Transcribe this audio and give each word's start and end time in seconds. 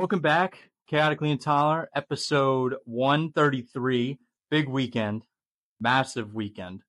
Welcome 0.00 0.20
back, 0.20 0.70
Chaotically 0.88 1.30
Intolerant, 1.30 1.90
episode 1.94 2.76
133. 2.86 4.18
Big 4.50 4.66
weekend, 4.66 5.26
massive 5.78 6.32
weekend. 6.32 6.80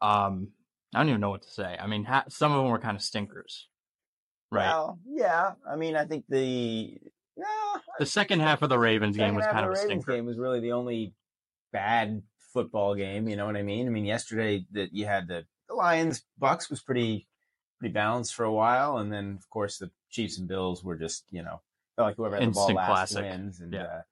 Um, 0.00 0.52
I 0.94 1.00
don't 1.00 1.08
even 1.08 1.20
know 1.20 1.30
what 1.30 1.42
to 1.42 1.50
say. 1.50 1.76
I 1.76 1.88
mean, 1.88 2.04
ha- 2.04 2.26
some 2.28 2.52
of 2.52 2.58
them 2.58 2.70
were 2.70 2.78
kind 2.78 2.96
of 2.96 3.02
stinkers, 3.02 3.66
right? 4.52 4.68
Well, 4.68 5.00
yeah. 5.08 5.54
I 5.68 5.74
mean, 5.74 5.96
I 5.96 6.04
think 6.04 6.24
the 6.28 6.98
no, 7.36 7.46
the 7.98 8.06
second 8.06 8.42
half 8.42 8.62
of 8.62 8.68
the 8.68 8.78
Ravens 8.78 9.16
game 9.16 9.34
was 9.34 9.44
kind 9.46 9.58
of 9.58 9.64
of 9.64 9.70
a 9.70 9.72
Ravens 9.72 9.86
stinker. 9.86 10.12
game 10.12 10.26
was 10.26 10.38
really 10.38 10.60
the 10.60 10.70
only 10.70 11.12
bad 11.72 12.22
football 12.52 12.94
game. 12.94 13.28
You 13.28 13.34
know 13.34 13.46
what 13.46 13.56
I 13.56 13.62
mean? 13.62 13.88
I 13.88 13.90
mean, 13.90 14.04
yesterday 14.04 14.64
that 14.70 14.94
you 14.94 15.04
had 15.04 15.26
the, 15.26 15.46
the 15.68 15.74
Lions 15.74 16.22
Bucks 16.38 16.70
was 16.70 16.80
pretty 16.80 17.26
pretty 17.80 17.92
balanced 17.92 18.34
for 18.34 18.44
a 18.44 18.52
while, 18.52 18.98
and 18.98 19.12
then 19.12 19.36
of 19.36 19.50
course 19.50 19.78
the 19.78 19.90
Chiefs 20.10 20.38
and 20.38 20.46
Bills 20.46 20.84
were 20.84 20.94
just 20.94 21.24
you 21.32 21.42
know 21.42 21.60
like 22.02 22.16
whoever 22.16 22.36
had 22.36 22.48
the 22.48 22.50
ball 22.52 22.62
Instant 22.68 22.76
last 22.76 22.88
classic. 23.12 23.22
wins, 23.30 23.60
and 23.60 23.72
Yeah. 23.72 23.82
uh, 23.82 24.02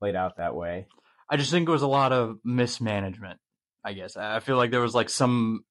played 0.00 0.16
out 0.16 0.36
that 0.36 0.54
way. 0.54 0.86
I 1.30 1.36
just 1.36 1.50
think 1.50 1.68
it 1.68 1.72
was 1.72 1.82
a 1.82 1.88
lot 1.88 2.12
of 2.12 2.38
mismanagement. 2.44 3.38
I 3.84 3.92
guess 3.92 4.16
I 4.16 4.36
I 4.36 4.40
feel 4.40 4.56
like 4.56 4.70
there 4.70 4.80
was 4.80 4.94
like 4.94 5.08
some 5.08 5.64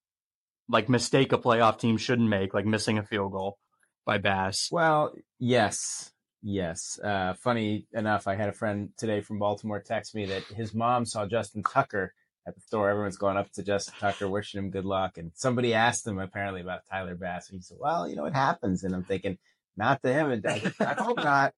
like 0.70 0.90
mistake 0.90 1.32
a 1.34 1.38
playoff 1.38 1.80
team 1.80 1.98
shouldn't 1.98 2.30
make, 2.30 2.54
like 2.54 2.66
missing 2.66 2.98
a 2.98 3.04
field 3.04 3.32
goal 3.32 3.58
by 4.06 4.18
Bass. 4.18 4.68
Well, 4.72 5.14
yes, 5.40 6.12
yes. 6.42 7.00
Uh, 7.04 7.34
funny 7.36 7.88
enough, 7.94 8.28
I 8.28 8.36
had 8.36 8.50
a 8.50 8.53
friend 8.53 8.90
today 8.98 9.22
from 9.22 9.40
Baltimore 9.40 9.80
text 9.80 10.14
me 10.14 10.26
that 10.26 10.44
his 10.44 10.74
mom 10.74 11.06
saw 11.06 11.26
Justin 11.26 11.64
Tucker 11.64 12.14
at 12.46 12.56
the 12.56 12.62
store. 12.62 12.90
Everyone's 12.90 13.18
going 13.18 13.38
up 13.38 13.50
to 13.53 13.64
Justin 13.64 13.94
Tucker, 14.00 14.30
wishing 14.30 14.58
him 14.59 14.70
good 14.72 14.86
luck, 14.86 15.18
and 15.18 15.31
somebody 15.36 15.74
asked 15.74 16.06
him 16.08 16.20
apparently 16.20 16.62
about 16.62 16.81
Tyler 16.90 17.16
Bass. 17.16 17.50
And 17.50 17.58
he 17.58 17.62
said, 17.62 17.78
"Well, 17.80 18.08
you 18.09 18.16
know, 18.16 18.26
it 18.26 18.34
happens." 18.34 18.84
And 18.84 18.94
I'm 18.94 19.03
thinking, 19.03 19.38
not 19.78 20.02
to 20.03 20.11
him. 20.14 20.42
Doesn't. 20.42 20.75
I 20.81 20.94
hope 20.94 21.17
not. 21.17 21.53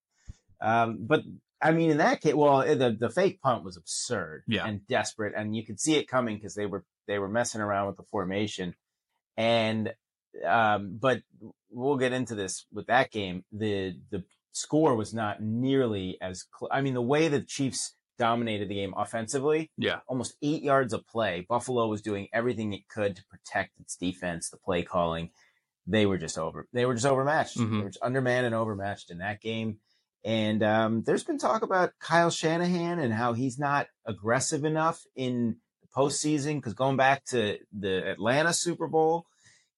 Um, 0.62 0.98
but 1.02 1.24
I 1.62 1.72
mean, 1.72 1.92
in 1.92 1.98
that 1.98 2.22
case, 2.22 2.34
well, 2.34 2.60
the 2.64 2.96
the 3.00 3.10
fake 3.10 3.42
punt 3.42 3.64
was 3.64 3.78
absurd 3.78 4.44
Yeah. 4.48 4.66
and 4.66 4.86
desperate, 4.88 5.34
and 5.36 5.56
you 5.56 5.66
could 5.66 5.80
see 5.80 5.96
it 5.96 6.08
coming 6.08 6.36
because 6.36 6.56
they 6.56 6.66
were 6.66 6.84
they 7.08 7.20
were 7.20 7.30
messing 7.30 7.62
around 7.62 7.88
with 7.88 7.98
the 7.98 8.04
formation, 8.04 8.76
and 9.38 9.94
um, 10.46 10.98
but 11.00 11.22
we'll 11.72 11.98
get 11.98 12.14
into 12.14 12.36
this 12.36 12.66
with 12.72 12.88
that 12.88 13.12
game. 13.12 13.44
The 13.52 13.98
the 14.12 14.24
score 14.52 14.96
was 14.96 15.14
not 15.14 15.42
nearly 15.42 16.18
as. 16.22 16.46
Cl- 16.58 16.70
I 16.72 16.82
mean, 16.82 16.94
the 16.94 17.02
way 17.02 17.28
the 17.28 17.42
Chiefs 17.42 17.96
dominated 18.18 18.68
the 18.68 18.76
game 18.76 18.94
offensively, 18.98 19.72
Yeah. 19.78 20.00
almost 20.08 20.36
eight 20.42 20.62
yards 20.62 20.92
of 20.92 21.08
play. 21.08 21.46
Buffalo 21.48 21.88
was 21.88 22.02
doing 22.02 22.28
everything 22.34 22.74
it 22.74 22.90
could 22.90 23.16
to 23.16 23.24
protect 23.30 23.80
its 23.80 23.96
defense, 23.96 24.50
the 24.50 24.58
play 24.58 24.84
calling. 24.84 25.32
They 25.90 26.06
were 26.06 26.18
just 26.18 26.38
over. 26.38 26.68
They 26.72 26.86
were 26.86 26.94
just 26.94 27.06
overmatched. 27.08 27.58
Mhm. 27.58 27.72
They 27.72 27.84
were 27.84 27.90
just 27.90 28.04
undermanned 28.04 28.46
and 28.46 28.54
overmatched 28.56 29.10
in 29.10 29.18
that 29.20 29.42
game. 29.42 29.80
And 30.24 30.62
um, 30.64 31.04
there's 31.04 31.24
been 31.24 31.40
talk 31.40 31.62
about 31.64 31.94
Kyle 32.00 32.30
Shanahan 32.30 33.00
and 33.00 33.14
how 33.14 33.34
he's 33.34 33.58
not 33.58 33.88
aggressive 34.06 34.66
enough 34.66 35.02
in 35.16 35.56
the 35.82 35.88
postseason. 35.96 36.56
Because 36.58 36.74
going 36.74 36.98
back 36.98 37.26
to 37.28 37.58
the 37.72 38.12
Atlanta 38.12 38.54
Super 38.54 38.88
Bowl, 38.88 39.26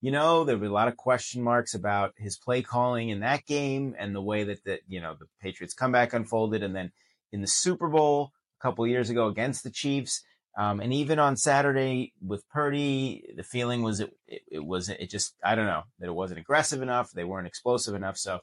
you 0.01 0.11
know, 0.11 0.43
there 0.43 0.57
were 0.57 0.65
a 0.65 0.69
lot 0.71 0.87
of 0.87 0.97
question 0.97 1.43
marks 1.43 1.75
about 1.75 2.13
his 2.17 2.37
play 2.37 2.61
calling 2.63 3.09
in 3.09 3.19
that 3.19 3.45
game 3.45 3.95
and 3.97 4.15
the 4.15 4.21
way 4.21 4.43
that 4.43 4.63
the 4.63 4.79
you 4.87 4.99
know 4.99 5.15
the 5.17 5.27
Patriots 5.41 5.75
comeback 5.75 6.11
unfolded, 6.13 6.63
and 6.63 6.75
then 6.75 6.91
in 7.31 7.41
the 7.41 7.47
Super 7.47 7.87
Bowl 7.87 8.31
a 8.59 8.63
couple 8.63 8.83
of 8.83 8.89
years 8.89 9.09
ago 9.11 9.27
against 9.27 9.63
the 9.63 9.69
Chiefs, 9.69 10.23
um, 10.57 10.79
and 10.81 10.93
even 10.93 11.19
on 11.19 11.37
Saturday 11.37 12.13
with 12.25 12.47
Purdy, 12.49 13.25
the 13.35 13.43
feeling 13.43 13.83
was 13.83 13.99
it, 14.01 14.11
it 14.27 14.41
it 14.51 14.65
was 14.65 14.89
it 14.89 15.09
just 15.09 15.35
I 15.43 15.55
don't 15.55 15.65
know 15.65 15.83
that 15.99 16.07
it 16.07 16.13
wasn't 16.13 16.39
aggressive 16.39 16.81
enough, 16.81 17.11
they 17.11 17.23
weren't 17.23 17.47
explosive 17.47 17.95
enough. 17.95 18.17
So, 18.17 18.39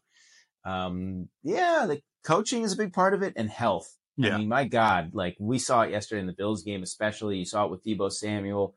um, 0.64 1.28
yeah, 1.42 1.84
the 1.86 2.00
coaching 2.24 2.62
is 2.62 2.72
a 2.72 2.76
big 2.76 2.92
part 2.92 3.14
of 3.14 3.22
it, 3.22 3.34
and 3.36 3.50
health. 3.50 3.94
Yeah. 4.16 4.34
I 4.34 4.38
mean, 4.38 4.48
my 4.48 4.64
God, 4.64 5.10
like 5.14 5.36
we 5.38 5.58
saw 5.58 5.82
it 5.82 5.90
yesterday 5.90 6.20
in 6.20 6.26
the 6.26 6.32
Bills 6.32 6.62
game, 6.62 6.82
especially. 6.82 7.38
You 7.38 7.44
saw 7.44 7.66
it 7.66 7.70
with 7.70 7.84
Deebo 7.84 8.10
Samuel. 8.10 8.74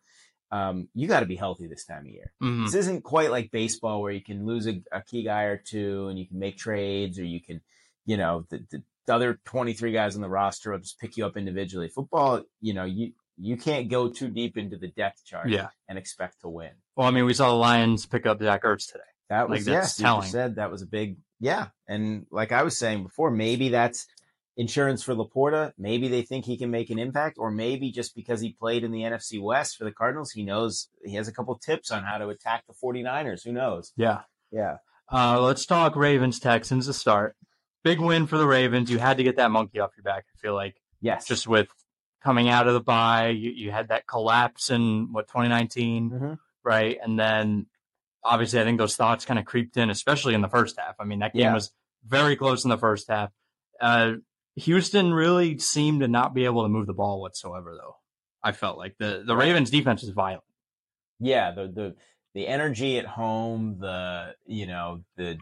Um, 0.52 0.90
you 0.94 1.08
got 1.08 1.22
to 1.22 1.26
be 1.26 1.38
healthy 1.38 1.68
this 1.68 1.86
time 1.86 2.06
of 2.06 2.12
year. 2.12 2.34
Mhm. 2.44 2.66
This 2.66 2.76
isn't 2.76 3.04
quite 3.04 3.32
like 3.32 3.52
baseball 3.52 4.02
where 4.02 4.12
you 4.12 4.22
can 4.22 4.46
lose 4.46 4.68
a, 4.68 4.82
a 4.92 5.02
key 5.02 5.24
guy 5.24 5.44
or 5.44 5.58
two 5.58 6.10
and 6.10 6.20
you 6.20 6.28
can 6.28 6.38
make 6.38 6.58
trades 6.58 7.18
or 7.18 7.24
you 7.24 7.42
can, 7.42 7.62
you 8.06 8.18
know, 8.18 8.46
the, 8.50 8.58
the, 8.70 8.84
the 9.08 9.16
other 9.16 9.40
23 9.46 9.94
guys 9.94 10.16
on 10.16 10.22
the 10.22 10.30
roster 10.30 10.72
will 10.72 10.80
just 10.80 11.00
pick 11.00 11.16
you 11.16 11.26
up 11.26 11.38
individually. 11.38 11.88
Football, 11.88 12.44
you 12.60 12.74
know, 12.74 12.84
you, 12.84 13.14
you 13.42 13.58
can't 13.58 13.90
go 13.90 14.08
too 14.10 14.30
deep 14.30 14.58
into 14.58 14.78
the 14.78 14.88
depth 14.90 15.26
chart 15.26 15.50
Yeah. 15.50 15.70
and 15.90 15.98
expect 15.98 16.42
to 16.42 16.50
win. 16.50 16.72
Well, 16.96 17.08
I 17.08 17.12
mean, 17.12 17.26
we 17.26 17.34
saw 17.34 17.50
the 17.50 17.56
Lions 17.56 18.06
pick 18.06 18.26
up 18.26 18.40
Zach 18.42 18.64
Ertz 18.64 18.88
today. 18.92 19.04
That 19.30 19.50
Like, 19.50 19.60
was, 19.60 19.66
that's 19.66 19.98
yes, 19.98 20.00
you 20.00 20.06
telling. 20.06 20.30
said 20.30 20.56
that 20.56 20.70
was 20.72 20.82
a 20.82 20.86
big, 20.86 21.18
yeah. 21.40 21.68
And 21.88 22.26
like 22.32 22.52
I 22.52 22.64
was 22.64 22.78
saying 22.78 23.04
before, 23.04 23.32
maybe 23.32 23.70
that's 23.70 24.06
insurance 24.58 25.02
for 25.02 25.16
LaPorta. 25.16 25.72
Maybe 25.78 26.08
they 26.10 26.22
think 26.22 26.46
he 26.46 26.58
can 26.58 26.70
make 26.70 26.90
an 26.90 27.00
impact, 27.00 27.38
or 27.40 27.50
maybe 27.50 27.92
just 27.92 28.14
because 28.16 28.42
he 28.42 28.52
played 28.54 28.84
in 28.84 28.92
the 28.92 29.02
NFC 29.02 29.42
West 29.42 29.78
for 29.78 29.86
the 29.86 29.92
Cardinals, 29.92 30.32
he 30.32 30.44
knows 30.44 30.90
he 31.04 31.16
has 31.16 31.28
a 31.28 31.32
couple 31.34 31.58
tips 31.58 31.92
on 31.92 32.04
how 32.04 32.18
to 32.18 32.28
attack 32.30 32.66
the 32.68 32.74
49ers. 32.74 33.44
Who 33.44 33.54
knows? 33.54 33.94
Yeah. 33.96 34.22
Yeah. 34.52 34.78
Uh, 35.12 35.42
let's 35.42 35.66
talk 35.66 35.96
Ravens 35.96 36.40
Texans 36.40 36.86
to 36.88 36.94
start. 36.94 37.36
Big 37.84 38.00
win 38.00 38.28
for 38.28 38.38
the 38.38 38.46
Ravens. 38.46 38.92
You 38.92 39.00
had 39.00 39.18
to 39.18 39.24
get 39.24 39.38
that 39.38 39.50
monkey 39.52 39.80
off 39.80 39.92
your 39.98 40.04
back. 40.04 40.26
I 40.36 40.38
feel 40.40 40.54
like 40.54 40.76
Yes. 41.00 41.26
just 41.26 41.48
with 41.48 41.70
coming 42.24 42.50
out 42.50 42.68
of 42.68 42.74
the 42.74 42.82
bye, 42.82 43.30
you, 43.30 43.52
you 43.52 43.72
had 43.72 43.88
that 43.90 44.08
collapse 44.08 44.70
in 44.70 45.12
what 45.12 45.28
2019, 45.28 46.10
Mhm. 46.12 46.40
right? 46.64 46.98
And 47.02 47.20
then 47.20 47.66
obviously, 48.24 48.60
I 48.60 48.64
think 48.64 48.78
those 48.78 48.96
thoughts 48.96 49.26
kind 49.26 49.40
of 49.40 49.46
creeped 49.46 49.78
in, 49.78 49.90
especially 49.90 50.34
in 50.34 50.42
the 50.42 50.48
first 50.50 50.78
half. 50.80 50.96
I 51.00 51.04
mean, 51.06 51.20
that 51.20 51.34
game 51.34 51.42
Yeah. 51.44 51.54
was 51.54 51.72
very 52.06 52.36
close 52.36 52.64
in 52.64 52.70
the 52.70 52.78
first 52.78 53.08
half. 53.10 53.32
Uh, 53.80 54.14
Houston 54.56 55.14
really 55.14 55.58
seemed 55.58 56.02
to 56.02 56.08
not 56.08 56.34
be 56.34 56.46
able 56.46 56.64
to 56.64 56.70
move 56.70 56.86
the 56.88 56.94
ball 56.94 57.22
whatsoever, 57.22 57.76
though. 57.76 57.96
I 58.44 58.52
felt 58.52 58.78
like 58.78 58.98
the 58.98 59.24
the 59.26 59.36
Ravens 59.36 59.70
defense 59.70 60.04
is 60.04 60.10
violent. 60.10 60.44
yeah. 61.20 61.52
The 61.52 61.68
the 61.68 61.96
the 62.34 62.48
energy 62.48 62.98
at 62.98 63.06
home, 63.06 63.78
the 63.80 64.36
you 64.46 64.66
know 64.68 65.04
the 65.18 65.38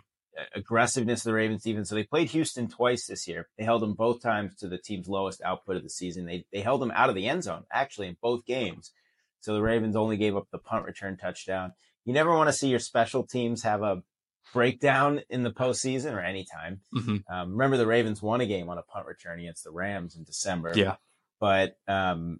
aggressiveness 0.55 1.21
of 1.21 1.25
the 1.25 1.33
Ravens 1.33 1.63
defense. 1.63 1.89
So 1.89 1.95
they 1.95 2.03
played 2.03 2.29
Houston 2.29 2.67
twice 2.67 3.07
this 3.07 3.27
year. 3.27 3.47
They 3.57 3.63
held 3.63 3.81
them 3.81 3.93
both 3.93 4.21
times 4.21 4.55
to 4.57 4.67
the 4.67 4.77
team's 4.77 5.07
lowest 5.07 5.41
output 5.43 5.75
of 5.75 5.83
the 5.83 5.89
season. 5.89 6.25
They 6.25 6.45
they 6.51 6.61
held 6.61 6.81
them 6.81 6.91
out 6.91 7.09
of 7.09 7.15
the 7.15 7.27
end 7.27 7.43
zone 7.43 7.63
actually 7.71 8.07
in 8.07 8.17
both 8.21 8.45
games. 8.45 8.91
So 9.41 9.53
the 9.53 9.61
Ravens 9.61 9.95
only 9.95 10.17
gave 10.17 10.35
up 10.35 10.47
the 10.51 10.57
punt 10.57 10.85
return 10.85 11.17
touchdown. 11.17 11.73
You 12.05 12.13
never 12.13 12.33
want 12.35 12.49
to 12.49 12.53
see 12.53 12.67
your 12.69 12.79
special 12.79 13.23
teams 13.25 13.63
have 13.63 13.81
a 13.81 14.03
breakdown 14.53 15.21
in 15.29 15.43
the 15.43 15.51
postseason 15.51 16.13
or 16.13 16.21
anytime. 16.21 16.81
Mhm. 16.93 17.23
Um, 17.29 17.51
remember, 17.51 17.77
the 17.77 17.87
Ravens 17.87 18.21
won 18.21 18.41
a 18.41 18.45
game 18.45 18.69
on 18.69 18.77
a 18.77 18.81
punt 18.83 19.05
return 19.05 19.39
against 19.39 19.63
the 19.63 19.71
Rams 19.71 20.15
in 20.15 20.23
December. 20.23 20.73
Yeah. 20.75 20.95
But, 21.39 21.77
um, 21.87 22.39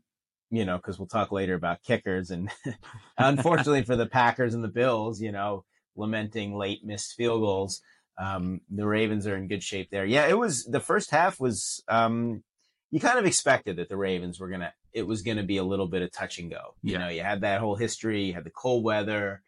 you 0.49 0.65
know, 0.65 0.77
because 0.77 0.97
we'll 0.97 1.07
talk 1.07 1.31
later 1.31 1.53
about 1.53 1.83
kickers. 1.83 2.31
And 2.31 2.49
unfortunately 3.17 3.83
for 3.83 3.95
the 3.95 4.07
Packers 4.07 4.53
and 4.53 4.63
the 4.63 4.69
Bills, 4.69 5.21
you 5.21 5.31
know, 5.31 5.65
lamenting 5.99 6.55
late 6.55 6.83
missed 6.83 7.13
field 7.15 7.41
goals, 7.41 7.81
um, 8.17 8.61
the 8.69 8.85
Ravens 8.87 9.27
are 9.27 9.35
in 9.37 9.47
good 9.47 9.63
shape 9.63 9.89
there. 9.91 10.05
Yeah, 10.05 10.27
it 10.27 10.37
was 10.37 10.65
the 10.65 10.79
first 10.79 11.11
half 11.11 11.39
was, 11.39 11.83
um, 11.87 12.43
you 12.91 12.99
kind 12.99 13.19
of 13.19 13.25
expected 13.25 13.77
that 13.77 13.89
the 13.89 13.97
Ravens 13.97 14.39
were 14.39 14.47
going 14.49 14.61
to, 14.61 14.73
it 14.93 15.05
was 15.05 15.21
going 15.21 15.37
to 15.37 15.43
be 15.43 15.57
a 15.57 15.63
little 15.63 15.87
bit 15.87 16.01
of 16.01 16.11
touch 16.11 16.39
and 16.39 16.49
go. 16.49 16.73
You 16.81 16.93
Yeah. 16.93 16.97
know, 16.99 17.09
you 17.09 17.21
had 17.21 17.41
that 17.41 17.59
whole 17.59 17.75
history, 17.75 18.23
you 18.25 18.33
had 18.33 18.43
the 18.43 18.49
cold 18.49 18.83
weather, 18.83 19.41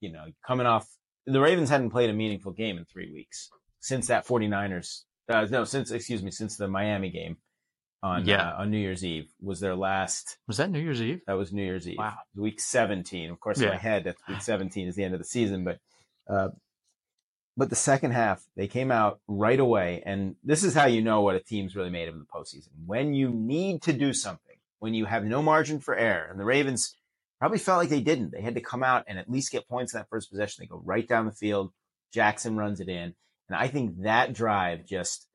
you 0.00 0.12
know, 0.12 0.26
coming 0.46 0.66
off 0.66 0.86
the 1.26 1.40
Ravens 1.40 1.70
hadn't 1.70 1.90
played 1.90 2.10
a 2.10 2.12
meaningful 2.12 2.50
game 2.52 2.76
in 2.78 2.84
three 2.84 3.10
weeks 3.12 3.48
since 3.80 4.08
that 4.08 4.26
49ers. 4.26 5.02
Uh, 5.28 5.46
no, 5.50 5.62
since 5.64 5.90
excuse 5.92 6.20
me, 6.22 6.30
since 6.32 6.56
the 6.56 6.66
Miami 6.68 7.10
game 7.10 7.36
on 8.02 8.26
Yeah. 8.26 8.50
uh, 8.50 8.62
on 8.62 8.70
New 8.72 8.78
Year's 8.78 9.04
Eve 9.04 9.30
was 9.40 9.60
their 9.60 9.76
last. 9.76 10.36
Was 10.48 10.56
that 10.56 10.70
New 10.70 10.80
Year's 10.80 11.00
Eve? 11.00 11.20
That 11.28 11.34
was 11.34 11.52
New 11.52 11.62
Year's 11.62 11.88
Eve. 11.88 11.98
Wow. 11.98 12.16
Week 12.34 12.60
17. 12.60 13.30
Of 13.30 13.38
course, 13.38 13.60
in 13.60 13.68
my 13.68 13.76
head, 13.76 14.02
that's 14.04 14.20
week 14.28 14.42
17 14.52 14.88
is 14.88 14.96
the 14.96 15.04
end 15.04 15.14
of 15.14 15.20
the 15.20 15.24
season. 15.24 15.62
But 15.64 15.78
uh, 16.28 16.48
but 17.56 17.68
the 17.68 17.76
second 17.76 18.12
half, 18.12 18.42
they 18.56 18.66
came 18.66 18.90
out 18.90 19.20
right 19.28 19.60
away, 19.60 20.02
and 20.06 20.36
this 20.42 20.64
is 20.64 20.74
how 20.74 20.86
you 20.86 21.02
know 21.02 21.20
what 21.20 21.36
a 21.36 21.40
team's 21.40 21.76
really 21.76 21.90
made 21.90 22.08
of 22.08 22.14
in 22.14 22.20
the 22.20 22.26
postseason. 22.26 22.70
When 22.86 23.12
you 23.12 23.28
need 23.28 23.82
to 23.82 23.92
do 23.92 24.12
something, 24.12 24.56
when 24.78 24.94
you 24.94 25.04
have 25.04 25.24
no 25.24 25.42
margin 25.42 25.78
for 25.78 25.94
error, 25.94 26.28
and 26.30 26.40
the 26.40 26.44
Ravens 26.44 26.96
probably 27.42 27.58
felt 27.58 27.78
like 27.78 27.88
they 27.88 28.00
didn't. 28.00 28.30
They 28.30 28.40
had 28.40 28.54
to 28.54 28.60
come 28.60 28.84
out 28.84 29.04
and 29.08 29.18
at 29.18 29.28
least 29.28 29.50
get 29.50 29.68
points 29.68 29.92
in 29.92 29.98
that 29.98 30.08
first 30.08 30.30
possession. 30.30 30.62
They 30.62 30.66
go 30.66 30.80
right 30.84 31.06
down 31.06 31.26
the 31.26 31.32
field. 31.32 31.72
Jackson 32.12 32.56
runs 32.56 32.78
it 32.78 32.88
in. 32.88 33.14
And 33.48 33.56
I 33.56 33.66
think 33.66 34.02
that 34.02 34.32
drive 34.32 34.86
just 34.86 35.26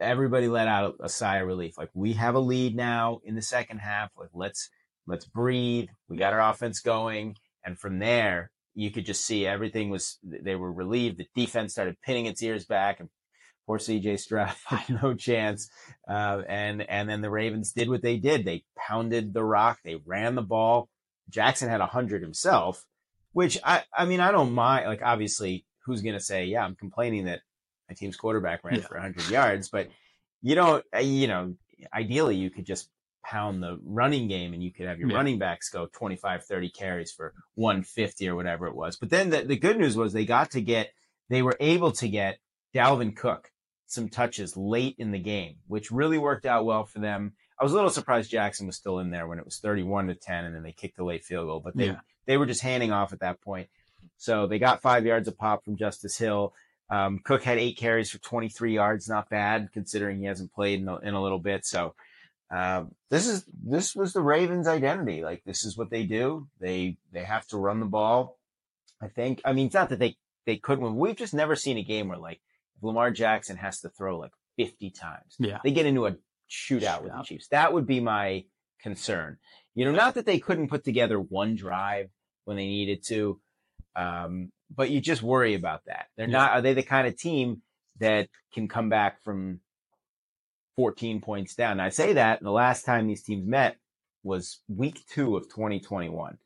everybody 0.00 0.48
let 0.48 0.66
out 0.66 0.96
a 0.98 1.10
sigh 1.10 1.36
of 1.36 1.46
relief. 1.46 1.76
Like 1.76 1.90
we 1.92 2.14
have 2.14 2.36
a 2.36 2.40
lead 2.40 2.74
now 2.74 3.20
in 3.22 3.34
the 3.34 3.42
second 3.42 3.80
half. 3.80 4.10
Like 4.16 4.30
let's 4.32 4.70
let's 5.06 5.26
breathe. 5.26 5.88
We 6.08 6.16
got 6.16 6.32
our 6.32 6.40
offense 6.40 6.80
going. 6.80 7.36
And 7.64 7.78
from 7.78 7.98
there, 7.98 8.50
you 8.76 8.90
could 8.92 9.04
just 9.06 9.24
see 9.24 9.46
everything 9.46 9.90
was 9.90 10.18
they 10.22 10.54
were 10.54 10.72
relieved. 10.72 11.16
The 11.18 11.26
defense 11.34 11.72
started 11.72 11.96
pinning 12.02 12.26
its 12.26 12.42
ears 12.42 12.64
back 12.66 13.00
and 13.00 13.08
poor 13.66 13.78
CJ 13.78 14.20
Stroud 14.20 14.54
had 14.66 15.02
no 15.02 15.14
chance. 15.14 15.68
Uh, 16.08 16.42
and 16.48 16.82
and 16.88 17.08
then 17.08 17.22
the 17.22 17.30
Ravens 17.30 17.72
did 17.72 17.88
what 17.88 18.02
they 18.02 18.18
did. 18.18 18.44
They 18.44 18.64
pounded 18.76 19.32
the 19.34 19.42
rock. 19.42 19.80
They 19.82 19.96
ran 19.96 20.34
the 20.36 20.42
ball. 20.42 20.88
Jackson 21.30 21.68
had 21.68 21.80
a 21.80 21.86
hundred 21.86 22.22
himself, 22.22 22.84
which 23.32 23.58
I 23.64 23.82
I 23.92 24.04
mean 24.04 24.20
I 24.20 24.30
don't 24.30 24.52
mind. 24.52 24.86
Like 24.86 25.02
obviously, 25.02 25.64
who's 25.84 26.02
gonna 26.02 26.20
say 26.20 26.44
yeah? 26.44 26.64
I'm 26.64 26.76
complaining 26.76 27.24
that 27.24 27.40
my 27.88 27.94
team's 27.94 28.16
quarterback 28.16 28.62
ran 28.64 28.76
Yeah. 28.76 28.86
for 28.86 28.94
100 28.94 29.30
yards, 29.30 29.68
but 29.68 29.88
you 30.42 30.54
don't, 30.54 30.84
uh, 30.94 30.98
you 30.98 31.28
know, 31.28 31.54
ideally 31.94 32.36
you 32.36 32.50
could 32.50 32.66
just 32.66 32.88
pound 33.28 33.62
the 33.62 33.78
running 33.84 34.28
game 34.28 34.54
and 34.54 34.62
you 34.62 34.72
could 34.72 34.86
have 34.86 34.98
your 35.00 35.10
Yeah. 35.10 35.16
running 35.16 35.38
backs 35.38 35.68
go 35.68 35.86
25, 35.86 36.44
30 36.44 36.70
carries 36.70 37.10
for 37.12 37.34
150 37.56 38.28
or 38.28 38.36
whatever 38.36 38.66
it 38.66 38.74
was. 38.76 38.96
But 38.96 39.10
then 39.10 39.30
the, 39.30 39.42
the 39.42 39.56
good 39.56 39.78
news 39.78 39.96
was 39.96 40.12
they 40.12 40.24
got 40.24 40.52
to 40.52 40.60
get, 40.60 40.92
they 41.28 41.42
were 41.42 41.56
able 41.58 41.90
to 41.92 42.08
get 42.08 42.38
Dalvin 42.74 43.16
Cook 43.16 43.50
some 43.86 44.08
touches 44.08 44.56
late 44.56 44.94
in 44.98 45.10
the 45.10 45.18
game, 45.18 45.56
which 45.66 45.90
really 45.90 46.18
worked 46.18 46.46
out 46.46 46.64
well 46.64 46.84
for 46.84 46.98
them. 47.00 47.32
I 47.58 47.64
was 47.64 47.72
a 47.72 47.76
little 47.76 47.90
surprised 47.90 48.30
Jackson 48.30 48.66
was 48.66 48.76
still 48.76 48.98
in 49.00 49.10
there 49.10 49.26
when 49.26 49.38
it 49.38 49.44
was 49.44 49.58
31 49.58 50.08
to 50.08 50.14
10 50.14 50.44
and 50.44 50.54
then 50.54 50.62
they 50.62 50.72
kicked 50.72 50.96
the 50.96 51.04
late 51.04 51.24
field 51.24 51.46
goal, 51.46 51.60
but 51.60 51.76
they, 51.76 51.86
Yeah. 51.86 52.00
they 52.26 52.36
were 52.36 52.46
just 52.46 52.62
handing 52.62 52.92
off 52.92 53.12
at 53.12 53.20
that 53.20 53.40
point. 53.40 53.68
So 54.18 54.46
they 54.46 54.58
got 54.58 54.82
five 54.82 55.04
yards 55.06 55.26
of 55.28 55.36
pop 55.38 55.64
from 55.64 55.76
Justice 55.76 56.16
Hill. 56.18 56.54
Um, 56.90 57.18
Cook 57.24 57.42
had 57.42 57.58
eight 57.58 57.76
carries 57.76 58.10
for 58.10 58.18
23 58.18 58.74
yards, 58.74 59.08
not 59.08 59.28
bad 59.28 59.70
considering 59.72 60.18
he 60.20 60.26
hasn't 60.26 60.52
played 60.52 60.80
in 60.80 60.88
a, 60.88 60.98
in 60.98 61.14
a 61.14 61.22
little 61.22 61.38
bit. 61.40 61.64
So 61.66 61.94
um, 62.50 62.92
this 63.10 63.26
is 63.26 63.44
this 63.64 63.94
was 63.96 64.12
the 64.12 64.22
Ravens' 64.22 64.68
identity. 64.68 65.22
Like 65.24 65.42
this 65.44 65.64
is 65.64 65.76
what 65.76 65.90
they 65.90 66.04
do. 66.04 66.48
They 66.60 66.96
they 67.12 67.24
have 67.24 67.46
to 67.48 67.56
run 67.58 67.80
the 67.80 67.86
ball. 67.86 68.38
I 69.02 69.08
think. 69.08 69.40
I 69.44 69.52
mean, 69.52 69.66
it's 69.66 69.74
not 69.74 69.88
that 69.90 69.98
they 69.98 70.16
they 70.46 70.56
couldn't 70.56 70.84
win. 70.84 70.96
We've 70.96 71.16
just 71.16 71.34
never 71.34 71.56
seen 71.56 71.76
a 71.76 71.82
game 71.82 72.08
where 72.08 72.18
like 72.18 72.40
Lamar 72.82 73.10
Jackson 73.10 73.56
has 73.56 73.80
to 73.80 73.88
throw 73.88 74.18
like 74.18 74.30
50 74.58 74.90
times 74.90 75.34
Yeah. 75.38 75.58
they 75.64 75.70
get 75.72 75.86
into 75.86 76.06
a 76.06 76.16
shootout 76.50 77.02
with 77.02 77.12
the 77.12 77.22
Chiefs. 77.24 77.48
That 77.48 77.72
would 77.72 77.86
be 77.86 78.00
my 78.00 78.44
concern. 78.80 79.38
You 79.74 79.84
know, 79.84 79.92
not 79.92 80.14
that 80.14 80.24
they 80.24 80.38
couldn't 80.38 80.68
put 80.68 80.84
together 80.84 81.18
one 81.18 81.56
drive 81.56 82.08
when 82.44 82.56
they 82.56 82.66
needed 82.66 83.02
to, 83.08 83.40
um, 83.96 84.50
but 84.74 84.90
you 84.90 85.00
just 85.00 85.22
worry 85.22 85.54
about 85.54 85.82
that. 85.86 86.06
They're 86.16 86.26
Yeah. 86.28 86.32
not. 86.38 86.52
Are 86.52 86.62
they 86.62 86.74
the 86.74 86.82
kind 86.82 87.06
of 87.06 87.18
team 87.18 87.62
that 87.98 88.28
can 88.54 88.68
come 88.68 88.88
back 88.88 89.22
from 89.24 89.60
14 90.76 91.20
points 91.20 91.54
down? 91.54 91.72
And 91.72 91.82
I 91.82 91.88
say 91.88 92.14
that 92.14 92.42
the 92.42 92.50
last 92.50 92.84
time 92.84 93.06
these 93.06 93.22
teams 93.22 93.46
met 93.46 93.76
was 94.22 94.60
week 94.68 95.00
two 95.08 95.36
of 95.36 95.44
2021. 95.44 96.38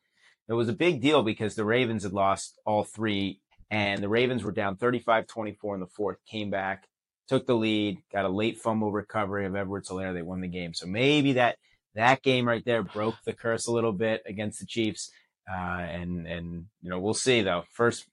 It 0.49 0.53
was 0.55 0.69
a 0.69 0.73
big 0.73 1.01
deal 1.01 1.23
because 1.23 1.55
the 1.55 1.65
Ravens 1.65 2.03
had 2.03 2.13
lost 2.13 2.59
all 2.65 2.85
three, 2.85 3.41
and 3.71 4.03
the 4.03 4.09
Ravens 4.09 4.43
were 4.43 4.53
down 4.53 4.77
35 4.77 5.27
24 5.27 5.75
in 5.75 5.81
the 5.81 5.87
fourth, 5.87 6.19
came 6.29 6.51
back, 6.51 6.89
took 7.29 7.47
the 7.47 7.55
lead, 7.55 7.99
got 8.13 8.25
a 8.25 8.29
late 8.29 8.59
fumble 8.59 8.91
recovery 8.91 9.47
of 9.47 9.55
Edwards 9.55 9.89
Helaire. 9.89 10.13
They 10.13 10.23
won 10.23 10.41
the 10.41 10.49
game. 10.49 10.75
So 10.75 10.87
maybe 10.87 11.35
that 11.35 11.57
that 11.95 12.23
game 12.23 12.47
right 12.47 12.65
there 12.65 12.83
broke 12.83 13.15
the 13.25 13.33
curse 13.33 13.67
a 13.67 13.73
little 13.73 13.93
bit 13.93 14.23
against 14.27 14.59
the 14.59 14.67
Chiefs. 14.67 15.11
Uh, 15.49 15.81
and 15.81 16.27
and 16.27 16.67
you 16.83 16.91
know 16.91 16.99
we'll 16.99 17.15
see 17.15 17.43
though. 17.43 17.65
First 17.73 18.07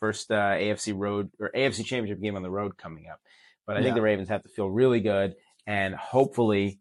first 0.00 0.30
uh, 0.30 0.52
AFC 0.52 0.92
road 0.96 1.30
or 1.40 1.50
AFC 1.54 1.84
Championship 1.84 2.20
game 2.20 2.36
on 2.36 2.42
the 2.42 2.50
road 2.50 2.76
coming 2.76 3.06
up. 3.08 3.20
But 3.66 3.76
I 3.76 3.82
think 3.82 3.94
the 3.96 4.02
Ravens 4.02 4.28
have 4.28 4.42
to 4.44 4.48
feel 4.48 4.68
really 4.68 5.00
good 5.00 5.34
and 5.66 5.94
hopefully 5.94 6.80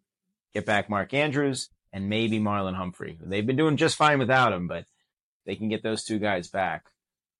get 0.54 0.66
back 0.66 0.90
Mark 0.90 1.14
Andrews 1.14 1.70
and 1.92 2.10
maybe 2.10 2.40
Marlon 2.40 2.76
Humphrey. 2.76 3.18
They've 3.22 3.46
been 3.46 3.56
doing 3.56 3.78
just 3.78 3.96
fine 3.96 4.20
without 4.20 4.54
him, 4.54 4.68
but 4.68 4.86
they 5.46 5.56
can 5.56 5.70
get 5.70 5.84
those 5.84 6.04
two 6.04 6.20
guys 6.20 6.48
back. 6.48 6.86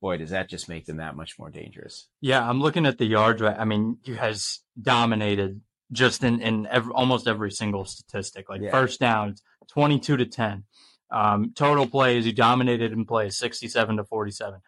Boy, 0.02 0.18
does 0.18 0.30
that 0.32 0.50
just 0.50 0.70
make 0.70 0.86
them 0.86 0.98
that 0.98 1.16
much 1.16 1.40
more 1.40 1.50
dangerous. 1.50 2.08
Yeah, 2.22 2.48
I'm 2.48 2.60
looking 2.62 2.86
at 2.86 2.98
the 2.98 3.06
yards. 3.06 3.42
right? 3.42 3.56
I 3.58 3.66
mean, 3.66 3.98
you 4.04 4.16
guys 4.16 4.60
dominated 4.80 5.62
just 5.92 6.24
in 6.24 6.42
in 6.42 6.68
every, 6.68 6.92
almost 6.94 7.28
every 7.28 7.52
single 7.52 7.86
statistic. 7.86 8.50
Like 8.50 8.62
Yeah. 8.62 8.72
first 8.72 9.00
downs, 9.00 9.42
22 9.70 10.18
to 10.18 10.26
10. 10.26 10.64
Um, 11.12 11.54
total 11.56 11.88
plays, 11.88 12.26
you 12.26 12.34
dominated 12.34 12.92
in 12.92 13.06
plays, 13.06 13.38
67 13.38 13.98
to 13.98 14.04
47. 14.04 14.60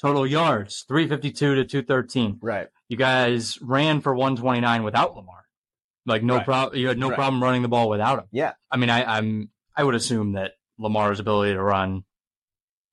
Total 0.00 0.26
yards, 0.26 0.84
352 0.88 1.54
to 1.54 1.64
213. 1.64 2.38
Right. 2.42 2.68
You 2.88 2.96
guys 2.96 3.58
ran 3.62 4.00
for 4.02 4.14
129 4.14 4.82
without 4.82 5.16
Lamar. 5.16 5.45
Like 6.06 6.22
no 6.22 6.36
Right. 6.36 6.44
problem. 6.44 6.78
You 6.80 6.88
had 6.88 6.98
no 6.98 7.08
Right. 7.08 7.16
problem 7.16 7.42
running 7.42 7.62
the 7.62 7.68
ball 7.68 7.88
without 7.88 8.20
him. 8.20 8.24
Yeah. 8.32 8.52
I 8.70 8.76
mean, 8.76 8.90
I, 8.90 9.18
I'm 9.18 9.50
I 9.76 9.84
would 9.84 9.94
assume 9.94 10.32
that 10.32 10.52
Lamar's 10.78 11.20
ability 11.20 11.52
to 11.54 11.62
run 11.62 12.04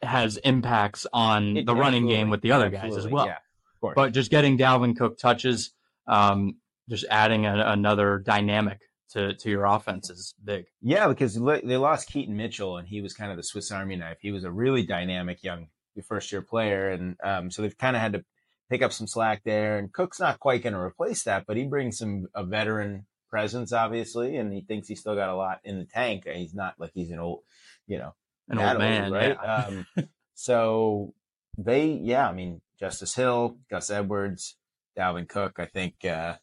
has 0.02 0.38
impacts 0.38 1.06
on 1.14 1.58
It- 1.58 1.66
the 1.66 1.76
running 1.76 2.08
game 2.08 2.30
with 2.30 2.42
the 2.42 2.52
other 2.52 2.70
guys 2.70 2.98
as 2.98 3.08
well. 3.08 3.26
Yeah, 3.28 3.36
of 3.38 3.80
course. 3.80 3.94
But 3.96 4.14
just 4.14 4.32
getting 4.32 4.58
Dalvin 4.58 4.98
Cook 4.98 5.18
touches, 5.18 5.74
um, 6.08 6.58
just 6.90 7.06
adding 7.10 7.46
a, 7.46 7.56
another 7.68 8.20
dynamic 8.20 8.80
to, 9.12 9.34
to 9.36 9.50
your 9.50 9.64
offense 9.66 10.10
is 10.10 10.34
big. 10.44 10.66
Yeah, 10.82 11.08
because 11.08 11.36
they 11.36 11.78
lost 11.78 12.10
Keaton 12.10 12.36
Mitchell, 12.36 12.78
and 12.78 12.88
he 12.88 13.02
was 13.02 13.14
kind 13.14 13.32
of 13.32 13.38
the 13.38 13.44
Swiss 13.44 13.72
Army 13.72 13.96
knife. 13.96 14.18
He 14.22 14.32
was 14.32 14.44
a 14.44 14.52
really 14.52 14.84
dynamic 14.84 15.44
young 15.44 15.68
first 16.08 16.32
year 16.32 16.42
player, 16.42 16.90
and 16.90 17.16
um, 17.24 17.52
so 17.52 17.62
they've 17.62 17.78
kind 17.78 17.96
of 17.96 18.02
had 18.02 18.14
to 18.14 18.26
pick 18.70 18.82
up 18.82 18.94
some 18.94 19.08
slack 19.08 19.42
there. 19.44 19.78
And 19.78 19.92
Cook's 19.92 20.20
not 20.20 20.40
quite 20.40 20.64
going 20.64 20.74
to 20.74 20.80
replace 20.80 21.24
that, 21.24 21.46
but 21.48 21.58
he 21.58 21.66
brings 21.66 21.98
some 21.98 22.28
a 22.36 22.44
veteran 22.44 23.06
presence, 23.30 23.74
obviously, 23.74 24.38
and 24.38 24.54
he 24.54 24.62
thinks 24.62 24.88
he's 24.88 25.00
still 25.00 25.16
got 25.16 25.30
a 25.30 25.36
lot 25.36 25.60
in 25.64 25.80
the 25.80 25.86
tank. 25.86 26.26
He's 26.28 26.54
not 26.54 26.76
like 26.80 26.92
he's 26.94 27.12
an 27.12 27.20
old, 27.20 27.42
you 27.88 27.98
know, 27.98 28.14
An 28.50 28.60
old 28.60 28.78
man, 28.80 29.12
right? 29.12 29.38
yeah. 29.42 29.56
Um, 29.66 29.86
so 30.36 31.14
they, 31.58 31.88
yeah, 31.88 32.28
I 32.28 32.34
mean, 32.34 32.62
Justice 32.80 33.16
Hill, 33.16 33.58
Gus 33.70 33.90
Edwards, 33.90 34.56
Dalvin 34.98 35.28
Cook. 35.28 35.54
I 35.58 35.66
think 35.66 35.96
uh, 36.06 36.36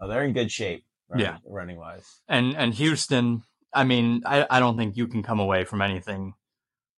oh, 0.00 0.08
they're 0.08 0.24
in 0.24 0.32
good 0.32 0.50
shape. 0.50 0.84
Running, 1.08 1.26
Yeah. 1.26 1.36
running 1.46 1.76
wise. 1.76 2.06
and 2.28 2.56
and 2.56 2.72
Houston. 2.74 3.42
I 3.74 3.84
mean, 3.84 4.22
I, 4.26 4.46
I 4.50 4.60
don't 4.60 4.76
think 4.76 4.96
you 4.96 5.06
can 5.08 5.22
come 5.22 5.40
away 5.40 5.64
from 5.64 5.80
anything 5.82 6.34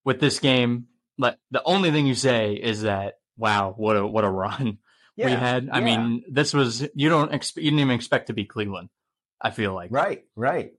with 0.05 0.21
this 0.21 0.39
game. 0.41 0.87
Like 1.19 1.37
the 1.51 1.63
only 1.65 1.91
thing 1.93 2.07
you 2.07 2.15
say 2.15 2.55
is 2.55 2.83
that 2.83 3.15
wow, 3.37 3.75
what 3.77 3.97
a 3.97 4.07
what 4.07 4.25
a 4.25 4.31
run 4.31 4.79
we 5.17 5.25
had. 5.25 5.69
I 5.71 5.79
yeah. 5.81 5.85
mean, 5.85 6.25
this 6.31 6.53
was 6.55 6.87
you 6.95 7.09
don't 7.09 7.33
exp- 7.33 7.57
you 7.57 7.65
didn't 7.71 7.81
even 7.81 7.91
expect 7.95 8.29
to 8.29 8.33
beat 8.33 8.49
Cleveland. 8.49 8.89
I 9.41 9.51
feel 9.51 9.75
like 9.75 9.91
Right, 9.93 10.25
right. 10.37 10.73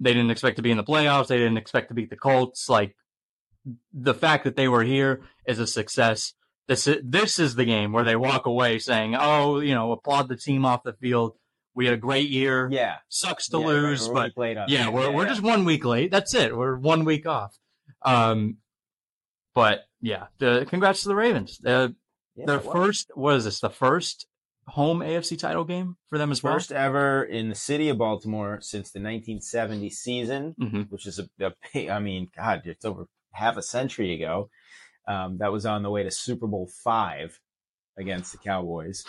they 0.00 0.12
didn't 0.12 0.30
expect 0.30 0.56
to 0.56 0.62
be 0.62 0.70
in 0.70 0.76
the 0.76 0.84
playoffs. 0.84 1.26
They 1.28 1.38
didn't 1.38 1.56
expect 1.56 1.88
to 1.88 1.94
beat 1.94 2.10
the 2.10 2.16
Colts. 2.16 2.68
Like 2.68 2.94
the 3.92 4.14
fact 4.14 4.44
that 4.44 4.56
they 4.56 4.68
were 4.68 4.82
here 4.84 5.22
is 5.46 5.58
a 5.58 5.66
success. 5.66 6.34
This 6.68 6.86
is, 6.86 6.98
this 7.04 7.38
is 7.40 7.56
the 7.56 7.64
game 7.64 7.92
where 7.92 8.04
they 8.04 8.14
walk 8.16 8.46
away 8.46 8.78
saying, 8.78 9.16
"Oh, 9.18 9.58
you 9.60 9.74
know, 9.74 9.90
applaud 9.92 10.28
the 10.28 10.36
team 10.36 10.64
off 10.64 10.84
the 10.84 10.92
field. 10.92 11.34
We 11.74 11.86
had 11.86 11.94
a 11.94 11.98
great 11.98 12.28
year. 12.28 12.68
Yeah. 12.70 12.96
Sucks 13.08 13.48
to 13.48 13.58
Yeah, 13.58 13.66
lose, 13.66 14.06
we're 14.06 14.14
but 14.14 14.36
already 14.36 14.72
yeah, 14.72 14.88
we're 14.90 15.10
we're 15.10 15.26
just 15.26 15.42
one 15.42 15.64
week 15.64 15.84
late. 15.84 16.10
That's 16.10 16.34
it. 16.34 16.56
We're 16.56 16.76
one 16.76 17.04
week 17.04 17.26
off. 17.26 17.58
Um, 18.02 18.58
but 19.54 19.80
yeah, 20.00 20.26
the 20.38 20.66
congrats 20.68 21.02
to 21.02 21.08
the 21.08 21.14
Ravens. 21.16 21.58
The 21.58 21.94
yeah, 22.36 22.46
their 22.46 22.60
first 22.60 23.10
what 23.14 23.34
is 23.36 23.44
this? 23.44 23.60
The 23.60 23.70
first 23.70 24.26
home 24.68 25.00
AFC 25.00 25.36
title 25.38 25.64
game 25.64 25.96
for 26.08 26.18
them 26.18 26.30
as 26.30 26.42
well. 26.42 26.52
first 26.54 26.70
ever 26.72 27.24
in 27.24 27.48
the 27.48 27.54
city 27.54 27.88
of 27.88 27.98
Baltimore 27.98 28.58
since 28.60 28.90
the 28.92 29.00
1970 29.00 29.90
season, 29.90 30.54
Mhm. 30.60 30.90
which 30.90 31.06
is 31.06 31.18
a, 31.18 31.28
a 31.44 31.52
big- 31.72 31.88
I 31.88 31.98
mean, 31.98 32.30
God, 32.36 32.62
it's 32.66 32.84
over 32.84 33.06
half 33.32 33.56
a 33.56 33.62
century 33.62 34.14
ago. 34.14 34.50
Um, 35.08 35.38
that 35.38 35.50
was 35.50 35.66
on 35.66 35.82
the 35.82 35.90
way 35.90 36.04
to 36.04 36.10
Super 36.12 36.46
Bowl 36.46 36.70
five 36.84 37.40
against 37.98 38.30
the 38.30 38.38
Cowboys, 38.38 39.04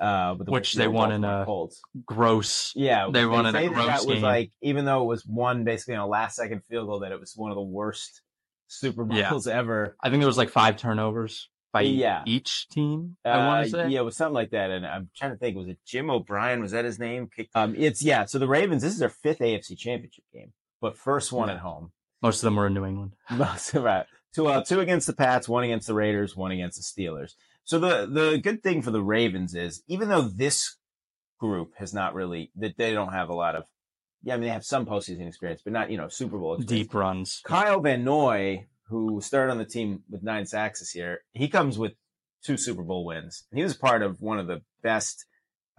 uh, 0.00 0.34
the, 0.34 0.50
Which 0.50 0.74
they 0.74 0.88
won 0.88 1.12
in 1.12 1.22
a- 1.24 1.44
Colts. 1.44 1.80
Gross. 2.04 2.72
Yeah, 2.74 3.08
they 3.12 3.24
won 3.26 3.46
in 3.46 3.54
a 3.54 3.58
say 3.58 3.68
that, 3.68 3.74
gross 3.74 4.04
was 4.06 4.14
game. 4.16 4.22
like, 4.22 4.50
even 4.60 4.86
though 4.86 5.02
it 5.02 5.06
was 5.06 5.24
won 5.24 5.62
basically 5.62 5.94
on 5.94 6.00
a 6.00 6.06
last 6.08 6.34
second 6.36 6.62
field 6.64 6.88
goal, 6.88 6.98
that 7.00 7.12
it 7.12 7.20
was 7.20 7.34
one 7.36 7.50
of 7.52 7.54
the 7.54 7.62
worst 7.62 8.22
Super 8.66 9.06
Yeah. 9.10 9.30
Bowls 9.30 9.46
ever. 9.60 9.96
I 10.02 10.10
think 10.10 10.20
there 10.20 10.26
was 10.26 10.38
like 10.38 10.50
five 10.50 10.76
turnovers 10.78 11.48
by 11.72 11.82
Yeah. 11.82 12.22
each 12.26 12.68
team. 12.68 13.16
I 13.24 13.36
want 13.46 13.60
Uh, 13.60 13.64
to 13.64 13.70
say. 13.70 13.88
Yeah, 13.90 14.00
it 14.00 14.04
was 14.04 14.16
something 14.16 14.34
like 14.34 14.50
that. 14.50 14.70
And 14.70 14.86
I'm 14.86 15.10
trying 15.16 15.30
to 15.32 15.36
think, 15.36 15.56
was 15.56 15.68
it 15.68 15.78
Jim 15.86 16.10
O'Brien? 16.10 16.60
Was 16.60 16.72
that 16.72 16.84
his 16.84 16.98
name? 16.98 17.30
Um, 17.54 17.74
it's 17.76 18.02
yeah. 18.02 18.24
So 18.24 18.38
the 18.38 18.48
Ravens, 18.48 18.82
this 18.82 18.92
is 18.92 18.98
their 18.98 19.08
fifth 19.08 19.38
AFC 19.40 19.76
Championship 19.76 20.24
game, 20.32 20.52
but 20.80 20.96
first 20.98 21.32
one 21.32 21.48
Yeah. 21.48 21.54
at 21.54 21.60
home. 21.60 21.92
Most 22.22 22.38
of 22.38 22.42
them 22.42 22.56
were 22.56 22.66
in 22.66 22.74
New 22.74 22.84
England. 22.84 23.14
Most 23.30 23.74
of 23.74 23.84
right. 23.84 24.06
Two, 24.34 24.46
uh, 24.46 24.62
two 24.64 24.80
against 24.80 25.06
the 25.06 25.12
Pats, 25.12 25.48
one 25.48 25.64
against 25.64 25.86
the 25.86 25.94
Raiders, 25.94 26.36
one 26.36 26.50
against 26.52 26.76
the 26.78 27.02
Steelers. 27.02 27.34
So 27.64 27.78
the 27.78 28.06
the 28.06 28.38
good 28.38 28.62
thing 28.62 28.82
for 28.82 28.90
the 28.90 29.02
Ravens 29.02 29.54
is 29.54 29.82
even 29.86 30.08
though 30.08 30.22
this 30.22 30.76
group 31.38 31.72
has 31.78 31.94
not 31.94 32.14
really 32.14 32.50
that 32.56 32.76
they 32.76 32.92
don't 32.92 33.12
have 33.12 33.28
a 33.28 33.34
lot 33.34 33.54
of. 33.56 33.64
Yeah, 34.22 34.34
I 34.34 34.36
mean 34.36 34.48
they 34.48 34.52
have 34.52 34.64
some 34.64 34.84
postseason 34.86 35.26
experience, 35.26 35.62
but 35.62 35.72
not 35.72 35.90
you 35.90 35.96
know 35.96 36.08
Super 36.08 36.36
Bowl 36.38 36.54
experience. 36.54 36.86
Deep 36.88 36.94
runs. 36.94 37.40
Kyle 37.44 37.80
Van 37.80 38.04
Noy, 38.04 38.66
who 38.90 39.20
started 39.20 39.52
on 39.52 39.58
the 39.58 39.64
team 39.64 40.02
with 40.10 40.22
nine 40.22 40.46
sacks 40.46 40.80
this 40.80 40.94
year, 40.94 41.20
he 41.32 41.48
comes 41.48 41.78
with 41.78 41.92
two 42.44 42.56
Super 42.56 42.82
Bowl 42.82 43.04
wins. 43.04 43.44
He 43.52 43.62
was 43.62 43.76
part 43.76 44.02
of 44.02 44.20
one 44.20 44.38
of 44.38 44.46
the 44.46 44.62
best. 44.82 45.24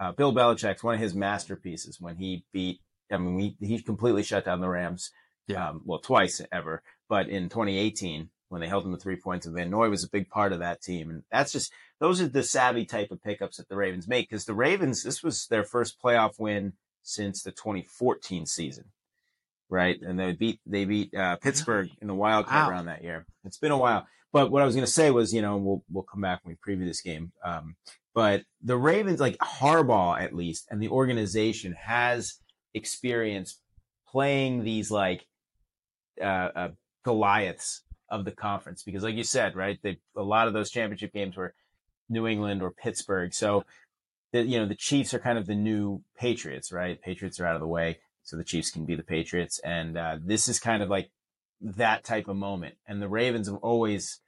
Uh, 0.00 0.12
Bill 0.12 0.34
Belichick's 0.34 0.82
one 0.82 0.94
of 0.94 1.00
his 1.00 1.14
masterpieces 1.14 1.98
when 2.00 2.16
he 2.16 2.44
beat. 2.52 2.80
I 3.10 3.18
mean, 3.18 3.56
he, 3.60 3.66
he 3.66 3.82
completely 3.82 4.22
shut 4.22 4.44
down 4.44 4.60
the 4.60 4.68
Rams. 4.68 5.10
Yeah. 5.46 5.68
Um, 5.68 5.82
well, 5.84 5.98
twice 5.98 6.40
ever, 6.52 6.82
but 7.08 7.28
in 7.28 7.48
2018 7.48 8.30
when 8.48 8.60
they 8.60 8.68
held 8.68 8.84
him 8.84 8.92
to 8.92 8.98
three 8.98 9.16
points, 9.16 9.46
and 9.46 9.56
Van 9.56 9.70
Noy 9.70 9.88
was 9.88 10.04
a 10.04 10.10
big 10.10 10.28
part 10.28 10.52
of 10.52 10.58
that 10.58 10.82
team. 10.82 11.10
And 11.10 11.22
that's 11.32 11.52
just 11.52 11.72
those 12.00 12.20
are 12.20 12.28
the 12.28 12.42
savvy 12.42 12.84
type 12.84 13.10
of 13.10 13.22
pickups 13.22 13.56
that 13.56 13.68
the 13.68 13.76
Ravens 13.76 14.06
make 14.06 14.28
because 14.28 14.44
the 14.44 14.54
Ravens 14.54 15.02
this 15.02 15.22
was 15.22 15.46
their 15.46 15.64
first 15.64 16.00
playoff 16.02 16.38
win 16.38 16.74
since 17.02 17.42
the 17.42 17.50
2014 17.50 18.46
season 18.46 18.84
right? 19.72 20.00
And 20.00 20.20
they 20.20 20.32
beat 20.32 20.60
they 20.66 20.84
beat 20.84 21.14
uh, 21.14 21.36
Pittsburgh 21.36 21.88
in 22.00 22.06
the 22.06 22.14
wild 22.14 22.46
card 22.46 22.66
Wow. 22.66 22.70
round 22.70 22.88
that 22.88 23.02
year. 23.02 23.26
It's 23.44 23.58
been 23.58 23.72
a 23.72 23.78
while, 23.78 24.06
but 24.32 24.50
what 24.50 24.62
I 24.62 24.66
was 24.66 24.74
going 24.74 24.86
to 24.86 24.92
say 24.92 25.10
was, 25.10 25.32
you 25.32 25.42
know, 25.42 25.56
we'll 25.56 25.82
we'll 25.90 26.04
come 26.04 26.20
back 26.20 26.40
when 26.44 26.56
we 26.56 26.74
preview 26.74 26.86
this 26.86 27.00
game. 27.00 27.32
Um, 27.44 27.74
but 28.14 28.42
the 28.62 28.76
Ravens, 28.76 29.18
like 29.18 29.38
Harbaugh, 29.38 30.20
at 30.20 30.34
least, 30.34 30.66
and 30.70 30.80
the 30.80 30.88
organization 30.90 31.72
has 31.72 32.34
experience 32.74 33.58
playing 34.08 34.62
these 34.62 34.90
like 34.90 35.26
uh, 36.20 36.24
uh, 36.54 36.68
Goliaths 37.04 37.82
of 38.10 38.26
the 38.26 38.32
conference 38.32 38.82
because, 38.82 39.02
like 39.02 39.14
you 39.16 39.24
said, 39.24 39.56
right, 39.56 39.78
they 39.82 39.98
a 40.16 40.22
lot 40.22 40.46
of 40.46 40.52
those 40.52 40.70
championship 40.70 41.14
games 41.14 41.36
were 41.36 41.54
New 42.10 42.26
England 42.26 42.62
or 42.62 42.70
Pittsburgh. 42.70 43.32
So, 43.32 43.64
the, 44.34 44.42
you 44.42 44.58
know, 44.58 44.66
the 44.66 44.74
Chiefs 44.74 45.14
are 45.14 45.18
kind 45.18 45.38
of 45.38 45.46
the 45.46 45.54
new 45.54 46.02
Patriots, 46.18 46.70
right? 46.70 47.00
Patriots 47.00 47.40
are 47.40 47.46
out 47.46 47.54
of 47.54 47.62
the 47.62 47.66
way, 47.66 48.00
so 48.22 48.36
the 48.36 48.44
Chiefs 48.44 48.70
can 48.70 48.84
be 48.84 48.94
the 48.94 49.02
Patriots, 49.02 49.58
and 49.60 49.96
uh, 49.98 50.18
this 50.22 50.48
is 50.48 50.58
kind 50.60 50.82
of 50.82 50.88
like 50.88 51.10
that 51.60 52.04
type 52.04 52.28
of 52.28 52.36
moment. 52.36 52.74
And 52.86 53.00
the 53.00 53.08
Ravens 53.08 53.48
have 53.48 53.56
always 53.58 54.20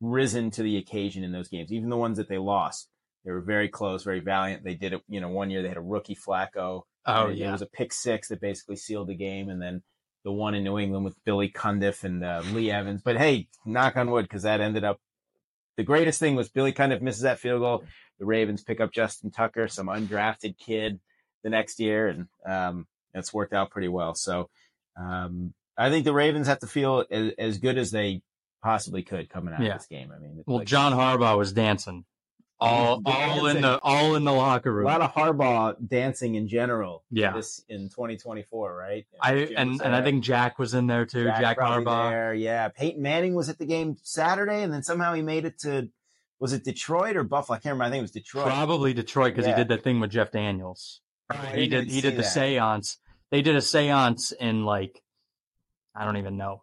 risen 0.00 0.50
to 0.52 0.62
the 0.62 0.76
occasion 0.76 1.24
in 1.24 1.32
those 1.32 1.48
games, 1.48 1.72
even 1.72 1.90
the 1.90 1.96
ones 1.96 2.16
that 2.16 2.28
they 2.28 2.38
lost. 2.38 2.88
They 3.24 3.32
were 3.32 3.40
very 3.42 3.68
close, 3.68 4.02
very 4.02 4.20
valiant. 4.20 4.64
They 4.64 4.74
did 4.74 4.94
it, 4.94 5.02
you 5.08 5.20
know, 5.20 5.28
one 5.28 5.50
year 5.50 5.62
they 5.62 5.68
had 5.68 5.76
a 5.76 5.82
rookie 5.82 6.16
Flacco. 6.16 6.82
Oh 7.06 7.28
It- 7.28 7.38
It 7.48 7.52
was 7.52 7.62
a 7.62 7.66
pick 7.66 7.92
six 7.92 8.28
that 8.28 8.40
basically 8.40 8.76
sealed 8.76 9.08
the 9.08 9.14
game. 9.14 9.50
And 9.50 9.60
then 9.60 9.82
the 10.24 10.32
one 10.32 10.54
in 10.54 10.64
New 10.64 10.78
England 10.78 11.04
with 11.04 11.22
Billy 11.24 11.50
Cundiff 11.50 12.02
and 12.04 12.24
uh, 12.24 12.42
Lee 12.52 12.70
Evans. 12.70 13.02
But 13.02 13.18
hey, 13.18 13.48
knock 13.66 13.96
on 13.96 14.10
wood, 14.10 14.24
because 14.24 14.42
that 14.44 14.60
ended 14.60 14.84
up 14.84 15.00
the 15.76 15.84
greatest 15.84 16.18
thing 16.20 16.34
was 16.34 16.48
Billy 16.50 16.72
Cundiff 16.72 17.00
misses 17.02 17.22
that 17.22 17.38
field 17.38 17.60
goal. 17.60 17.84
The 18.18 18.26
Ravens 18.26 18.62
pick 18.62 18.80
up 18.80 18.92
Justin 18.92 19.30
Tucker, 19.30 19.66
some 19.68 19.86
undrafted 19.86 20.58
kid, 20.58 21.00
the 21.42 21.48
next 21.50 21.80
year, 21.80 22.08
and 22.08 22.26
um, 22.46 22.86
it's 23.14 23.32
worked 23.32 23.52
out 23.52 23.70
pretty 23.70 23.88
well. 23.88 24.14
So 24.14 24.48
um, 24.96 25.54
I 25.76 25.90
think 25.90 26.04
the 26.04 26.12
Ravens 26.12 26.46
have 26.46 26.58
to 26.60 26.66
feel 26.66 27.04
as, 27.10 27.32
as 27.38 27.58
good 27.58 27.78
as 27.78 27.90
they 27.90 28.22
possibly 28.62 29.02
could 29.02 29.28
coming 29.30 29.54
out 29.54 29.60
Yeah. 29.62 29.72
of 29.74 29.78
this 29.78 29.86
game. 29.86 30.12
I 30.14 30.18
mean, 30.18 30.42
well, 30.46 30.58
like- 30.58 30.66
John 30.66 30.92
Harbaugh 30.92 31.36
was 31.38 31.52
dancing 31.52 32.04
all 32.62 33.00
all 33.06 33.46
in 33.46 33.62
the 33.62 33.80
all 33.82 34.16
in 34.16 34.24
the 34.24 34.32
locker 34.32 34.70
room. 34.70 34.84
a 34.86 34.90
lot 34.90 35.00
of 35.00 35.14
Harbaugh 35.14 35.76
dancing 35.88 36.34
in 36.34 36.46
general. 36.46 37.02
Yeah. 37.10 37.32
this 37.32 37.64
in 37.70 37.88
2024, 37.88 38.76
right? 38.76 39.06
I 39.22 39.44
Jim 39.46 39.54
and 39.56 39.80
and 39.80 39.96
I 39.96 40.02
think 40.02 40.22
Jack 40.22 40.58
was 40.58 40.74
in 40.74 40.86
there 40.86 41.06
too. 41.06 41.24
Jack, 41.24 41.56
probably 41.56 41.86
Harbaugh. 41.86 42.10
There. 42.10 42.34
Yeah, 42.34 42.68
Peyton 42.68 43.00
Manning 43.00 43.34
was 43.34 43.48
at 43.48 43.56
the 43.58 43.64
game 43.64 43.96
Saturday, 44.02 44.62
and 44.62 44.70
then 44.70 44.82
somehow 44.82 45.14
he 45.14 45.22
made 45.22 45.46
it 45.46 45.58
to 45.60 45.88
was 46.38 46.52
it 46.52 46.62
Detroit 46.64 47.16
or 47.16 47.24
Buffalo? 47.24 47.56
I 47.56 47.60
can't 47.60 47.72
remember. 47.72 47.84
I 47.84 47.90
think 47.92 48.00
it 48.00 48.02
was 48.02 48.10
Detroit. 48.10 48.46
Probably 48.46 48.92
Detroit 48.92 49.32
because 49.34 49.46
Yeah. 49.46 49.54
he 49.56 49.60
did 49.62 49.68
that 49.68 49.82
thing 49.82 49.98
with 50.00 50.10
Jeff 50.10 50.30
Daniels. 50.30 51.00
I 51.30 51.56
he 51.56 51.66
did 51.68 51.90
he 51.90 52.00
did 52.00 52.14
the 52.14 52.22
that. 52.22 52.32
seance. 52.32 52.98
They 53.30 53.42
did 53.42 53.56
a 53.56 53.60
seance 53.62 54.32
in 54.32 54.64
like 54.64 55.02
I 55.94 56.04
don't 56.04 56.16
even 56.16 56.36
know 56.36 56.62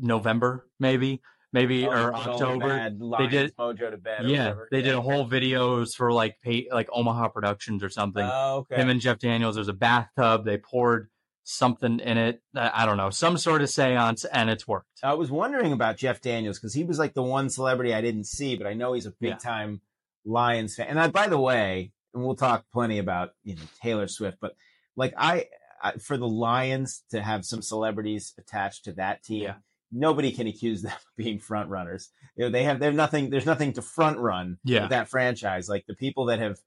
November 0.00 0.66
maybe 0.78 1.20
maybe 1.52 1.86
Oh, 1.86 1.90
or 1.90 2.12
put 2.12 2.26
all 2.28 2.38
the 2.38 2.44
October. 2.44 2.92
Lions 2.98 3.30
did- 3.30 3.56
Mojo 3.56 3.90
to 3.90 3.96
bed. 3.96 4.24
Yeah, 4.28 4.38
whatever. 4.44 4.68
they 4.72 4.82
did 4.82 4.94
a 4.94 5.00
whole 5.00 5.28
videos 5.28 5.94
for 5.94 6.12
like 6.12 6.40
pay, 6.42 6.66
like 6.72 6.88
Omaha 6.92 7.28
Productions 7.28 7.82
or 7.84 7.88
something. 7.88 8.24
Oh, 8.28 8.66
okay. 8.70 8.76
Him 8.76 8.88
and 8.88 9.00
Jeff 9.00 9.18
Daniels. 9.18 9.54
There's 9.54 9.68
a 9.68 9.72
bathtub. 9.72 10.44
They 10.44 10.56
poured 10.58 11.10
something 11.44 12.00
in 12.00 12.16
it. 12.18 12.42
I 12.56 12.86
don't 12.86 12.96
know, 12.96 13.10
some 13.10 13.36
sort 13.38 13.60
of 13.62 13.68
seance, 13.70 14.24
and 14.24 14.48
it's 14.50 14.66
worked. 14.66 14.88
I 15.02 15.12
was 15.14 15.30
wondering 15.30 15.72
about 15.72 15.96
Jeff 15.98 16.20
Daniels 16.20 16.58
because 16.58 16.74
he 16.74 16.82
was 16.84 16.98
like 16.98 17.14
the 17.14 17.22
one 17.22 17.50
celebrity 17.50 17.94
I 17.94 18.00
didn't 18.00 18.24
see, 18.24 18.56
but 18.56 18.66
I 18.66 18.72
know 18.74 18.94
he's 18.94 19.06
a 19.06 19.12
Yeah. 19.20 19.30
big 19.32 19.38
time 19.40 19.80
Lions 20.24 20.74
fan. 20.74 20.86
And 20.88 20.98
I, 20.98 21.06
by 21.08 21.28
the 21.28 21.38
way, 21.38 21.92
and 22.14 22.24
we'll 22.24 22.36
talk 22.36 22.64
plenty 22.72 22.98
about 22.98 23.30
you 23.42 23.56
know 23.56 23.62
Taylor 23.82 24.08
Swift, 24.08 24.38
but 24.40 24.54
like 24.96 25.14
I, 25.16 25.46
I 25.82 25.92
for 25.92 26.16
the 26.16 26.28
Lions 26.28 27.02
to 27.10 27.20
have 27.22 27.44
some 27.44 27.62
celebrities 27.62 28.32
attached 28.38 28.84
to 28.84 28.92
that 28.94 29.22
team, 29.22 29.42
Yeah. 29.42 29.54
nobody 29.92 30.32
can 30.32 30.46
accuse 30.46 30.82
them 30.82 30.92
of 30.92 31.04
being 31.16 31.38
front 31.38 31.68
runners. 31.70 32.10
You 32.36 32.44
know, 32.46 32.50
they 32.50 32.64
have 32.64 32.78
they 32.80 32.86
have 32.86 32.94
nothing. 32.94 33.30
There's 33.30 33.46
nothing 33.46 33.72
to 33.74 33.82
front 33.82 34.18
run 34.18 34.58
Yeah. 34.64 34.82
with 34.82 34.90
that 34.90 35.08
franchise. 35.08 35.68
Like 35.68 35.84
the 35.86 35.94
people 35.94 36.26
that 36.26 36.38
have 36.38 36.58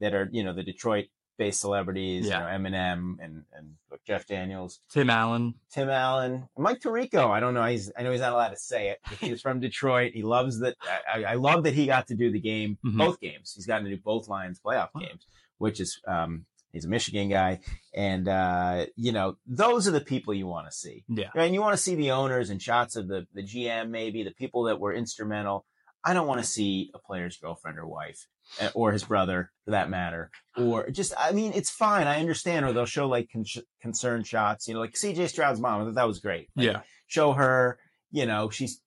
that 0.00 0.14
are 0.14 0.28
you 0.32 0.42
know 0.44 0.52
the 0.52 0.62
Detroit 0.64 1.06
based 1.38 1.60
celebrities, 1.60 2.26
Yeah. 2.28 2.52
you 2.52 2.58
know 2.62 2.68
Eminem 2.70 3.16
and 3.20 3.44
and 3.52 3.74
Jeff 4.06 4.26
Daniels. 4.26 4.80
Tim 4.90 5.10
Allen. 5.10 5.54
Tim 5.72 5.88
Allen, 5.90 6.48
Mike 6.56 6.80
Tirico. 6.80 7.28
I 7.30 7.40
don't 7.40 7.54
know. 7.54 7.64
He's 7.64 7.90
I 7.96 8.02
know 8.02 8.12
he's 8.12 8.20
not 8.20 8.32
allowed 8.32 8.50
to 8.50 8.56
say 8.56 8.90
it. 8.90 9.00
He's 9.20 9.40
from 9.40 9.60
Detroit. 9.60 10.12
He 10.14 10.22
loves 10.22 10.60
that. 10.60 10.76
I, 11.12 11.24
I 11.24 11.34
love 11.34 11.64
that 11.64 11.74
he 11.74 11.86
got 11.86 12.06
to 12.08 12.14
do 12.14 12.30
the 12.30 12.40
game, 12.40 12.78
Mhm. 12.84 12.98
both 12.98 13.20
games. 13.20 13.52
He's 13.54 13.66
gotten 13.66 13.84
to 13.84 13.90
do 13.90 14.00
both 14.02 14.28
Lions 14.28 14.60
playoff 14.64 14.90
Wow. 14.94 15.00
games, 15.02 15.26
which 15.58 15.80
is 15.80 16.00
um 16.06 16.46
he's 16.72 16.84
a 16.84 16.88
Michigan 16.88 17.28
guy, 17.28 17.60
and 17.94 18.28
uh 18.28 18.86
you 18.96 19.12
know 19.12 19.36
those 19.46 19.88
are 19.88 19.92
the 19.92 20.00
people 20.00 20.32
you 20.34 20.46
want 20.46 20.66
to 20.68 20.72
see. 20.72 21.04
Yeah. 21.08 21.30
And 21.34 21.54
you 21.54 21.60
want 21.60 21.74
to 21.76 21.82
see 21.82 21.94
the 21.94 22.10
owners 22.12 22.50
and 22.50 22.60
shots 22.62 22.96
of 22.96 23.08
the 23.08 23.26
the 23.34 23.42
GM, 23.42 23.90
maybe 23.90 24.22
the 24.22 24.30
people 24.32 24.64
that 24.64 24.78
were 24.80 24.92
instrumental. 24.94 25.64
I 26.04 26.14
don't 26.14 26.26
want 26.26 26.40
to 26.40 26.46
see 26.46 26.90
a 26.94 26.98
player's 26.98 27.36
girlfriend 27.36 27.78
or 27.78 27.86
wife 27.86 28.26
uh, 28.60 28.70
or 28.74 28.92
his 28.92 29.04
brother 29.04 29.50
for 29.64 29.72
that 29.72 29.90
matter, 29.90 30.30
or 30.56 30.88
just, 30.90 31.12
I 31.18 31.32
mean, 31.32 31.52
it's 31.54 31.70
fine. 31.70 32.06
I 32.06 32.20
understand. 32.20 32.64
Or 32.64 32.72
they'll 32.72 32.86
show 32.86 33.06
like 33.08 33.28
con- 33.32 33.44
concern 33.82 34.24
shots, 34.24 34.66
you 34.66 34.74
know, 34.74 34.80
like 34.80 34.92
CJ 34.94 35.28
Stroud's 35.28 35.60
mom. 35.60 35.82
I 35.82 35.84
thought 35.84 35.94
that 35.96 36.06
was 36.06 36.20
great. 36.20 36.48
Like, 36.56 36.66
Yeah. 36.66 36.80
Show 37.06 37.32
her, 37.32 37.78
you 38.12 38.24
know, 38.26 38.50
she's, 38.50 38.80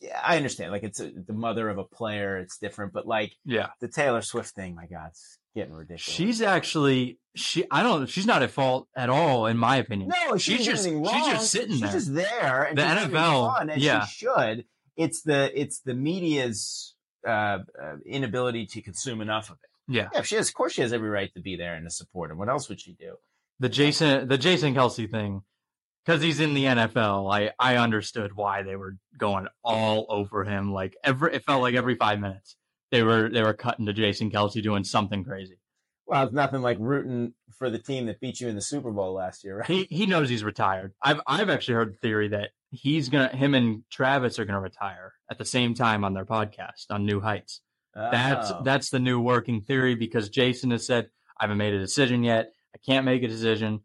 yeah, 0.00 0.20
I 0.24 0.36
understand. 0.36 0.70
Like 0.72 0.84
it's 0.84 1.00
a, 1.00 1.10
the 1.10 1.32
mother 1.32 1.68
of 1.68 1.76
a 1.78 1.84
player. 1.84 2.38
It's 2.38 2.56
different, 2.58 2.92
but 2.92 3.06
like 3.06 3.32
Yeah. 3.44 3.68
the 3.80 3.88
Taylor 3.88 4.22
Swift 4.22 4.50
thing, 4.54 4.74
my 4.74 4.86
God, 4.86 5.08
it's 5.08 5.38
getting 5.56 5.74
ridiculous. 5.74 6.02
She's 6.02 6.40
actually 6.40 7.18
she. 7.34 7.64
I 7.70 7.82
don't. 7.82 8.08
She's 8.08 8.26
not 8.26 8.42
at 8.42 8.50
fault 8.52 8.86
at 8.96 9.10
all, 9.10 9.46
in 9.46 9.56
my 9.58 9.76
opinion. 9.76 10.10
No, 10.26 10.36
She's 10.38 10.58
she's 10.58 10.66
just- 10.66 10.84
she's 10.84 11.26
just 11.26 11.50
sitting 11.50 11.72
she's 11.72 11.80
there. 11.80 11.92
just 11.92 12.14
there. 12.14 12.62
And 12.64 12.78
The 12.78 12.82
NFL, 12.82 13.74
yeah. 13.76 14.04
she 14.06 14.24
should. 14.26 14.64
It's 14.98 15.22
the 15.22 15.50
it's 15.58 15.80
the 15.80 15.94
media's 15.94 16.94
uh, 17.26 17.60
uh, 17.82 17.96
inability 18.04 18.66
to 18.66 18.82
consume 18.82 19.22
enough 19.22 19.48
of 19.48 19.56
it. 19.62 19.70
Yeah. 19.90 20.08
Yeah, 20.12 20.22
she 20.22 20.36
has. 20.36 20.48
Of 20.48 20.54
course, 20.54 20.74
she 20.74 20.82
has 20.82 20.92
every 20.92 21.08
right 21.08 21.32
to 21.34 21.40
be 21.40 21.56
there 21.56 21.74
and 21.74 21.86
to 21.86 21.90
support 21.90 22.30
him. 22.30 22.36
What 22.36 22.50
else 22.50 22.68
would 22.68 22.80
she 22.80 22.92
do? 22.92 23.14
The 23.60 23.70
Jason 23.70 24.28
the 24.28 24.36
Jason 24.36 24.74
Kelce 24.74 25.10
thing, 25.10 25.42
because 26.04 26.20
he's 26.20 26.40
in 26.40 26.52
the 26.52 26.64
NFL. 26.64 27.32
I 27.32 27.52
I 27.58 27.76
understood 27.76 28.32
why 28.34 28.62
they 28.62 28.76
were 28.76 28.96
going 29.16 29.46
all 29.64 30.04
over 30.10 30.44
him. 30.44 30.72
Like 30.72 30.94
every 31.02 31.34
it 31.34 31.44
felt 31.44 31.62
like 31.62 31.74
every 31.74 31.94
five 31.94 32.20
minutes 32.20 32.56
they 32.90 33.02
were 33.02 33.28
they 33.28 33.42
were 33.42 33.54
cutting 33.54 33.86
to 33.86 33.92
Jason 33.92 34.30
Kelce 34.30 34.62
doing 34.62 34.84
something 34.84 35.24
crazy. 35.24 35.58
Well, 36.08 36.24
it's 36.24 36.32
nothing 36.32 36.62
like 36.62 36.78
rooting 36.80 37.34
for 37.58 37.68
the 37.70 37.78
team 37.78 38.06
that 38.06 38.18
beat 38.18 38.40
you 38.40 38.48
in 38.48 38.54
the 38.54 38.62
Super 38.62 38.90
Bowl 38.90 39.12
last 39.12 39.44
year, 39.44 39.58
right? 39.60 39.68
He 39.68 39.86
he 39.90 40.06
knows 40.06 40.28
he's 40.28 40.42
retired. 40.42 40.94
I've 41.02 41.20
I've 41.26 41.50
actually 41.50 41.74
heard 41.74 41.92
the 41.94 41.98
theory 41.98 42.28
that 42.28 42.50
he's 42.70 43.08
gonna 43.10 43.28
him 43.28 43.54
and 43.54 43.82
Travis 43.90 44.38
are 44.38 44.44
gonna 44.44 44.60
retire 44.60 45.12
at 45.30 45.38
the 45.38 45.44
same 45.44 45.74
time 45.74 46.04
on 46.04 46.14
their 46.14 46.24
podcast 46.24 46.86
on 46.90 47.04
New 47.04 47.20
Heights. 47.20 47.60
That's 47.94 48.50
Oh. 48.50 48.62
that's 48.64 48.90
the 48.90 48.98
new 49.00 49.20
working 49.20 49.60
theory 49.62 49.94
because 49.96 50.28
Jason 50.30 50.70
has 50.70 50.86
said 50.86 51.10
I 51.38 51.44
haven't 51.44 51.58
made 51.58 51.74
a 51.74 51.78
decision 51.78 52.24
yet. 52.24 52.52
I 52.74 52.78
can't 52.78 53.04
make 53.04 53.22
a 53.22 53.28
decision. 53.28 53.80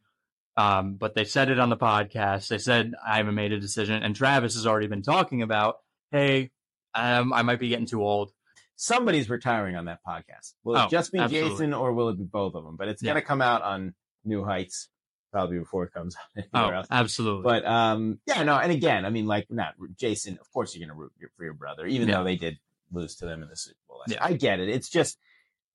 Um, 0.56 0.96
but 0.96 1.15
they 1.15 1.25
said 1.25 1.50
it 1.50 1.60
on 1.60 1.70
the 1.70 1.77
podcast. 1.77 2.48
They 2.48 2.60
said 2.60 2.94
I 3.06 3.18
haven't 3.18 3.34
made 3.36 3.51
a 3.53 3.60
decision, 3.60 4.03
and 4.03 4.15
Travis 4.15 4.53
has 4.53 4.68
already 4.68 4.86
been 4.88 5.01
talking 5.01 5.42
about, 5.42 5.77
hey, 6.12 6.51
um, 6.94 7.34
I 7.34 7.42
might 7.42 7.60
be 7.60 7.70
getting 7.70 7.88
too 7.88 8.03
old. 8.03 8.32
Somebody's 8.75 9.30
retiring 9.30 9.75
on 9.75 9.86
that 9.86 10.00
podcast. 10.06 10.53
Will 10.63 10.75
it 10.75 10.86
Oh, 10.86 10.88
just 10.89 11.12
be 11.12 11.20
absolutely. 11.20 11.50
Jason 11.51 11.74
or 11.74 11.94
will 11.94 12.10
it 12.10 12.18
be 12.18 12.24
both 12.24 12.56
of 12.56 12.63
them? 12.63 12.75
But 12.77 12.88
it's 12.88 13.01
Yeah. 13.03 13.12
going 13.13 13.22
to 13.22 13.27
come 13.27 13.42
out 13.42 13.62
on 13.62 13.94
New 14.25 14.44
Heights 14.44 14.89
probably 15.32 15.58
before 15.60 15.84
it 15.86 15.94
comes 15.94 16.15
out 16.15 16.44
Oh, 16.53 16.60
anywhere 16.60 16.75
else. 16.77 16.88
absolutely. 16.92 17.44
But 17.44 17.65
um, 17.65 18.20
yeah, 18.27 18.44
no, 18.44 18.56
and 18.58 18.72
again, 18.72 19.06
I 19.06 19.10
mean, 19.10 19.25
like, 19.25 19.48
not 19.50 19.74
Jason. 19.98 20.38
Of 20.39 20.51
course, 20.51 20.75
you're 20.75 20.86
going 20.88 20.96
to 20.96 21.01
root 21.01 21.12
your- 21.20 21.32
for 21.38 21.44
your 21.44 21.53
brother, 21.53 21.86
even 21.88 22.08
Yeah. 22.08 22.18
though 22.18 22.24
they 22.24 22.36
did 22.36 22.58
lose 22.92 23.15
to 23.18 23.25
them 23.25 23.42
in 23.44 23.50
the 23.50 23.56
Super 23.56 23.77
Bowl. 23.88 24.01
Yeah. 24.08 24.18
I 24.22 24.34
get 24.34 24.60
it. 24.60 24.70
It's 24.70 24.89
just 24.89 25.18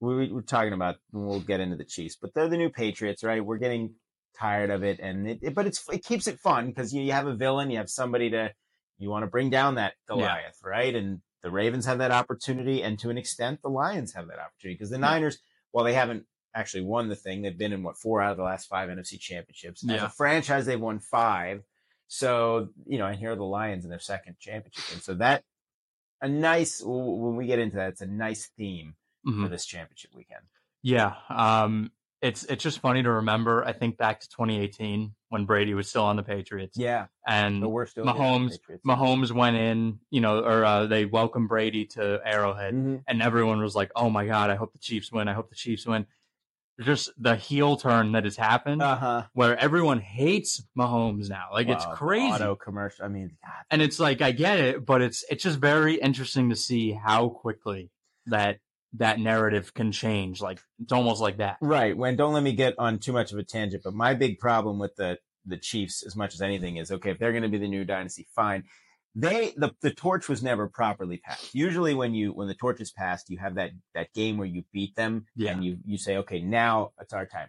we, 0.01 0.31
we're 0.33 0.43
talking 0.43 0.73
about. 0.73 0.97
We'll 1.11 1.41
get 1.41 1.59
into 1.61 1.75
the 1.77 1.85
Chiefs, 1.85 2.17
but 2.21 2.33
they're 2.33 2.49
the 2.49 2.57
new 2.57 2.71
Patriots, 2.71 3.25
right? 3.25 3.45
We're 3.45 3.59
getting 3.59 3.95
tired 4.39 4.71
of 4.71 4.85
it, 4.85 5.01
and 5.01 5.29
it, 5.29 5.39
it- 5.43 5.55
but 5.57 5.67
it's 5.67 5.85
it 5.89 6.05
keeps 6.05 6.29
it 6.29 6.39
fun 6.39 6.69
because 6.69 6.93
you, 6.95 7.03
you 7.03 7.11
have 7.13 7.27
a 7.27 7.35
villain, 7.35 7.71
you 7.71 7.79
have 7.79 7.91
somebody 7.91 8.31
to 8.31 8.53
you 8.99 9.11
want 9.11 9.25
to 9.25 9.27
bring 9.29 9.51
down 9.51 9.75
that 9.77 9.95
Goliath, 10.07 10.59
right? 10.65 10.95
And 10.95 11.21
the 11.43 11.51
Ravens 11.51 11.87
have 11.87 11.99
that 11.99 12.11
opportunity, 12.11 12.83
and 12.83 12.99
to 13.01 13.11
an 13.11 13.19
extent, 13.19 13.61
the 13.63 13.69
Lions 13.71 14.13
have 14.15 14.27
that 14.29 14.39
opportunity 14.39 14.75
because 14.75 14.91
the. 14.91 14.99
Niners, 14.99 15.39
while 15.71 15.85
they 15.85 15.95
haven't 15.95 16.25
actually 16.55 16.83
won 16.83 17.09
the 17.09 17.15
thing, 17.17 17.43
they've 17.43 17.57
been 17.57 17.73
in 17.73 17.83
what 17.83 17.97
four 17.97 18.21
out 18.21 18.33
of 18.33 18.37
the 18.37 18.43
last 18.43 18.69
five 18.69 18.89
NFC 18.89 19.19
championships. 19.21 19.85
As 19.85 19.91
Yeah. 19.91 20.07
a 20.07 20.09
franchise, 20.09 20.67
they've 20.67 20.81
won 20.81 20.99
five. 20.99 21.63
So 22.09 22.71
you 22.87 22.99
know, 22.99 23.07
and 23.07 23.19
here 23.19 23.33
are 23.33 23.37
the 23.37 23.45
Lions 23.45 23.85
in 23.85 23.91
their 23.91 23.99
second 24.01 24.39
championship, 24.41 24.85
and 24.93 25.03
so 25.03 25.15
that 25.15 25.45
a 26.21 26.29
nice 26.29 26.83
when 26.85 27.37
we 27.37 27.47
get 27.47 27.59
into 27.59 27.77
that, 27.77 27.91
it's 27.91 28.01
a 28.01 28.07
nice 28.07 28.47
theme 28.57 28.97
Mhm. 29.27 29.43
for 29.45 29.49
this 29.49 29.67
championship 29.67 30.13
weekend. 30.15 30.43
Yeah. 30.83 31.15
Um, 31.29 31.93
it's 32.21 32.45
it's 32.45 32.63
just 32.63 32.81
funny 32.81 33.03
to 33.03 33.11
remember. 33.11 33.65
I 33.65 33.73
think 33.73 33.97
back 33.97 34.21
to 34.21 34.29
2018 34.29 35.15
when 35.29 35.45
Brady 35.45 35.75
was 35.75 35.89
still 35.89 36.05
on 36.05 36.17
the 36.17 36.23
Patriots, 36.23 36.77
Yeah, 36.79 37.07
and 37.27 37.61
but 37.61 37.69
we're 37.69 37.87
still 37.87 38.05
Mahomes- 38.05 38.59
Mahomes 38.87 39.31
went 39.31 39.57
in, 39.57 40.01
you 40.11 40.21
know, 40.21 40.41
or 40.41 40.65
uh, 40.65 40.87
they 40.87 41.05
welcomed 41.05 41.49
Brady 41.49 41.85
to 41.87 42.21
Arrowhead, 42.25 42.75
Mhm. 42.75 43.03
and 43.07 43.23
everyone 43.23 43.61
was 43.61 43.77
like, 43.77 43.91
"Oh 43.95 44.11
my 44.11 44.27
God, 44.27 44.51
I 44.51 44.57
hope 44.57 44.73
the 44.73 44.79
Chiefs 44.79 45.13
win! 45.13 45.29
I 45.29 45.35
hope 45.35 45.49
the 45.51 45.55
Chiefs 45.57 45.87
win." 45.87 46.07
just 46.81 47.11
the 47.21 47.35
heel 47.35 47.77
turn 47.77 48.13
that 48.13 48.23
has 48.23 48.37
happened, 48.37 48.81
Uh 48.81 48.95
huh. 48.95 49.23
where 49.33 49.59
everyone 49.59 49.99
hates 49.99 50.63
Mahomes 50.79 51.29
now. 51.29 51.47
Like 51.53 51.67
it's 51.67 51.85
crazy. 51.93 52.33
Auto 52.33 52.55
commercial. 52.55 53.05
I 53.05 53.09
mean, 53.09 53.37
God. 53.45 53.65
and 53.69 53.83
it's 53.83 53.99
like 53.99 54.23
I 54.23 54.31
get 54.31 54.61
it, 54.61 54.87
but 54.87 55.03
it's 55.03 55.25
it's 55.29 55.43
just 55.43 55.59
very 55.59 55.95
interesting 55.97 56.51
to 56.51 56.55
see 56.55 56.93
how 56.93 57.31
quickly 57.31 57.91
that 58.27 58.61
that 58.95 59.19
narrative 59.21 59.75
can 59.75 59.93
change. 59.93 60.41
Like 60.41 60.61
it's 60.83 60.93
almost 60.93 61.21
like 61.21 61.39
that. 61.39 61.59
Right. 61.61 61.97
When 61.97 62.17
don't 62.17 62.33
let 62.33 62.43
me 62.43 62.53
get 62.53 62.75
on 62.79 62.99
too 62.99 63.13
much 63.13 63.33
of 63.33 63.39
a 63.39 63.45
tangent, 63.45 63.83
but 63.85 63.95
my 63.95 64.15
big 64.15 64.39
problem 64.39 64.79
with 64.79 64.97
the 64.97 65.19
the 65.47 65.57
Chiefs, 65.59 66.03
as 66.05 66.15
much 66.17 66.35
as 66.35 66.43
anything, 66.43 66.77
is 66.77 66.91
okay 66.93 67.11
if 67.11 67.19
they're 67.19 67.33
going 67.33 67.43
to 67.43 67.49
be 67.49 67.59
the 67.59 67.69
new 67.69 67.85
dynasty, 67.85 68.27
fine. 68.35 68.65
They 69.15 69.53
the 69.57 69.73
the 69.81 69.91
torch 69.91 70.29
was 70.29 70.43
never 70.43 70.69
properly 70.69 71.17
passed. 71.19 71.55
Usually, 71.55 71.95
when 71.95 72.15
you 72.15 72.33
when 72.33 72.49
the 72.49 72.55
torch 72.55 72.81
is 72.81 72.93
passed, 72.93 73.31
you 73.31 73.39
have 73.39 73.55
that 73.57 73.73
that 73.95 74.13
game 74.15 74.37
where 74.37 74.47
you 74.47 74.65
beat 74.73 74.95
them, 74.97 75.27
Yeah. 75.37 75.53
and 75.53 75.65
you 75.65 75.79
you 75.85 75.99
say, 75.99 76.19
okay, 76.19 76.41
now 76.41 76.93
it's 77.01 77.13
our 77.13 77.27
time. 77.27 77.49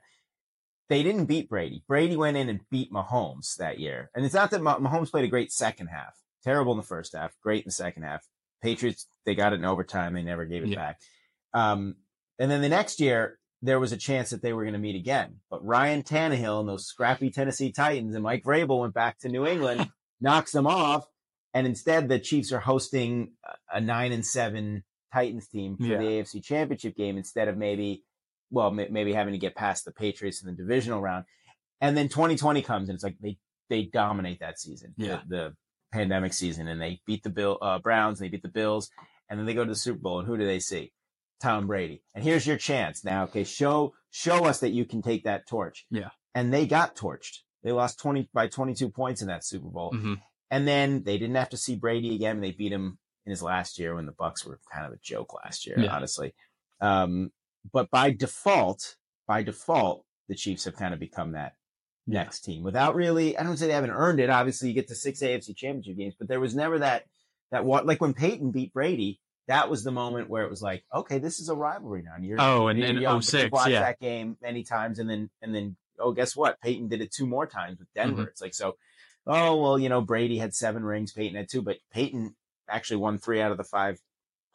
They 0.87 1.03
didn't 1.03 1.25
beat 1.25 1.49
Brady. 1.49 1.83
Brady 1.87 2.15
went 2.15 2.37
in 2.37 2.49
and 2.49 2.61
beat 2.71 2.91
Mahomes 2.91 3.55
that 3.57 3.79
year, 3.79 4.09
and 4.15 4.25
it's 4.25 4.33
not 4.33 4.49
that 4.51 4.61
Mahomes 4.61 5.11
played 5.11 5.25
a 5.25 5.29
great 5.29 5.51
second 5.51 5.87
half. 5.87 6.15
Terrible 6.43 6.71
in 6.71 6.77
the 6.79 6.83
first 6.85 7.13
half, 7.15 7.35
great 7.43 7.63
in 7.63 7.67
the 7.67 7.71
second 7.71 8.03
half. 8.03 8.25
Patriots 8.63 9.07
they 9.25 9.35
got 9.35 9.53
it 9.53 9.59
in 9.59 9.65
overtime. 9.65 10.13
They 10.13 10.23
never 10.23 10.45
gave 10.45 10.63
it 10.63 10.69
Yeah. 10.69 10.75
back. 10.77 10.99
Um, 11.53 11.95
and 12.37 12.49
then 12.49 12.61
the 12.61 12.69
next 12.69 12.99
year, 12.99 13.37
there 13.61 13.79
was 13.79 13.91
a 13.91 13.97
chance 13.97 14.29
that 14.29 14.41
they 14.41 14.53
were 14.53 14.63
going 14.63 14.73
to 14.73 14.79
meet 14.79 14.95
again. 14.95 15.37
But 15.49 15.65
Ryan 15.65 16.03
Tannehill 16.03 16.61
and 16.61 16.69
those 16.69 16.85
scrappy 16.87 17.29
Tennessee 17.29 17.71
Titans 17.71 18.15
and 18.15 18.23
Mike 18.23 18.43
Vrabel 18.43 18.79
went 18.79 18.93
back 18.93 19.19
to 19.19 19.29
New 19.29 19.45
England, 19.45 19.89
knocks 20.21 20.51
them 20.53 20.65
off, 20.67 21.05
and 21.53 21.67
instead 21.67 22.07
the 22.07 22.19
Chiefs 22.19 22.51
are 22.53 22.59
hosting 22.59 23.33
a- 23.71 23.81
nine 23.81 24.11
and 24.13 24.25
seven 24.25 24.83
Titans 25.13 25.47
team 25.47 25.75
for 25.77 25.83
Yeah. 25.83 25.97
the 25.97 26.03
AFC 26.05 26.41
Championship 26.43 26.95
game 26.95 27.17
instead 27.17 27.47
of 27.49 27.57
maybe, 27.57 28.03
well, 28.51 28.71
ma- 28.71 28.83
maybe 28.89 29.11
having 29.13 29.33
to 29.33 29.39
get 29.39 29.55
past 29.55 29.83
the 29.83 29.91
Patriots 29.91 30.41
in 30.41 30.47
the 30.49 30.55
divisional 30.55 31.01
round. 31.01 31.25
And 31.81 31.97
then 31.97 32.07
2020 32.09 32.61
comes 32.61 32.89
and 32.89 32.95
it's 32.95 33.03
like 33.03 33.17
they 33.21 33.37
they 33.69 33.83
dominate 33.83 34.39
that 34.39 34.59
season, 34.59 34.93
the- 34.97 35.05
Yeah. 35.05 35.21
the, 35.27 35.53
pandemic 35.91 36.33
season, 36.33 36.67
and 36.67 36.79
they 36.79 37.01
beat 37.07 37.23
the 37.23 37.31
Bill 37.31 37.57
uh, 37.63 37.79
Browns, 37.79 38.21
and 38.21 38.25
they 38.27 38.29
beat 38.29 38.43
the 38.43 38.47
Bills, 38.47 38.91
and 39.27 39.39
then 39.39 39.47
they 39.47 39.55
go 39.55 39.63
to 39.65 39.71
the 39.71 39.75
Super 39.75 39.97
Bowl, 39.97 40.19
and 40.19 40.27
who 40.27 40.37
do 40.37 40.45
they 40.45 40.59
see? 40.59 40.91
Tom 41.39 41.67
Brady. 41.67 42.03
And 42.13 42.23
here's 42.23 42.45
your 42.47 42.57
chance 42.57 43.03
now. 43.03 43.23
Okay, 43.25 43.43
show 43.43 43.93
show 44.11 44.45
us 44.45 44.59
that 44.61 44.71
you 44.71 44.85
can 44.85 45.01
take 45.01 45.23
that 45.23 45.47
torch. 45.47 45.85
Yeah. 45.89 46.09
And 46.35 46.53
they 46.53 46.65
got 46.67 46.95
torched. 46.95 47.39
They 47.63 47.71
lost 47.71 47.99
20 47.99 48.29
by 48.33 48.47
22 48.47 48.89
points 48.89 49.21
in 49.21 49.27
that 49.27 49.43
Super 49.43 49.67
Bowl. 49.69 49.91
hmm 49.93 50.15
And 50.51 50.67
then 50.67 51.03
they 51.03 51.17
didn't 51.17 51.35
have 51.35 51.49
to 51.49 51.57
see 51.57 51.75
Brady 51.75 52.15
again. 52.15 52.41
They 52.41 52.51
beat 52.51 52.71
him 52.71 52.97
in 53.25 53.31
his 53.31 53.43
last 53.43 53.77
year 53.77 53.95
when 53.95 54.05
the 54.05 54.11
Bucks 54.13 54.45
were 54.45 54.59
kind 54.73 54.85
of 54.87 54.93
a 54.93 54.97
joke 55.03 55.33
last 55.33 55.67
year, 55.67 55.79
Yeah. 55.79 55.93
honestly. 55.95 56.33
Um, 56.81 57.31
but 57.71 57.89
by 57.91 58.11
default, 58.11 58.95
by 59.27 59.43
default, 59.43 60.05
the 60.27 60.35
Chiefs 60.35 60.63
have 60.65 60.75
kind 60.75 60.93
of 60.93 60.99
become 60.99 61.33
that 61.33 61.55
Yeah. 62.07 62.23
next 62.23 62.41
team 62.41 62.63
without 62.63 62.95
really. 62.95 63.37
I 63.37 63.43
don't 63.43 63.57
say 63.57 63.67
they 63.67 63.73
haven't 63.73 63.91
earned 63.91 64.19
it. 64.19 64.29
Obviously, 64.29 64.69
you 64.69 64.73
get 64.75 64.87
to 64.87 64.95
six 64.95 65.21
AFC 65.21 65.53
Championship 65.55 65.97
games, 65.97 66.15
but 66.17 66.27
there 66.27 66.39
was 66.39 66.55
never 66.55 66.79
that 66.79 67.05
that 67.51 67.65
what 67.65 67.85
like 67.85 67.99
when 68.01 68.13
Peyton 68.13 68.51
beat 68.51 68.73
Brady. 68.73 69.19
That 69.49 69.69
was 69.69 69.83
the 69.83 69.91
moment 69.91 70.29
where 70.29 70.43
it 70.43 70.49
was 70.49 70.61
like, 70.61 70.85
okay, 70.93 71.17
this 71.17 71.39
is 71.39 71.49
a 71.49 71.55
rivalry 71.55 72.03
now. 72.03 72.13
And 72.15 72.23
you're 72.23 72.39
Oh, 72.39 72.67
and 72.67 72.79
you're 72.79 72.87
in 72.87 73.01
young, 73.01 73.17
but 73.17 73.25
06, 73.25 73.43
you've 73.43 73.51
watched 73.51 73.69
yeah. 73.69 73.81
that 73.81 73.99
game 73.99 74.37
many 74.41 74.63
times, 74.63 74.99
and 74.99 75.09
then 75.09 75.29
and 75.41 75.53
then 75.53 75.75
oh, 75.99 76.13
guess 76.13 76.35
what? 76.35 76.61
Peyton 76.61 76.87
did 76.87 77.01
it 77.01 77.11
two 77.11 77.27
more 77.27 77.45
times 77.45 77.79
with 77.79 77.91
Denver. 77.93 78.21
Mm-hmm. 78.21 78.29
It's 78.29 78.41
like 78.41 78.53
so. 78.53 78.77
Oh 79.27 79.57
well, 79.61 79.77
you 79.77 79.89
know 79.89 80.01
Brady 80.01 80.37
had 80.37 80.53
seven 80.53 80.83
rings, 80.83 81.11
Peyton 81.11 81.35
had 81.35 81.49
two, 81.49 81.61
but 81.61 81.77
Peyton 81.91 82.35
actually 82.69 82.97
won 82.97 83.17
three 83.17 83.41
out 83.41 83.51
of 83.51 83.57
the 83.57 83.63
five 83.63 83.99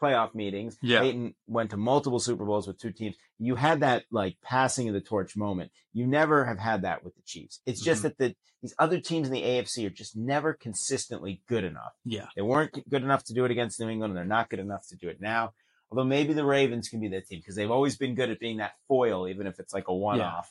playoff 0.04 0.34
meetings. 0.34 0.76
Yeah. 0.82 1.00
Peyton 1.00 1.34
went 1.46 1.70
to 1.70 1.76
multiple 1.76 2.18
Super 2.20 2.44
Bowls 2.44 2.66
with 2.66 2.78
two 2.78 2.92
teams. 2.92 3.16
You 3.38 3.54
had 3.56 3.80
that 3.80 4.04
like 4.10 4.36
passing 4.42 4.88
of 4.88 4.94
the 4.94 5.00
torch 5.00 5.36
moment. 5.36 5.70
You 5.92 6.06
never 6.06 6.44
have 6.44 6.58
had 6.58 6.82
that 6.82 7.02
with 7.04 7.14
the 7.14 7.22
Chiefs. 7.24 7.60
It's 7.66 7.80
just 7.82 8.00
Mm-hmm. 8.00 8.08
that 8.08 8.18
the 8.18 8.36
these 8.62 8.74
other 8.78 8.98
teams 8.98 9.26
in 9.28 9.34
the 9.34 9.42
AFC 9.42 9.86
are 9.86 9.90
just 9.90 10.16
never 10.16 10.54
consistently 10.54 11.42
good 11.48 11.64
enough. 11.64 11.92
Yeah. 12.04 12.26
They 12.34 12.40
weren't 12.42 12.72
good 12.88 13.02
enough 13.02 13.22
to 13.24 13.34
do 13.34 13.44
it 13.44 13.50
against 13.50 13.78
New 13.78 13.88
England, 13.90 14.12
and 14.12 14.16
they're 14.18 14.24
not 14.24 14.48
good 14.48 14.58
enough 14.58 14.86
to 14.88 14.96
do 14.96 15.08
it 15.08 15.20
now. 15.20 15.52
Although 15.90 16.04
maybe 16.04 16.32
the 16.32 16.46
Ravens 16.46 16.88
can 16.88 16.98
be 17.00 17.08
that 17.08 17.26
team 17.26 17.40
because 17.40 17.56
they've 17.56 17.70
always 17.70 17.96
been 17.98 18.14
good 18.14 18.30
at 18.30 18.40
being 18.40 18.56
that 18.58 18.72
foil, 18.88 19.28
even 19.28 19.46
if 19.46 19.60
it's 19.60 19.74
like 19.74 19.88
a 19.88 19.94
one-off. 19.94 20.50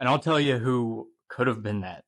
And 0.00 0.08
I'll 0.08 0.18
tell 0.18 0.40
you 0.40 0.58
who 0.58 1.08
could 1.28 1.46
have 1.46 1.62
been 1.62 1.82
that 1.82 2.04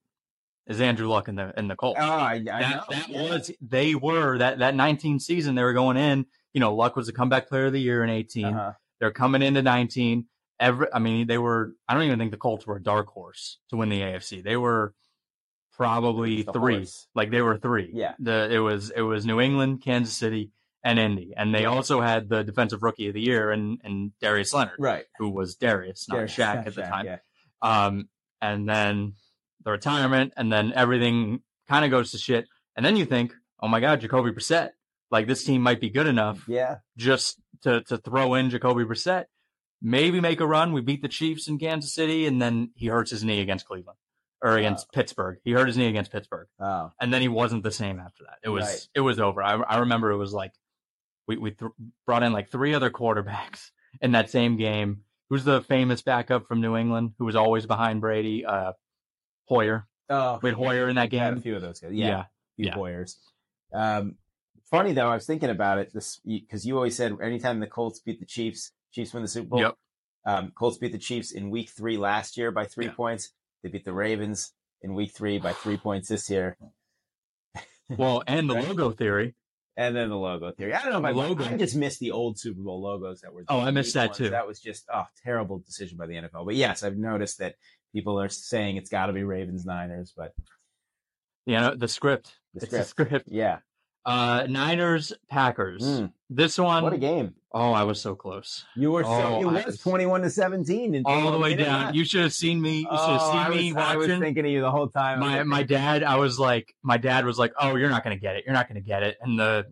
is 0.67 0.81
Andrew 0.81 1.07
Luck 1.09 1.29
in 1.29 1.37
the 1.37 1.55
in 1.57 1.69
the 1.69 1.77
Colts. 1.77 2.01
Oh, 2.03 2.05
I, 2.05 2.33
I 2.33 2.39
that 2.41 2.71
know. 2.71 2.83
that 2.91 3.09
Yeah. 3.09 3.23
was 3.23 3.51
they 3.61 3.95
were 3.95 4.39
that 4.39 4.59
that 4.59 4.75
19 4.75 5.21
season 5.21 5.55
they 5.55 5.63
were 5.63 5.73
going 5.75 5.97
in. 5.97 6.27
You 6.57 6.61
know, 6.61 6.75
Luck 6.75 6.97
was 6.97 7.07
the 7.07 7.13
comeback 7.13 7.51
player 7.51 7.67
of 7.67 7.75
the 7.75 7.81
year 7.81 8.03
in 8.03 8.09
18. 8.09 8.47
Uh-huh. 8.47 8.73
They're 8.99 9.11
coming 9.13 9.43
into 9.43 9.61
19. 9.61 10.25
Every, 10.59 10.87
I 10.91 10.99
mean, 11.01 11.27
they 11.27 11.37
were. 11.37 11.75
I 11.87 11.93
don't 11.93 12.05
even 12.05 12.19
think 12.19 12.31
the 12.31 12.39
Colts 12.39 12.67
were 12.67 12.77
a 12.77 12.83
dark 12.83 13.09
horse 13.09 13.59
to 13.69 13.77
win 13.77 13.91
the 13.91 14.01
AFC. 14.01 14.43
They 14.43 14.57
were 14.57 14.95
probably 15.75 16.43
The 16.45 16.53
three. 16.53 16.77
horse. 16.77 17.07
Like 17.15 17.31
they 17.31 17.43
were 17.43 17.59
three. 17.59 17.91
Yeah. 17.93 18.15
The 18.19 18.49
it 18.51 18.59
was 18.61 18.91
it 18.91 19.03
was 19.03 19.27
New 19.27 19.39
England, 19.41 19.83
Kansas 19.83 20.15
City, 20.17 20.51
and 20.83 20.99
Indy, 20.99 21.35
and 21.37 21.55
they 21.55 21.67
also 21.67 22.01
had 22.01 22.29
the 22.31 22.43
defensive 22.43 22.83
rookie 22.83 23.09
of 23.09 23.15
the 23.15 23.21
year 23.21 23.51
and 23.51 23.79
and 23.85 24.13
Darius 24.21 24.55
Leonard, 24.55 24.77
Right. 24.79 25.05
who 25.19 25.29
was 25.29 25.57
Darius, 25.57 26.09
not 26.09 26.17
Derek- 26.17 26.31
Shaq 26.31 26.67
at 26.67 26.75
the 26.75 26.83
Shaq, 26.83 26.89
time. 26.89 27.05
Yeah. 27.07 27.19
Um, 27.61 28.09
and 28.41 28.69
then 28.69 29.15
the 29.65 29.73
retirement, 29.73 30.33
and 30.37 30.51
then 30.53 30.73
everything 30.75 31.41
kind 31.69 31.85
of 31.85 31.91
goes 31.91 32.13
to 32.13 32.19
shit. 32.19 32.47
And 32.77 32.87
then 32.87 32.97
you 32.97 33.05
think, 33.05 33.35
oh 33.61 33.69
my 33.69 33.81
God, 33.81 34.01
Jacoby 34.01 34.31
Brissett, 34.31 34.71
like 35.11 35.27
this 35.27 35.45
team 35.45 35.63
might 35.63 35.81
be 35.81 35.91
good 35.91 36.07
enough 36.07 36.45
Yeah. 36.49 36.77
just 36.97 37.41
to 37.63 37.83
to 37.83 37.99
throw 37.99 38.35
in 38.35 38.51
Jacoby 38.51 38.85
Brissett, 38.85 39.27
maybe 39.81 40.21
make 40.21 40.41
a 40.41 40.47
run. 40.47 40.73
We 40.73 40.81
beat 40.81 41.03
the 41.03 41.09
Chiefs 41.09 41.49
in 41.49 41.59
Kansas 41.59 41.93
City, 41.95 42.27
and 42.27 42.41
then 42.41 42.71
he 42.75 42.87
hurts 42.89 43.11
his 43.11 43.25
knee 43.25 43.41
against 43.41 43.67
Cleveland 43.67 43.99
or 44.43 44.57
against 44.59 44.93
Pittsburgh. 44.93 45.39
He 45.45 45.53
hurt 45.53 45.67
his 45.67 45.77
knee 45.79 45.87
against 45.89 46.13
Pittsburgh, 46.13 46.49
Oh. 46.61 46.93
and 47.01 47.13
then 47.13 47.23
he 47.23 47.29
wasn't 47.29 47.63
the 47.63 47.71
same 47.71 47.99
after 47.99 48.25
that. 48.25 48.39
It 48.45 48.51
was 48.51 48.65
Right. 48.65 48.89
it 48.95 49.01
was 49.01 49.19
over. 49.21 49.43
I 49.43 49.55
I 49.55 49.79
remember 49.79 50.11
it 50.11 50.17
was 50.19 50.33
like 50.35 50.53
we 51.27 51.37
we 51.37 51.51
th- 51.53 51.71
brought 52.07 52.23
in 52.23 52.33
like 52.33 52.51
three 52.51 52.75
other 52.75 52.91
quarterbacks 52.91 53.71
in 54.01 54.13
that 54.13 54.31
same 54.31 54.57
game. 54.57 55.03
Who's 55.31 55.45
the 55.45 55.61
famous 55.63 56.03
backup 56.03 56.47
from 56.47 56.61
New 56.61 56.77
England 56.77 57.15
who 57.19 57.25
was 57.25 57.35
always 57.35 57.67
behind 57.67 58.01
Brady? 58.01 58.45
Uh, 58.45 58.75
Hoyer. 59.49 59.89
Oh. 60.09 60.39
We 60.43 60.51
had 60.51 60.57
Hoyer 60.57 60.89
in 60.89 60.97
that 60.97 61.11
game. 61.11 61.21
had 61.21 61.37
a 61.37 61.41
few 61.41 61.57
of 61.57 61.63
those 61.63 61.81
guys. 61.81 61.93
Yeah. 61.93 62.07
Yeah. 62.09 62.25
few 62.57 62.67
yeah. 62.67 62.75
Hoyers. 62.75 63.19
Um, 63.73 64.17
funny 64.71 64.93
though, 64.93 65.09
I 65.09 65.15
was 65.15 65.27
thinking 65.27 65.51
about 65.51 65.79
it 65.79 65.93
this 65.93 66.21
because 66.25 66.67
you 66.67 66.77
always 66.77 66.97
said 66.97 67.17
anytime 67.23 67.61
the 67.61 67.67
Colts 67.67 68.01
beat 68.01 68.21
the 68.21 68.27
Chiefs, 68.27 68.73
Chiefs 68.93 69.13
win 69.15 69.23
the 69.23 69.29
Super 69.29 69.49
Bowl. 69.49 69.61
Yep. 69.61 69.75
Um, 70.27 70.53
Colts 70.59 70.79
beat 70.79 70.93
the 70.93 70.99
Chiefs 70.99 71.31
in 71.33 71.51
Week 71.51 71.71
Three 71.71 71.97
last 71.97 72.37
year 72.37 72.51
by 72.51 72.65
three 72.67 72.87
Yeah. 72.87 72.93
points. 72.93 73.31
They 73.63 73.69
beat 73.69 73.85
the 73.85 73.93
Ravens 73.93 74.53
in 74.83 74.95
Week 74.95 75.13
Three 75.13 75.39
by 75.39 75.53
three 75.53 75.77
points 75.87 76.09
this 76.09 76.29
year. 76.31 76.57
Well, 77.89 78.23
and 78.27 78.49
the 78.51 78.55
Right. 78.55 78.69
logo 78.69 78.91
theory. 78.93 79.35
And 79.79 79.95
then 79.95 80.09
the 80.09 80.17
logo 80.17 80.53
theory. 80.53 80.73
I 80.73 80.83
don't 80.83 80.93
know 80.93 80.99
if 81.01 81.05
I, 81.05 81.11
logo. 81.11 81.45
I 81.45 81.57
just 81.59 81.77
missed 81.77 82.01
the 82.01 82.11
old 82.11 82.39
Super 82.39 82.63
Bowl 82.63 82.81
logos 82.83 83.21
that 83.21 83.33
were. 83.35 83.45
Oh, 83.49 83.61
I 83.61 83.71
missed 83.71 83.93
that 83.95 84.09
ones. 84.09 84.17
too. 84.19 84.31
That 84.31 84.47
was 84.47 84.59
just 84.59 84.87
oh 84.93 85.05
terrible 85.23 85.59
decision 85.59 85.99
by 85.99 86.07
the 86.07 86.15
NFL. 86.15 86.47
But 86.47 86.55
yes, 86.55 86.83
I've 86.83 86.97
noticed 86.97 87.39
that 87.41 87.57
people 87.95 88.19
are 88.19 88.31
saying 88.31 88.79
it's 88.79 88.89
got 88.89 89.07
to 89.07 89.13
be 89.13 89.23
Ravens 89.23 89.67
Niners, 89.67 90.15
but 90.17 90.33
You 91.45 91.61
know 91.61 91.75
the 91.75 91.89
script. 91.89 92.37
The 92.55 92.61
it's 92.63 92.67
script. 92.89 92.89
script. 92.89 93.29
yeah, 93.31 93.59
Uh, 94.07 94.47
Niners 94.49 95.13
Packers. 95.29 95.83
Mm. 95.83 96.13
This 96.31 96.59
one. 96.59 96.85
what 96.85 96.93
a 96.93 96.99
game! 96.99 97.35
Oh, 97.53 97.73
I 97.73 97.83
was 97.83 98.01
so 98.01 98.15
close. 98.15 98.65
You 98.77 98.93
were 98.93 99.03
so 99.03 99.09
Oh, 99.11 99.41
it 99.41 99.45
was 99.47 99.65
was- 99.67 99.79
twenty-one 99.81 100.23
to 100.23 100.31
seventeen, 100.31 101.03
All 101.05 101.33
the 101.33 101.39
way 101.39 101.57
down. 101.57 101.95
You 101.95 102.05
should 102.05 102.23
have 102.23 102.33
seen 102.33 102.61
me. 102.63 102.79
You 102.79 102.83
should 102.85 102.89
Oh, 102.93 103.13
have 103.13 103.21
seen 103.23 103.37
I 103.37 103.49
me 103.49 103.73
was, 103.73 103.83
I 103.85 103.97
was 103.97 104.07
watching. 104.09 104.21
thinking 104.21 104.45
of 104.45 104.51
you 104.53 104.61
the 104.61 104.71
whole 104.71 104.89
time. 104.89 105.19
My 105.21 105.43
my 105.43 105.63
dad. 105.65 106.03
I 106.05 106.17
was 106.17 106.39
like, 106.39 106.75
my 106.83 106.97
dad 106.99 107.25
was 107.27 107.39
like, 107.39 107.53
"Oh, 107.61 107.75
you're 107.77 107.91
not 107.91 108.05
gonna 108.05 108.17
get 108.17 108.37
it. 108.37 108.45
You're 108.47 108.55
not 108.55 108.69
gonna 108.69 108.81
get 108.81 109.03
it." 109.03 109.19
And 109.21 109.39
the 109.39 109.67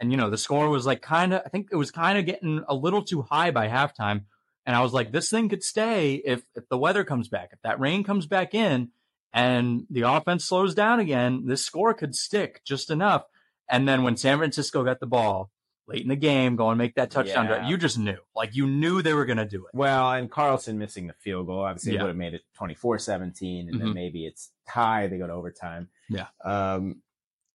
and 0.00 0.10
you 0.10 0.16
know 0.16 0.30
the 0.30 0.38
score 0.38 0.68
was 0.70 0.86
like 0.86 1.02
kind 1.02 1.34
of. 1.34 1.42
I 1.44 1.50
think 1.50 1.68
it 1.70 1.76
was 1.76 1.90
kind 1.90 2.16
of 2.18 2.24
getting 2.24 2.62
a 2.68 2.74
little 2.74 3.02
too 3.02 3.22
high 3.22 3.50
by 3.50 3.68
halftime. 3.68 4.22
And 4.64 4.74
I 4.74 4.80
was 4.82 4.92
like, 4.92 5.12
this 5.12 5.30
thing 5.30 5.48
could 5.50 5.62
stay 5.62 6.14
if 6.16 6.42
if 6.54 6.68
the 6.68 6.78
weather 6.78 7.04
comes 7.04 7.28
back, 7.28 7.50
if 7.52 7.60
that 7.62 7.78
rain 7.78 8.04
comes 8.04 8.26
back 8.26 8.54
in, 8.54 8.88
and 9.32 9.86
the 9.90 10.02
offense 10.02 10.44
slows 10.44 10.74
down 10.74 10.98
again, 11.00 11.44
this 11.46 11.64
score 11.64 11.92
could 11.94 12.14
stick 12.14 12.62
just 12.64 12.90
enough. 12.90 13.24
And 13.68 13.88
then 13.88 14.02
when 14.02 14.16
San 14.16 14.38
Francisco 14.38 14.84
got 14.84 15.00
the 15.00 15.06
ball 15.06 15.50
late 15.88 16.02
in 16.02 16.08
the 16.08 16.16
game, 16.16 16.56
go 16.56 16.70
and 16.70 16.78
make 16.78 16.94
that 16.96 17.10
touchdown 17.10 17.46
drive, 17.46 17.62
Yeah. 17.62 17.68
you 17.68 17.76
just 17.76 17.98
knew, 17.98 18.18
like 18.34 18.54
you 18.56 18.66
knew 18.66 19.02
they 19.02 19.14
were 19.14 19.24
gonna 19.24 19.44
do 19.48 19.66
it. 19.66 19.70
Well, 19.74 20.12
and 20.12 20.30
Carlson 20.30 20.78
missing 20.78 21.06
the 21.06 21.14
field 21.14 21.46
goal 21.46 21.60
obviously 21.60 21.94
Yeah. 21.94 22.02
would 22.02 22.08
have 22.08 22.16
made 22.16 22.34
it 22.34 22.42
24-17, 22.58 23.68
and 23.68 23.80
then 23.80 23.88
Mhm. 23.88 23.94
maybe 23.94 24.26
it's 24.26 24.52
tie. 24.68 25.06
They 25.06 25.18
go 25.18 25.26
to 25.26 25.32
overtime. 25.32 25.88
Yeah. 26.08 26.26
Um, 26.44 27.02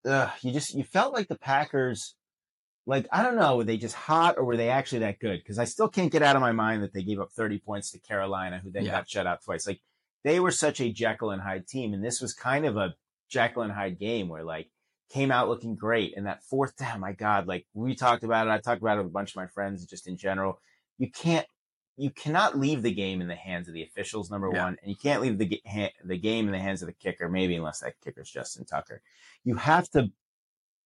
ugh, 0.06 0.30
you 0.42 0.52
just 0.54 0.74
you 0.74 0.84
felt 0.84 1.14
like 1.14 1.28
the 1.28 1.38
Packers, 1.38 2.16
like 2.86 3.08
I 3.12 3.22
don't 3.24 3.36
know, 3.36 3.58
were 3.58 3.64
they 3.64 3.78
just 3.78 3.96
hot 3.96 4.38
or 4.38 4.44
were 4.46 4.58
they 4.58 4.70
actually 4.70 5.00
that 5.00 5.20
good? 5.20 5.40
Because 5.40 5.60
I 5.60 5.66
still 5.66 5.88
can't 5.90 6.12
get 6.12 6.24
out 6.24 6.36
of 6.36 6.42
my 6.42 6.52
mind 6.54 6.84
that 6.84 6.94
they 6.94 7.04
gave 7.04 7.20
up 7.20 7.32
30 7.32 7.60
points 7.60 7.92
to 7.92 8.00
Carolina, 8.00 8.60
who 8.60 8.72
then 8.72 8.86
Yeah. 8.86 8.92
got 8.92 9.10
shut 9.10 9.28
out 9.28 9.44
twice. 9.44 9.68
Like 9.68 9.82
they 10.24 10.40
were 10.40 10.52
such 10.52 10.80
a 10.80 10.92
Jekyll 10.92 11.32
and 11.32 11.42
Hyde 11.42 11.68
team, 11.68 11.94
and 11.94 12.04
this 12.04 12.22
was 12.22 12.34
kind 12.34 12.66
of 12.66 12.78
a 12.78 12.96
Jekyll 13.30 13.64
and 13.64 13.72
Hyde 13.74 14.00
game 14.00 14.30
where 14.30 14.44
like 14.44 14.70
came 15.12 15.32
out 15.32 15.50
looking 15.50 15.76
great, 15.76 16.16
and 16.16 16.26
that 16.28 16.44
fourth 16.44 16.76
down, 16.84 17.00
my 17.00 17.14
God, 17.14 17.48
like 17.48 17.66
we 17.74 17.96
talked 17.96 18.24
about 18.24 18.48
it, 18.48 18.52
I 18.52 18.60
talked 18.60 18.82
about 18.82 18.98
it 18.98 19.02
with 19.02 19.08
a 19.12 19.14
bunch 19.14 19.32
of 19.32 19.36
my 19.38 19.48
friends, 19.48 19.86
just 19.86 20.08
in 20.08 20.18
general. 20.18 20.60
You 20.98 21.10
can't 21.12 21.46
you 21.98 22.10
cannot 22.10 22.58
leave 22.58 22.82
the 22.82 22.94
game 22.94 23.22
in 23.22 23.28
the 23.28 23.36
hands 23.36 23.68
of 23.68 23.74
the 23.74 23.84
officials, 23.84 24.32
number 24.32 24.50
Yeah. 24.52 24.64
one, 24.64 24.78
and 24.82 24.90
you 24.90 24.96
can't 24.96 25.22
leave 25.22 25.38
the 25.38 25.62
ha- 25.68 25.94
the 26.04 26.18
game 26.18 26.46
in 26.48 26.52
the 26.52 26.60
hands 26.60 26.82
of 26.82 26.88
the 26.88 26.94
kicker, 26.94 27.30
maybe 27.30 27.56
unless 27.56 27.80
that 27.82 28.00
kicker's 28.04 28.30
Justin 28.30 28.66
Tucker. 28.66 29.02
You 29.44 29.56
have 29.56 29.90
to 29.92 30.10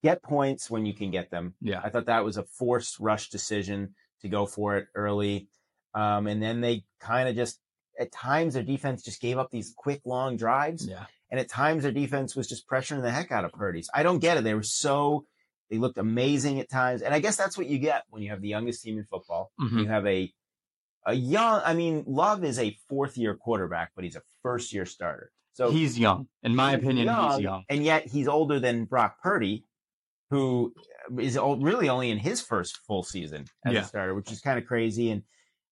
get 0.04 0.22
points 0.24 0.70
when 0.70 0.86
you 0.86 0.94
can 0.94 1.12
get 1.12 1.30
them. 1.30 1.54
Yeah. 1.62 1.82
I 1.84 1.90
thought 1.90 2.08
that 2.08 2.24
was 2.26 2.38
a 2.38 2.44
forced 2.44 3.00
rush 3.00 3.30
decision 3.30 3.96
to 4.22 4.28
go 4.28 4.46
for 4.46 4.78
it 4.78 4.88
early. 4.96 5.48
Um, 5.94 6.28
and 6.28 6.42
then 6.42 6.60
they 6.62 6.84
kind 7.00 7.30
of 7.30 7.36
just, 7.36 7.60
at 8.00 8.12
times, 8.12 8.54
their 8.56 8.64
defense 8.64 9.02
just 9.02 9.22
gave 9.22 9.38
up 9.38 9.50
these 9.52 9.74
quick, 9.76 10.02
long 10.06 10.36
drives. 10.38 10.86
Yeah. 10.88 11.06
And 11.36 11.41
at 11.41 11.50
times, 11.50 11.84
their 11.84 11.91
defense 11.91 12.34
was 12.34 12.48
just 12.48 12.65
pressuring 12.65 13.02
the 13.02 13.12
heck 13.12 13.30
out 13.30 13.43
of 13.43 13.52
Purdy's. 13.52 13.89
I 13.93 14.04
don't 14.04 14.19
get 14.19 14.38
it. 14.38 14.45
They 14.45 14.54
were 14.54 14.63
so, 14.63 15.26
they 15.69 15.78
looked 15.78 15.98
amazing 15.98 16.62
at 16.62 16.69
times. 16.69 17.02
And 17.02 17.13
I 17.13 17.19
guess 17.19 17.36
that's 17.36 17.58
what 17.58 17.67
you 17.67 17.78
get 17.78 18.04
when 18.10 18.21
you 18.21 18.30
have 18.30 18.39
the 18.41 18.48
youngest 18.48 18.82
team 18.84 18.98
in 18.98 19.04
football. 19.04 19.52
Mhm. 19.60 19.80
You 19.82 19.88
have 19.88 20.08
a, 20.08 20.34
a 21.06 21.13
young, 21.13 21.62
I 21.65 21.74
mean, 21.74 22.06
Love 22.08 22.45
is 22.45 22.58
a 22.58 22.78
fourth 22.88 23.17
year 23.17 23.36
quarterback, 23.36 23.91
but 23.95 24.06
he's 24.06 24.15
a 24.15 24.21
first 24.43 24.71
year 24.71 24.86
starter. 24.86 25.30
So 25.52 25.71
he's 25.71 26.00
young. 26.00 26.30
In 26.41 26.56
my 26.56 26.71
he's 26.71 26.80
opinion, 26.84 27.10
he's 27.10 27.39
young. 27.41 27.65
And 27.67 27.84
yet 27.84 28.08
he's 28.08 28.30
older 28.30 28.62
than 28.62 28.86
Brock 28.86 29.21
Purdy, 29.21 29.65
who 30.30 30.74
is 31.19 31.38
really 31.38 31.89
only 31.89 32.12
in 32.12 32.17
his 32.17 32.39
first 32.39 32.78
full 32.88 33.04
season 33.04 33.43
as 33.65 33.74
Yeah. 33.74 33.82
a 33.82 33.84
starter, 33.84 34.15
which 34.15 34.32
is 34.32 34.39
kind 34.39 34.58
of 34.58 34.65
crazy. 34.65 35.12
And 35.12 35.24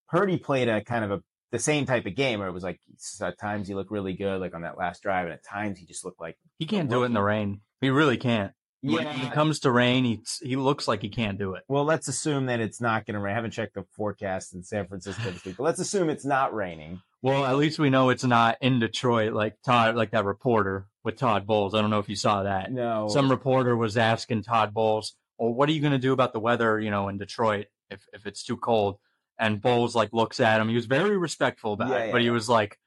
Purdy 0.10 0.36
played 0.36 0.68
a 0.68 0.84
kind 0.84 1.06
of 1.06 1.12
a 1.12 1.24
the 1.54 1.60
same 1.60 1.86
type 1.86 2.08
of 2.08 2.16
game 2.16 2.40
where 2.40 2.48
it 2.48 2.52
was 2.52 2.64
like 2.64 2.80
at 3.22 3.38
times 3.38 3.68
he 3.68 3.76
looked 3.76 3.92
really 3.92 4.14
good, 4.14 4.42
like 4.42 4.56
on 4.56 4.64
that 4.64 4.76
last 4.76 5.04
drive, 5.04 5.26
and 5.26 5.34
at 5.34 5.46
times 5.46 5.78
he 5.78 5.86
just 5.86 6.04
looked 6.04 6.20
like 6.20 6.36
He 6.58 6.66
can't 6.66 6.90
do 6.90 7.04
it 7.04 7.06
in 7.06 7.14
the 7.14 7.22
rain. 7.22 7.62
He 7.80 7.92
really 7.92 8.18
can't. 8.18 8.54
When 8.82 9.06
it 9.06 9.32
comes 9.32 9.60
to 9.60 9.72
rain, 9.72 10.04
he 10.04 10.24
he 10.42 10.56
looks 10.56 10.88
like 10.88 11.04
he 11.04 11.10
can't 11.10 11.38
do 11.38 11.54
it. 11.54 11.64
Well, 11.68 11.86
let's 11.86 12.08
assume 12.08 12.48
that 12.48 12.60
it's 12.60 12.82
not 12.82 13.06
going 13.06 13.14
to 13.14 13.20
rain. 13.20 13.34
I 13.34 13.36
haven't 13.36 13.52
checked 13.52 13.76
the 13.76 13.86
forecast 13.96 14.56
in 14.56 14.64
San 14.64 14.88
Francisco 14.88 15.30
this 15.30 15.46
week, 15.46 15.56
but 15.58 15.64
let's 15.64 15.80
assume 15.80 16.10
it's 16.10 16.26
not 16.26 16.56
raining. 16.56 17.02
Well, 17.22 17.46
at 17.46 17.56
least 17.56 17.78
we 17.78 17.92
know 17.92 18.10
it's 18.10 18.26
not 18.26 18.58
in 18.60 18.80
Detroit, 18.80 19.32
like 19.34 19.54
Todd, 19.64 19.96
like 19.96 20.12
that 20.12 20.26
reporter 20.26 20.88
with 21.04 21.18
Todd 21.18 21.46
Bowles. 21.46 21.76
I 21.76 21.82
don't 21.82 21.92
know 21.92 22.00
if 22.00 22.10
you 22.10 22.16
saw 22.16 22.44
that. 22.44 22.72
No, 22.74 23.08
Some 23.10 23.30
reporter 23.30 23.78
was 23.78 23.96
asking 23.96 24.42
Todd 24.42 24.74
Bowles, 24.74 25.16
"Well, 25.38 25.54
what 25.54 25.70
are 25.70 25.72
you 25.72 25.82
going 25.82 25.94
to 25.94 26.00
do 26.00 26.14
about 26.14 26.34
the 26.34 26.40
weather, 26.40 26.80
you 26.80 26.90
know, 26.90 27.10
in 27.10 27.20
Detroit 27.20 27.68
if 27.92 28.06
if 28.12 28.26
it's 28.26 28.44
too 28.44 28.58
cold?" 28.58 28.98
And 29.40 29.62
Bowles 29.62 29.96
like 29.96 30.14
looks 30.14 30.40
at 30.40 30.62
him. 30.62 30.70
He 30.70 30.76
was 30.76 30.86
very 30.86 31.18
respectful 31.18 31.74
about 31.74 31.90
Yeah, 31.90 31.98
it, 32.06 32.12
but 32.12 32.22
he 32.22 32.28
yeah. 32.28 32.34
was 32.34 32.48
like, 32.48 32.78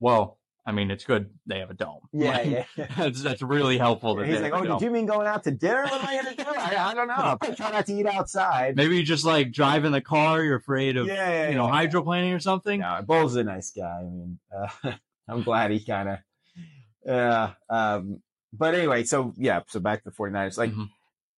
"Well, 0.00 0.38
I 0.66 0.72
mean, 0.72 0.90
it's 0.90 1.04
good 1.04 1.30
they 1.46 1.60
have 1.60 1.70
a 1.70 1.74
dome. 1.74 2.00
yeah, 2.12 2.30
Like, 2.30 2.46
yeah. 2.50 2.64
yeah. 2.76 2.86
that's 2.96 3.22
that's 3.22 3.42
really 3.42 3.78
helpful." 3.78 4.16
That 4.16 4.26
He's 4.26 4.40
like, 4.40 4.52
"Oh, 4.52 4.62
a 4.64 4.66
did 4.66 4.82
you 4.82 4.90
mean 4.90 5.06
going 5.06 5.26
out 5.28 5.44
to 5.44 5.50
dinner? 5.52 5.84
What 5.84 5.92
am 6.02 6.06
I 6.08 6.22
going 6.22 6.36
to 6.36 6.44
do? 6.44 6.50
I, 6.50 6.90
I 6.90 6.94
don't 6.94 7.06
know. 7.08 7.14
I'll 7.14 7.38
probably 7.38 7.56
try 7.56 7.70
not 7.70 7.86
to 7.86 7.92
eat 7.92 8.06
outside." 8.06 8.76
Maybe 8.76 8.96
you 8.96 9.04
just 9.04 9.24
like 9.24 9.52
drive 9.52 9.84
in 9.84 9.92
the 9.92 10.00
car. 10.00 10.42
You're 10.42 10.56
afraid 10.56 10.96
of, 10.96 11.06
yeah, 11.06 11.14
yeah, 11.30 11.48
you 11.50 11.54
know, 11.56 11.66
yeah. 11.68 11.86
hydroplaning 11.86 12.34
or 12.34 12.40
something. 12.40 12.80
No, 12.80 13.00
Bowles 13.06 13.32
is 13.32 13.36
a 13.36 13.44
nice 13.44 13.70
guy. 13.70 14.00
I 14.00 14.02
mean, 14.02 14.38
uh, 14.54 14.92
I'm 15.28 15.42
glad 15.44 15.70
he 15.70 15.84
kind 15.84 16.08
of, 16.08 16.18
yeah. 17.06 17.52
Um, 17.70 18.20
but 18.52 18.74
anyway, 18.74 19.04
so 19.04 19.32
yeah, 19.36 19.60
so 19.68 19.80
back 19.80 20.02
to 20.02 20.10
the 20.10 20.16
49ers. 20.16 20.58
Like 20.58 20.72
Mhm. 20.72 20.88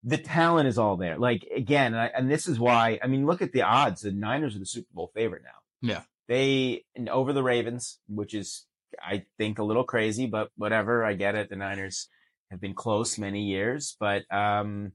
The 0.05 0.19
talent 0.19 0.69
is 0.69 0.79
all 0.79 0.97
there. 0.97 1.19
Like 1.19 1.49
again, 1.55 1.95
and, 1.95 2.01
I, 2.03 2.11
and 2.15 2.31
this 2.31 2.47
is 2.47 2.61
why, 2.61 2.99
I 3.03 3.07
mean, 3.07 3.27
look 3.27 3.43
at 3.43 3.53
the 3.53 3.63
odds. 3.63 4.03
The 4.03 4.13
Niners 4.13 4.55
are 4.55 4.59
the 4.61 4.67
Super 4.67 4.93
Bowl 4.93 5.11
favorite 5.15 5.43
now. 5.43 5.89
Yeah. 5.89 6.03
They, 6.29 6.85
and 6.95 7.09
over 7.09 7.33
the 7.33 7.43
Ravens, 7.43 7.99
which 8.09 8.35
is, 8.35 8.67
I 9.03 9.25
think, 9.39 9.59
a 9.59 9.65
little 9.65 9.85
crazy, 9.85 10.27
but 10.27 10.51
whatever. 10.57 11.05
I 11.05 11.15
get 11.15 11.35
it. 11.35 11.49
The 11.49 11.57
Niners 11.57 12.09
have 12.51 12.61
been 12.61 12.75
close 12.75 13.19
many 13.19 13.43
years, 13.45 13.97
but, 13.99 14.23
um, 14.31 14.93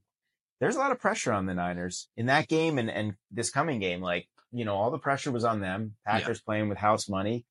there's 0.59 0.75
a 0.75 0.79
lot 0.79 0.91
of 0.91 0.99
pressure 0.99 1.31
on 1.31 1.45
the 1.45 1.53
Niners 1.53 2.09
in 2.17 2.25
that 2.25 2.47
game 2.47 2.77
and, 2.77 2.89
and 2.89 3.13
this 3.31 3.49
coming 3.49 3.79
game. 3.79 4.01
Like, 4.01 4.27
you 4.51 4.65
know, 4.65 4.75
all 4.75 4.91
the 4.91 4.97
pressure 4.97 5.31
was 5.31 5.45
on 5.45 5.61
them. 5.61 5.95
Yeah. 6.05 6.19
Packers 6.19 6.41
playing 6.41 6.69
with 6.69 6.77
house 6.77 7.07
money. 7.07 7.45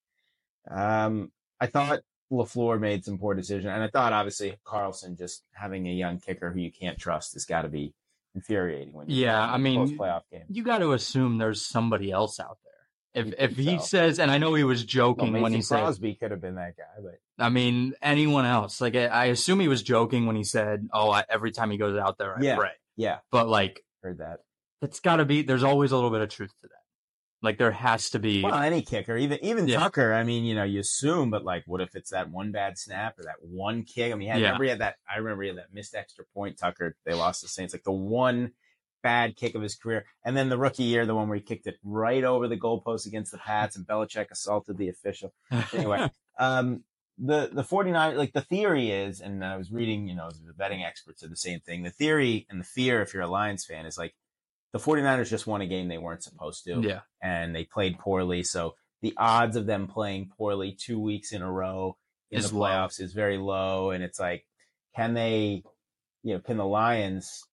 Um, 0.71 1.33
I 1.61 1.67
thought 1.67 2.01
LaFleur 2.31 2.79
made 2.81 3.05
some 3.05 3.19
poor 3.19 3.35
decision. 3.35 3.71
And 3.71 3.83
I 3.83 3.89
thought 3.89 4.13
obviously 4.13 4.57
Carlson 4.65 5.17
just 5.17 5.45
having 5.53 5.89
a 5.89 5.93
young 5.93 6.19
kicker 6.21 6.51
who 6.53 6.61
you 6.61 6.71
can't 6.71 6.99
trust 6.99 7.33
has 7.35 7.45
got 7.45 7.63
to 7.63 7.69
be 7.69 7.95
infuriating 8.35 8.93
when 8.93 9.09
you 9.09 9.25
Yeah, 9.25 9.41
I 9.41 9.57
mean, 9.59 9.99
playoff 9.99 10.23
game. 10.31 10.45
You 10.49 10.63
got 10.63 10.79
to 10.79 10.93
assume 10.93 11.39
there's 11.39 11.65
somebody 11.65 12.11
else 12.11 12.39
out 12.39 12.59
there. 12.65 13.25
If 13.25 13.35
if 13.39 13.57
he 13.57 13.79
so. 13.79 13.85
says, 13.85 14.19
and 14.19 14.31
I 14.31 14.39
know 14.39 14.53
he 14.55 14.65
was 14.65 14.81
Well, 14.83 14.87
joking 14.87 15.33
when 15.33 15.43
Mason 15.43 15.53
he 15.55 15.63
said, 15.63 15.79
Crosby 15.81 16.15
could 16.15 16.31
have 16.31 16.41
been 16.43 16.57
that 16.57 16.77
guy, 16.77 17.03
but 17.03 17.19
I 17.43 17.49
mean, 17.49 17.95
anyone 18.03 18.45
else. 18.45 18.81
Like 18.81 18.95
I, 18.95 19.07
I 19.07 19.25
assume 19.27 19.61
he 19.61 19.69
was 19.69 19.83
joking 19.83 20.27
when 20.27 20.37
he 20.37 20.45
said, 20.45 20.89
"Oh, 20.93 21.11
I, 21.11 21.25
every 21.29 21.51
time 21.51 21.71
he 21.71 21.79
goes 21.79 21.99
out 21.99 22.19
there, 22.19 22.37
I 22.37 22.43
Yeah. 22.43 22.57
pray." 22.57 22.71
yeah, 22.97 23.19
But 23.33 23.49
like, 23.49 23.85
heard 24.03 24.19
that. 24.19 24.41
it's 24.83 25.01
got 25.01 25.17
to 25.17 25.25
be. 25.25 25.43
There's 25.43 25.63
always 25.63 25.91
a 25.91 25.95
little 25.97 26.11
bit 26.11 26.21
of 26.21 26.29
truth 26.29 26.53
to 26.63 26.69
that. 26.69 26.78
Like 27.41 27.59
there 27.59 27.71
has 27.71 28.11
to 28.11 28.19
be. 28.19 28.43
Well, 28.43 28.55
any 28.55 28.83
kicker, 28.83 29.17
even 29.17 29.39
even 29.45 29.69
Yeah. 29.69 29.79
Tucker. 29.79 30.13
I 30.13 30.25
mean, 30.25 30.45
you 30.45 30.55
know, 30.55 30.65
you 30.65 30.81
assume, 30.81 31.31
but 31.31 31.45
like, 31.45 31.63
what 31.67 31.81
if 31.81 31.95
it's 31.95 32.11
that 32.11 32.31
one 32.31 32.51
bad 32.51 32.79
snap 32.79 33.19
or 33.19 33.23
that 33.25 33.37
one 33.43 33.85
kick? 33.85 34.13
I 34.13 34.17
mean, 34.17 34.31
I 34.31 34.39
Yeah. 34.39 34.47
remember 34.47 34.65
he 34.65 34.71
had 34.71 34.81
that. 34.81 34.97
I 35.09 35.19
remember 35.19 35.43
he 35.43 35.49
had 35.49 35.59
that 35.59 35.73
missed 35.73 35.95
extra 35.95 36.25
point. 36.35 36.59
Tucker, 36.59 36.97
they 37.05 37.15
lost 37.15 37.43
the 37.43 37.49
Saints. 37.49 37.73
Like 37.73 37.85
the 37.85 37.93
one 37.93 38.53
bad 39.03 39.37
kick 39.37 39.55
of 39.55 39.63
his 39.63 39.77
career, 39.77 40.05
and 40.25 40.37
then 40.37 40.49
the 40.49 40.59
rookie 40.59 40.83
year, 40.83 41.07
the 41.07 41.15
one 41.15 41.29
where 41.29 41.39
he 41.39 41.45
kicked 41.45 41.69
it 41.69 41.79
right 41.85 42.25
over 42.25 42.49
the 42.49 42.57
goalpost 42.57 43.07
against 43.07 43.31
the 43.31 43.39
Pats, 43.39 43.77
and 43.77 43.87
Belichick 43.87 44.31
assaulted 44.33 44.77
the 44.77 44.89
official. 44.89 45.33
Anyway, 45.73 46.11
um, 46.41 46.83
the 47.19 47.51
the 47.53 47.63
49 47.63 48.17
like 48.17 48.33
the 48.33 48.41
theory 48.41 48.91
is, 48.91 49.21
and 49.21 49.45
I 49.45 49.57
was 49.57 49.71
reading, 49.71 50.09
you 50.09 50.17
know, 50.17 50.29
the 50.31 50.53
betting 50.53 50.83
experts 50.83 51.21
said 51.21 51.31
the 51.31 51.37
same 51.37 51.61
thing. 51.61 51.85
The 51.85 51.91
theory 51.91 52.47
and 52.51 52.61
the 52.61 52.65
fear, 52.65 53.01
if 53.01 53.15
you're 53.15 53.23
a 53.23 53.29
Lions 53.29 53.65
fan, 53.65 53.87
is 53.87 53.97
like 53.97 54.15
the 54.73 54.79
49ers 54.79 55.31
just 55.31 55.47
won 55.47 55.61
a 55.61 55.67
game 55.67 55.89
they 55.89 55.99
weren't 55.99 56.23
supposed 56.23 56.65
to 56.65 56.81
yeah, 56.81 57.01
and 57.23 57.55
they 57.55 57.65
played 57.65 57.99
poorly. 57.99 58.43
So 58.43 58.75
the 59.03 59.15
odds 59.17 59.57
of 59.57 59.67
them 59.67 59.87
playing 59.87 60.31
poorly 60.37 60.73
two 60.73 60.99
weeks 60.99 61.33
in 61.33 61.43
a 61.43 61.51
row 61.51 61.97
in 62.31 62.41
Is 62.41 62.51
the 62.51 62.59
low. 62.59 62.67
playoffs 62.67 63.01
is 63.01 63.13
very 63.13 63.39
low. 63.39 63.91
And 63.91 64.03
it's 64.03 64.19
like, 64.19 64.45
can 64.97 65.15
they, 65.15 65.63
you 66.23 66.35
know, 66.35 66.41
can 66.41 66.57
the 66.57 66.67
Lions 66.67 67.45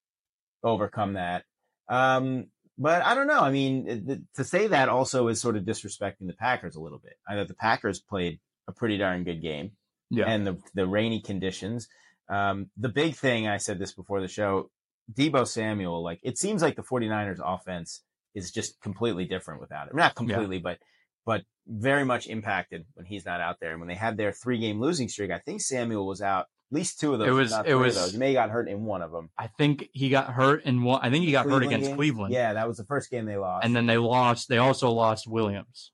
overcome 0.63 1.13
that? 1.13 1.43
Um, 1.88 2.47
but 2.78 3.04
I 3.04 3.15
don't 3.15 3.28
know. 3.28 3.39
I 3.39 3.51
mean, 3.51 3.86
the, 4.06 4.23
to 4.36 4.43
say 4.43 4.67
that 4.67 4.89
also 4.89 5.28
is 5.30 5.39
sort 5.39 5.56
of 5.56 5.63
disrespecting 5.63 6.28
the 6.28 6.34
Packers 6.34 6.75
a 6.75 6.82
little 6.82 6.99
bit. 6.99 7.13
I 7.28 7.36
thought 7.36 7.47
the 7.47 7.54
Packers 7.54 7.99
played 7.99 8.39
a 8.67 8.73
pretty 8.73 8.97
darn 8.97 9.23
good 9.23 9.41
game 9.41 9.71
yeah, 10.10 10.25
and 10.25 10.45
the 10.45 10.58
the 10.73 10.88
rainy 10.88 11.21
conditions. 11.21 11.88
Um, 12.28 12.69
the 12.75 12.89
big 12.89 13.15
thing 13.15 13.47
I 13.47 13.58
said 13.58 13.80
this 13.80 13.93
before 13.93 14.19
the 14.19 14.28
show, 14.28 14.71
Deebo 15.13 15.48
Samuel, 15.48 16.04
like 16.04 16.20
it 16.24 16.38
seems 16.38 16.62
like 16.62 16.76
the 16.76 16.84
49ers 16.84 17.39
offense 17.44 18.02
is 18.34 18.52
just 18.52 18.80
completely 18.82 19.26
different 19.26 19.62
without 19.62 19.89
him. 19.89 19.96
Not 19.96 20.15
completely, 20.15 20.60
but 20.60 20.80
but 21.26 21.41
very 21.68 22.06
much 22.06 22.28
impacted 22.28 22.86
when 22.94 23.06
he's 23.06 23.26
not 23.26 23.41
out 23.41 23.58
there. 23.60 23.72
And 23.72 23.80
when 23.80 23.88
they 23.88 23.96
had 23.96 24.18
their 24.18 24.32
three 24.32 24.60
game 24.60 24.80
losing 24.80 25.10
streak, 25.10 25.32
I 25.32 25.39
think 25.39 25.62
Samuel 25.62 26.06
was 26.06 26.22
out 26.22 26.41
at 26.72 26.76
least 26.76 27.00
two 27.00 27.13
of 27.13 27.20
those. 27.20 27.28
It 27.28 27.32
was- 27.32 27.54
it 27.65 27.74
was-. 27.76 28.12
He 28.12 28.18
may 28.20 28.34
have 28.34 28.48
got 28.48 28.50
hurt 28.52 28.68
in 28.70 28.84
one 28.86 29.02
of 29.02 29.12
them. 29.12 29.30
I 29.38 29.48
think 29.48 29.89
he 29.91 30.10
got 30.10 30.28
hurt 30.34 30.63
in 30.65 30.84
one. 30.84 31.00
I 31.02 31.10
think 31.10 31.26
he 31.26 31.32
got 31.32 31.46
hurt 31.48 31.63
against 31.63 31.88
game? 31.88 31.96
Cleveland. 31.96 32.34
Yeah, 32.34 32.54
that 32.54 32.68
was 32.68 32.78
the 32.78 32.84
first 32.86 33.10
game 33.10 33.26
they 33.26 33.38
lost. 33.38 33.65
and 33.65 33.76
then 33.76 33.86
they 33.88 33.98
lost. 33.98 34.50
They 34.50 34.58
also 34.60 34.91
lost 34.91 35.28
Williams, 35.28 35.91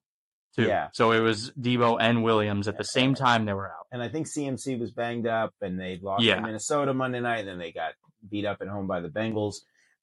too. 0.56 0.64
Yeah. 0.64 0.90
So 0.94 1.12
it 1.14 1.20
was 1.20 1.52
Deebo 1.52 1.98
and 2.02 2.24
Williams 2.24 2.68
at 2.68 2.78
the 2.78 2.84
same 2.86 3.14
time 3.16 3.46
they 3.46 3.54
were 3.54 3.70
out. 3.70 3.86
and 3.94 4.02
I 4.02 4.10
think 4.10 4.28
CMC 4.28 4.80
was 4.80 4.92
banged 4.92 5.28
up, 5.28 5.54
and 5.62 5.80
they 5.80 5.98
lost 6.02 6.24
Yeah. 6.24 6.36
to 6.38 6.42
Minnesota 6.42 6.94
Monday 6.94 7.20
night. 7.22 7.40
And 7.40 7.48
then 7.50 7.58
they 7.60 7.72
got 7.72 7.94
beat 8.30 8.46
up 8.46 8.62
at 8.62 8.68
home 8.68 8.88
by 8.88 9.00
the 9.02 9.10
Bengals, 9.10 9.58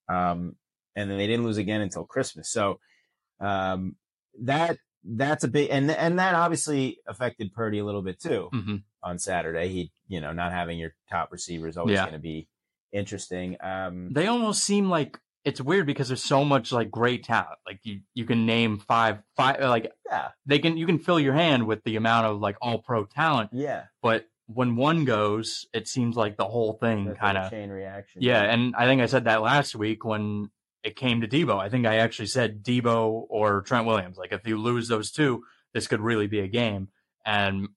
um, 0.08 0.56
and 0.96 1.10
then 1.10 1.18
they 1.18 1.26
didn't 1.26 1.44
lose 1.44 1.58
again 1.58 1.80
until 1.80 2.04
Christmas. 2.04 2.50
So 2.50 2.80
um, 3.40 3.96
that 4.42 4.78
that's 5.04 5.44
a 5.44 5.48
big, 5.48 5.70
and 5.70 5.90
and 5.90 6.18
that 6.18 6.34
obviously 6.34 6.98
affected 7.06 7.52
Purdy 7.52 7.78
a 7.78 7.84
little 7.84 8.02
bit 8.02 8.20
too 8.20 8.48
hmm 8.52 8.76
on 9.00 9.16
Saturday. 9.18 9.68
He, 9.68 9.92
you 10.08 10.20
know, 10.20 10.32
not 10.32 10.50
having 10.50 10.76
your 10.76 10.92
top 11.08 11.30
receiver 11.30 11.68
is 11.68 11.76
always 11.76 11.94
Yeah. 11.94 12.02
going 12.02 12.14
to 12.14 12.18
be 12.18 12.48
interesting. 12.90 13.56
Um, 13.60 14.08
They 14.12 14.26
almost 14.26 14.64
seem 14.64 14.90
like 14.90 15.20
it's 15.44 15.60
weird 15.60 15.86
because 15.86 16.08
there's 16.08 16.22
so 16.24 16.44
much 16.44 16.72
like 16.72 16.90
great 16.90 17.22
talent. 17.22 17.60
Like 17.64 17.78
you, 17.84 18.00
you 18.14 18.24
can 18.24 18.44
name 18.44 18.78
five, 18.78 19.18
five. 19.36 19.60
Like 19.60 19.92
yeah, 20.04 20.30
they 20.46 20.58
can, 20.58 20.76
you 20.76 20.84
can 20.84 20.98
fill 20.98 21.20
your 21.20 21.32
hand 21.34 21.66
with 21.68 21.84
the 21.84 21.94
amount 21.94 22.26
of 22.26 22.40
like 22.40 22.56
all 22.60 22.78
pro 22.78 23.04
talent. 23.04 23.50
yeah, 23.52 23.84
But 24.02 24.26
when 24.48 24.76
one 24.76 25.04
goes, 25.04 25.66
it 25.74 25.86
seems 25.86 26.16
like 26.16 26.36
the 26.36 26.46
whole 26.46 26.72
thing 26.72 27.14
kind 27.14 27.36
of 27.36 27.50
chain 27.50 27.68
reaction. 27.70 28.22
Yeah, 28.22 28.42
and 28.42 28.74
I 28.74 28.86
think 28.86 29.02
I 29.02 29.06
said 29.06 29.24
that 29.24 29.42
last 29.42 29.76
week 29.76 30.04
when 30.04 30.50
it 30.82 30.96
came 30.96 31.20
to 31.20 31.28
Deebo. 31.28 31.58
I 31.58 31.68
think 31.68 31.86
I 31.86 31.96
actually 31.96 32.26
said 32.26 32.62
Deebo 32.62 33.26
or 33.28 33.60
Trent 33.62 33.86
Williams. 33.86 34.16
Like 34.16 34.32
if 34.32 34.46
you 34.46 34.58
lose 34.58 34.88
those 34.88 35.10
two, 35.10 35.44
this 35.74 35.86
could 35.86 36.00
really 36.00 36.26
be 36.26 36.40
a 36.40 36.48
game. 36.48 36.88
And 37.26 37.68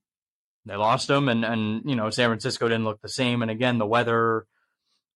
they 0.66 0.76
lost 0.76 1.08
them, 1.08 1.28
and 1.28 1.44
and 1.44 1.84
you 1.90 1.96
know 1.96 2.10
San 2.10 2.30
Francisco 2.30 2.70
didn't 2.70 2.86
look 2.86 3.02
the 3.02 3.10
same. 3.10 3.42
And 3.42 3.52
again, 3.52 3.78
the 3.78 3.86
weather. 3.86 4.46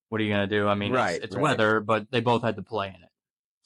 What 0.09 0.21
are 0.21 0.23
you 0.23 0.33
gonna 0.33 0.47
do? 0.47 0.67
I 0.67 0.75
mean, 0.75 0.91
Right, 0.91 1.15
it's, 1.15 1.25
it's 1.25 1.35
right. 1.35 1.41
weather, 1.41 1.79
but 1.79 2.11
they 2.11 2.19
both 2.19 2.43
had 2.43 2.57
to 2.57 2.63
play 2.63 2.87
in 2.89 2.95
it 2.95 3.09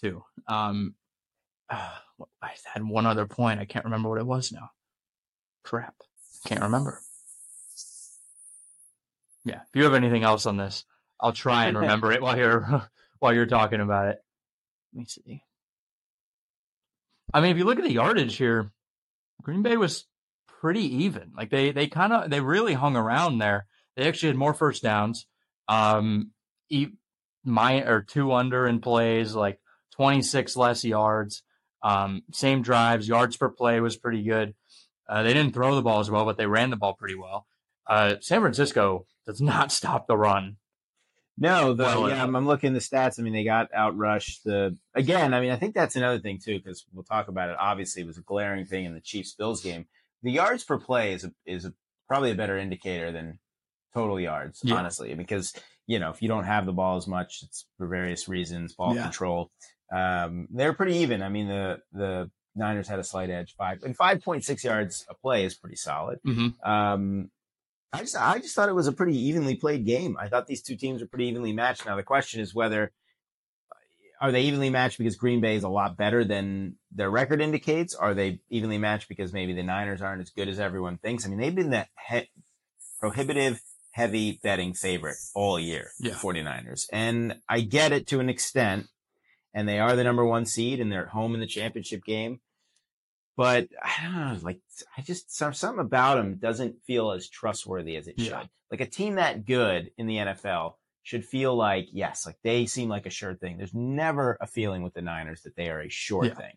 too. 0.02 0.23
Um, 0.47 0.95
I 1.69 2.52
had 2.73 2.84
one 2.84 3.06
other 3.06 3.25
point. 3.25 3.60
I 3.60 3.65
can't 3.65 3.86
remember 3.86 4.10
what 4.10 4.19
it 4.19 4.25
was 4.25 4.52
now. 4.52 4.71
Crap, 5.63 5.95
can't 6.45 6.62
remember. 6.62 7.02
Yeah, 9.50 9.62
if 9.62 9.76
you 9.76 9.84
have 9.84 9.94
anything 9.94 10.24
else 10.24 10.46
on 10.46 10.58
this, 10.58 10.86
I'll 11.20 11.34
try 11.34 11.66
and 11.66 11.78
remember 11.78 12.12
it 12.12 12.22
while 12.22 12.38
you're 12.38 12.90
while 13.20 13.34
you're 13.34 13.46
talking 13.46 13.82
about 13.82 14.08
it. 14.08 14.24
Let 14.94 15.00
me 15.00 15.06
see. 15.06 15.44
I 17.34 17.42
mean, 17.42 17.52
if 17.52 17.58
you 17.58 17.66
look 17.66 17.78
at 17.78 17.84
the 17.84 17.92
yardage 17.92 18.38
here, 18.38 18.72
Green 19.42 19.62
Bay 19.62 19.78
was 19.78 20.06
pretty 20.48 21.04
even. 21.04 21.32
Like 21.36 21.50
they 21.50 21.72
they 21.72 21.88
kind 21.88 22.14
of 22.14 22.30
they 22.30 22.42
really 22.42 22.74
hung 22.74 22.96
around 22.96 23.38
there. 23.38 23.68
They 23.96 24.08
actually 24.08 24.30
had 24.30 24.38
more 24.38 24.54
first 24.54 24.84
downs. 24.84 25.26
Um, 25.68 26.32
e- 26.70 26.94
my 27.44 27.82
or 27.84 28.02
two 28.02 28.34
under 28.34 28.68
in 28.68 28.80
plays, 28.82 29.34
like 29.36 29.60
26 29.96 30.56
less 30.58 30.84
yards. 30.84 31.44
Um, 31.82 32.24
same 32.34 32.62
drives, 32.62 33.08
yards 33.08 33.38
per 33.38 33.50
play 33.50 33.80
was 33.80 33.98
pretty 33.98 34.24
good. 34.24 34.54
Uh, 35.08 35.24
they 35.24 35.34
didn't 35.34 35.54
throw 35.54 35.76
the 35.76 35.82
ball 35.82 36.00
as 36.00 36.12
well, 36.12 36.26
but 36.26 36.38
they 36.38 36.46
ran 36.46 36.70
the 36.70 36.76
ball 36.76 36.94
pretty 36.94 37.16
well. 37.16 37.48
Uh, 37.88 38.16
San 38.22 38.42
Francisco 38.42 39.06
does 39.30 39.42
not 39.42 39.72
stop 39.72 40.08
the 40.08 40.18
run. 40.18 40.58
No, 41.38 41.74
the, 41.74 41.84
Well, 41.84 42.10
yeah, 42.10 42.20
uh, 42.22 42.24
I'm, 42.26 42.36
I'm 42.36 42.48
looking 42.48 42.70
at 42.70 42.74
the 42.74 42.80
stats. 42.80 43.18
I 43.20 43.24
mean, 43.24 43.32
they 43.34 43.44
got 43.46 43.72
outrushed. 43.72 44.44
The 44.44 44.76
again, 44.96 45.34
I 45.34 45.39
mean, 45.39 45.52
I 45.52 45.56
think 45.56 45.74
that's 45.76 45.96
another 45.96 46.20
thing 46.20 46.39
too, 46.44 46.58
because 46.58 46.84
we'll 46.94 47.04
talk 47.04 47.28
about 47.30 47.50
it. 47.50 47.56
Obviously, 47.60 48.02
it 48.02 48.08
was 48.08 48.18
a 48.18 48.22
glaring 48.22 48.65
thing 48.65 48.86
in 48.86 48.94
the 48.94 49.00
Chiefs 49.00 49.34
Bills 49.36 49.62
game. 49.62 49.86
The 50.24 50.32
yards 50.32 50.63
per 50.65 50.78
play 50.78 51.13
is 51.13 51.24
a, 51.24 51.32
is 51.46 51.63
a, 51.65 51.74
probably 52.08 52.32
a 52.32 52.36
better 52.36 52.58
indicator 52.58 53.12
than 53.13 53.39
total 53.94 54.20
yards, 54.20 54.60
Yeah. 54.63 54.76
honestly, 54.76 55.13
because 55.13 55.54
you 55.88 56.00
know 56.00 56.10
if 56.10 56.22
you 56.22 56.28
don't 56.28 56.44
have 56.44 56.65
the 56.65 56.74
ball 56.74 56.98
as 56.98 57.08
much, 57.08 57.39
it's 57.44 57.65
for 57.78 57.88
various 57.88 58.28
reasons, 58.28 58.74
ball 58.74 58.96
Yeah. 58.96 59.04
control. 59.04 59.50
Um, 59.94 60.48
they're 60.52 60.74
pretty 60.74 60.98
even. 60.98 61.22
I 61.22 61.30
mean, 61.30 61.48
the 61.48 61.82
the 61.94 62.30
Niners 62.56 62.88
had 62.89 63.00
a 63.00 63.04
slight 63.04 63.30
edge, 63.30 63.56
five 63.56 63.82
and 63.84 63.96
five 63.96 64.22
point 64.22 64.44
six 64.44 64.63
yards 64.65 65.06
a 65.10 65.13
play 65.13 65.46
is 65.46 65.56
pretty 65.56 65.78
solid. 65.78 66.20
Mhm. 66.28 66.68
Um, 66.68 67.32
I 67.91 67.99
just 68.02 68.15
I 68.15 68.38
just 68.39 68.56
thought 68.56 68.69
it 68.69 68.75
was 68.75 68.88
a 68.88 68.91
pretty 68.91 69.17
evenly 69.17 69.56
played 69.56 69.86
game. 69.86 70.15
I 70.19 70.28
thought 70.28 70.47
these 70.47 70.62
two 70.62 70.75
teams 70.75 71.02
were 71.02 71.08
pretty 71.08 71.25
evenly 71.28 71.54
matched. 71.54 71.86
Now 71.86 71.95
the 71.95 72.04
question 72.04 72.39
is 72.41 72.54
whether 72.54 72.91
are 74.21 74.32
they 74.32 74.41
evenly 74.41 74.69
matched 74.69 74.97
because 74.97 75.15
Green 75.15 75.39
Bay 75.41 75.56
is 75.56 75.63
a 75.63 75.69
lot 75.69 75.95
better 75.97 76.23
than 76.25 76.75
their 76.91 77.10
record 77.10 77.41
indicates? 77.41 77.95
Are 77.95 78.13
they 78.13 78.41
evenly 78.49 78.78
matched 78.78 79.08
because 79.08 79.32
maybe 79.32 79.54
the 79.54 79.63
Niners 79.63 80.02
aren't 80.02 80.21
as 80.21 80.30
good 80.30 80.49
as 80.49 80.60
everyone 80.60 80.97
thinks? 80.97 81.25
I 81.25 81.30
mean, 81.30 81.39
they've 81.39 81.56
been 81.56 81.69
the 81.69 81.88
he- 82.10 82.30
prohibitive 82.99 83.62
heavy 83.91 84.39
betting 84.43 84.73
favorite 84.73 85.15
all 85.34 85.58
year, 85.58 85.91
Yeah. 85.99 86.12
the 86.12 86.17
49ers. 86.17 86.88
And 86.91 87.39
I 87.47 87.62
get 87.62 87.91
it 87.93 88.08
to 88.08 88.19
an 88.19 88.30
extent. 88.30 88.88
And 89.54 89.67
they 89.67 89.80
are 89.80 89.95
the 89.95 90.04
number 90.04 90.25
one 90.25 90.45
seed 90.45 90.80
and 90.80 90.91
they're 90.91 91.06
at 91.06 91.10
home 91.12 91.34
in 91.34 91.39
the 91.39 91.47
championship 91.47 92.04
game 92.04 92.39
but 93.39 93.69
I 93.82 94.04
don't 94.04 94.15
know, 94.15 94.38
like 94.41 94.60
I 94.97 95.02
just 95.02 95.34
some 95.34 95.54
something 95.54 95.80
about 95.80 96.17
him 96.17 96.36
doesn't 96.36 96.84
feel 96.84 97.12
as 97.12 97.30
trustworthy 97.30 97.95
as 97.95 98.10
it 98.10 98.15
Yeah. 98.17 98.41
should. 98.41 98.49
Like 98.69 98.82
a 98.82 98.86
team 98.86 99.15
that 99.15 99.45
good 99.45 99.91
in 99.97 100.08
the 100.08 100.17
NFL 100.17 100.73
should 101.04 101.23
feel 101.23 101.56
like 101.56 101.88
yes, 101.93 102.25
like 102.25 102.36
they 102.43 102.65
seem 102.65 102.89
like 102.89 103.06
a 103.06 103.10
sure 103.10 103.36
thing. 103.36 103.56
There's 103.58 103.73
never 103.73 104.38
a 104.41 104.45
feeling 104.45 104.84
with 104.84 104.93
the 104.93 105.02
Niners 105.02 105.43
that 105.43 105.56
they 105.56 105.69
are 105.69 105.80
a 105.80 105.88
sure 105.88 106.25
Yeah. 106.25 106.34
thing 106.34 106.52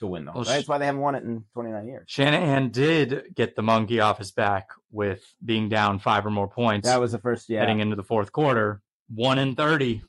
to 0.00 0.08
win 0.08 0.24
the 0.24 0.32
Well, 0.32 0.42
whole. 0.42 0.52
That's 0.52 0.66
why 0.66 0.78
they 0.78 0.86
haven't 0.86 1.00
won 1.00 1.14
it 1.14 1.22
in 1.22 1.44
29 1.52 1.86
years. 1.86 2.06
Shanahan 2.08 2.70
did 2.70 3.32
get 3.36 3.54
the 3.54 3.62
monkey 3.62 4.00
off 4.00 4.18
his 4.18 4.32
back 4.32 4.70
with 4.90 5.22
being 5.44 5.68
down 5.68 6.00
five 6.00 6.26
or 6.26 6.30
more 6.30 6.48
points 6.48 6.88
That 6.88 7.00
was 7.00 7.12
the 7.12 7.18
first, 7.20 7.48
yeah, 7.48 7.60
heading 7.60 7.78
into 7.78 7.94
the 7.94 8.02
fourth 8.02 8.32
quarter. 8.32 8.82
One 9.14 9.38
in 9.38 9.54
30. 9.54 10.02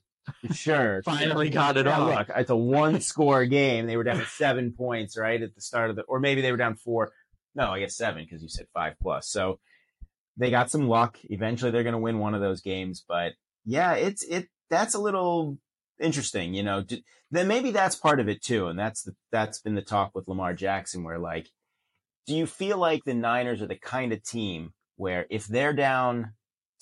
Sure. 0.54 1.02
Finally 1.06 1.50
got 1.50 1.78
it 1.78 1.86
Yeah, 1.86 2.00
off. 2.00 2.28
Look, 2.28 2.38
it's 2.38 2.50
a 2.50 2.56
one 2.56 3.02
score 3.02 3.46
game. 3.46 3.88
They 3.88 3.98
were 3.98 4.04
down 4.04 4.24
seven 4.30 4.72
points, 4.72 5.18
right? 5.18 5.42
At 5.42 5.56
the 5.56 5.62
start 5.62 5.90
of 5.90 5.96
the, 5.96 6.04
or 6.04 6.20
maybe 6.20 6.42
they 6.42 6.52
were 6.52 6.58
down 6.58 6.76
four. 6.76 7.12
No, 7.56 7.72
I 7.72 7.80
guess 7.80 7.96
seven 7.96 8.24
because 8.24 8.42
you 8.44 8.50
said 8.50 8.68
five 8.74 8.94
plus. 9.02 9.28
So 9.30 9.60
they 10.38 10.52
got 10.52 10.70
some 10.70 10.88
luck. 10.88 11.18
Eventually 11.30 11.72
they're 11.72 11.84
going 11.84 11.94
to 11.94 12.00
win 12.00 12.20
one 12.20 12.36
of 12.36 12.42
those 12.42 12.62
games. 12.62 13.04
But 13.08 13.34
yeah, 13.66 13.94
it's, 13.94 14.24
it, 14.24 14.48
that's 14.70 14.94
a 14.94 15.00
little 15.00 15.58
interesting, 16.00 16.54
you 16.54 16.64
know, 16.64 16.84
d- 16.84 17.04
then 17.32 17.48
maybe 17.48 17.72
that's 17.72 17.96
part 17.96 18.20
of 18.20 18.30
it 18.30 18.42
too. 18.44 18.68
And 18.68 18.78
that's 18.78 19.04
the, 19.04 19.16
that's 19.32 19.60
been 19.60 19.76
the 19.76 19.82
talk 19.82 20.12
with 20.14 20.28
Lamar 20.28 20.54
Jackson 20.54 21.04
where 21.04 21.20
like, 21.20 21.48
do 22.28 22.36
you 22.36 22.46
feel 22.46 22.78
like 22.78 23.04
the 23.06 23.14
Niners 23.14 23.62
are 23.62 23.68
the 23.68 23.76
kind 23.78 24.14
of 24.14 24.24
team 24.24 24.74
where 24.98 25.26
if 25.30 25.48
they're 25.48 25.74
down 25.74 26.34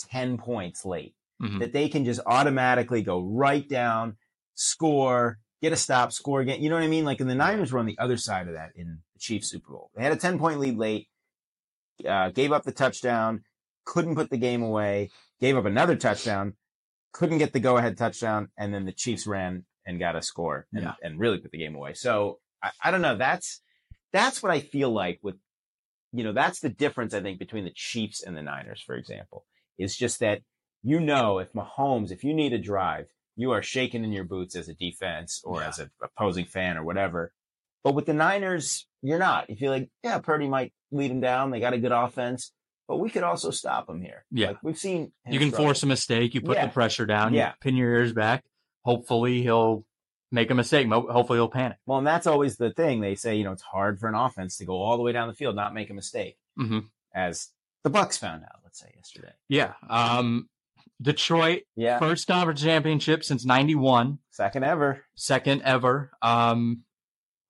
10 0.10 0.38
points 0.38 0.86
late, 0.86 1.16
Mhm. 1.42 1.60
that 1.60 1.74
they 1.74 1.90
can 1.90 2.06
just 2.06 2.22
automatically 2.26 3.02
go 3.02 3.22
right 3.22 3.68
down, 3.68 4.18
score, 4.54 5.40
get 5.62 5.74
a 5.74 5.76
stop, 5.76 6.12
score 6.14 6.42
again. 6.42 6.62
You 6.62 6.70
know 6.70 6.76
what 6.76 6.84
I 6.84 6.88
mean? 6.88 7.06
Like, 7.06 7.20
and 7.20 7.30
the 7.30 7.36
Niners 7.36 7.72
were 7.72 7.80
on 7.80 7.86
the 7.86 7.98
other 8.00 8.18
side 8.18 8.48
of 8.48 8.54
that 8.54 8.72
in 8.76 9.00
the 9.14 9.20
Chiefs 9.20 9.50
Super 9.50 9.72
Bowl. 9.74 9.92
They 9.96 10.04
had 10.04 10.14
a 10.14 10.18
10 10.18 10.40
point 10.40 10.60
lead 10.60 10.78
late, 10.78 11.10
uh, 12.08 12.30
gave 12.30 12.52
up 12.52 12.64
the 12.64 12.72
touchdown, 12.72 13.44
couldn't 13.84 14.16
put 14.16 14.30
the 14.30 14.38
game 14.38 14.62
away, 14.64 15.12
gave 15.40 15.58
up 15.58 15.66
another 15.66 15.96
touchdown, 15.96 16.54
couldn't 17.12 17.38
get 17.38 17.54
the 17.54 17.60
go 17.60 17.78
ahead 17.78 17.98
touchdown, 17.98 18.50
and 18.58 18.74
then 18.74 18.86
the 18.86 18.92
Chiefs 18.94 19.28
ran 19.28 19.66
and 19.86 20.00
got 20.00 20.16
a 20.16 20.22
score 20.22 20.68
and, 20.74 20.84
Yeah. 20.84 20.96
and 21.04 21.20
really 21.20 21.38
put 21.38 21.52
the 21.52 21.58
game 21.58 21.76
away. 21.76 21.94
So 21.94 22.40
I, 22.64 22.72
I 22.84 22.92
don't 22.92 23.02
know. 23.02 23.18
That's, 23.18 23.62
that's 24.12 24.42
what 24.42 24.52
I 24.52 24.60
feel 24.62 24.90
like 24.92 25.20
with, 25.22 25.36
you 26.12 26.24
know, 26.24 26.34
that's 26.34 26.60
the 26.62 26.70
difference, 26.70 27.14
I 27.14 27.22
think, 27.22 27.40
between 27.40 27.66
the 27.66 27.74
Chiefs 27.76 28.24
and 28.24 28.36
the 28.38 28.42
Niners, 28.42 28.82
for 28.82 28.96
example, 28.96 29.46
is 29.78 29.96
just 29.98 30.20
that 30.22 30.42
you 30.86 31.00
know, 31.00 31.40
if 31.40 31.52
Mahomes, 31.54 32.12
if 32.12 32.24
you 32.24 32.34
need 32.34 32.54
a 32.54 32.58
drive, 32.60 33.08
you 33.36 33.52
are 33.52 33.62
shaking 33.64 34.04
in 34.04 34.12
your 34.14 34.24
boots 34.24 34.56
as 34.56 34.70
a 34.70 34.74
defense 34.76 35.42
or 35.44 35.60
Yeah. 35.62 35.68
as 35.70 35.80
an 35.80 35.90
opposing 36.02 36.46
fan 36.46 36.78
or 36.78 36.84
whatever. 36.86 37.34
But 37.84 37.96
with 37.96 38.06
the 38.06 38.14
Niners, 38.14 38.88
you're 39.02 39.20
not. 39.20 39.50
You 39.50 39.56
feel 39.56 39.72
like, 39.72 39.90
yeah, 40.04 40.20
Purdy 40.20 40.48
might 40.48 40.74
lead 40.92 41.12
them 41.12 41.20
down. 41.22 41.50
They 41.52 41.60
got 41.60 41.74
a 41.74 41.78
good 41.80 41.92
offense, 41.92 42.52
but 42.88 42.98
we 42.98 43.10
could 43.10 43.24
also 43.24 43.50
stop 43.52 43.88
them 43.88 44.02
here. 44.02 44.26
Yeah. 44.32 44.50
Like 44.50 44.64
we've 44.64 44.78
seen. 44.78 45.12
him 45.24 45.34
You 45.34 45.40
can 45.40 45.50
struggle. 45.50 45.66
force 45.68 45.84
a 45.84 45.88
mistake. 45.88 46.34
You 46.36 46.42
put 46.42 46.58
Yeah. 46.58 46.68
the 46.68 46.72
pressure 46.72 47.06
down. 47.06 47.34
Yeah. 47.34 47.50
You 47.50 47.54
pin 47.62 47.76
your 47.76 47.92
ears 47.94 48.14
back. 48.14 48.46
Hopefully 48.84 49.42
he'll 49.42 49.86
make 50.32 50.50
a 50.52 50.56
mistake. 50.56 50.88
Hopefully 50.88 51.38
he'll 51.40 51.50
panic. 51.50 51.78
Well, 51.86 51.98
and 51.98 52.08
that's 52.08 52.28
always 52.28 52.58
the 52.58 52.72
thing. 52.72 53.02
They 53.02 53.16
say, 53.16 53.36
you 53.36 53.44
know, 53.44 53.52
it's 53.52 53.62
hard 53.64 54.00
for 54.00 54.08
an 54.08 54.16
offense 54.16 54.58
to 54.58 54.66
go 54.66 54.76
all 54.82 54.98
the 54.98 55.04
way 55.04 55.12
down 55.12 55.28
the 55.28 55.34
field, 55.34 55.56
not 55.56 55.74
make 55.74 55.90
a 55.90 55.94
mistake, 55.94 56.38
hmm 56.58 56.80
as 57.14 57.50
the 57.84 57.90
Bucks 57.90 58.18
found 58.18 58.44
out, 58.44 58.60
let's 58.64 58.80
say 58.80 58.92
yesterday. 58.96 59.32
Yeah. 59.48 59.74
Um, 59.90 60.50
Detroit, 61.02 61.64
Yeah. 61.76 62.00
first 62.00 62.28
conference 62.28 62.62
championship 62.62 63.24
since 63.24 63.46
91. 63.46 64.20
Second 64.32 64.64
ever. 64.64 65.04
second 65.16 65.62
ever. 65.64 66.12
Um, 66.22 66.84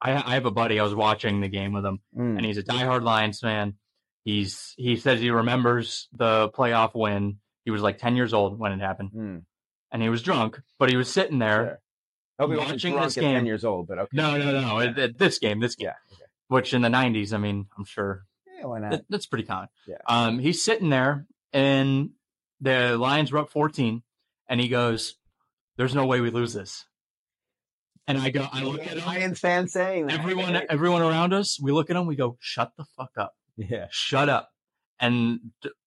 I, 0.02 0.12
I 0.14 0.34
have 0.36 0.46
a 0.46 0.52
buddy. 0.52 0.80
I 0.80 0.84
was 0.84 0.96
watching 0.96 1.42
the 1.42 1.48
game 1.48 1.74
with 1.74 1.86
him, 1.86 2.00
Mm. 2.16 2.38
and 2.38 2.46
he's 2.46 2.58
a 2.58 2.64
diehard 2.64 3.04
Lions 3.04 3.40
fan. 3.40 3.76
He's 4.24 4.74
he 4.78 4.96
says 4.96 5.20
he 5.20 5.30
remembers 5.30 6.08
the 6.12 6.50
playoff 6.50 6.92
win. 6.96 7.38
He 7.64 7.72
was 7.72 7.82
like 7.82 7.98
ten 8.00 8.16
years 8.16 8.34
old 8.34 8.58
when 8.60 8.72
it 8.72 8.80
happened, 8.80 9.12
Mm. 9.16 9.44
and 9.92 10.02
he 10.02 10.10
was 10.10 10.22
drunk, 10.24 10.60
but 10.80 10.90
he 10.90 10.98
was 10.98 11.12
sitting 11.12 11.40
there. 11.40 11.80
Sure. 12.40 12.48
Watching 12.58 12.96
this 12.98 13.18
at 13.18 13.22
10 13.22 13.34
game- 13.36 13.46
years 13.46 13.64
old, 13.64 13.88
but 13.88 13.98
okay. 13.98 14.10
No, 14.18 14.38
no, 14.38 14.60
no. 14.60 14.80
Yeah. 14.82 14.90
At, 14.90 15.00
at 15.00 15.18
this 15.18 15.40
game, 15.40 15.60
this 15.62 15.76
game, 15.76 15.86
Yeah. 15.88 15.94
Okay. 16.16 16.24
which 16.50 16.74
in 16.74 16.82
the 16.82 16.90
'90s, 16.90 17.32
I 17.34 17.38
mean, 17.38 17.68
I'm 17.78 17.86
sure 17.86 18.26
Yeah, 18.60 18.66
why 18.66 18.80
not? 18.80 18.92
that, 18.92 19.06
that's 19.10 19.26
pretty 19.28 19.46
common. 19.46 19.70
Yeah. 19.88 19.98
Um, 20.08 20.40
he's 20.40 20.62
sitting 20.62 20.90
there, 20.90 21.28
and 21.54 22.10
the 22.62 22.98
Lions 22.98 23.32
were 23.32 23.40
up 23.40 23.50
14, 23.50 24.04
and 24.50 24.60
he 24.60 24.68
goes, 24.68 25.16
"There's 25.78 25.96
no 25.96 26.06
way 26.06 26.22
we 26.22 26.30
lose 26.30 26.54
this." 26.54 26.86
And 28.08 28.20
I 28.20 28.30
go, 28.30 28.48
I 28.52 28.62
look 28.64 28.82
at 28.82 28.98
him. 28.98 29.06
Lions 29.06 29.40
fan 29.40 29.68
saying 29.68 30.08
that. 30.08 30.20
everyone 30.20 30.62
everyone 30.70 31.02
around 31.02 31.34
us 31.34 31.60
we 31.60 31.72
look 31.72 31.90
at 31.90 31.96
them 31.96 32.06
we 32.06 32.16
go 32.16 32.38
shut 32.40 32.72
the 32.78 32.86
fuck 32.96 33.12
up. 33.18 33.34
Yeah, 33.58 33.88
shut 33.90 34.30
up. 34.30 34.52
And 35.00 35.40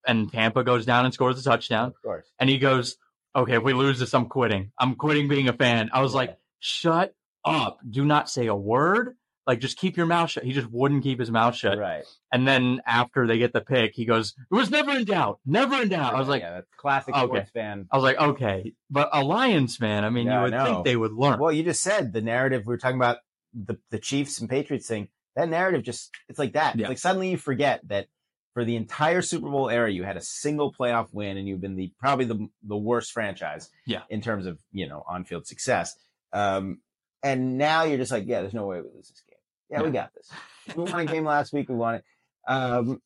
and 0.07 0.31
tampa 0.33 0.65
goes 0.65 0.85
down 0.85 1.05
and 1.05 1.15
scores 1.15 1.39
a 1.39 1.45
touchdown. 1.49 1.89
Of 1.89 2.03
course. 2.03 2.27
and 2.41 2.51
he 2.51 2.59
goes 2.59 2.97
okay 3.37 3.57
if 3.57 3.63
we 3.63 3.73
lose 3.73 3.99
this 4.01 4.15
i'm 4.15 4.27
quitting. 4.27 4.73
I'm 4.79 4.97
quitting 4.97 5.29
being 5.29 5.49
a 5.49 5.53
fan. 5.53 5.91
I 5.93 6.03
was 6.03 6.13
like 6.13 6.37
shut 6.59 7.15
up. 7.45 7.79
Do 7.89 8.05
not 8.05 8.29
say 8.29 8.47
a 8.47 8.55
word 8.55 9.15
like 9.49 9.59
just 9.59 9.77
keep 9.77 9.97
your 9.97 10.07
mouth 10.07 10.31
shut 10.31 10.45
he 10.45 10.53
just 10.53 10.71
wouldn't 10.71 11.03
keep 11.03 11.19
his 11.19 11.31
mouth 11.31 11.57
shut 11.57 11.77
right. 11.79 12.05
and 12.33 12.47
then 12.47 12.81
after 12.87 13.27
they 13.27 13.39
get 13.39 13.53
the 13.53 13.61
pick 13.61 13.93
he 13.95 14.05
goes 14.05 14.35
it 14.51 14.55
was 14.55 14.71
never 14.71 14.93
in 14.93 15.05
doubt 15.05 15.41
never 15.45 15.83
in 15.83 15.89
doubt 15.89 16.15
i 16.15 16.19
was 16.21 16.29
like 16.29 16.43
yeah, 16.43 16.53
that's 16.53 16.69
classic 16.77 17.15
Okay. 17.17 17.27
sports 17.27 17.51
fan. 17.51 17.89
i 17.91 17.97
was 17.97 18.05
like 18.05 18.19
okay 18.19 18.73
but 18.91 19.09
a 19.13 19.25
lions 19.25 19.77
fan 19.77 20.05
i 20.05 20.11
mean 20.11 20.27
you 20.29 20.39
would 20.41 20.53
think 20.53 20.85
they 20.85 20.97
would 20.97 21.13
learn 21.13 21.41
Well, 21.41 21.51
you 21.51 21.65
just 21.65 21.83
said 21.83 22.13
the 22.13 22.21
narrative 22.21 22.63
we 22.67 22.73
were 22.75 22.79
talking 22.79 22.97
about 22.99 23.19
the 23.55 23.79
the 23.91 23.99
Chiefs 23.99 24.41
and 24.41 24.49
Patriots 24.49 24.87
thing. 24.87 25.09
That 25.35 25.49
narrative 25.49 25.83
just 25.83 26.11
it's 26.29 26.39
like 26.39 26.53
that. 26.53 26.77
Yeah. 26.79 26.89
Like 26.89 26.99
suddenly 26.99 27.31
you 27.31 27.37
forget 27.39 27.81
that 27.89 28.07
for 28.55 28.65
the 28.65 28.77
entire 28.77 29.23
Super 29.23 29.49
Bowl 29.49 29.71
era, 29.71 29.91
you 29.91 30.03
had 30.05 30.17
a 30.17 30.21
single 30.21 30.73
playoff 30.73 31.09
win, 31.13 31.37
and 31.37 31.49
you've 31.49 31.61
been 31.61 31.77
the 31.77 31.93
probably 31.99 32.25
the 32.27 32.49
the 32.63 32.77
worst 32.77 33.13
franchise. 33.13 33.71
Yeah. 33.87 34.03
In 34.11 34.21
terms 34.21 34.47
of 34.47 34.59
you 34.71 34.87
know 34.89 35.03
on 35.09 35.25
field 35.25 35.47
success. 35.47 35.97
Um, 36.33 36.81
and 37.23 37.57
now 37.59 37.85
you're 37.85 37.99
just 37.99 38.13
like, 38.13 38.25
yeah, 38.27 38.43
there's 38.43 38.55
no 38.55 38.67
way 38.67 38.77
we 38.81 38.89
lose 38.95 39.09
this 39.09 39.23
game. 39.28 39.28
Yeah, 39.71 39.83
we 39.83 39.91
got 39.91 40.13
this. 40.15 40.31
We 40.77 40.85
won 40.85 41.01
a 41.01 41.05
game 41.05 41.25
last 41.25 41.53
week. 41.53 41.69
We 41.69 41.75
won 41.75 41.97
it. 41.97 42.05
Um, 42.47 43.01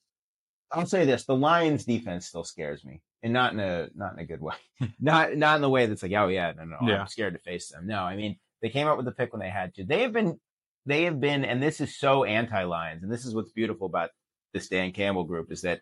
I'll 0.70 0.86
say 0.86 1.04
this: 1.04 1.24
the 1.24 1.36
Lions' 1.36 1.84
defense 1.84 2.26
still 2.26 2.44
scares 2.44 2.84
me, 2.84 3.00
and 3.22 3.32
not 3.32 3.52
in 3.52 3.60
a 3.60 3.88
not 3.94 4.12
in 4.14 4.18
a 4.20 4.24
good 4.26 4.40
way. 4.40 4.54
not 5.00 5.36
not 5.36 5.56
in 5.56 5.62
the 5.62 5.70
way 5.70 5.86
that's 5.86 6.02
like, 6.02 6.12
oh 6.12 6.28
yeah, 6.28 6.52
no, 6.56 6.64
no, 6.64 6.76
Yeah. 6.82 7.00
I'm 7.00 7.06
scared 7.08 7.34
to 7.34 7.40
face 7.40 7.68
them. 7.68 7.86
No, 7.86 8.00
I 8.02 8.16
mean 8.16 8.36
they 8.62 8.68
came 8.68 8.86
up 8.86 8.96
with 8.96 9.06
the 9.06 9.12
pick 9.12 9.32
when 9.32 9.40
they 9.40 9.50
had 9.50 9.74
to. 9.74 9.84
They 9.84 10.02
have 10.02 10.12
been, 10.12 10.38
they 10.86 11.02
have 11.04 11.18
been, 11.18 11.44
and 11.44 11.60
this 11.60 11.80
is 11.80 11.98
so 11.98 12.22
anti-Lions, 12.22 13.02
and 13.02 13.10
this 13.12 13.24
is 13.24 13.34
what's 13.34 13.50
beautiful 13.50 13.86
about 13.88 14.10
this 14.54 14.68
Dan 14.68 14.92
Campbell 14.92 15.24
group 15.24 15.50
is 15.50 15.62
that 15.62 15.80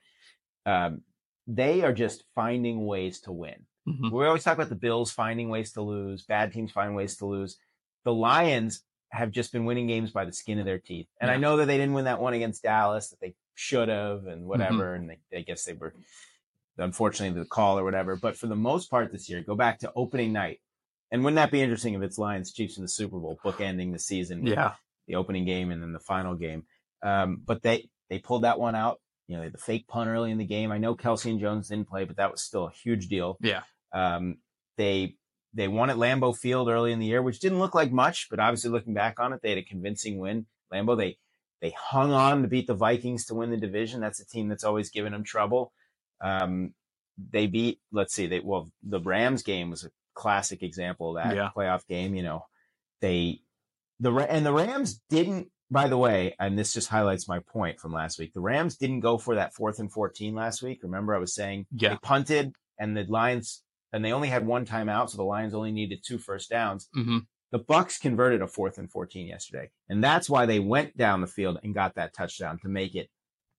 um, 0.64 1.02
they 1.46 1.82
are 1.82 1.92
just 1.92 2.24
finding 2.34 2.86
ways 2.86 3.20
to 3.22 3.32
win. 3.32 3.66
Mhm. 3.86 4.10
We 4.10 4.24
always 4.24 4.44
talk 4.44 4.54
about 4.54 4.70
the 4.70 4.76
Bills 4.76 5.10
finding 5.10 5.50
ways 5.50 5.72
to 5.72 5.82
lose, 5.82 6.22
bad 6.24 6.52
teams 6.52 6.72
find 6.72 6.94
ways 6.94 7.16
to 7.18 7.26
lose. 7.26 7.58
The 8.04 8.14
Lions 8.14 8.82
have 9.10 9.30
just 9.30 9.52
been 9.52 9.64
winning 9.64 9.86
games 9.86 10.10
by 10.10 10.24
the 10.24 10.32
skin 10.32 10.58
of 10.58 10.64
their 10.64 10.78
teeth. 10.78 11.08
And 11.20 11.30
I 11.30 11.36
know 11.36 11.56
that 11.56 11.66
they 11.66 11.76
didn't 11.76 11.94
win 11.94 12.04
that 12.04 12.20
one 12.20 12.34
against 12.34 12.62
Dallas 12.62 13.08
that 13.10 13.20
they 13.20 13.34
should 13.54 13.88
have 13.88 14.26
and 14.26 14.46
whatever. 14.46 14.94
Mm-hmm. 14.94 15.10
And 15.10 15.18
they, 15.32 15.38
I 15.38 15.42
guess 15.42 15.64
they 15.64 15.72
were, 15.72 15.94
unfortunately, 16.78 17.38
the 17.38 17.48
call 17.48 17.78
or 17.78 17.84
whatever. 17.84 18.16
But 18.16 18.36
for 18.36 18.46
the 18.46 18.56
most 18.56 18.90
part 18.90 19.12
this 19.12 19.28
year, 19.28 19.42
go 19.42 19.54
back 19.54 19.80
to 19.80 19.92
opening 19.94 20.32
night. 20.32 20.60
And 21.10 21.24
wouldn't 21.24 21.36
that 21.36 21.50
be 21.50 21.60
interesting 21.60 21.94
if 21.94 22.02
it's 22.02 22.18
Lions 22.18 22.52
Chiefs 22.52 22.76
in 22.76 22.84
the 22.84 22.88
Super 22.88 23.18
Bowl, 23.18 23.38
bookending 23.44 23.92
the 23.92 23.98
season 23.98 24.46
Yeah. 24.46 24.74
the 25.08 25.16
opening 25.16 25.44
game 25.44 25.70
and 25.72 25.82
then 25.82 25.92
the 25.92 25.98
final 25.98 26.34
game. 26.36 26.64
Um, 27.02 27.42
but 27.44 27.62
they 27.62 27.88
they 28.08 28.18
pulled 28.18 28.44
that 28.44 28.60
one 28.60 28.74
out. 28.74 29.00
You 29.26 29.36
know, 29.36 29.48
the 29.48 29.58
fake 29.58 29.86
punt 29.88 30.08
early 30.08 30.30
in 30.30 30.38
the 30.38 30.44
game. 30.44 30.70
I 30.72 30.78
know 30.78 30.94
Kelce 30.94 31.30
and 31.30 31.40
Jones 31.40 31.68
didn't 31.68 31.88
play, 31.88 32.04
but 32.04 32.16
that 32.16 32.30
was 32.30 32.42
still 32.42 32.66
a 32.66 32.72
huge 32.72 33.08
deal. 33.08 33.38
Yeah. 33.40 33.62
Um, 33.92 34.38
they 34.76 35.16
they 35.54 35.68
won 35.68 35.90
at 35.90 35.96
Lambeau 35.96 36.36
Field 36.36 36.68
early 36.68 36.92
in 36.92 36.98
the 37.00 37.06
year, 37.06 37.22
which 37.22 37.40
didn't 37.40 37.58
look 37.58 37.74
like 37.74 37.90
much, 37.92 38.28
but 38.30 38.38
obviously 38.40 38.70
looking 38.70 38.94
back 38.94 39.18
on 39.18 39.32
it, 39.32 39.40
they 39.42 39.50
had 39.50 39.58
a 39.58 39.62
convincing 39.62 40.18
win. 40.18 40.46
Lambeau, 40.72 40.96
they 40.96 41.18
they 41.60 41.74
hung 41.76 42.12
on 42.12 42.42
to 42.42 42.48
beat 42.48 42.66
the 42.66 42.74
Vikings 42.74 43.26
to 43.26 43.34
win 43.34 43.50
the 43.50 43.56
division. 43.56 44.00
That's 44.00 44.20
a 44.20 44.26
team 44.26 44.48
that's 44.48 44.64
always 44.64 44.90
given 44.90 45.12
them 45.12 45.24
trouble. 45.24 45.72
Um, 46.20 46.72
they 47.30 47.46
beat, 47.46 47.80
let's 47.92 48.14
see, 48.14 48.26
they 48.28 48.40
well, 48.40 48.70
the 48.82 49.00
Rams 49.00 49.42
game 49.42 49.70
was 49.70 49.84
a 49.84 49.90
classic 50.14 50.62
example 50.62 51.16
of 51.16 51.22
that 51.22 51.34
Yeah. 51.36 51.50
playoff 51.54 51.86
game. 51.86 52.14
You 52.14 52.22
know, 52.22 52.46
they 53.00 53.40
the 53.98 54.12
and 54.14 54.44
the 54.46 54.52
Rams 54.52 55.00
didn't. 55.10 55.48
By 55.72 55.86
the 55.86 55.96
way, 55.98 56.34
and 56.40 56.58
this 56.58 56.72
just 56.74 56.88
highlights 56.88 57.28
my 57.28 57.38
point 57.38 57.78
from 57.78 57.92
last 57.92 58.18
week. 58.18 58.32
The 58.32 58.40
Rams 58.40 58.76
didn't 58.76 59.00
go 59.00 59.18
for 59.18 59.36
that 59.36 59.54
fourth 59.54 59.78
and 59.78 59.90
fourteen 59.92 60.34
last 60.34 60.62
week. 60.62 60.80
Remember, 60.82 61.14
I 61.14 61.18
was 61.18 61.32
saying 61.32 61.66
Yeah. 61.72 61.90
they 61.90 61.96
punted, 62.02 62.54
and 62.78 62.96
the 62.96 63.04
Lions, 63.04 63.62
and 63.92 64.04
they 64.04 64.12
only 64.12 64.28
had 64.28 64.46
one 64.46 64.66
timeout, 64.66 65.10
so 65.10 65.16
the 65.16 65.24
Lions 65.24 65.54
only 65.54 65.72
needed 65.72 66.00
two 66.04 66.18
first 66.18 66.50
downs. 66.50 66.88
hmm 66.94 67.18
The 67.52 67.58
Bucks 67.58 67.98
converted 67.98 68.42
a 68.42 68.46
fourth 68.46 68.78
and 68.78 68.90
fourteen 68.90 69.26
yesterday, 69.26 69.70
and 69.88 70.02
that's 70.04 70.30
why 70.30 70.46
they 70.46 70.60
went 70.60 70.96
down 70.96 71.20
the 71.20 71.26
field 71.26 71.58
and 71.62 71.74
got 71.74 71.94
that 71.96 72.14
touchdown 72.14 72.58
to 72.62 72.68
make 72.68 72.94
it 72.94 73.08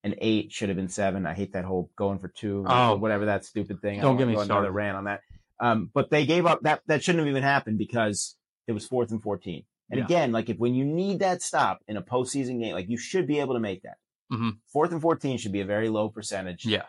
an 0.03 0.15
eight. 0.19 0.51
Should 0.51 0.69
have 0.69 0.77
been 0.77 0.87
seven. 0.89 1.25
I 1.25 1.33
hate 1.33 1.53
that 1.53 1.65
whole 1.65 1.91
going 1.97 2.19
for 2.19 2.29
two, 2.29 2.63
Oh. 2.67 2.95
whatever 2.95 3.25
that 3.25 3.45
stupid 3.45 3.81
thing. 3.81 3.99
I 3.99 4.03
Don't 4.03 4.15
get 4.17 4.23
wanna 4.23 4.31
me 4.31 4.35
go 4.35 4.41
another 4.41 4.61
started. 4.61 4.71
rant 4.71 4.97
on 4.97 5.03
that. 5.05 5.21
Um, 5.59 5.91
but 5.93 6.09
they 6.09 6.25
gave 6.25 6.45
up 6.45 6.61
that. 6.63 6.81
That 6.87 7.03
shouldn't 7.03 7.19
have 7.19 7.29
even 7.29 7.43
happened 7.43 7.77
because 7.77 8.35
it 8.67 8.71
was 8.71 8.87
fourth 8.87 9.11
and 9.11 9.21
fourteen. 9.21 9.63
And 9.91 9.99
Yeah. 9.99 10.05
again, 10.05 10.31
like 10.31 10.49
if 10.49 10.57
when 10.57 10.73
you 10.73 10.85
need 10.85 11.19
that 11.19 11.41
stop 11.41 11.81
in 11.87 11.97
a 11.97 12.01
postseason 12.01 12.61
game, 12.61 12.73
like 12.73 12.87
you 12.89 12.97
should 12.97 13.27
be 13.27 13.39
able 13.41 13.53
to 13.55 13.59
make 13.59 13.83
that. 13.83 13.97
Mhm. 14.31 14.59
Fourth 14.71 14.93
and 14.93 15.01
fourteen 15.01 15.37
should 15.37 15.51
be 15.51 15.59
a 15.59 15.65
very 15.65 15.89
low 15.89 16.07
percentage 16.07 16.65
Yeah. 16.65 16.85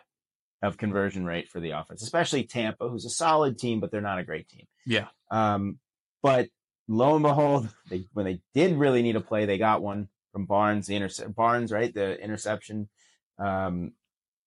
Of 0.63 0.77
conversion 0.77 1.25
rate 1.25 1.49
for 1.49 1.59
the 1.59 1.71
offense, 1.71 2.01
especially 2.01 2.45
Tampa, 2.45 2.87
who's 2.89 3.05
a 3.05 3.09
solid 3.09 3.59
team, 3.59 3.79
but 3.79 3.91
they're 3.91 4.01
not 4.01 4.17
a 4.17 4.23
great 4.23 4.47
team. 4.47 4.65
Yeah. 4.85 5.07
Um, 5.29 5.77
but 6.23 6.47
lo 6.87 7.15
and 7.15 7.23
behold, 7.23 7.69
they, 7.89 8.05
when 8.13 8.25
they 8.25 8.39
did 8.55 8.77
really 8.77 9.03
need 9.03 9.17
a 9.17 9.21
play, 9.21 9.45
they 9.45 9.57
got 9.57 9.81
one 9.81 10.07
from 10.31 10.45
Barnes, 10.45 10.87
the 10.87 10.95
intercept 10.95 11.35
Barnes, 11.35 11.71
right? 11.71 11.93
The 11.93 12.19
interception. 12.19 12.89
Um, 13.37 13.91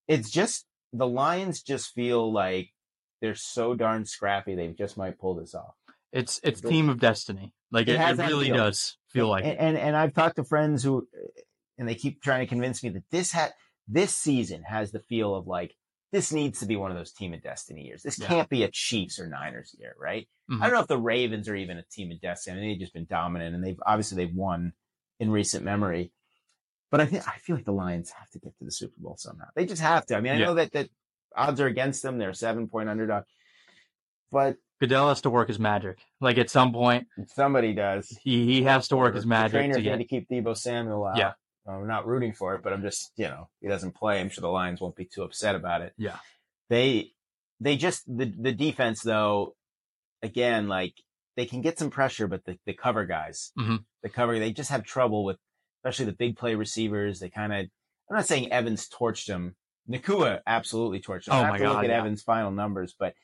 it's 0.09 0.31
just 0.31 0.67
the 0.93 1.07
Lions 1.07 1.63
just 1.63 1.93
feel 1.93 2.33
like 2.33 2.71
they're 3.21 3.35
so 3.35 3.75
darn 3.75 4.07
scrappy. 4.07 4.55
They 4.55 4.69
just 4.69 4.97
might 4.97 5.19
pull 5.19 5.35
this 5.35 5.55
off. 5.55 5.75
It's 6.13 6.41
it's 6.43 6.61
team 6.61 6.89
of 6.89 6.99
destiny. 6.99 7.53
Like 7.71 7.89
It 7.89 8.01
it, 8.01 8.19
it 8.19 8.19
really 8.19 8.47
feel. 8.47 8.57
does 8.57 8.97
feel 9.11 9.29
like 9.29 9.45
and, 9.45 9.59
and 9.59 9.77
and 9.77 9.97
I've 9.97 10.15
talked 10.15 10.37
to 10.37 10.45
friends 10.45 10.83
who, 10.83 11.07
and 11.79 11.89
they 11.89 11.95
keep 11.95 12.23
trying 12.23 12.41
to 12.41 12.47
convince 12.47 12.83
me 12.83 12.91
that 12.91 13.05
this 13.11 13.33
had 13.33 13.53
this 13.87 14.15
season 14.15 14.63
has 14.63 14.93
the 14.93 15.01
feel 15.01 15.35
of 15.35 15.47
like 15.47 15.75
this 16.13 16.33
needs 16.33 16.61
to 16.61 16.67
be 16.67 16.77
one 16.77 16.91
of 16.91 16.97
those 16.97 17.13
team 17.13 17.35
of 17.35 17.43
destiny 17.43 17.83
years. 17.85 18.03
This 18.03 18.19
Yeah. 18.19 18.27
can't 18.29 18.49
be 18.49 18.63
a 18.63 18.71
Chiefs 18.71 19.19
or 19.19 19.27
Niners 19.29 19.75
year, 19.79 19.95
right? 19.99 20.29
Mhm. 20.51 20.61
I 20.63 20.67
don't 20.67 20.75
know 20.75 20.81
if 20.81 20.87
the 20.89 20.99
Ravens 20.99 21.49
are 21.49 21.57
even 21.57 21.79
a 21.79 21.83
team 21.83 22.13
of 22.13 22.21
destiny. 22.21 22.57
I 22.57 22.61
mean, 22.61 22.71
they've 22.71 22.81
just 22.81 22.95
been 22.95 23.07
dominant, 23.07 23.55
and 23.55 23.65
they've 23.65 23.81
obviously 23.85 24.17
they've 24.25 24.35
won 24.35 24.73
in 25.19 25.31
recent 25.31 25.65
memory. 25.65 26.13
But 26.91 27.01
I 27.01 27.07
think 27.07 27.27
I 27.29 27.39
feel 27.39 27.57
like 27.57 27.65
the 27.65 27.73
Lions 27.73 28.11
have 28.13 28.31
to 28.31 28.39
get 28.39 28.57
to 28.59 28.65
the 28.65 28.71
Super 28.71 28.95
Bowl 28.99 29.17
somehow. 29.17 29.47
They 29.57 29.67
just 29.67 29.83
have 29.83 30.07
to. 30.07 30.17
I 30.17 30.21
mean, 30.21 30.33
I 30.33 30.37
Yeah. 30.39 30.45
know 30.47 30.55
that 30.55 30.73
that 30.73 30.89
odds 31.35 31.61
are 31.61 31.67
against 31.67 32.03
them. 32.03 32.19
They're 32.19 32.31
a 32.31 32.35
seven 32.35 32.69
point 32.69 32.89
underdog, 32.89 33.25
but 34.31 34.57
Goodell 34.81 35.09
has 35.09 35.21
to 35.23 35.31
work 35.31 35.49
his 35.49 35.59
magic. 35.59 35.99
Like 36.21 36.39
at 36.39 36.51
some 36.51 36.73
point, 36.73 37.09
somebody 37.29 37.73
does. 37.75 38.09
he, 38.23 38.45
he 38.47 38.63
has 38.65 38.89
to 38.89 38.97
work 38.97 39.15
his 39.15 39.25
The 39.25 39.29
magic 39.29 39.53
Trainers 39.53 39.77
to 39.77 39.83
need 39.83 39.89
get. 39.89 39.97
to 39.99 40.05
keep 40.05 40.29
Deebo 40.29 40.57
Samuel 40.57 41.05
out. 41.07 41.17
Yeah. 41.17 41.33
I'm 41.69 41.87
not 41.87 42.07
rooting 42.07 42.33
for 42.33 42.55
it, 42.55 42.63
but 42.63 42.73
I'm 42.73 42.83
just, 42.83 43.13
you 43.17 43.25
know, 43.27 43.49
he 43.61 43.69
doesn't 43.69 43.95
play. 43.95 44.21
I'm 44.21 44.29
sure 44.29 44.43
the 44.43 44.49
Lions 44.49 44.81
won't 44.81 44.97
be 44.97 45.05
too 45.07 45.23
upset 45.23 45.55
about 45.55 45.83
it. 45.83 45.93
Yeah. 45.99 46.17
They, 46.71 47.13
they 47.61 47.77
just, 47.77 48.05
the, 48.07 48.33
the 48.39 48.53
defense 48.53 49.03
though, 49.03 49.55
again, 50.23 50.69
like 50.69 50.95
they 51.37 51.47
can 51.47 51.61
get 51.63 51.79
some 51.79 51.91
pressure, 51.91 52.27
but 52.29 52.45
the, 52.45 52.59
the 52.67 52.73
cover 52.75 53.05
guys, 53.07 53.53
Mhm. 53.59 53.85
the 54.03 54.09
cover, 54.09 54.39
they 54.39 54.53
just 54.53 54.71
have 54.71 54.85
trouble 54.85 55.25
with, 55.25 55.37
especially 55.85 56.07
the 56.07 56.13
big 56.17 56.37
play 56.37 56.55
receivers. 56.55 57.21
They 57.21 57.31
kind 57.31 57.53
of, 57.53 57.59
I'm 58.11 58.17
not 58.17 58.27
saying 58.27 58.53
Evans 58.53 58.89
torched 58.89 59.29
him. 59.29 59.57
Nacua 59.91 60.41
absolutely 60.47 61.01
torched 61.01 61.29
him. 61.29 61.35
Oh 61.35 61.37
I 61.37 61.41
have 61.43 61.51
my 61.51 61.59
to 61.59 61.69
look 61.69 61.85
at 61.85 61.91
yeah. 61.91 61.99
Evans' 61.99 62.23
final 62.23 62.51
numbers, 62.51 62.95
but 62.99 63.15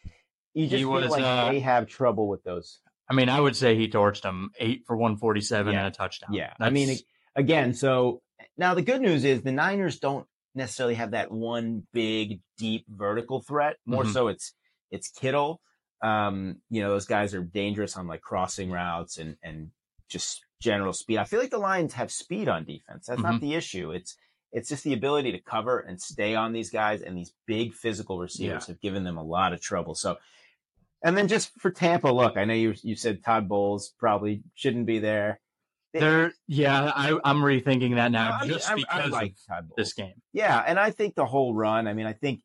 you 0.55 0.65
just 0.67 0.77
He 0.79 0.83
feel 0.83 0.91
was, 0.93 1.11
like 1.11 1.23
uh, 1.25 1.51
they 1.51 1.61
have 1.61 1.87
trouble 1.89 2.29
with 2.29 2.43
those. 2.45 2.79
I 3.11 3.15
mean, 3.15 3.29
I 3.29 3.41
would 3.41 3.57
say 3.57 3.75
he 3.77 3.89
torched 3.89 4.25
him 4.25 4.51
eight 4.59 4.85
for 4.87 4.97
one 4.97 5.17
forty 5.17 5.41
seven 5.41 5.73
Yeah. 5.73 5.81
and 5.81 5.89
a 5.89 5.91
touchdown. 5.97 6.33
Yeah. 6.35 6.53
I 6.61 6.71
mean, 6.71 6.97
again, 7.35 7.75
so 7.75 8.23
now 8.57 8.75
the 8.75 8.83
good 8.83 9.01
news 9.01 9.25
is 9.25 9.43
the 9.43 9.53
Niners 9.53 9.99
don't 9.99 10.27
necessarily 10.55 10.95
have 10.95 11.13
that 11.13 11.31
one 11.31 11.87
big, 11.93 12.41
deep 12.59 12.85
vertical 12.89 13.41
threat. 13.41 13.77
More 13.87 14.05
Mhm. 14.05 14.13
so 14.13 14.29
it's 14.29 14.55
it's 14.91 15.09
Kittle. 15.09 15.61
Um, 16.03 16.61
you 16.69 16.83
know, 16.83 16.91
those 16.91 17.07
guys 17.07 17.33
are 17.35 17.43
dangerous 17.43 17.97
on 17.97 18.07
like 18.07 18.21
crossing 18.21 18.71
routes 18.71 19.19
and 19.19 19.37
and 19.43 19.71
just 20.09 20.45
general 20.61 20.93
speed. 20.93 21.19
I 21.19 21.25
feel 21.25 21.41
like 21.41 21.51
the 21.51 21.59
Lions 21.59 21.95
have 21.95 22.13
speed 22.13 22.49
on 22.49 22.65
defense. 22.65 23.07
That's 23.07 23.23
not 23.23 23.41
the 23.41 23.55
issue. 23.55 23.93
It's 23.93 24.17
it's 24.53 24.69
just 24.69 24.85
the 24.85 24.93
ability 24.93 25.33
to 25.33 25.41
cover 25.41 25.79
and 25.81 25.99
stay 26.01 26.35
on 26.35 26.53
these 26.53 26.69
guys 26.71 27.01
and 27.01 27.17
these 27.17 27.33
big 27.47 27.73
physical 27.73 28.19
receivers 28.19 28.67
have 28.67 28.81
given 28.83 29.03
them 29.05 29.17
a 29.17 29.23
lot 29.25 29.55
of 29.55 29.63
trouble. 29.63 29.95
So 29.95 30.19
and 31.05 31.17
then 31.17 31.27
just 31.27 31.51
for 31.59 31.71
Tampa, 31.71 32.09
look, 32.09 32.37
I 32.37 32.45
know 32.45 32.55
you 32.55 32.75
you 32.83 32.95
said 32.95 33.25
Todd 33.25 33.49
Bowles 33.49 33.95
probably 33.99 34.43
shouldn't 34.55 34.87
be 34.87 34.99
there. 34.99 35.41
They're 35.93 36.33
yeah, 36.47 36.91
I, 36.95 37.19
I'm 37.25 37.39
rethinking 37.39 37.97
that 37.97 38.11
now 38.13 38.39
I- 38.41 38.47
just 38.47 38.69
I- 38.69 38.73
I 38.73 38.77
because 38.77 39.11
like 39.11 39.35
of 39.51 39.65
this 39.77 39.93
game. 39.93 40.15
Yeah, 40.33 40.59
and 40.67 40.79
I 40.79 40.91
think 40.91 41.15
the 41.15 41.27
whole 41.27 41.55
run. 41.55 41.87
I 41.87 41.93
mean, 41.95 42.07
I 42.07 42.13
think 42.15 42.41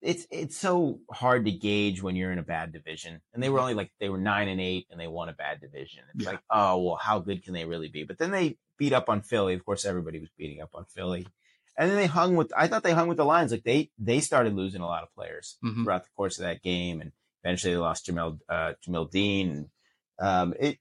it's 0.00 0.26
it's 0.30 0.56
so 0.56 1.00
hard 1.10 1.44
to 1.46 1.52
gauge 1.52 2.02
when 2.02 2.14
you're 2.16 2.30
in 2.32 2.38
a 2.38 2.42
bad 2.44 2.72
division, 2.72 3.20
and 3.34 3.42
they 3.42 3.48
were 3.48 3.58
only 3.60 3.74
like 3.74 3.90
they 4.00 4.08
were 4.08 4.18
nine 4.18 4.48
and 4.48 4.60
eight, 4.60 4.86
and 4.90 5.00
they 5.00 5.08
won 5.08 5.28
a 5.28 5.32
bad 5.32 5.60
division. 5.60 6.02
It's 6.14 6.24
Yeah. 6.24 6.30
like, 6.32 6.40
oh 6.50 6.82
well, 6.82 6.96
how 6.96 7.18
good 7.18 7.42
can 7.44 7.52
they 7.54 7.64
really 7.64 7.88
be? 7.88 8.04
But 8.04 8.18
then 8.18 8.30
they 8.30 8.58
beat 8.76 8.92
up 8.92 9.08
on 9.08 9.22
Philly. 9.22 9.54
Of 9.54 9.64
course, 9.64 9.84
everybody 9.84 10.20
was 10.20 10.30
beating 10.36 10.60
up 10.60 10.70
on 10.74 10.84
Philly, 10.86 11.26
and 11.76 11.90
then 11.90 11.96
they 11.96 12.06
hung 12.06 12.36
with. 12.36 12.52
I 12.56 12.68
thought 12.68 12.82
they 12.84 12.92
hung 12.92 13.08
with 13.08 13.16
the 13.18 13.24
Lions. 13.24 13.50
Like 13.52 13.64
they 13.64 13.90
they 13.98 14.20
started 14.20 14.54
losing 14.54 14.80
a 14.82 14.86
lot 14.86 15.02
of 15.02 15.12
players 15.14 15.58
Mhm. 15.64 15.82
throughout 15.84 16.04
the 16.04 16.10
course 16.16 16.38
of 16.38 16.44
that 16.44 16.62
game, 16.62 17.00
and 17.00 17.10
eventually 17.44 17.72
they 17.74 17.78
lost 17.78 18.06
Jamel 18.06 18.38
uh, 18.48 18.74
Jamil 18.86 19.10
Dean. 19.10 19.50
And, 19.50 19.68
um, 20.20 20.54
it 20.60 20.78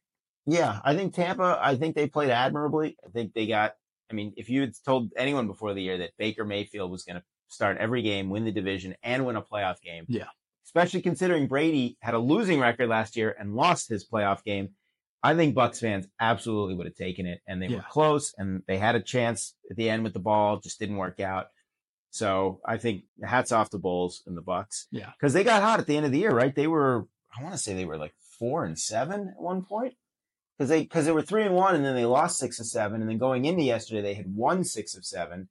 yeah, 0.47 0.79
I 0.83 0.95
think 0.95 1.13
Tampa. 1.13 1.59
I 1.61 1.75
think 1.75 1.95
they 1.95 2.07
played 2.07 2.29
admirably. 2.31 2.97
I 3.05 3.09
think 3.09 3.33
they 3.33 3.45
got. 3.47 3.75
I 4.09 4.13
mean, 4.13 4.33
if 4.37 4.49
you 4.49 4.61
had 4.61 4.73
told 4.85 5.11
anyone 5.17 5.47
before 5.47 5.73
the 5.73 5.81
year 5.83 5.97
that 5.99 6.11
Baker 6.17 6.45
Mayfield 6.45 6.89
was 6.89 7.03
going 7.03 7.17
to 7.17 7.23
start 7.49 7.77
every 7.77 8.01
game, 8.01 8.29
win 8.29 8.45
the 8.45 8.51
division, 8.53 8.95
and 9.03 9.25
win 9.25 9.35
a 9.35 9.41
playoff 9.41 9.81
game, 9.81 10.05
Yeah. 10.07 10.27
especially 10.65 11.01
considering 11.01 11.47
Brady 11.47 11.97
had 12.01 12.13
a 12.13 12.19
losing 12.19 12.59
record 12.59 12.87
last 12.89 13.17
year 13.17 13.35
and 13.37 13.53
lost 13.55 13.89
his 13.89 14.07
playoff 14.07 14.43
game, 14.45 14.69
I 15.23 15.35
think 15.35 15.55
Bucks 15.55 15.79
fans 15.81 16.07
absolutely 16.21 16.75
would 16.75 16.87
have 16.87 16.95
taken 16.95 17.25
it, 17.25 17.41
and 17.47 17.61
they 17.61 17.67
were 17.67 17.83
close, 17.89 18.33
and 18.37 18.63
they 18.67 18.77
had 18.77 18.95
a 18.95 19.01
chance 19.01 19.55
at 19.69 19.75
the 19.75 19.89
end 19.89 20.03
with 20.05 20.13
the 20.13 20.19
ball, 20.19 20.59
just 20.59 20.79
didn't 20.79 20.97
work 20.97 21.19
out. 21.19 21.47
So 22.09 22.61
I 22.65 22.77
think 22.77 23.03
hats 23.21 23.51
off 23.51 23.69
to 23.71 23.77
Bowles 23.77 24.23
and 24.25 24.37
the 24.37 24.41
Bucks, 24.41 24.87
Yeah. 24.91 25.11
because 25.19 25.33
they 25.33 25.43
got 25.43 25.63
hot 25.63 25.79
at 25.81 25.87
the 25.87 25.97
end 25.97 26.05
of 26.05 26.11
the 26.13 26.19
year, 26.19 26.31
right? 26.31 26.55
They 26.55 26.67
were, 26.67 27.07
I 27.37 27.43
want 27.43 27.53
to 27.55 27.59
say 27.59 27.73
they 27.73 27.85
were 27.85 27.97
like 27.97 28.13
four 28.39 28.63
and 28.63 28.79
seven 28.79 29.29
at 29.35 29.41
one 29.41 29.63
point 29.63 29.95
because 30.57 30.69
they 30.69 30.81
because 30.81 31.05
they 31.05 31.11
were 31.11 31.21
three 31.21 31.43
and 31.43 31.53
one, 31.55 31.75
and 31.75 31.85
then 31.85 31.95
they 31.95 32.05
lost 32.05 32.39
six 32.39 32.59
of 32.59 32.65
seven, 32.65 33.01
and 33.01 33.09
then 33.09 33.17
going 33.17 33.45
into 33.45 33.63
yesterday 33.63 34.01
they 34.01 34.13
had 34.15 34.33
won 34.33 34.63
six 34.63 34.95
of 34.95 35.05
seven. 35.05 35.49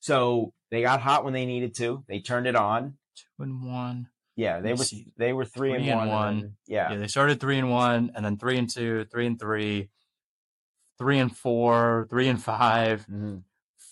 So 0.00 0.52
they 0.70 0.82
got 0.82 1.00
hot 1.00 1.24
when 1.24 1.32
they 1.34 1.46
needed 1.46 1.74
to. 1.76 2.04
They 2.08 2.20
turned 2.20 2.46
it 2.46 2.56
on. 2.56 2.94
Two 3.16 3.42
and 3.42 3.62
one. 3.64 4.08
Yeah, 4.36 4.60
they 4.60 4.72
were 4.72 4.84
see. 4.84 5.12
they 5.16 5.32
were 5.32 5.44
three, 5.44 5.72
Three 5.72 5.80
and 5.88 5.90
and 5.90 5.98
one. 5.98 6.08
one. 6.08 6.40
then- 6.40 6.56
yeah. 6.68 6.92
Yeah, 6.92 6.98
they 6.98 7.08
started 7.08 7.40
three 7.40 7.58
and 7.58 7.70
one, 7.70 8.12
and 8.14 8.24
then 8.24 8.36
three 8.38 8.56
and 8.58 8.70
two, 8.70 9.04
three 9.06 9.26
and 9.26 9.38
three, 9.38 9.88
three 10.98 11.18
and 11.18 11.36
four, 11.36 12.06
three 12.10 12.28
and 12.28 12.40
five, 12.42 13.04
Mhm. 13.06 13.42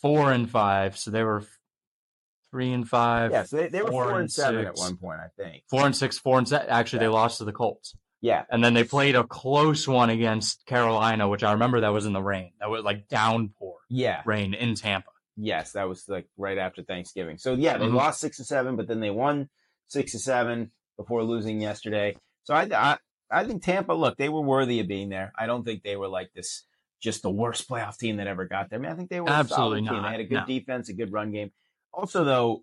four 0.01 0.31
and 0.33 0.49
five. 0.49 0.97
So 0.97 1.11
they 1.11 1.24
were 1.24 1.43
three 2.53 2.72
and 2.72 2.89
five, 2.89 3.33
Yeah, 3.33 3.43
so 3.43 3.57
they, 3.57 3.68
they 3.68 3.83
were 3.83 3.91
four 3.91 4.05
four, 4.05 4.12
and 4.12 4.20
and 4.22 4.33
seven 4.33 4.64
at 4.66 4.77
one 4.77 4.97
point, 4.97 5.18
I 5.20 5.29
think. 5.37 5.64
four 5.68 5.85
and 5.85 5.97
six, 5.97 6.16
four 6.16 6.39
and 6.39 6.49
seven. 6.49 6.68
Actually, 6.70 7.01
they 7.01 7.09
lost 7.09 7.39
to 7.39 7.45
the 7.45 7.53
Colts, 7.53 7.97
Yeah, 8.23 8.45
and 8.51 8.64
then 8.64 8.75
they 8.75 8.85
played 8.85 9.14
a 9.14 9.25
close 9.25 9.87
one 9.87 10.11
against 10.11 10.64
Carolina, 10.67 11.29
which 11.29 11.45
I 11.45 11.53
remember 11.53 11.81
that 11.81 11.93
was 11.93 12.07
in 12.07 12.12
the 12.12 12.23
rain. 12.23 12.53
That 12.61 12.71
was 12.71 12.83
like 12.83 13.09
downpour 13.09 13.77
yeah, 13.91 14.23
rain 14.25 14.55
in 14.55 14.75
Tampa. 14.75 15.11
yes, 15.37 15.73
that 15.73 15.89
was 15.89 16.09
like 16.09 16.27
right 16.37 16.59
after 16.59 16.83
Thanksgiving. 16.83 17.37
So 17.39 17.55
yeah, 17.55 17.77
they 17.79 17.87
Mhm. 17.87 17.95
lost 17.95 18.21
six 18.21 18.39
to 18.39 18.45
seven, 18.45 18.75
but 18.77 18.89
then 18.89 19.01
they 19.01 19.11
won 19.11 19.49
six 19.89 20.12
to 20.12 20.19
seven 20.19 20.73
before 20.97 21.23
losing 21.25 21.61
yesterday. 21.61 22.17
So 22.45 22.55
I, 22.55 22.62
I 22.73 22.99
I 23.31 23.45
think 23.45 23.62
Tampa, 23.62 23.93
look, 23.93 24.17
they 24.17 24.29
were 24.29 24.41
worthy 24.41 24.81
of 24.81 24.89
being 24.89 25.09
there. 25.11 25.33
I 25.37 25.47
don't 25.47 25.64
think 25.64 25.83
they 25.83 25.97
were 25.97 26.09
like 26.09 26.33
this, 26.33 26.62
just 27.01 27.23
the 27.23 27.31
worst 27.31 27.69
playoff 27.69 27.99
team 27.99 28.17
that 28.17 28.27
ever 28.29 28.47
got 28.47 28.71
there. 28.71 28.79
I 28.79 28.83
mean, 28.83 28.91
I 28.93 28.95
think 28.95 29.11
they 29.11 29.21
were 29.21 29.29
Absolutely 29.29 29.81
a 29.81 29.85
solid 29.85 29.95
team. 29.95 30.03
not. 30.03 30.09
They 30.09 30.12
had 30.12 30.21
a 30.21 30.25
good 30.25 30.35
No. 30.37 30.47
defense, 30.47 30.89
a 30.89 30.95
good 30.95 31.12
run 31.12 31.33
game. 31.33 31.51
Also, 31.93 32.23
though, 32.25 32.62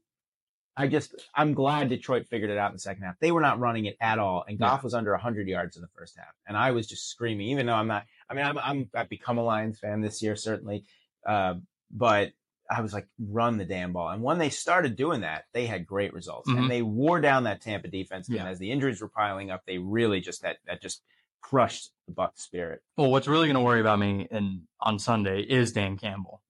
I 0.76 0.88
just 0.88 1.14
I'm 1.36 1.54
glad 1.54 1.90
Detroit 1.90 2.28
figured 2.28 2.50
it 2.50 2.58
out 2.58 2.72
in 2.72 2.76
the 2.76 2.80
second 2.80 3.04
half. 3.04 3.20
They 3.20 3.32
were 3.32 3.42
not 3.42 3.60
running 3.60 3.86
it 3.86 3.96
at 4.02 4.18
all, 4.20 4.44
and 4.48 4.58
Goff 4.58 4.84
was 4.84 4.94
under 4.94 5.12
100 5.12 5.48
yards 5.48 5.76
in 5.76 5.82
the 5.82 5.88
first 5.96 6.18
half, 6.18 6.34
and 6.48 6.58
I 6.58 6.72
was 6.72 6.88
just 6.88 7.10
screaming. 7.10 7.48
Even 7.50 7.66
though 7.68 7.76
I'm 7.76 7.88
not, 7.88 8.06
I 8.30 8.34
mean, 8.34 8.46
I'm, 8.46 8.58
I'm 8.58 8.90
I've 8.96 9.10
become 9.10 9.38
a 9.38 9.44
Lions 9.44 9.80
fan 9.80 10.02
this 10.02 10.22
year 10.24 10.36
certainly, 10.36 10.86
uh, 11.28 11.56
but 11.92 12.32
I 12.72 12.82
was 12.82 12.94
like, 12.94 13.08
run 13.20 13.58
the 13.58 13.66
damn 13.66 13.92
ball. 13.94 14.10
And 14.10 14.24
when 14.24 14.38
they 14.40 14.50
started 14.50 14.96
doing 14.96 15.22
that, 15.22 15.44
they 15.54 15.66
had 15.68 15.86
great 15.86 16.14
results, 16.14 16.50
Mhm. 16.50 16.58
and 16.60 16.72
they 16.72 16.82
wore 16.82 17.20
down 17.22 17.44
that 17.44 17.62
Tampa 17.62 17.88
defense. 17.90 18.28
Yeah. 18.30 18.40
And 18.42 18.50
as 18.50 18.58
the 18.58 18.72
injuries 18.72 19.02
were 19.02 19.10
piling 19.10 19.52
up, 19.52 19.62
they 19.68 19.78
really 19.78 20.22
just 20.22 20.42
that 20.44 20.58
that 20.66 20.82
just 20.82 21.04
crushed 21.42 21.92
the 22.08 22.14
Bucks 22.14 22.42
spirit. 22.42 22.82
Well, 22.98 23.12
what's 23.12 23.28
really 23.28 23.48
going 23.48 23.56
to 23.56 23.62
worry 23.62 23.82
about 23.82 24.00
me 24.00 24.28
and 24.32 24.62
on 24.80 24.98
Sunday 24.98 25.42
is 25.42 25.72
Dan 25.74 25.98
Campbell. 25.98 26.42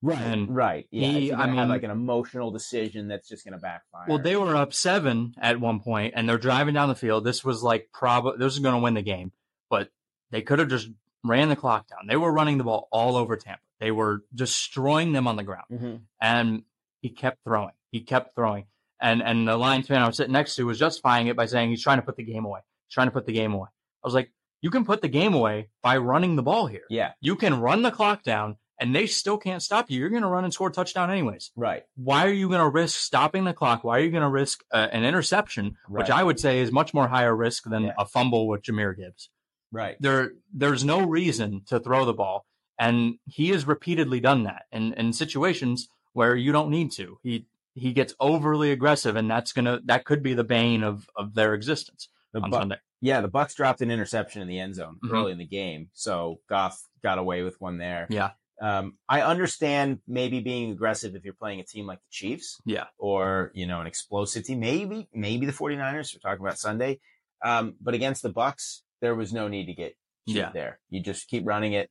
Right, 0.00 0.18
And 0.20 0.54
right. 0.54 0.86
Yeah, 0.92 1.08
he- 1.08 1.32
I 1.32 1.36
gonna 1.36 1.48
have 1.48 1.56
mean- 1.62 1.68
like 1.68 1.82
an 1.82 1.90
emotional 1.90 2.50
decision 2.52 3.08
that's 3.08 3.28
just 3.28 3.44
going 3.44 3.54
to 3.54 3.60
backfire. 3.60 4.06
Well, 4.08 4.18
they 4.18 4.36
were 4.36 4.54
up 4.54 4.72
seven 4.72 5.34
at 5.40 5.58
one 5.60 5.80
point, 5.80 6.14
and 6.16 6.28
they're 6.28 6.38
driving 6.38 6.74
down 6.74 6.88
the 6.88 6.94
field. 6.94 7.24
This 7.24 7.44
was 7.44 7.62
like 7.64 7.88
probably 7.92 8.38
this 8.38 8.52
is 8.52 8.60
going 8.60 8.76
to 8.76 8.80
win 8.80 8.94
the 8.94 9.02
game, 9.02 9.32
but 9.70 9.90
they 10.30 10.42
could 10.42 10.60
have 10.60 10.68
just 10.68 10.88
ran 11.24 11.48
the 11.48 11.56
clock 11.56 11.88
down. 11.88 12.06
They 12.06 12.16
were 12.16 12.30
running 12.32 12.58
the 12.58 12.64
ball 12.64 12.88
all 12.92 13.16
over 13.16 13.36
Tampa. 13.36 13.60
They 13.80 13.90
were 13.90 14.22
destroying 14.34 15.12
them 15.12 15.26
on 15.26 15.36
the 15.36 15.42
ground, 15.44 15.66
Mhm. 15.72 16.00
and 16.20 16.62
he 17.00 17.10
kept 17.10 17.38
throwing. 17.44 17.72
He 17.90 18.00
kept 18.00 18.34
throwing, 18.34 18.66
and 19.00 19.20
and 19.22 19.48
the 19.48 19.56
Lions 19.56 19.88
fan 19.88 20.00
I 20.02 20.06
was 20.06 20.16
sitting 20.16 20.32
next 20.32 20.54
to 20.56 20.64
was 20.66 20.78
justifying 20.78 21.26
it 21.26 21.36
by 21.36 21.46
saying 21.46 21.70
he's 21.70 21.82
trying 21.82 21.98
to 21.98 22.04
put 22.06 22.16
the 22.16 22.24
game 22.24 22.44
away. 22.44 22.60
He's 22.86 22.94
trying 22.94 23.08
to 23.08 23.12
put 23.12 23.26
the 23.26 23.32
game 23.32 23.52
away. 23.52 23.68
I 24.04 24.06
was 24.06 24.14
like, 24.14 24.32
you 24.62 24.70
can 24.70 24.84
put 24.84 25.00
the 25.02 25.08
game 25.08 25.34
away 25.34 25.70
by 25.82 25.96
running 25.98 26.36
the 26.36 26.42
ball 26.42 26.66
here. 26.66 26.84
yeah, 26.88 27.12
You 27.20 27.34
can 27.36 27.60
run 27.60 27.82
the 27.82 27.90
clock 27.90 28.22
down, 28.22 28.56
and 28.80 28.94
they 28.94 29.06
still 29.06 29.38
can't 29.38 29.62
stop 29.62 29.90
you. 29.90 29.98
You're 30.00 30.08
going 30.10 30.22
to 30.22 30.28
run 30.28 30.44
and 30.44 30.52
score 30.52 30.68
a 30.68 30.72
touchdown 30.72 31.10
anyways 31.10 31.50
right, 31.56 31.82
why 31.96 32.26
are 32.26 32.32
you 32.32 32.48
going 32.48 32.60
to 32.60 32.68
risk 32.68 32.98
stopping 32.98 33.44
the 33.44 33.52
clock? 33.52 33.84
Why 33.84 33.98
are 33.98 34.02
you 34.02 34.10
going 34.10 34.22
to 34.22 34.28
risk 34.28 34.62
uh, 34.72 34.88
an 34.92 35.04
interception, 35.04 35.76
which 35.88 36.10
I 36.10 36.22
would 36.22 36.38
say 36.40 36.60
is 36.60 36.70
much 36.72 36.94
more 36.94 37.08
higher 37.08 37.34
risk 37.34 37.64
than 37.64 37.84
Yeah. 37.84 37.92
a 37.98 38.04
fumble 38.06 38.46
with 38.48 38.62
Jahmyr 38.62 38.96
Gibbs? 38.96 39.30
right. 39.72 39.96
There, 40.00 40.32
there's 40.52 40.84
no 40.84 41.04
reason 41.06 41.62
to 41.66 41.78
throw 41.80 42.04
the 42.04 42.14
ball, 42.14 42.46
and 42.78 43.18
he 43.26 43.48
has 43.50 43.66
repeatedly 43.66 44.20
done 44.20 44.44
that 44.44 44.62
in, 44.72 44.92
in 44.94 45.12
situations 45.12 45.88
where 46.12 46.34
you 46.36 46.52
don't 46.52 46.70
need 46.70 46.90
to. 46.92 47.18
He 47.22 47.46
he 47.74 47.92
gets 47.92 48.12
overly 48.18 48.72
aggressive, 48.72 49.14
and 49.14 49.30
that's 49.30 49.52
gonna 49.52 49.80
that 49.84 50.04
could 50.04 50.22
be 50.22 50.34
the 50.34 50.42
bane 50.44 50.82
of 50.82 51.08
of 51.16 51.34
their 51.34 51.54
existence 51.54 52.08
The 52.32 52.40
on 52.40 52.50
Bu- 52.50 52.56
Sunday. 52.56 52.76
Yeah, 53.00 53.20
the 53.20 53.28
Bucks 53.28 53.54
dropped 53.54 53.80
an 53.82 53.90
interception 53.92 54.42
in 54.42 54.48
the 54.48 54.58
end 54.58 54.74
zone 54.74 54.98
Mhm. 55.04 55.12
early 55.12 55.32
in 55.32 55.38
the 55.38 55.46
game, 55.46 55.90
so 55.92 56.40
Goff 56.48 56.80
got 57.02 57.18
away 57.18 57.42
with 57.42 57.60
one 57.60 57.78
there. 57.78 58.06
Yeah, 58.10 58.30
Um, 58.60 58.94
I 59.08 59.22
understand 59.22 60.00
maybe 60.08 60.40
being 60.40 60.70
aggressive 60.72 61.14
if 61.14 61.24
you're 61.24 61.34
playing 61.34 61.60
a 61.60 61.64
team 61.64 61.86
like 61.86 62.00
the 62.00 62.10
Chiefs 62.10 62.60
yeah, 62.66 62.86
or 62.98 63.52
you 63.54 63.66
know 63.66 63.80
an 63.80 63.86
explosive 63.86 64.44
team, 64.44 64.60
maybe 64.60 65.08
maybe 65.12 65.46
the 65.46 65.52
49ers. 65.52 66.14
We're 66.14 66.28
talking 66.28 66.44
about 66.44 66.58
Sunday, 66.58 66.98
um, 67.44 67.74
but 67.80 67.94
against 67.94 68.22
the 68.22 68.30
Bucks, 68.30 68.82
there 69.00 69.14
was 69.14 69.32
no 69.32 69.46
need 69.48 69.66
to 69.66 69.74
get 69.74 69.96
Yeah. 70.26 70.50
there. 70.52 70.80
You 70.90 71.00
just 71.02 71.28
keep 71.28 71.46
running 71.46 71.72
it. 71.74 71.88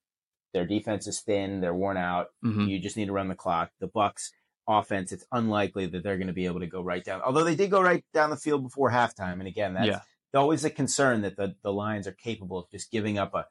Their 0.53 0.65
defense 0.65 1.07
is 1.07 1.21
thin. 1.21 1.61
They're 1.61 1.73
worn 1.73 1.97
out. 1.97 2.27
hmm 2.41 2.67
You 2.67 2.79
just 2.79 2.97
need 2.97 3.05
to 3.07 3.13
run 3.13 3.27
the 3.29 3.35
clock. 3.35 3.71
The 3.79 3.87
Bucks 3.87 4.31
offense, 4.67 5.13
it's 5.13 5.25
unlikely 5.31 5.85
that 5.87 6.03
they're 6.03 6.17
going 6.17 6.27
to 6.27 6.33
be 6.33 6.45
able 6.47 6.59
to 6.59 6.67
go 6.67 6.81
right 6.81 7.03
down. 7.03 7.21
Although 7.21 7.45
they 7.45 7.55
did 7.55 7.71
go 7.71 7.81
right 7.81 8.03
down 8.13 8.29
the 8.29 8.35
field 8.37 8.63
before 8.63 8.91
halftime, 8.91 9.39
and 9.39 9.47
again, 9.47 9.73
that's 9.75 9.87
yeah, 9.87 10.01
always 10.33 10.65
a 10.65 10.69
concern 10.69 11.21
that 11.21 11.37
the, 11.37 11.55
the 11.63 11.71
Lions 11.71 12.07
are 12.07 12.11
capable 12.11 12.59
of 12.59 12.69
just 12.69 12.91
giving 12.91 13.17
up 13.17 13.33
a, 13.33 13.45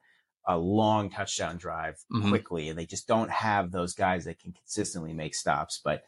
a 0.46 0.56
long 0.56 1.10
touchdown 1.10 1.56
drive 1.56 1.96
Mhm. 2.12 2.28
quickly, 2.28 2.68
and 2.68 2.78
they 2.78 2.86
just 2.86 3.06
don't 3.08 3.30
have 3.30 3.70
those 3.72 3.94
guys 3.94 4.24
that 4.26 4.38
can 4.38 4.52
consistently 4.52 5.12
make 5.12 5.34
stops. 5.34 5.80
But 5.84 6.04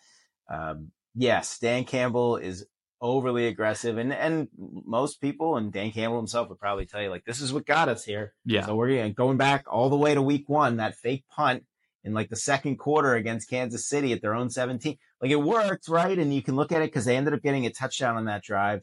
um, 0.48 0.92
yes, 1.14 1.58
Dan 1.58 1.84
Campbell 1.84 2.36
is 2.36 2.64
overly 3.00 3.46
aggressive, 3.46 3.98
and 3.98 4.12
and 4.12 4.48
most 4.56 5.20
people, 5.20 5.56
and 5.56 5.72
Dan 5.72 5.90
Campbell 5.92 6.18
himself 6.18 6.48
would 6.48 6.58
probably 6.58 6.86
tell 6.86 7.02
you 7.02 7.10
like 7.10 7.24
this 7.24 7.40
is 7.40 7.52
what 7.52 7.66
got 7.66 7.88
us 7.88 8.04
here. 8.04 8.34
yeah. 8.44 8.64
So 8.66 8.74
we're 8.76 8.88
gonna- 8.96 9.10
going 9.10 9.36
back 9.36 9.64
all 9.70 9.90
the 9.90 9.96
way 9.96 10.14
to 10.14 10.22
week 10.22 10.48
one, 10.48 10.76
that 10.76 10.94
fake 10.96 11.24
punt 11.28 11.64
in 12.04 12.14
like 12.14 12.28
the 12.30 12.36
second 12.36 12.76
quarter 12.76 13.14
against 13.14 13.50
Kansas 13.50 13.86
City 13.88 14.12
at 14.12 14.22
their 14.22 14.34
own 14.34 14.50
17. 14.50 14.96
Like 15.20 15.30
it 15.32 15.36
worked, 15.36 15.88
right? 15.88 16.16
And 16.18 16.32
you 16.32 16.42
can 16.42 16.54
look 16.56 16.70
at 16.72 16.80
it 16.80 16.86
because 16.86 17.04
they 17.04 17.16
ended 17.16 17.34
up 17.34 17.42
getting 17.42 17.66
a 17.66 17.70
touchdown 17.70 18.16
on 18.16 18.24
that 18.26 18.42
drive. 18.44 18.82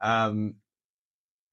Um, 0.00 0.54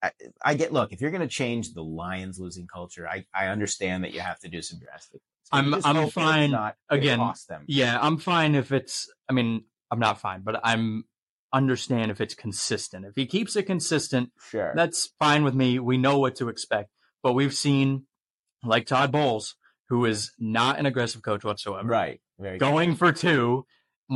I, 0.02 0.12
I 0.44 0.54
get, 0.56 0.72
look, 0.72 0.94
if 0.94 1.02
you're 1.02 1.12
going 1.12 1.22
to 1.22 1.28
change 1.28 1.74
the 1.74 1.84
Lions 1.84 2.40
losing 2.40 2.68
culture, 2.68 3.08
I, 3.08 3.26
I 3.34 3.48
understand 3.48 4.04
that 4.04 4.14
you 4.14 4.22
have 4.22 4.40
to 4.40 4.48
do 4.50 4.62
some 4.62 4.80
drastic. 4.80 5.22
I'm- 5.52 5.74
I'm 5.84 6.10
fine. 6.10 6.52
Not 6.52 6.76
Again. 6.90 7.20
Yeah, 7.68 7.98
I'm 8.00 8.18
fine 8.18 8.56
if 8.56 8.72
it's. 8.72 9.12
I 9.28 9.34
mean, 9.34 9.64
I'm 9.92 10.00
not 10.00 10.22
fine, 10.22 10.42
but 10.44 10.60
I'm 10.64 11.06
understand 11.52 12.12
if 12.12 12.22
it's 12.22 12.36
consistent. 12.36 13.06
If 13.06 13.16
he 13.16 13.26
keeps 13.26 13.56
it 13.56 13.64
consistent, 13.64 14.32
Sure. 14.52 14.72
that's 14.76 15.10
fine 15.20 15.44
with 15.44 15.56
me. 15.56 15.80
We 15.80 15.98
know 15.98 16.20
what 16.20 16.36
to 16.36 16.50
expect. 16.50 16.92
But 17.24 17.34
we've 17.34 17.54
seen, 17.56 18.06
like 18.64 18.86
Todd 18.86 19.12
Bowles, 19.12 19.56
who 19.90 20.06
is 20.06 20.32
not 20.38 20.78
an 20.78 20.86
aggressive 20.86 21.24
coach 21.24 21.44
whatsoever, 21.44 21.88
right. 21.88 22.22
Very 22.38 22.60
good. 22.60 22.66
going 22.66 22.96
for 22.96 23.12
two 23.12 23.66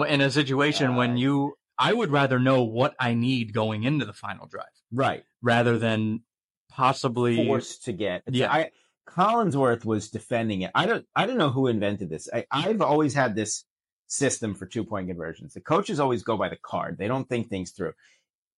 in 0.08 0.22
a 0.22 0.30
situation 0.30 0.96
when 0.96 1.12
Uh, 1.14 1.16
you. 1.16 1.54
I 1.78 1.94
would 1.94 2.12
rather 2.12 2.40
know 2.40 2.64
what 2.64 2.96
I 3.00 3.14
need 3.14 3.54
going 3.54 3.84
into 3.84 4.06
the 4.06 4.14
final 4.14 4.46
drive 4.48 4.66
Right. 4.92 5.24
rather 5.42 5.78
than 5.78 6.22
possibly. 6.70 7.46
forced 7.46 7.86
to 7.86 7.94
get. 7.94 8.24
Yeah. 8.30 8.52
I 8.52 8.72
Collinsworth 9.08 9.84
was 9.86 10.10
defending 10.10 10.62
it. 10.62 10.72
I 10.74 10.86
don't. 10.86 11.06
I 11.16 11.26
don't 11.26 11.38
know 11.38 11.50
who 11.50 11.68
invented 11.68 12.10
this. 12.10 12.30
I, 12.34 12.46
I've 12.50 12.82
always 12.82 13.14
had 13.14 13.36
this 13.36 13.66
system 14.08 14.54
for 14.56 14.66
two 14.66 14.84
point 14.86 15.08
conversions. 15.08 15.54
The 15.54 15.62
coaches 15.62 16.00
always 16.00 16.24
go 16.24 16.38
by 16.38 16.50
the 16.50 16.56
card. 16.56 16.98
They 16.98 17.08
don't 17.08 17.28
think 17.28 17.50
things 17.50 17.72
through. 17.72 17.94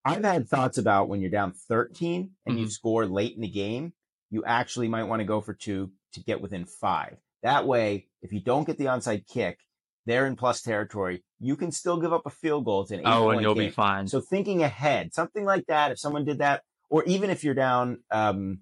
I've 0.05 0.24
had 0.24 0.47
thoughts 0.47 0.78
about 0.78 1.09
when 1.09 1.20
you're 1.20 1.32
down 1.32 1.53
13 1.53 2.32
and 2.45 2.59
you 2.59 2.68
Mhm. 2.68 2.72
score 2.72 3.07
late 3.07 3.36
in 3.36 3.41
the 3.41 3.49
game, 3.49 3.93
you 4.30 4.45
actually 4.45 4.88
might 4.88 5.05
want 5.05 5.22
to 5.22 5.26
go 5.26 5.41
for 5.41 5.53
two 5.55 5.91
to 6.13 6.20
get 6.24 6.41
within 6.41 6.66
five. 6.66 7.18
That 7.41 7.66
way, 7.66 8.07
if 8.22 8.32
you 8.32 8.39
don't 8.39 8.68
get 8.68 8.78
the 8.78 8.86
onside 8.86 9.28
kick, 9.28 9.59
they're 10.06 10.28
in 10.28 10.36
plus 10.36 10.62
territory. 10.62 11.24
You 11.39 11.56
can 11.56 11.72
still 11.72 11.97
give 11.97 12.14
up 12.14 12.24
a 12.26 12.30
field 12.30 12.66
goal. 12.66 12.82
It's 12.84 12.91
an 12.91 12.99
eight 13.01 13.06
Oh, 13.06 13.30
and 13.30 13.41
you'll 13.41 13.56
game. 13.56 13.66
be 13.68 13.72
fine. 13.72 14.08
So 14.08 14.22
thinking 14.22 14.64
ahead, 14.64 15.14
something 15.14 15.45
like 15.45 15.66
that. 15.68 15.91
If 15.91 15.99
someone 15.99 16.26
did 16.26 16.39
that, 16.39 16.64
or 16.89 17.03
even 17.06 17.30
if 17.30 17.43
you're 17.43 17.53
down, 17.56 17.99
um, 18.12 18.60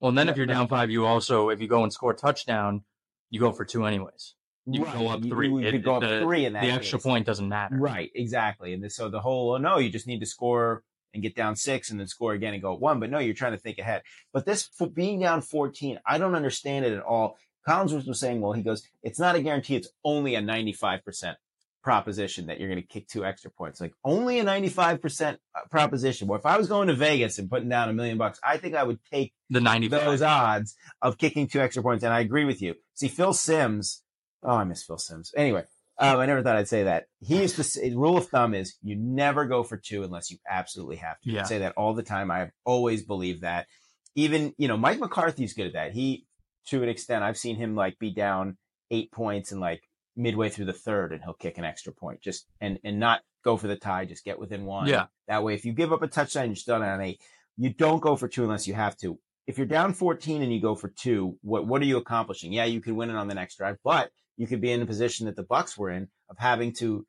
well, 0.00 0.08
and 0.10 0.18
then 0.18 0.28
if 0.28 0.36
you're 0.36 0.46
down 0.46 0.68
five, 0.68 0.90
you 0.90 1.06
also 1.06 1.48
if 1.50 1.60
you 1.60 1.68
go 1.68 1.82
and 1.84 1.92
score 1.92 2.12
a 2.12 2.16
touchdown, 2.16 2.82
you 3.30 3.40
go 3.40 3.52
for 3.52 3.64
two 3.64 3.84
anyways. 3.86 4.34
You 4.68 4.84
right, 4.84 4.98
go 4.98 5.08
up 5.08 5.22
three. 5.22 5.48
You, 5.48 5.58
It- 5.58 5.70
could 5.72 5.84
go 5.84 5.94
up 5.96 6.02
the- 6.02 6.20
three 6.20 6.44
in 6.44 6.54
that. 6.54 6.62
the 6.62 6.70
extra 6.72 6.98
case. 6.98 7.04
point 7.06 7.26
doesn't 7.26 7.48
matter. 7.48 7.76
Right, 7.76 8.10
exactly. 8.14 8.72
And 8.72 8.90
so 8.90 9.08
the 9.08 9.20
whole, 9.20 9.52
oh 9.54 9.58
no, 9.58 9.78
you 9.78 9.88
just 9.90 10.06
need 10.08 10.18
to 10.20 10.26
score 10.26 10.82
and 11.14 11.22
get 11.22 11.34
down 11.36 11.54
six 11.56 11.90
and 11.90 11.98
then 12.00 12.08
score 12.08 12.32
again 12.34 12.52
and 12.52 12.60
go 12.62 12.74
at 12.74 12.80
one. 12.80 12.98
But 13.00 13.10
no, 13.10 13.18
you're 13.20 13.32
trying 13.32 13.52
to 13.52 13.58
think 13.58 13.78
ahead. 13.78 14.02
But 14.32 14.44
this 14.44 14.68
for 14.76 14.88
being 14.88 15.20
down 15.20 15.40
14, 15.40 16.00
I 16.04 16.18
don't 16.18 16.34
understand 16.34 16.84
it 16.84 16.92
at 16.92 17.02
all. 17.04 17.38
Collinsworth 17.66 18.06
was 18.06 18.20
saying, 18.20 18.40
well, 18.40 18.52
he 18.52 18.62
goes, 18.62 18.86
it's 19.02 19.18
not 19.18 19.34
a 19.34 19.42
guarantee. 19.42 19.76
It's 19.76 19.88
only 20.04 20.34
a 20.34 20.40
95% 20.40 21.34
proposition 21.82 22.46
that 22.46 22.58
you're 22.58 22.68
going 22.68 22.82
to 22.82 22.86
kick 22.86 23.06
two 23.06 23.24
extra 23.24 23.50
points. 23.50 23.80
Like 23.80 23.94
only 24.04 24.40
a 24.40 24.44
95% 24.44 25.38
proposition. 25.70 26.26
Well, 26.26 26.38
if 26.38 26.46
I 26.46 26.58
was 26.58 26.68
going 26.68 26.88
to 26.88 26.94
Vegas 26.94 27.38
and 27.38 27.48
putting 27.48 27.68
down 27.68 27.88
a 27.88 27.92
million 27.92 28.18
bucks, 28.18 28.40
I 28.42 28.56
think 28.56 28.74
I 28.74 28.82
would 28.82 28.98
take 29.12 29.32
The 29.50 29.60
ninety 29.60 29.88
those 29.88 30.20
odds 30.22 30.74
of 31.00 31.16
kicking 31.16 31.46
two 31.46 31.60
extra 31.60 31.82
points. 31.82 32.02
And 32.02 32.12
I 32.12 32.20
agree 32.20 32.44
with 32.44 32.60
you. 32.60 32.74
See, 32.94 33.08
Phil 33.08 33.32
Simms. 33.32 34.02
Oh, 34.42 34.56
I 34.56 34.64
miss 34.64 34.82
Phil 34.84 34.98
Simms. 34.98 35.32
Anyway, 35.36 35.64
um, 35.98 36.18
I 36.18 36.26
never 36.26 36.42
thought 36.42 36.56
I'd 36.56 36.68
say 36.68 36.82
that. 36.84 37.06
He 37.20 37.40
used 37.40 37.56
to 37.56 37.62
say, 37.64 37.94
rule 37.94 38.16
of 38.16 38.26
thumb 38.28 38.54
is 38.54 38.76
you 38.82 38.96
never 38.96 39.46
go 39.46 39.62
for 39.62 39.76
two 39.76 40.02
unless 40.02 40.30
you 40.30 40.38
absolutely 40.48 40.96
have 40.96 41.20
to. 41.20 41.30
Yeah. 41.30 41.42
I 41.42 41.44
say 41.44 41.58
that 41.58 41.74
all 41.76 41.94
the 41.94 42.02
time. 42.02 42.30
I've 42.30 42.50
always 42.64 43.04
believed 43.04 43.42
that. 43.42 43.66
Even, 44.14 44.54
you 44.58 44.66
know, 44.66 44.76
Mike 44.76 44.98
McCarthy's 44.98 45.54
good 45.54 45.68
at 45.68 45.72
that. 45.74 45.92
He, 45.92 46.26
to 46.66 46.82
an 46.82 46.88
extent, 46.88 47.24
I've 47.24 47.38
seen 47.38 47.56
him 47.56 47.74
like 47.74 47.98
be 47.98 48.12
down 48.12 48.56
eight 48.90 49.10
points 49.12 49.52
and 49.52 49.60
like 49.60 49.82
midway 50.16 50.48
through 50.48 50.64
the 50.64 50.72
third 50.72 51.12
and 51.12 51.22
he'll 51.22 51.34
kick 51.34 51.58
an 51.58 51.64
extra 51.64 51.92
point 51.92 52.22
just 52.22 52.46
and, 52.60 52.78
and 52.84 52.98
not 52.98 53.20
go 53.44 53.56
for 53.56 53.68
the 53.68 53.76
tie, 53.76 54.04
just 54.04 54.24
get 54.24 54.38
within 54.38 54.64
one. 54.64 54.88
Yeah. 54.88 55.06
That 55.28 55.44
way, 55.44 55.54
if 55.54 55.64
you 55.64 55.72
give 55.72 55.92
up 55.92 56.02
a 56.02 56.08
touchdown, 56.08 56.46
you're 56.46 56.56
still 56.56 56.82
on 56.82 57.00
eight. 57.00 57.20
You 57.56 57.72
don't 57.72 58.02
go 58.02 58.16
for 58.16 58.28
two 58.28 58.44
unless 58.44 58.66
you 58.66 58.74
have 58.74 58.96
to. 58.98 59.18
If 59.46 59.58
you're 59.58 59.66
down 59.66 59.94
14 59.94 60.42
and 60.42 60.52
you 60.52 60.60
go 60.60 60.74
for 60.74 60.88
two, 60.88 61.38
what 61.42 61.66
what 61.66 61.80
are 61.80 61.86
you 61.86 61.98
accomplishing? 61.98 62.52
Yeah, 62.52 62.64
you 62.64 62.80
can 62.80 62.96
win 62.96 63.10
it 63.10 63.16
on 63.16 63.28
the 63.28 63.34
next 63.34 63.56
drive, 63.56 63.76
but 63.84 64.10
you 64.36 64.46
could 64.46 64.60
be 64.60 64.72
in 64.72 64.82
a 64.82 64.86
position 64.86 65.26
that 65.26 65.36
the 65.36 65.44
Bucks 65.44 65.78
were 65.78 65.90
in 65.90 66.08
of 66.28 66.36
having 66.38 66.72
to 66.74 67.06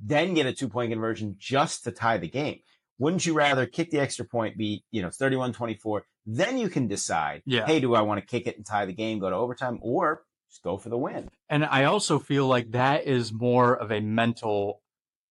then 0.00 0.34
get 0.34 0.46
a 0.46 0.52
two 0.52 0.68
point 0.68 0.92
conversion 0.92 1.36
just 1.38 1.84
to 1.84 1.90
tie 1.90 2.18
the 2.18 2.28
game. 2.28 2.60
Wouldn't 2.98 3.24
you 3.24 3.32
rather 3.32 3.64
kick 3.66 3.90
the 3.90 4.00
extra 4.00 4.24
point, 4.24 4.58
be, 4.58 4.84
you 4.90 5.02
know, 5.02 5.10
31 5.10 5.52
24? 5.52 6.04
Then 6.30 6.58
you 6.58 6.68
can 6.68 6.88
decide, 6.88 7.42
Yeah. 7.46 7.64
hey, 7.64 7.80
do 7.80 7.94
I 7.94 8.02
want 8.02 8.20
to 8.20 8.26
kick 8.26 8.46
it 8.46 8.56
and 8.58 8.66
tie 8.66 8.84
the 8.84 8.92
game, 8.92 9.18
go 9.18 9.30
to 9.30 9.36
overtime, 9.36 9.78
or 9.80 10.24
just 10.50 10.62
go 10.62 10.76
for 10.76 10.90
the 10.90 10.98
win? 10.98 11.30
And 11.48 11.64
I 11.64 11.84
also 11.84 12.18
feel 12.18 12.46
like 12.46 12.72
that 12.72 13.06
is 13.06 13.32
more 13.32 13.74
of 13.74 13.90
a 13.90 14.00
mental 14.00 14.82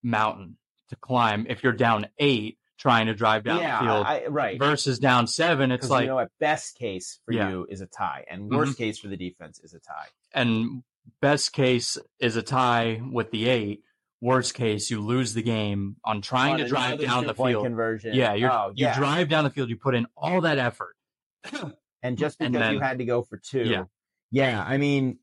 mountain 0.01 0.57
to 0.89 0.95
climb 0.95 1.45
if 1.47 1.63
you're 1.63 1.71
down 1.73 2.07
eight 2.17 2.57
trying 2.79 3.07
to 3.07 3.13
drive 3.13 3.43
down 3.43 3.59
yeah, 3.59 3.79
the 3.79 3.85
field 3.85 4.05
I, 4.05 4.25
right. 4.27 4.59
versus 4.59 4.97
down 4.97 5.27
seven. 5.27 5.71
It's 5.71 5.89
like 5.89 6.03
you 6.03 6.09
know, 6.09 6.19
at 6.19 6.31
best 6.39 6.77
case 6.77 7.19
for 7.25 7.31
Yeah. 7.31 7.49
you 7.49 7.67
is 7.69 7.81
a 7.81 7.87
tie, 7.87 8.25
and 8.29 8.43
mm-hmm. 8.43 8.55
worst 8.55 8.77
case 8.77 8.97
for 8.97 9.07
the 9.07 9.17
defense 9.17 9.59
is 9.63 9.73
a 9.73 9.79
tie. 9.79 10.07
and 10.33 10.83
best 11.21 11.53
case 11.53 11.97
is 12.19 12.35
a 12.35 12.41
tie 12.41 13.01
with 13.11 13.31
the 13.31 13.49
eight. 13.49 13.83
Worst 14.19 14.55
case, 14.55 14.89
you 14.89 14.99
lose 14.99 15.33
the 15.35 15.43
game 15.43 15.97
on 16.03 16.21
trying 16.21 16.53
On 16.53 16.59
to 16.59 16.67
drive 16.67 16.99
down 16.99 17.27
the 17.27 17.35
field. 17.35 17.63
conversion. 17.63 18.15
Yeah, 18.15 18.33
you're, 18.33 18.51
oh, 18.51 18.71
you 18.73 18.89
drive 18.95 19.29
down 19.29 19.43
the 19.43 19.51
field. 19.51 19.69
You 19.69 19.77
put 19.77 19.93
in 19.93 20.07
all 20.17 20.41
that 20.41 20.57
effort. 20.57 20.95
and 22.01 22.17
just 22.17 22.39
because 22.39 22.55
and 22.55 22.73
you 22.73 22.79
had 22.79 22.97
to 22.97 23.05
go 23.05 23.21
for 23.21 23.37
two, 23.37 23.63
Yeah. 23.63 23.83
yeah. 24.31 24.63
I 24.65 24.77
mean, 24.77 25.19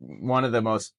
one 0.00 0.44
of 0.44 0.50
the 0.52 0.60
most 0.62 0.94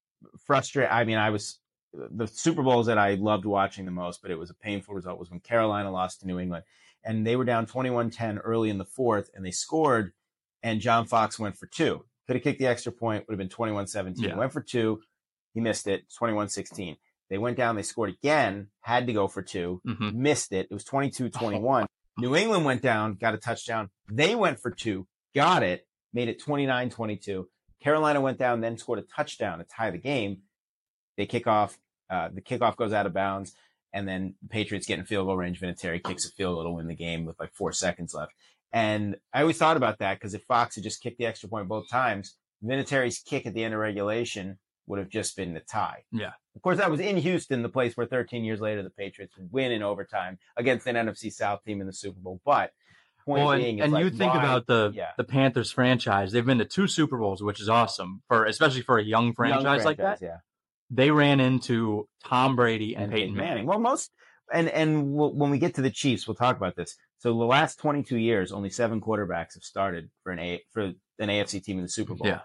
frustrating. 0.46 0.90
I 0.90 1.04
mean, 1.04 1.18
I 1.18 1.28
was 1.30 1.58
the 1.92 2.26
Super 2.26 2.62
Bowls 2.62 2.86
that 2.86 2.96
I 2.98 3.14
loved 3.14 3.44
watching 3.44 3.84
the 3.84 3.90
most, 3.90 4.22
but 4.22 4.30
it 4.30 4.38
was 4.38 4.48
a 4.50 4.54
painful 4.54 4.94
result. 4.94 5.18
Was 5.18 5.30
when 5.30 5.40
Carolina 5.40 5.90
lost 5.90 6.20
to 6.20 6.26
New 6.26 6.38
England, 6.38 6.64
and 7.04 7.26
they 7.26 7.36
were 7.36 7.44
down 7.44 7.66
21-10 7.66 8.40
early 8.42 8.70
in 8.70 8.78
the 8.78 8.84
fourth, 8.84 9.30
and 9.34 9.44
they 9.44 9.50
scored, 9.50 10.12
and 10.62 10.80
John 10.80 11.04
Fox 11.06 11.38
went 11.38 11.56
for 11.58 11.66
two. 11.66 12.04
Could 12.26 12.36
have 12.36 12.42
kicked 12.44 12.60
the 12.60 12.66
extra 12.66 12.92
point, 12.92 13.26
would 13.28 13.38
have 13.38 13.38
been 13.38 13.54
21-17. 13.54 14.14
Yeah. 14.18 14.36
Went 14.36 14.52
for 14.52 14.60
two, 14.60 15.00
he 15.52 15.60
missed 15.60 15.86
it. 15.86 16.04
21-16. 16.20 16.96
They 17.30 17.38
went 17.38 17.56
down, 17.56 17.76
they 17.76 17.82
scored 17.82 18.10
again, 18.10 18.68
had 18.80 19.06
to 19.06 19.12
go 19.12 19.28
for 19.28 19.40
two, 19.42 19.80
Mhm. 19.86 20.14
missed 20.14 20.52
it. 20.52 20.66
It 20.70 20.74
was 20.74 20.84
22-21. 20.84 21.86
New 22.18 22.34
England 22.36 22.64
went 22.64 22.82
down, 22.82 23.14
got 23.14 23.34
a 23.34 23.38
touchdown. 23.38 23.88
They 24.10 24.34
went 24.34 24.58
for 24.60 24.70
two, 24.70 25.06
got 25.34 25.62
it, 25.62 25.86
made 26.12 26.28
it 26.28 26.42
29-22. 26.42 27.46
Carolina 27.80 28.20
went 28.20 28.38
down, 28.38 28.60
then 28.60 28.76
scored 28.76 28.98
a 28.98 29.02
touchdown 29.02 29.58
to 29.58 29.64
tie 29.64 29.90
the 29.90 29.98
game. 29.98 30.42
They 31.16 31.24
kick 31.26 31.46
off. 31.46 31.78
Uh, 32.10 32.28
the 32.32 32.42
kickoff 32.42 32.76
goes 32.76 32.92
out 32.92 33.06
of 33.06 33.14
bounds, 33.14 33.54
and 33.92 34.06
then 34.08 34.34
the 34.42 34.48
Patriots 34.48 34.86
get 34.86 34.98
in 34.98 35.04
field 35.04 35.26
goal 35.28 35.36
range. 35.36 35.60
Vinatieri 35.60 36.02
kicks 36.02 36.26
a 36.26 36.30
field 36.32 36.56
goal 36.56 36.64
to 36.64 36.70
win 36.70 36.88
the 36.88 36.94
game 36.96 37.24
with 37.24 37.38
like 37.38 37.54
four 37.54 37.72
seconds 37.72 38.12
left. 38.12 38.32
And 38.72 39.16
I 39.32 39.40
always 39.42 39.56
thought 39.56 39.76
about 39.76 39.98
that 40.00 40.14
because 40.14 40.34
if 40.34 40.42
Fox 40.44 40.74
had 40.74 40.84
just 40.84 41.00
kicked 41.02 41.18
the 41.18 41.26
extra 41.26 41.48
point 41.48 41.68
both 41.68 41.88
times, 41.88 42.36
Vinatieri's 42.64 43.20
kick 43.20 43.46
at 43.46 43.54
the 43.54 43.64
end 43.64 43.74
of 43.74 43.80
regulation 43.80 44.58
would 44.86 44.98
have 44.98 45.08
just 45.08 45.36
been 45.36 45.54
the 45.54 45.60
tie. 45.60 46.02
Yeah. 46.12 46.32
Of 46.56 46.62
course, 46.62 46.78
that 46.78 46.90
was 46.90 47.00
in 47.00 47.16
Houston, 47.16 47.62
the 47.62 47.68
place 47.68 47.96
where 47.96 48.06
13 48.06 48.44
years 48.44 48.60
later 48.60 48.82
the 48.82 48.90
Patriots 48.90 49.36
would 49.36 49.52
win 49.52 49.70
in 49.72 49.82
overtime 49.82 50.38
against 50.56 50.86
an 50.86 50.96
NFC 50.96 51.32
South 51.32 51.64
team 51.64 51.80
in 51.80 51.86
the 51.86 51.92
Super 51.92 52.18
Bowl. 52.20 52.40
But 52.44 52.72
point 53.24 53.44
Well, 53.44 53.52
and, 53.52 53.62
being, 53.62 53.80
and 53.80 53.92
like, 53.92 54.04
you 54.04 54.10
think 54.10 54.34
why- 54.34 54.40
about 54.40 54.66
the 54.66 54.92
yeah. 54.94 55.10
the 55.16 55.24
Panthers 55.24 55.70
franchise. 55.70 56.32
They've 56.32 56.44
been 56.44 56.58
to 56.58 56.64
two 56.64 56.86
Super 56.86 57.18
Bowls, 57.18 57.42
which 57.42 57.60
is 57.60 57.68
awesome 57.68 58.22
for 58.28 58.44
especially 58.46 58.82
for 58.82 58.98
a 58.98 59.02
young 59.04 59.26
young 59.26 59.34
franchise, 59.34 59.84
like 59.84 59.98
that. 59.98 60.20
yeah. 60.20 60.38
They 60.90 61.12
ran 61.12 61.38
into 61.38 62.08
Tom 62.24 62.56
Brady 62.56 62.94
and, 62.94 63.04
and 63.04 63.12
Peyton 63.12 63.36
Manning. 63.36 63.66
Well, 63.66 63.78
most 63.78 64.10
and 64.52 64.68
and 64.68 65.12
we'll, 65.12 65.32
when 65.32 65.50
we 65.50 65.58
get 65.58 65.74
to 65.76 65.82
the 65.82 65.90
Chiefs, 65.90 66.26
we'll 66.26 66.34
talk 66.34 66.56
about 66.56 66.76
this. 66.76 66.96
So 67.18 67.28
the 67.36 67.44
last 67.44 67.78
22 67.78 68.16
years, 68.16 68.50
only 68.50 68.70
seven 68.70 69.00
quarterbacks 69.00 69.54
have 69.54 69.62
started 69.62 70.10
for 70.22 70.32
an 70.32 70.38
A 70.38 70.62
for 70.72 70.82
an 70.82 71.28
AFC 71.28 71.62
team 71.62 71.76
in 71.76 71.82
the 71.82 71.88
Super 71.88 72.14
Bowl. 72.14 72.26
Yeah. 72.26 72.40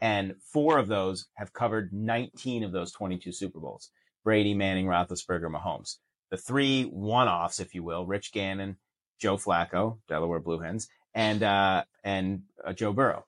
And 0.00 0.36
four 0.52 0.78
of 0.78 0.86
those 0.88 1.26
have 1.34 1.52
covered 1.52 1.92
19 1.92 2.62
of 2.64 2.72
those 2.72 2.92
22 2.92 3.32
Super 3.32 3.58
Bowls. 3.58 3.90
Brady, 4.24 4.54
Manning, 4.54 4.86
Roethlisberger, 4.86 5.50
Mahomes. 5.50 5.96
The 6.30 6.36
three 6.36 6.84
one-offs, 6.84 7.58
if 7.60 7.74
you 7.74 7.82
will, 7.82 8.06
Rich 8.06 8.32
Gannon, 8.32 8.76
Joe 9.18 9.36
Flacco, 9.36 9.98
Delaware 10.08 10.40
Blue 10.40 10.58
Hens, 10.60 10.88
and 11.14 11.42
uh, 11.42 11.84
and 12.04 12.42
uh, 12.64 12.72
Joe 12.74 12.92
Burrow. 12.92 13.24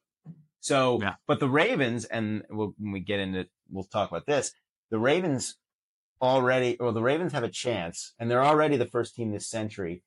So, 0.61 1.01
Yeah. 1.01 1.15
but 1.27 1.41
the 1.41 1.49
Ravens, 1.49 2.05
and 2.05 2.45
we'll, 2.51 2.75
when 2.79 2.93
we 2.93 3.01
get 3.01 3.19
into, 3.19 3.49
we'll 3.71 3.85
talk 3.85 4.11
about 4.11 4.27
this. 4.27 4.53
The 4.91 4.99
Ravens 4.99 5.57
already, 6.21 6.79
or 6.79 6.93
the 6.93 7.03
Ravens 7.03 7.33
have 7.33 7.45
a 7.45 7.49
chance, 7.49 8.13
and 8.19 8.31
they're 8.31 8.45
already 8.45 8.77
the 8.77 8.85
first 8.87 9.15
team 9.15 9.33
this 9.33 9.49
century, 9.49 10.03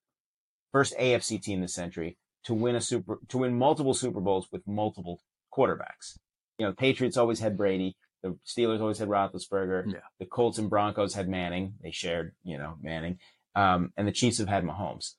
first 0.72 0.96
AFC 1.00 1.42
team 1.42 1.62
this 1.62 1.74
century 1.74 2.18
to 2.44 2.54
win 2.54 2.76
a 2.76 2.82
super, 2.82 3.20
to 3.30 3.40
win 3.40 3.58
multiple 3.58 3.94
Super 3.96 4.22
Bowls 4.22 4.48
with 4.52 4.68
multiple 4.68 5.22
quarterbacks. 5.52 6.20
You 6.58 6.68
know, 6.68 6.74
Patriots 6.74 7.18
always 7.18 7.40
had 7.40 7.58
Brady. 7.58 7.96
The 8.22 8.38
Steelers 8.46 8.80
always 8.80 9.00
had 9.00 9.10
Roethlisberger. 9.10 9.94
Yeah. 9.94 10.00
The 10.20 10.26
Colts 10.26 10.58
and 10.58 10.70
Broncos 10.70 11.14
had 11.14 11.28
Manning. 11.28 11.76
They 11.82 11.92
shared, 11.92 12.34
you 12.44 12.58
know, 12.58 12.76
Manning. 12.82 13.20
Um, 13.56 13.92
and 13.98 14.08
the 14.08 14.12
Chiefs 14.12 14.38
have 14.38 14.48
had 14.48 14.64
Mahomes. 14.64 15.14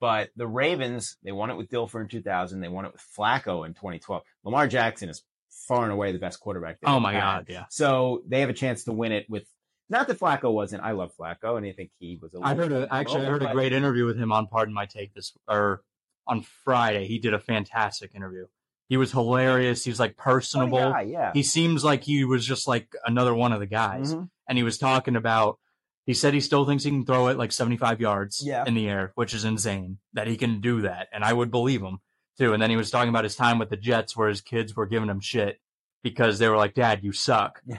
But 0.00 0.30
the 0.36 0.46
Ravens, 0.46 1.16
they 1.22 1.32
won 1.32 1.50
it 1.50 1.56
with 1.56 1.70
Dilfer 1.70 2.00
in 2.00 2.08
2000. 2.08 2.60
They 2.60 2.68
won 2.68 2.84
it 2.84 2.92
with 2.92 3.02
Flacco 3.16 3.66
in 3.66 3.74
2012. 3.74 4.22
Lamar 4.44 4.68
Jackson 4.68 5.08
is 5.08 5.22
far 5.66 5.84
and 5.84 5.92
away 5.92 6.12
the 6.12 6.18
best 6.18 6.40
quarterback. 6.40 6.78
Oh 6.84 7.00
my 7.00 7.14
had. 7.14 7.20
God, 7.20 7.46
yeah. 7.48 7.64
So 7.70 8.22
they 8.26 8.40
have 8.40 8.50
a 8.50 8.54
chance 8.54 8.84
to 8.84 8.92
win 8.92 9.12
it 9.12 9.26
with 9.28 9.46
not 9.88 10.06
that 10.08 10.18
Flacco 10.18 10.52
wasn't. 10.52 10.82
I 10.82 10.92
love 10.92 11.12
Flacco, 11.18 11.56
and 11.56 11.66
I 11.66 11.72
think 11.72 11.90
he 11.98 12.18
was. 12.20 12.34
A 12.34 12.40
I 12.42 12.54
heard 12.54 12.72
a 12.72 12.88
actually 12.90 13.26
I 13.26 13.30
heard 13.30 13.42
a 13.42 13.52
great 13.52 13.72
interview 13.72 14.06
with 14.06 14.18
him 14.18 14.32
on 14.32 14.46
Pardon 14.46 14.74
My 14.74 14.86
Take 14.86 15.14
this 15.14 15.32
or 15.48 15.82
on 16.26 16.42
Friday. 16.64 17.06
He 17.06 17.18
did 17.18 17.34
a 17.34 17.38
fantastic 17.38 18.14
interview. 18.14 18.46
He 18.88 18.96
was 18.96 19.12
hilarious. 19.12 19.84
He 19.84 19.90
was 19.90 19.98
like 20.00 20.16
personable. 20.16 20.78
guy, 20.92 21.02
yeah. 21.02 21.30
He 21.32 21.42
seems 21.42 21.82
like 21.84 22.04
he 22.04 22.24
was 22.24 22.44
just 22.46 22.68
like 22.68 22.92
another 23.06 23.34
one 23.34 23.52
of 23.52 23.60
the 23.60 23.66
guys. 23.66 24.14
Mhm. 24.14 24.28
And 24.48 24.58
he 24.58 24.64
was 24.64 24.78
talking 24.78 25.16
about 25.16 25.58
he 26.06 26.12
said 26.12 26.34
he 26.34 26.40
still 26.40 26.66
thinks 26.66 26.84
he 26.84 26.90
can 26.90 27.06
throw 27.06 27.28
it 27.28 27.38
like 27.38 27.50
75 27.50 27.98
yards 27.98 28.42
Yeah. 28.44 28.64
in 28.66 28.74
the 28.74 28.86
air, 28.90 29.12
which 29.14 29.32
is 29.32 29.44
insane 29.46 29.98
that 30.12 30.26
he 30.26 30.36
can 30.36 30.60
do 30.60 30.82
that. 30.82 31.08
And 31.14 31.24
I 31.24 31.32
would 31.32 31.50
believe 31.50 31.80
him 31.82 32.00
too. 32.36 32.52
And 32.52 32.62
then 32.62 32.68
he 32.68 32.76
was 32.76 32.90
talking 32.90 33.08
about 33.08 33.24
his 33.24 33.36
time 33.36 33.58
with 33.58 33.70
the 33.70 33.78
Jets 33.78 34.14
where 34.14 34.28
his 34.28 34.42
kids 34.42 34.76
were 34.76 34.84
giving 34.86 35.08
him 35.08 35.20
shit 35.20 35.60
because 36.02 36.38
they 36.38 36.48
were 36.50 36.58
like, 36.58 36.74
Dad, 36.74 37.02
you 37.02 37.12
suck. 37.12 37.62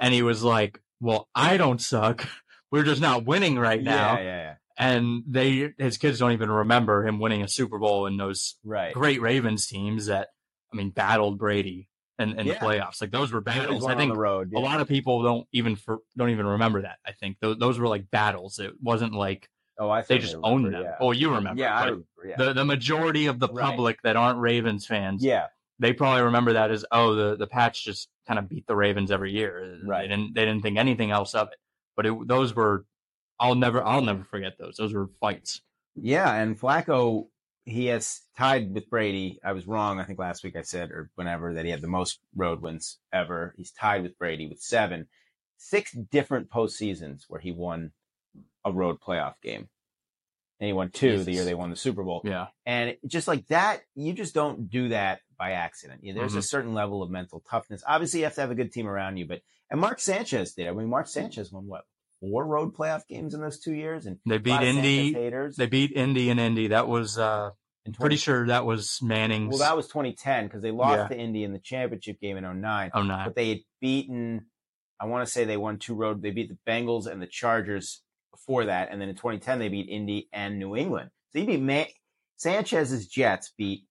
And 0.00 0.12
he 0.12 0.22
was 0.22 0.42
like, 0.42 0.80
Well, 1.00 1.28
I 1.34 1.56
don't 1.56 1.80
suck. 1.80 2.28
We're 2.72 2.82
just 2.84 3.00
not 3.00 3.24
winning 3.24 3.58
right 3.58 3.82
now. 3.82 4.16
Yeah, 4.18 4.22
yeah, 4.24 4.36
yeah. 4.42 4.54
And 4.76 5.22
they 5.26 5.72
his 5.78 5.96
kids 5.98 6.18
don't 6.18 6.32
even 6.32 6.50
remember 6.50 7.06
him 7.06 7.18
winning 7.20 7.42
a 7.42 7.48
Super 7.48 7.78
Bowl 7.78 8.06
in 8.06 8.16
those 8.16 8.56
Right. 8.64 8.92
great 8.92 9.20
Ravens 9.22 9.66
teams 9.66 10.06
that 10.06 10.28
I 10.72 10.76
mean 10.76 10.90
battled 10.90 11.38
Brady 11.38 11.88
in, 12.18 12.38
in 12.38 12.46
Yeah. 12.46 12.54
the 12.54 12.58
playoffs. 12.60 13.00
Like 13.00 13.10
those 13.10 13.32
were 13.32 13.40
battles. 13.40 13.86
I 13.86 13.94
think 13.94 14.12
the 14.12 14.18
road. 14.18 14.52
a 14.54 14.58
lot 14.58 14.80
of 14.80 14.88
people 14.88 15.22
don't 15.22 15.46
even 15.52 15.76
for, 15.76 15.98
don't 16.16 16.30
even 16.30 16.46
remember 16.46 16.82
that. 16.82 16.98
I 17.06 17.12
think 17.12 17.38
those, 17.40 17.58
those 17.58 17.78
were 17.78 17.88
like 17.88 18.10
battles. 18.10 18.58
It 18.58 18.72
wasn't 18.82 19.12
like 19.14 19.48
Oh, 19.80 19.88
I 19.90 20.02
they 20.02 20.18
just 20.18 20.34
remember, 20.34 20.48
owned 20.48 20.74
them. 20.74 20.82
Yeah. 20.82 20.96
Oh, 20.98 21.12
you 21.12 21.32
remember? 21.32 21.60
yeah, 21.62 21.76
I 21.76 21.84
remember. 21.84 22.04
Yeah. 22.26 22.36
the 22.36 22.52
the 22.52 22.64
majority 22.64 23.26
of 23.26 23.38
the 23.38 23.46
Right. 23.48 23.64
public 23.64 24.02
that 24.02 24.16
aren't 24.16 24.40
Ravens 24.40 24.84
fans, 24.86 25.24
yeah. 25.24 25.46
they 25.78 25.92
probably 25.92 26.22
remember 26.22 26.54
that 26.54 26.72
as 26.72 26.84
oh 26.90 27.14
the 27.14 27.36
the 27.36 27.46
Pats 27.46 27.80
just 27.80 28.08
kind 28.26 28.38
of 28.40 28.48
beat 28.48 28.66
the 28.66 28.74
Ravens 28.74 29.10
every 29.12 29.30
year. 29.32 29.78
Uh, 29.80 29.86
right. 29.86 30.02
They 30.02 30.08
didn't 30.08 30.34
they 30.34 30.44
didn't 30.44 30.62
think 30.62 30.78
anything 30.78 31.12
else 31.12 31.32
of 31.34 31.48
it. 31.52 31.58
But 31.96 32.06
it, 32.06 32.26
those 32.26 32.56
were 32.56 32.84
I'll 33.38 33.54
never 33.54 33.80
I'll 33.84 34.02
never 34.02 34.24
forget 34.24 34.58
those. 34.58 34.76
Those 34.76 34.92
were 34.92 35.06
fights. 35.20 35.62
Yeah, 35.94 36.32
and 36.32 36.58
Flacco, 36.58 37.28
he 37.68 37.86
has 37.86 38.22
tied 38.36 38.72
with 38.72 38.88
Brady. 38.88 39.38
I 39.44 39.52
was 39.52 39.66
wrong. 39.66 40.00
I 40.00 40.04
think 40.04 40.18
last 40.18 40.42
week 40.42 40.56
I 40.56 40.62
said, 40.62 40.90
or 40.90 41.10
whenever, 41.16 41.54
that 41.54 41.64
he 41.64 41.70
had 41.70 41.82
the 41.82 41.88
most 41.88 42.20
road 42.34 42.62
wins 42.62 42.98
ever. 43.12 43.54
He's 43.56 43.70
tied 43.72 44.02
with 44.02 44.18
Brady 44.18 44.46
with 44.48 44.60
seven. 44.60 45.06
Six 45.58 45.92
different 45.92 46.50
postseasons 46.50 47.24
where 47.28 47.40
he 47.40 47.52
won 47.52 47.92
a 48.64 48.72
road 48.72 49.00
playoff 49.00 49.34
game. 49.42 49.68
And 50.60 50.66
he 50.66 50.72
won 50.72 50.90
two 50.90 51.22
the 51.22 51.32
year 51.32 51.44
they 51.44 51.54
won 51.54 51.70
the 51.70 51.76
Super 51.76 52.02
Bowl. 52.02 52.22
Yeah. 52.24 52.48
And 52.66 52.96
just 53.06 53.28
like 53.28 53.46
that, 53.48 53.82
you 53.94 54.12
just 54.12 54.34
don't 54.34 54.68
do 54.70 54.88
that 54.88 55.20
by 55.38 55.52
accident. 55.52 56.00
There's 56.02 56.34
a 56.34 56.38
Mhm. 56.38 56.44
certain 56.48 56.74
level 56.74 57.02
of 57.02 57.10
mental 57.10 57.40
toughness. 57.48 57.84
Obviously, 57.86 58.20
you 58.20 58.24
have 58.24 58.34
to 58.34 58.40
have 58.40 58.50
a 58.50 58.56
good 58.56 58.72
team 58.72 58.88
around 58.88 59.18
you, 59.18 59.26
but 59.26 59.42
and 59.70 59.80
Mark 59.80 60.00
Sanchez 60.00 60.54
did. 60.54 60.66
I 60.66 60.72
mean, 60.72 60.88
Mark 60.88 61.06
Sanchez 61.06 61.52
won 61.52 61.66
what 61.66 61.84
four 62.20 62.44
road 62.46 62.74
playoff 62.74 63.06
games 63.08 63.34
in 63.34 63.40
those 63.40 63.58
two 63.60 63.74
years, 63.74 64.06
and 64.06 64.18
They 64.26 64.38
beat 64.38 64.60
Indy. 64.62 65.12
They 65.56 65.66
beat 65.66 65.92
Indy 65.92 66.30
and 66.30 66.40
Indy. 66.40 66.68
That 66.68 66.88
was 66.88 67.18
uh 67.18 67.50
in 67.86 67.92
20 67.92 68.00
pretty 68.02 68.16
sure 68.16 68.46
that 68.48 68.66
was 68.66 68.98
Manning's 69.02 69.48
Well, 69.50 69.58
that 69.60 69.76
was 69.76 69.86
2010 69.86 70.46
because 70.46 70.62
they 70.62 70.70
lost 70.70 70.98
Yeah. 70.98 71.08
to 71.08 71.16
Indy 71.18 71.44
in 71.44 71.52
the 71.52 71.58
championship 71.58 72.20
game 72.20 72.36
in 72.36 72.44
09. 72.44 72.90
oh 72.94 73.02
nine. 73.02 73.26
But 73.28 73.34
they 73.36 73.48
had 73.48 73.58
beaten, 73.80 74.46
I 75.00 75.06
want 75.06 75.26
to 75.26 75.32
say 75.32 75.44
they 75.44 75.56
won 75.56 75.78
two 75.78 75.94
road. 75.94 76.20
They 76.20 76.30
beat 76.30 76.50
the 76.50 76.58
Bengals 76.70 77.06
and 77.06 77.22
the 77.22 77.26
Chargers 77.26 78.02
before 78.30 78.66
that. 78.66 78.88
And 78.90 79.00
then 79.00 79.08
in 79.08 79.14
2010, 79.14 79.58
they 79.58 79.68
beat 79.68 79.88
Indy 79.88 80.28
and 80.32 80.58
New 80.58 80.76
England. 80.76 81.10
So 81.32 81.38
you 81.38 81.46
beat 81.46 81.62
Man- 81.62 81.86
Sanchez's 82.36 83.06
Jets 83.08 83.52
beat 83.56 83.84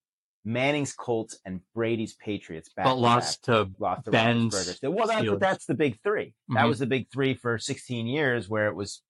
Manning's 0.44 0.92
Colts 0.92 1.38
and 1.44 1.60
Brady's 1.74 2.14
Patriots 2.14 2.70
back. 2.70 2.84
But 2.86 2.94
lost 2.96 3.44
to 3.44 3.70
lost 3.78 4.04
to 4.06 4.10
Ben's 4.10 4.54
Roethlisberger. 4.54 4.94
Well, 4.94 5.06
that's, 5.06 5.26
but 5.28 5.40
that's 5.40 5.66
the 5.66 5.74
big 5.74 6.00
3 6.02 6.34
That 6.50 6.64
Mhm. 6.64 6.68
was 6.68 6.78
the 6.78 6.86
big 6.86 7.10
three 7.10 7.34
for 7.34 7.58
16 7.58 8.06
years 8.06 8.48
where 8.48 8.68
it 8.68 8.74
was 8.74 9.02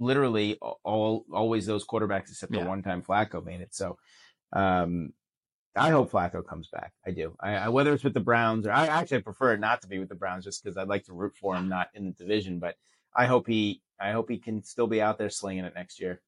literally 0.00 0.58
all 0.84 1.24
always 1.32 1.66
those 1.66 1.84
quarterbacks 1.86 2.30
except 2.30 2.52
Yeah. 2.54 2.62
the 2.62 2.68
one 2.68 2.82
time 2.82 3.02
Flacco 3.02 3.44
made 3.44 3.60
it. 3.60 3.74
So 3.74 3.98
um, 4.52 5.12
I 5.76 5.90
hope 5.90 6.10
Flacco 6.10 6.44
comes 6.46 6.68
back. 6.68 6.92
I 7.06 7.10
do. 7.10 7.36
I, 7.40 7.54
I, 7.56 7.68
whether 7.68 7.92
it's 7.92 8.02
with 8.04 8.14
the 8.14 8.20
Browns 8.20 8.66
or 8.66 8.72
I 8.72 8.86
actually 8.86 9.22
prefer 9.22 9.52
it 9.54 9.60
not 9.60 9.82
to 9.82 9.88
be 9.88 9.98
with 9.98 10.08
the 10.08 10.14
Browns 10.14 10.44
just 10.44 10.62
because 10.64 10.76
I'd 10.76 10.88
like 10.88 11.04
to 11.04 11.12
root 11.12 11.36
for 11.36 11.54
him, 11.54 11.68
not 11.68 11.88
in 11.94 12.06
the 12.06 12.12
division. 12.12 12.58
But 12.58 12.76
I 13.14 13.26
hope 13.26 13.46
he, 13.46 13.82
I 14.00 14.12
hope 14.12 14.28
he 14.30 14.38
can 14.38 14.62
still 14.64 14.86
be 14.86 15.02
out 15.02 15.18
there 15.18 15.30
slinging 15.30 15.64
it 15.64 15.74
next 15.74 16.00
year. 16.00 16.20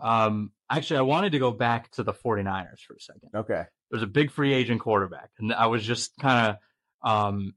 Um 0.00 0.52
actually 0.70 0.98
I 0.98 1.02
wanted 1.02 1.32
to 1.32 1.38
go 1.38 1.50
back 1.50 1.90
to 1.92 2.02
the 2.02 2.12
49ers 2.12 2.80
for 2.80 2.94
a 2.94 3.00
second. 3.00 3.30
Okay. 3.34 3.64
There's 3.90 4.02
a 4.02 4.06
big 4.06 4.30
free 4.30 4.52
agent 4.54 4.80
quarterback, 4.80 5.30
and 5.38 5.52
I 5.52 5.66
was 5.66 5.84
just 5.84 6.16
kind 6.18 6.56
of 7.02 7.08
um, 7.10 7.54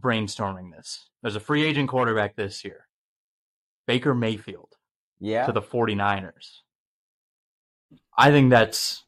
brainstorming 0.00 0.74
this. 0.74 1.10
There's 1.22 1.36
a 1.36 1.40
free 1.40 1.64
agent 1.64 1.88
quarterback 1.90 2.34
this 2.34 2.64
year, 2.64 2.86
Baker 3.86 4.14
Mayfield. 4.14 4.72
Yeah. 5.20 5.46
to 5.46 5.52
the 5.52 5.62
49ers. 5.62 6.58
I 8.18 8.30
think 8.30 8.50
that's 8.50 9.02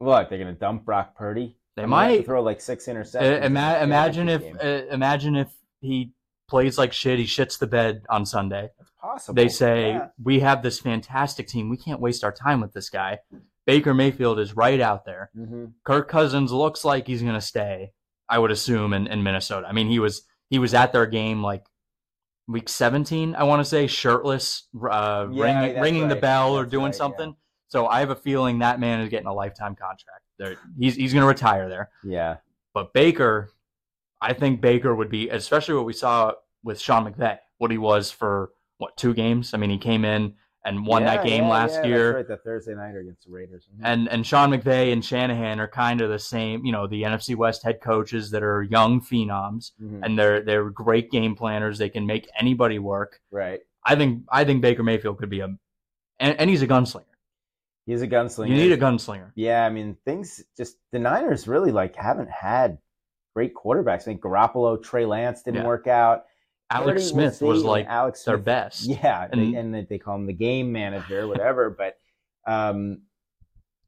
Look, 0.00 0.28
they're 0.28 0.38
gonna 0.38 0.52
dump 0.52 0.84
Brock 0.84 1.14
Purdy. 1.14 1.56
they 1.76 1.82
I 1.82 1.86
mean, 1.86 1.90
to 1.90 1.96
might 2.16 2.24
throw 2.26 2.42
like 2.42 2.60
six 2.60 2.88
uh, 2.88 2.92
interceptions. 2.92 3.44
ima- 3.44 3.78
imagine 3.82 4.28
if 4.28 4.42
uh, 4.62 4.66
imagine 4.90 5.36
if 5.36 5.48
he 5.80 6.10
plays 6.52 6.76
like 6.78 6.92
shit, 6.92 7.18
he 7.18 7.24
shits 7.24 7.58
the 7.58 7.66
bed 7.66 8.02
on 8.10 8.26
Sunday. 8.26 8.68
it's 8.78 8.90
possible. 9.00 9.34
They 9.34 9.48
say 9.48 9.92
Yeah. 9.92 10.08
we 10.22 10.40
have 10.40 10.62
this 10.62 10.78
fantastic 10.78 11.48
team. 11.48 11.68
We 11.70 11.76
can't 11.78 11.98
waste 12.00 12.22
our 12.24 12.30
time 12.32 12.60
with 12.60 12.72
this 12.74 12.90
guy. 12.90 13.18
Baker 13.66 13.94
Mayfield 13.94 14.38
is 14.38 14.54
right 14.54 14.80
out 14.80 15.04
there. 15.06 15.30
Mhm. 15.36 15.72
Kirk 15.84 16.08
Cousins 16.08 16.52
looks 16.52 16.84
like 16.84 17.06
he's 17.06 17.22
going 17.22 17.34
to 17.34 17.40
stay. 17.40 17.92
I 18.28 18.38
would 18.38 18.50
assume 18.50 18.92
in, 18.92 19.06
in 19.06 19.22
Minnesota. 19.22 19.66
I 19.66 19.72
mean, 19.72 19.88
he 19.88 19.98
was 19.98 20.22
he 20.50 20.58
was 20.58 20.74
at 20.74 20.92
their 20.92 21.06
game 21.06 21.42
like 21.42 21.64
week 22.46 22.68
17. 22.68 23.34
I 23.34 23.44
want 23.44 23.60
to 23.60 23.64
say 23.64 23.86
shirtless, 23.86 24.68
uh, 24.74 25.26
Yeah, 25.30 25.42
ringing, 25.44 25.74
that's 25.74 25.82
ringing 25.82 26.08
the 26.08 26.14
right. 26.16 26.20
bell 26.22 26.56
or 26.58 26.66
doing 26.66 26.84
right, 26.84 26.94
yeah. 26.94 26.98
something. 26.98 27.36
So 27.68 27.86
I 27.86 28.00
have 28.00 28.10
a 28.10 28.14
feeling 28.16 28.58
that 28.58 28.78
man 28.78 29.00
is 29.00 29.08
getting 29.08 29.26
a 29.28 29.32
lifetime 29.32 29.74
contract. 29.74 30.24
There, 30.38 30.56
he's 30.78 30.94
he's 30.96 31.12
going 31.14 31.22
to 31.22 31.28
retire 31.28 31.68
there. 31.70 31.88
Yeah. 32.04 32.36
But 32.74 32.92
Baker, 32.92 33.50
I 34.20 34.32
think 34.34 34.60
Baker 34.60 34.94
would 34.94 35.08
be, 35.10 35.28
especially 35.30 35.74
what 35.74 35.84
we 35.86 35.92
saw 35.92 36.32
with 36.64 36.80
Sean 36.80 37.10
McVay, 37.10 37.38
what 37.58 37.70
he 37.70 37.78
was 37.78 38.10
for 38.10 38.50
what 38.78 38.96
two 38.96 39.14
games. 39.14 39.54
I 39.54 39.58
mean, 39.58 39.70
he 39.70 39.78
came 39.78 40.04
in 40.04 40.34
and 40.64 40.86
won 40.86 41.04
that 41.04 41.24
game 41.24 41.42
yeah, 41.44 41.48
last 41.50 41.70
yeah, 41.72 41.76
that's 41.78 41.88
year. 41.88 42.16
right, 42.16 42.28
that 42.28 42.44
Thursday 42.44 42.74
nighter 42.74 43.00
against 43.00 43.24
the 43.26 43.32
Raiders. 43.32 43.66
Mhm. 43.74 43.80
And 43.84 44.08
and 44.08 44.26
Sean 44.26 44.50
McVay 44.50 44.92
and 44.92 45.04
Shanahan 45.04 45.58
are 45.60 45.68
kind 45.68 46.00
of 46.00 46.08
the 46.10 46.18
same, 46.18 46.64
you 46.64 46.70
know, 46.72 46.86
the 46.86 47.02
NFC 47.02 47.34
West 47.34 47.62
head 47.64 47.80
coaches 47.80 48.30
that 48.30 48.42
are 48.44 48.62
young 48.62 49.00
phenoms 49.00 49.72
Mhm. 49.82 50.00
and 50.04 50.18
they're 50.18 50.40
they're 50.42 50.70
great 50.70 51.10
game 51.10 51.34
planners. 51.34 51.78
They 51.78 51.88
can 51.88 52.06
make 52.06 52.28
anybody 52.38 52.78
work. 52.78 53.20
right. 53.30 53.60
I 53.84 53.96
think 53.96 54.22
I 54.30 54.44
think 54.44 54.62
Baker 54.62 54.84
Mayfield 54.84 55.18
could 55.18 55.30
be 55.30 55.40
a 55.40 55.46
and, 56.20 56.38
and 56.38 56.48
he's 56.48 56.62
a 56.62 56.68
gunslinger. 56.68 57.04
He's 57.84 58.00
a 58.02 58.06
gunslinger. 58.06 58.48
You 58.48 58.54
need 58.54 58.70
a 58.70 58.76
gunslinger. 58.78 59.32
Yeah, 59.34 59.66
I 59.66 59.70
mean, 59.70 59.96
things 60.04 60.40
just 60.56 60.76
the 60.92 61.00
Niners 61.00 61.48
really 61.48 61.72
like 61.72 61.96
haven't 61.96 62.30
had 62.30 62.78
great 63.34 63.52
quarterbacks. 63.54 64.02
I 64.02 64.04
think 64.04 64.20
Garoppolo, 64.20 64.80
Trey 64.80 65.04
Lance 65.04 65.42
didn't 65.42 65.62
Yeah. 65.62 65.66
work 65.66 65.88
out. 65.88 66.26
Alex 66.70 67.04
Smith 67.04 67.40
was 67.42 67.62
like 67.64 67.86
Alex 67.86 68.22
their 68.24 68.36
Smith, 68.36 68.44
best. 68.44 68.84
Yeah, 68.86 69.28
And- 69.30 69.54
they, 69.54 69.58
and 69.58 69.74
they- 69.74 69.84
they 69.84 69.98
call 69.98 70.14
him 70.16 70.26
the 70.26 70.32
game 70.32 70.72
manager, 70.72 71.26
whatever. 71.28 71.70
but 71.70 71.96
um, 72.50 73.02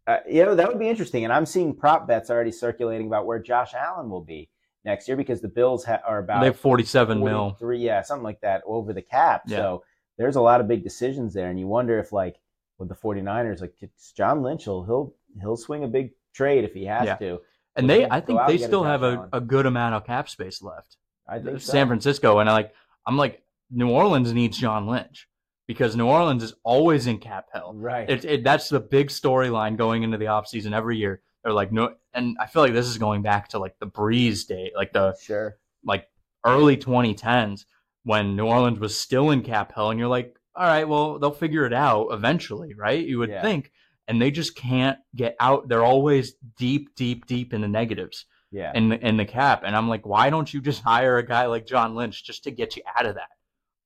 uh, 0.07 0.19
you 0.29 0.45
know 0.45 0.55
that 0.55 0.69
would 0.69 0.79
be 0.79 0.89
interesting. 0.89 1.25
And 1.25 1.33
I'm 1.33 1.47
seeing 1.47 1.75
prop 1.75 2.07
bets 2.07 2.29
already 2.31 2.53
circulating 2.53 3.07
about 3.07 3.25
where 3.27 3.39
Josh 3.39 3.73
Allen 3.75 4.11
will 4.11 4.21
be 4.25 4.51
next 4.85 5.09
year 5.09 5.17
because 5.17 5.41
the 5.41 5.49
Bills 5.49 5.85
ha- 5.85 6.03
are 6.07 6.19
about 6.19 6.41
They 6.41 6.47
have 6.49 6.59
47 6.61 7.25
mil. 7.25 7.57
three, 7.59 7.79
yeah, 7.79 8.03
something 8.03 8.23
like 8.23 8.41
that 8.43 8.63
over 8.67 8.93
the 8.93 9.01
cap. 9.03 9.45
Yeah. 9.47 9.57
So 9.57 9.85
there's 10.19 10.37
a 10.37 10.41
lot 10.43 10.61
of 10.61 10.69
big 10.69 10.85
decisions 10.85 11.33
there, 11.33 11.49
and 11.49 11.59
you 11.59 11.67
wonder 11.67 11.99
if 11.99 12.13
like 12.13 12.37
with 12.79 12.89
the 12.91 12.95
49ers, 12.95 13.61
like 13.63 13.73
John 14.15 14.43
Lynch 14.43 14.67
will 14.67 14.85
he'll 14.85 15.15
he'll 15.41 15.57
swing 15.57 15.85
a 15.85 15.89
big 15.89 16.11
trade 16.35 16.65
if 16.65 16.75
he 16.75 16.85
has 16.85 17.07
Yeah. 17.07 17.17
to. 17.17 17.41
And 17.77 17.89
they 17.89 18.05
I 18.05 18.21
think 18.21 18.39
they 18.47 18.53
and 18.53 18.59
get 18.59 18.65
a 18.65 18.69
still 18.69 18.85
have 18.85 19.03
a, 19.03 19.29
a 19.33 19.41
good 19.41 19.65
amount 19.67 19.95
of 19.95 20.05
cap 20.05 20.29
space 20.29 20.61
left. 20.63 20.97
I 21.29 21.39
think 21.39 21.61
so. 21.61 21.73
San 21.73 21.87
Francisco 21.87 22.39
and 22.39 22.49
I 22.49 22.53
like 22.53 22.75
I'm 23.07 23.17
like 23.17 23.43
New 23.71 23.91
Orleans 23.91 24.33
needs 24.33 24.59
John 24.59 24.87
Lynch 24.87 25.29
because 25.67 25.97
New 25.97 26.07
Orleans 26.07 26.43
is 26.43 26.55
always 26.63 27.07
in 27.07 27.19
cap 27.19 27.47
hell. 27.53 27.73
right? 27.75 28.09
It, 28.09 28.25
it 28.25 28.45
that's 28.45 28.69
the 28.69 28.81
big 28.81 29.09
storyline 29.09 29.77
going 29.77 30.03
into 30.03 30.19
the 30.19 30.27
offseason 30.27 30.73
every 30.75 30.97
year. 30.97 31.23
They're 31.43 31.53
like 31.53 31.73
no 31.73 31.95
and 32.13 32.37
I 32.41 32.47
feel 32.47 32.63
like 32.63 32.73
this 32.73 32.87
is 32.87 32.99
going 32.99 33.23
back 33.23 33.49
to 33.49 33.59
like 33.59 33.79
the 33.79 33.87
Brees 33.87 34.47
day, 34.47 34.71
like 34.77 34.93
the 34.93 35.17
sure. 35.21 35.59
like 35.85 36.09
early 36.45 36.77
2010s 36.77 37.65
when 38.05 38.37
New 38.37 38.47
Orleans 38.47 38.79
was 38.79 38.97
still 38.97 39.31
in 39.31 39.43
cap 39.43 39.73
hell 39.75 39.91
and 39.91 39.99
you're 39.99 40.09
like, 40.09 40.37
all 40.55 40.67
right, 40.67 40.87
well, 40.87 41.19
they'll 41.19 41.31
figure 41.33 41.65
it 41.65 41.73
out 41.73 42.09
eventually, 42.13 42.75
right? 42.75 43.05
You 43.05 43.19
would 43.19 43.31
Yeah. 43.31 43.43
think. 43.43 43.73
And 44.07 44.21
they 44.21 44.31
just 44.31 44.55
can't 44.55 44.99
get 45.17 45.35
out. 45.41 45.69
They're 45.69 45.83
always 45.83 46.35
deep, 46.59 46.95
deep, 46.95 47.25
deep 47.25 47.55
in 47.55 47.63
the 47.63 47.69
negatives 47.69 48.27
Yeah. 48.55 48.71
in 48.73 48.89
the, 48.89 49.07
in 49.07 49.17
the 49.17 49.25
cap. 49.25 49.63
And 49.67 49.75
I'm 49.75 49.89
like, 49.89 50.07
why 50.07 50.31
don't 50.31 50.53
you 50.53 50.61
just 50.61 50.81
hire 50.81 51.19
a 51.19 51.27
guy 51.27 51.47
like 51.47 51.67
John 51.67 51.97
Lynch 51.97 52.25
just 52.25 52.45
to 52.45 52.53
get 52.53 52.77
you 52.77 52.83
out 52.97 53.05
of 53.05 53.17
that 53.17 53.31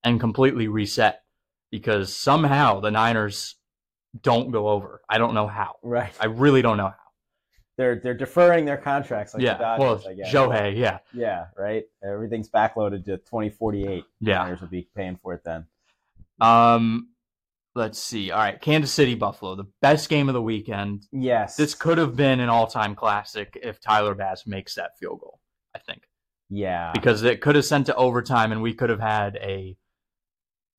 and 0.04 0.20
completely 0.20 0.68
reset? 0.68 1.22
Because 1.70 2.14
somehow 2.14 2.80
the 2.80 2.90
Niners 2.90 3.56
don't 4.20 4.50
go 4.50 4.68
over. 4.68 5.00
I 5.08 5.16
don't 5.16 5.32
know 5.32 5.46
how. 5.46 5.76
right. 5.82 6.12
I 6.20 6.26
really 6.26 6.60
don't 6.60 6.76
know 6.76 6.88
how. 6.88 7.08
they're 7.78 7.96
they're 7.96 8.12
deferring 8.14 8.66
their 8.66 8.76
contracts 8.76 9.32
like 9.32 9.42
yeah. 9.42 9.54
the 9.54 9.64
Dodgers, 9.64 10.04
well, 10.04 10.12
I 10.12 10.14
guess. 10.14 10.32
Shohei, 10.32 10.76
yeah. 10.76 10.98
Yeah, 11.14 11.46
right. 11.56 11.84
Everything's 12.04 12.50
backloaded 12.50 13.04
to 13.06 13.16
2048. 13.18 14.04
Yeah. 14.20 14.38
Niners 14.38 14.60
will 14.60 14.68
be 14.68 14.88
paying 14.94 15.16
for 15.16 15.32
it 15.34 15.44
then. 15.44 15.66
Um, 16.40 17.08
let's 17.79 17.99
see. 17.99 18.31
All 18.31 18.39
right, 18.41 18.61
Kansas 18.61 18.93
City 18.93 19.14
Buffalo, 19.14 19.55
the 19.55 19.64
best 19.81 20.09
game 20.11 20.29
of 20.29 20.35
the 20.35 20.43
weekend. 20.43 21.07
Yes. 21.12 21.57
This 21.57 21.74
could 21.74 21.97
have 21.97 22.16
been 22.16 22.41
an 22.41 22.49
all-time 22.49 22.95
classic 22.95 23.59
if 23.62 23.81
Tyler 23.81 24.14
Bass 24.14 24.47
makes 24.47 24.74
that 24.74 24.99
field 24.99 25.20
goal. 25.20 25.41
I 25.74 25.79
think 25.79 26.03
Yeah. 26.51 26.91
because 26.93 27.22
it 27.22 27.41
could 27.41 27.55
have 27.55 27.64
sent 27.64 27.87
to 27.87 27.95
overtime, 27.95 28.53
and 28.53 28.61
we 28.61 28.74
could 28.74 28.91
have 28.91 29.01
had 29.01 29.37
a 29.37 29.76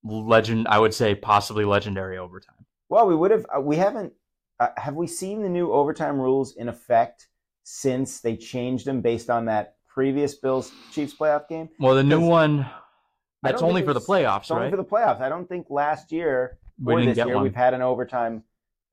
legend. 0.03 0.67
I 0.67 0.79
would 0.79 0.93
say 0.93 1.15
possibly 1.15 1.65
legendary 1.65 2.17
overtime. 2.17 2.65
Well, 2.89 3.07
we 3.07 3.15
would 3.15 3.31
have. 3.31 3.45
Uh, 3.55 3.61
we 3.61 3.77
haven't. 3.77 4.13
Uh, 4.59 4.69
have 4.77 4.95
we 4.95 5.07
seen 5.07 5.41
the 5.41 5.49
new 5.49 5.71
overtime 5.71 6.19
rules 6.19 6.55
in 6.55 6.67
effect 6.67 7.27
since 7.63 8.19
they 8.19 8.35
changed 8.35 8.85
them 8.85 9.01
based 9.01 9.29
on 9.29 9.45
that 9.45 9.75
previous 9.87 10.35
Bills 10.35 10.71
Chiefs 10.91 11.13
playoff 11.13 11.47
game? 11.47 11.69
Well, 11.79 11.95
the 11.95 12.03
new 12.03 12.19
one 12.19 12.69
that's 13.41 13.61
only 13.61 13.83
for 13.83 13.93
the 13.93 14.01
playoffs, 14.01 14.41
It's 14.41 14.51
only 14.51 14.69
for 14.69 14.75
the 14.77 14.83
playoffs. 14.83 15.21
I 15.21 15.29
don't 15.29 15.47
think 15.47 15.67
last 15.69 16.11
year 16.11 16.57
we 16.81 16.93
or 16.93 17.05
this 17.05 17.17
year 17.17 17.35
one. 17.35 17.43
we've 17.43 17.55
had 17.55 17.73
an 17.73 17.81
overtime 17.81 18.43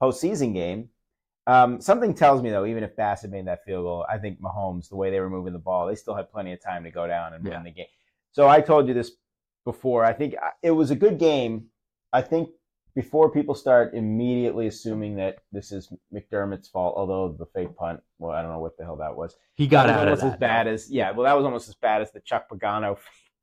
postseason 0.03 0.53
game. 0.55 0.89
Um, 1.47 1.80
something 1.80 2.12
tells 2.14 2.43
me 2.43 2.51
though, 2.51 2.66
even 2.66 2.82
if 2.82 2.97
Bass 2.97 3.22
had 3.22 3.30
made 3.30 3.47
that 3.47 3.64
field 3.64 3.84
goal, 3.84 4.05
I 4.09 4.18
think 4.18 4.41
Mahomes, 4.41 4.89
the 4.89 4.97
way 4.97 5.11
they 5.11 5.20
were 5.20 5.30
moving 5.30 5.53
the 5.53 5.59
ball, 5.61 5.87
they 5.87 5.95
still 5.95 6.14
had 6.14 6.30
plenty 6.30 6.53
of 6.53 6.61
time 6.62 6.82
to 6.84 6.91
go 6.91 7.07
down 7.07 7.34
and 7.34 7.45
Yeah. 7.47 7.55
win 7.55 7.64
the 7.64 7.70
game. 7.70 7.87
So 8.32 8.49
I 8.49 8.61
told 8.61 8.89
you 8.89 8.95
this 8.95 9.12
before. 9.64 10.05
I 10.05 10.12
think 10.12 10.34
uh, 10.34 10.51
it 10.62 10.72
was 10.72 10.91
a 10.91 10.97
good 10.97 11.18
game. 11.18 11.66
I 12.12 12.22
think 12.22 12.49
before 12.97 13.30
people 13.30 13.55
start 13.55 13.95
immediately 13.95 14.66
assuming 14.66 15.16
that 15.16 15.39
this 15.53 15.70
is 15.70 15.93
McDermott's 16.12 16.68
fault, 16.68 16.95
although 16.97 17.37
the 17.39 17.47
fake 17.55 17.76
punt, 17.76 18.01
well, 18.18 18.32
I 18.32 18.43
don't 18.43 18.51
know 18.51 18.59
what 18.59 18.76
the 18.78 18.84
hell 18.84 18.97
that 18.97 19.14
was. 19.16 19.37
he 19.55 19.66
got 19.66 19.87
that 19.87 19.97
was 19.97 20.01
out 20.03 20.12
of 20.12 20.20
that. 20.20 20.32
as 20.34 20.39
bad 20.41 20.66
as 20.66 20.91
yeah. 20.91 21.11
Well, 21.12 21.24
that 21.24 21.34
was 21.37 21.45
almost 21.45 21.68
as 21.68 21.74
bad 21.76 22.03
as 22.03 22.11
the 22.12 22.20
Chuck 22.20 22.49
Pagano 22.51 22.97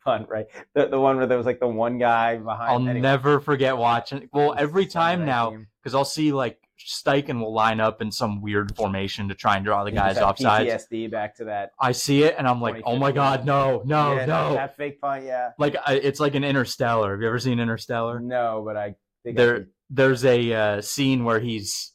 right? 0.05 0.45
The 0.75 0.87
the 0.87 0.99
one 0.99 1.17
where 1.17 1.27
there 1.27 1.37
was 1.37 1.45
like 1.45 1.59
the 1.59 1.67
one 1.67 1.97
guy 1.97 2.37
behind. 2.37 2.69
I'll 2.71 2.77
anyway. 2.89 2.99
never 3.01 3.39
forget 3.39 3.77
watching. 3.77 4.29
Well, 4.33 4.53
every 4.57 4.85
time 4.85 5.25
now, 5.25 5.55
because 5.81 5.95
I'll 5.95 6.05
see 6.05 6.31
like 6.31 6.59
Steichen 6.79 7.39
will 7.39 7.53
line 7.53 7.79
up 7.79 8.01
in 8.01 8.11
some 8.11 8.41
weird 8.41 8.75
formation 8.75 9.29
to 9.29 9.35
try 9.35 9.55
and 9.55 9.63
draw 9.65 9.83
the 9.83 9.91
You 9.91 9.97
guys 9.97 10.17
have 10.17 10.29
offside. 10.29 10.67
PTSD 10.67 11.09
back 11.11 11.35
to 11.37 11.45
that. 11.45 11.71
I 11.79 11.93
see 11.93 12.23
it 12.23 12.35
and 12.37 12.47
I'm 12.47 12.59
like, 12.61 12.81
oh 12.85 12.97
my 12.97 13.11
god, 13.11 13.45
no, 13.45 13.81
no, 13.85 14.15
yeah, 14.15 14.25
no! 14.25 14.53
That 14.55 14.75
fake 14.75 14.99
punt, 14.99 15.23
yeah. 15.25 15.51
Like 15.57 15.75
I, 15.85 15.93
it's 15.95 16.19
like 16.19 16.35
an 16.35 16.43
Interstellar. 16.43 17.11
Have 17.11 17.21
you 17.21 17.27
ever 17.27 17.39
seen 17.39 17.59
Interstellar? 17.59 18.19
No, 18.19 18.63
but 18.65 18.75
I 18.75 18.95
think 19.23 19.39
I 19.39 19.43
There, 19.43 19.57
did. 19.59 19.67
there's 19.89 20.25
a 20.25 20.53
uh, 20.53 20.81
scene 20.81 21.23
where 21.23 21.39
he's 21.39 21.93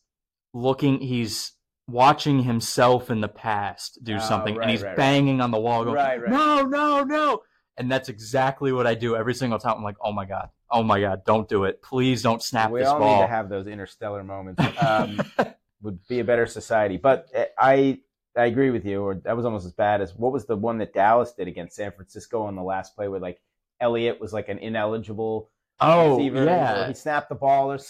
looking, 0.55 1.01
he's 1.01 1.53
watching 1.87 2.43
himself 2.43 3.11
in 3.11 3.21
the 3.21 3.29
past 3.29 3.99
do 4.03 4.17
Oh, 4.17 4.19
something, 4.19 4.55
right, 4.57 4.63
and 4.63 4.71
he's 4.71 4.83
right, 4.83 4.89
right. 4.91 4.97
banging 4.97 5.41
on 5.41 5.51
the 5.51 5.61
wall, 5.61 5.85
going, 5.85 5.97
Right, 5.97 6.21
right. 6.23 6.31
"No, 6.31 6.63
no, 6.63 7.03
no!" 7.03 7.41
And 7.79 7.91
that's 7.91 8.09
exactly 8.09 8.73
what 8.73 8.87
I 8.87 8.95
do 8.95 9.17
every 9.17 9.35
single 9.35 9.59
time. 9.59 9.77
I'm 9.77 9.85
like, 9.85 9.97
"Oh 10.03 10.13
my 10.13 10.25
god, 10.25 10.51
oh 10.71 10.83
my 10.83 11.01
god, 11.01 11.25
don't 11.25 11.49
do 11.49 11.65
it! 11.65 11.81
Please 11.83 12.23
don't 12.23 12.43
snap 12.43 12.71
we 12.71 12.81
this 12.81 12.89
all 12.89 12.99
ball." 12.99 13.17
need 13.21 13.23
to 13.23 13.29
have 13.29 13.49
those 13.49 13.67
interstellar 13.67 14.25
moments. 14.25 14.63
Um, 14.83 15.21
would 15.83 16.07
be 16.09 16.21
a 16.21 16.25
better 16.25 16.47
society. 16.47 16.97
But 16.97 17.29
uh, 17.35 17.45
I 17.59 18.01
I 18.37 18.47
agree 18.47 18.71
with 18.71 18.85
you. 18.85 19.03
Or 19.03 19.15
that 19.15 19.37
was 19.37 19.45
almost 19.45 19.67
as 19.67 19.73
bad 19.73 20.01
as 20.01 20.15
what 20.15 20.33
was 20.33 20.47
the 20.47 20.57
one 20.57 20.79
that 20.79 20.93
Dallas 20.93 21.33
did 21.33 21.49
against 21.49 21.77
San 21.77 21.93
Francisco 21.93 22.43
on 22.43 22.57
the 22.57 22.63
last 22.63 22.95
play 22.97 23.09
where 23.09 23.21
like 23.21 23.41
Elliott 23.81 24.21
was 24.21 24.33
like 24.33 24.49
an 24.49 24.59
ineligible 24.59 25.51
oh 25.81 26.17
receiver. 26.17 26.45
yeah, 26.45 26.89
he 26.89 26.95
snapped 26.95 27.29
the 27.29 27.35
ball 27.35 27.73
or. 27.73 27.79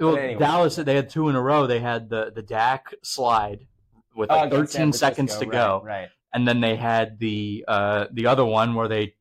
Well, 0.00 0.16
anyway. 0.16 0.38
Dallas, 0.38 0.76
they 0.76 0.94
had 0.94 1.10
two 1.10 1.28
in 1.28 1.34
a 1.34 1.42
row. 1.42 1.66
They 1.66 1.80
had 1.80 2.08
the 2.08 2.30
the 2.32 2.40
Dak 2.40 2.94
slide 3.02 3.66
with 4.14 4.30
Oh, 4.30 4.36
like 4.36 4.50
San 4.68 4.92
13 4.92 4.92
seconds 4.92 5.32
to 5.32 5.38
Francisco, 5.38 5.80
go, 5.80 5.82
Right. 5.84 6.08
And 6.34 6.46
then 6.46 6.60
they 6.60 6.76
had 6.76 7.18
the 7.18 7.64
uh 7.68 8.06
the 8.12 8.26
other 8.26 8.44
one 8.44 8.74
where 8.74 8.88
they, 8.88 9.14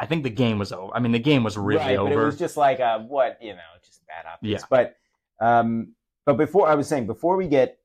I 0.00 0.06
think 0.06 0.22
the 0.22 0.30
game 0.30 0.58
was 0.58 0.72
over. 0.72 0.92
I 0.94 1.00
mean, 1.00 1.12
the 1.12 1.18
game 1.18 1.44
was 1.44 1.56
really 1.56 1.78
right, 1.78 1.98
over. 1.98 2.14
But 2.14 2.20
it 2.20 2.24
was 2.24 2.38
just 2.38 2.56
like 2.56 2.78
a 2.80 3.04
what 3.06 3.38
you 3.40 3.52
know, 3.52 3.60
just 3.84 4.06
bad 4.06 4.26
optics. 4.26 4.62
Yeah. 4.62 4.66
But 4.70 4.96
um, 5.44 5.94
but 6.26 6.36
before 6.36 6.68
I 6.68 6.74
was 6.74 6.88
saying 6.88 7.06
before 7.06 7.36
we 7.36 7.48
get, 7.48 7.78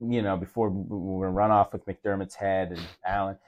you 0.00 0.22
know, 0.22 0.36
before 0.36 0.70
we 0.70 0.84
we 0.88 1.26
run 1.26 1.50
off 1.50 1.72
with 1.72 1.84
McDermott's 1.86 2.34
head 2.34 2.72
and 2.72 2.80
Allen, 3.04 3.38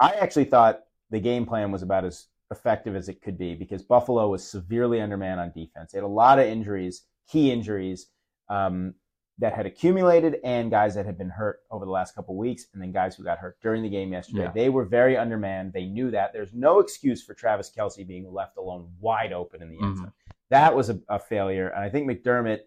I 0.00 0.12
actually 0.14 0.44
thought 0.44 0.80
the 1.10 1.20
game 1.20 1.46
plan 1.46 1.70
was 1.70 1.82
about 1.82 2.04
as 2.04 2.26
effective 2.50 2.96
as 2.96 3.08
it 3.08 3.20
could 3.22 3.38
be 3.38 3.54
because 3.54 3.82
Buffalo 3.82 4.28
was 4.28 4.46
severely 4.46 5.00
undermanned 5.00 5.40
on 5.40 5.52
defense. 5.54 5.92
They 5.92 5.98
had 5.98 6.04
a 6.04 6.08
lot 6.08 6.38
of 6.38 6.46
injuries, 6.46 7.02
key 7.28 7.50
injuries. 7.50 8.06
Um, 8.48 8.94
that 9.38 9.52
had 9.52 9.66
accumulated 9.66 10.36
and 10.44 10.70
guys 10.70 10.94
that 10.94 11.04
had 11.04 11.18
been 11.18 11.28
hurt 11.30 11.60
over 11.70 11.84
the 11.84 11.90
last 11.90 12.14
couple 12.14 12.36
weeks 12.36 12.66
and 12.72 12.80
then 12.80 12.92
guys 12.92 13.16
who 13.16 13.24
got 13.24 13.38
hurt 13.38 13.56
during 13.60 13.82
the 13.82 13.88
game 13.88 14.12
yesterday. 14.12 14.44
Yeah. 14.44 14.52
They 14.54 14.68
were 14.68 14.84
very 14.84 15.16
undermanned. 15.16 15.72
They 15.72 15.86
knew 15.86 16.10
that. 16.12 16.32
There's 16.32 16.52
no 16.54 16.78
excuse 16.78 17.22
for 17.24 17.34
Travis 17.34 17.70
Kelce 17.76 18.06
being 18.06 18.32
left 18.32 18.56
alone 18.56 18.88
wide 19.00 19.32
open 19.32 19.60
in 19.60 19.70
the 19.70 19.76
end 19.82 19.96
Mhm. 19.96 20.02
zone. 20.02 20.12
that 20.50 20.76
was 20.76 20.88
a, 20.88 21.00
a 21.08 21.18
failure. 21.18 21.68
And 21.68 21.82
I 21.82 21.88
think 21.90 22.08
McDermott 22.08 22.60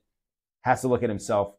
has 0.61 0.81
to 0.81 0.89
look 0.89 1.03
at 1.03 1.09
himself 1.09 1.55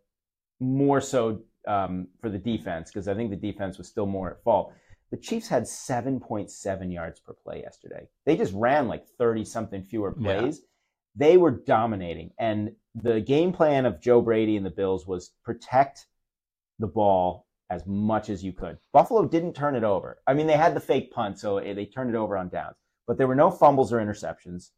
more 0.60 1.00
so 1.00 1.40
um, 1.66 2.08
for 2.20 2.28
the 2.28 2.38
defense 2.38 2.90
because 2.90 3.08
I 3.08 3.14
think 3.14 3.30
the 3.30 3.36
defense 3.36 3.78
was 3.78 3.88
still 3.88 4.04
more 4.06 4.30
at 4.32 4.42
fault. 4.42 4.72
The 5.10 5.16
Chiefs 5.16 5.48
had 5.48 5.66
7.7 5.66 6.92
yards 6.92 7.20
per 7.20 7.32
play 7.32 7.62
yesterday. 7.62 8.08
They 8.26 8.36
just 8.36 8.52
ran 8.52 8.88
like 8.88 9.06
30 9.06 9.44
something 9.44 9.82
fewer 9.82 10.12
plays. 10.12 10.58
Yeah. 10.60 10.64
They 11.18 11.36
were 11.36 11.50
dominating. 11.50 12.30
And 12.38 12.72
the 12.94 13.20
game 13.20 13.52
plan 13.52 13.86
of 13.86 14.00
Joe 14.00 14.22
Brady 14.22 14.56
and 14.56 14.64
the 14.64 14.70
Bills 14.70 15.06
was 15.06 15.32
protect 15.44 16.06
the 16.78 16.86
ball 16.86 17.46
as 17.70 17.86
much 17.86 18.30
as 18.30 18.42
you 18.42 18.52
could. 18.52 18.78
Buffalo 18.92 19.26
didn't 19.26 19.54
turn 19.54 19.76
it 19.76 19.84
over. 19.84 20.18
I 20.26 20.34
mean, 20.34 20.46
they 20.46 20.56
had 20.56 20.74
the 20.74 20.80
fake 20.80 21.12
punt, 21.12 21.38
so 21.38 21.60
they 21.60 21.86
turned 21.86 22.10
it 22.10 22.16
over 22.16 22.36
on 22.36 22.48
downs, 22.48 22.76
but 23.06 23.18
there 23.18 23.26
were 23.26 23.34
no 23.34 23.50
fumbles 23.50 23.92
or 23.92 23.98
interceptions. 23.98 24.70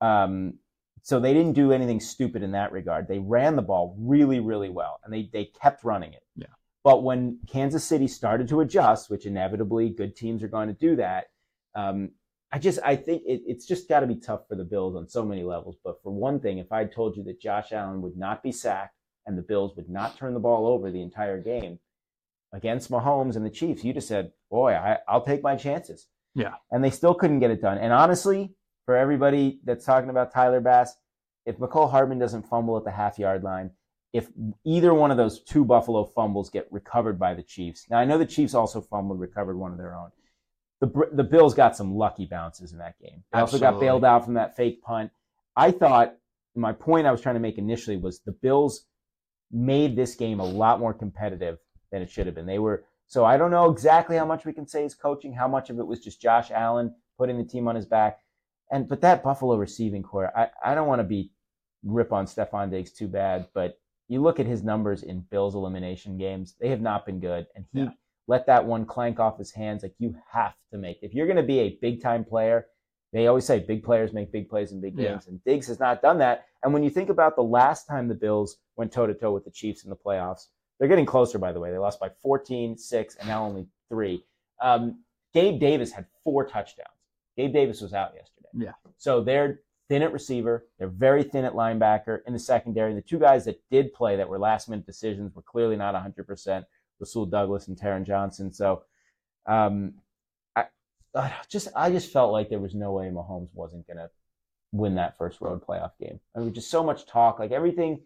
Um, 0.00 0.54
so 1.02 1.18
they 1.18 1.34
didn't 1.34 1.54
do 1.54 1.72
anything 1.72 2.00
stupid 2.00 2.42
in 2.42 2.52
that 2.52 2.72
regard. 2.72 3.08
They 3.08 3.18
ran 3.18 3.56
the 3.56 3.62
ball 3.62 3.96
really, 3.98 4.40
really 4.40 4.70
well, 4.70 5.00
and 5.04 5.12
they 5.12 5.28
they 5.32 5.46
kept 5.46 5.84
running 5.84 6.12
it. 6.12 6.22
Yeah. 6.36 6.46
But 6.84 7.02
when 7.02 7.38
Kansas 7.48 7.84
City 7.84 8.08
started 8.08 8.48
to 8.48 8.60
adjust, 8.60 9.10
which 9.10 9.26
inevitably 9.26 9.90
good 9.90 10.16
teams 10.16 10.42
are 10.42 10.48
going 10.48 10.68
to 10.68 10.74
do 10.74 10.96
that, 10.96 11.26
um, 11.74 12.10
I 12.52 12.58
just 12.58 12.78
I 12.84 12.96
think 12.96 13.22
it, 13.26 13.42
it's 13.46 13.66
just 13.66 13.88
got 13.88 14.00
to 14.00 14.06
be 14.06 14.16
tough 14.16 14.46
for 14.46 14.54
the 14.54 14.64
Bills 14.64 14.94
on 14.94 15.08
so 15.08 15.24
many 15.24 15.42
levels. 15.42 15.76
But 15.82 16.02
for 16.02 16.12
one 16.12 16.38
thing, 16.38 16.58
if 16.58 16.70
I 16.70 16.84
told 16.84 17.16
you 17.16 17.24
that 17.24 17.40
Josh 17.40 17.72
Allen 17.72 18.02
would 18.02 18.16
not 18.16 18.42
be 18.42 18.52
sacked 18.52 18.94
and 19.26 19.38
the 19.38 19.42
Bills 19.42 19.74
would 19.76 19.88
not 19.88 20.18
turn 20.18 20.34
the 20.34 20.40
ball 20.40 20.66
over 20.66 20.90
the 20.90 21.02
entire 21.02 21.40
game 21.40 21.78
against 22.52 22.90
Mahomes 22.90 23.36
and 23.36 23.46
the 23.46 23.50
Chiefs, 23.50 23.84
you 23.84 23.94
just 23.94 24.08
said, 24.08 24.32
"Boy, 24.50 24.74
I, 24.74 24.98
I'll 25.08 25.24
take 25.24 25.42
my 25.42 25.56
chances." 25.56 26.08
Yeah. 26.34 26.54
And 26.70 26.84
they 26.84 26.90
still 26.90 27.14
couldn't 27.14 27.40
get 27.40 27.50
it 27.50 27.62
done. 27.62 27.78
And 27.78 27.92
honestly, 27.92 28.54
for 28.84 28.96
everybody 28.96 29.60
that's 29.64 29.84
talking 29.84 30.10
about 30.10 30.32
Tyler 30.32 30.60
Bass, 30.60 30.94
if 31.46 31.58
Mecole 31.58 31.90
Hardman 31.90 32.18
doesn't 32.18 32.48
fumble 32.48 32.76
at 32.76 32.84
the 32.84 32.90
half 32.90 33.18
yard 33.18 33.42
line, 33.42 33.70
if 34.12 34.28
either 34.64 34.92
one 34.92 35.10
of 35.10 35.16
those 35.16 35.42
two 35.42 35.64
Buffalo 35.64 36.04
fumbles 36.04 36.50
get 36.50 36.68
recovered 36.70 37.18
by 37.18 37.34
the 37.34 37.42
Chiefs. 37.42 37.86
Now 37.90 37.98
I 37.98 38.04
know 38.04 38.18
the 38.18 38.26
Chiefs 38.26 38.54
also 38.54 38.80
fumbled, 38.82 39.20
recovered 39.20 39.56
one 39.56 39.72
of 39.72 39.78
their 39.78 39.94
own. 39.94 40.10
The 40.82 41.08
the 41.12 41.24
Bills 41.24 41.54
got 41.54 41.76
some 41.76 41.94
lucky 41.94 42.26
bounces 42.26 42.72
in 42.72 42.78
that 42.78 42.98
game. 42.98 43.22
They 43.32 43.38
Absolutely. 43.38 43.66
also 43.66 43.74
got 43.74 43.80
bailed 43.80 44.04
out 44.04 44.24
from 44.24 44.34
that 44.34 44.56
fake 44.56 44.82
punt. 44.82 45.10
I 45.56 45.70
thought 45.70 46.16
my 46.54 46.72
point 46.72 47.06
I 47.06 47.12
was 47.12 47.20
trying 47.20 47.36
to 47.36 47.40
make 47.40 47.56
initially 47.56 47.96
was 47.96 48.20
the 48.20 48.32
Bills 48.32 48.86
made 49.50 49.96
this 49.96 50.14
game 50.14 50.40
a 50.40 50.44
lot 50.44 50.80
more 50.80 50.92
competitive 50.92 51.58
than 51.90 52.02
it 52.02 52.10
should 52.10 52.26
have 52.26 52.34
been. 52.34 52.46
They 52.46 52.58
were 52.58 52.84
so 53.06 53.24
I 53.24 53.36
don't 53.36 53.50
know 53.50 53.70
exactly 53.70 54.16
how 54.16 54.26
much 54.26 54.44
we 54.44 54.52
can 54.52 54.66
say 54.66 54.84
is 54.84 54.94
coaching, 54.94 55.32
how 55.32 55.48
much 55.48 55.70
of 55.70 55.78
it 55.78 55.86
was 55.86 56.00
just 56.00 56.20
Josh 56.20 56.50
Allen 56.50 56.94
putting 57.18 57.38
the 57.38 57.44
team 57.44 57.68
on 57.68 57.76
his 57.76 57.86
back. 57.86 58.18
And 58.70 58.88
but 58.88 59.00
that 59.02 59.22
Buffalo 59.22 59.56
receiving 59.56 60.02
corps, 60.02 60.32
I, 60.36 60.48
I 60.64 60.74
don't 60.74 60.88
want 60.88 61.00
to 61.00 61.04
be 61.04 61.30
rip 61.84 62.12
on 62.12 62.26
Stefon 62.26 62.70
Diggs 62.70 62.92
too 62.92 63.08
bad, 63.08 63.48
but 63.54 63.78
you 64.08 64.20
look 64.20 64.40
at 64.40 64.46
his 64.46 64.62
numbers 64.62 65.02
in 65.02 65.20
Bills 65.30 65.54
elimination 65.54 66.18
games, 66.18 66.54
they 66.60 66.68
have 66.68 66.80
not 66.80 67.06
been 67.06 67.20
good. 67.20 67.46
And 67.54 67.64
he 67.72 67.80
yeah. 67.80 67.88
Let 68.32 68.46
that 68.46 68.64
one 68.64 68.86
clank 68.86 69.20
off 69.20 69.36
his 69.36 69.52
hands. 69.52 69.82
Like 69.82 69.94
you 69.98 70.16
have 70.32 70.54
to 70.70 70.78
make 70.78 70.98
if 71.02 71.12
you're 71.12 71.26
gonna 71.26 71.42
be 71.42 71.60
a 71.60 71.78
big 71.82 72.02
time 72.02 72.24
player, 72.24 72.66
they 73.12 73.26
always 73.26 73.44
say 73.44 73.58
big 73.58 73.84
players 73.84 74.14
make 74.14 74.32
big 74.32 74.48
plays 74.48 74.72
in 74.72 74.80
big 74.80 74.96
games, 74.96 75.24
yeah. 75.26 75.30
and 75.32 75.44
Diggs 75.44 75.66
has 75.66 75.78
not 75.78 76.00
done 76.00 76.16
that. 76.18 76.46
And 76.62 76.72
when 76.72 76.82
you 76.82 76.88
think 76.88 77.10
about 77.10 77.36
the 77.36 77.42
last 77.42 77.86
time 77.86 78.08
the 78.08 78.14
Bills 78.14 78.56
went 78.76 78.90
toe 78.90 79.06
to 79.06 79.12
toe 79.12 79.32
with 79.32 79.44
the 79.44 79.50
Chiefs 79.50 79.84
in 79.84 79.90
the 79.90 79.96
playoffs, 79.96 80.46
they're 80.78 80.88
getting 80.88 81.04
closer, 81.04 81.38
by 81.38 81.52
the 81.52 81.60
way. 81.60 81.70
They 81.70 81.76
lost 81.76 82.00
by 82.00 82.08
14, 82.22 82.78
6, 82.78 83.14
and 83.16 83.28
now 83.28 83.44
only 83.44 83.66
three. 83.90 84.24
Um, 84.62 85.02
Gabe 85.34 85.60
Davis 85.60 85.92
had 85.92 86.06
four 86.24 86.46
touchdowns. 86.46 86.88
Gabe 87.36 87.52
Davis 87.52 87.82
was 87.82 87.92
out 87.92 88.12
yesterday. 88.16 88.48
Yeah. 88.54 88.72
So 88.96 89.20
they're 89.20 89.60
thin 89.90 90.02
at 90.02 90.12
receiver. 90.12 90.66
They're 90.78 90.88
very 90.88 91.22
thin 91.22 91.44
at 91.44 91.52
linebacker 91.52 92.20
in 92.26 92.32
the 92.32 92.38
secondary. 92.38 92.94
The 92.94 93.02
two 93.02 93.18
guys 93.18 93.44
that 93.44 93.60
did 93.70 93.92
play 93.92 94.16
that 94.16 94.28
were 94.28 94.38
last 94.38 94.70
minute 94.70 94.86
decisions 94.86 95.34
were 95.34 95.42
clearly 95.42 95.76
not 95.76 95.94
100%. 95.94 96.64
Rasul 97.02 97.26
Douglas 97.26 97.68
and 97.68 97.76
Taron 97.76 98.06
Johnson. 98.06 98.52
So, 98.52 98.84
um, 99.46 99.94
I 101.14 101.32
just 101.48 101.68
I 101.76 101.90
just 101.90 102.12
felt 102.12 102.32
like 102.32 102.48
there 102.48 102.58
was 102.58 102.74
no 102.74 102.92
way 102.92 103.10
Mahomes 103.10 103.50
wasn't 103.54 103.86
gonna 103.86 104.08
win 104.72 104.94
that 104.94 105.18
first 105.18 105.40
road 105.40 105.62
playoff 105.66 105.92
game. 106.00 106.18
I 106.34 106.40
mean, 106.40 106.54
just 106.54 106.70
so 106.70 106.82
much 106.82 107.06
talk, 107.06 107.38
like 107.38 107.52
everything. 107.52 108.00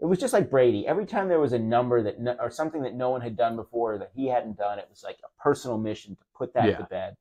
It 0.00 0.06
was 0.06 0.18
just 0.18 0.32
like 0.32 0.50
Brady. 0.50 0.86
Every 0.86 1.06
time 1.06 1.28
there 1.28 1.40
was 1.40 1.52
a 1.52 1.58
number 1.58 2.02
that 2.02 2.20
no, 2.20 2.32
or 2.40 2.50
something 2.50 2.82
that 2.82 2.94
no 2.94 3.10
one 3.10 3.20
had 3.20 3.36
done 3.36 3.56
before 3.56 3.98
that 3.98 4.10
he 4.14 4.26
hadn't 4.26 4.58
done, 4.58 4.78
it 4.78 4.88
was 4.90 5.02
like 5.04 5.18
a 5.24 5.42
personal 5.42 5.78
mission 5.78 6.16
to 6.16 6.22
put 6.36 6.54
that 6.54 6.68
yeah. 6.68 6.76
to 6.76 6.84
bed. 6.84 7.16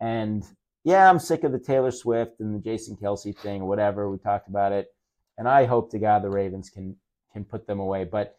And 0.00 0.44
yeah, 0.84 1.08
I'm 1.08 1.20
sick 1.20 1.44
of 1.44 1.52
the 1.52 1.58
Taylor 1.58 1.92
Swift 1.92 2.40
and 2.40 2.54
the 2.54 2.60
Jason 2.60 2.96
Kelce 2.96 3.36
thing 3.38 3.62
or 3.62 3.68
whatever. 3.68 4.10
We 4.10 4.18
talked 4.18 4.48
about 4.48 4.72
it, 4.72 4.88
and 5.38 5.48
I 5.48 5.64
hope 5.64 5.90
to 5.92 5.98
God 5.98 6.22
the 6.22 6.30
Ravens 6.30 6.68
can 6.70 6.96
can 7.32 7.44
put 7.44 7.66
them 7.66 7.80
away. 7.80 8.04
But 8.04 8.36